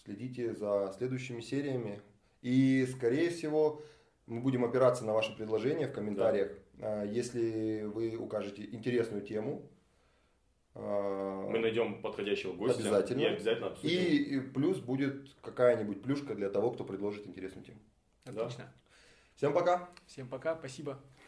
Следите 0.04 0.54
за 0.54 0.92
следующими 0.96 1.40
сериями. 1.40 2.00
И, 2.42 2.86
скорее 2.86 3.30
всего, 3.30 3.82
мы 4.26 4.40
будем 4.40 4.64
опираться 4.64 5.04
на 5.04 5.12
ваши 5.12 5.34
предложения 5.36 5.86
в 5.86 5.92
комментариях. 5.92 6.52
А, 6.80 7.04
Если 7.04 7.82
вы 7.82 8.16
укажете 8.16 8.64
интересную 8.64 9.22
тему, 9.22 9.70
а, 10.74 11.48
Мы 11.48 11.60
найдем 11.60 12.02
подходящего 12.02 12.52
гостя. 12.52 12.80
Обязательно. 12.80 13.20
И 13.20 13.24
обязательно 13.26 13.66
обсудим. 13.68 13.96
и, 13.96 14.40
плюс 14.40 14.78
будет 14.80 15.32
какая-нибудь 15.40 16.02
плюшка 16.02 16.34
для 16.34 16.50
того, 16.50 16.72
кто 16.72 16.84
предложит 16.84 17.26
интересную 17.26 17.64
тему. 17.64 17.78
Да. 18.24 18.46
Отлично. 18.46 18.72
Всем 19.36 19.52
пока! 19.52 19.88
Всем 20.06 20.28
пока, 20.28 20.56
спасибо. 20.56 20.98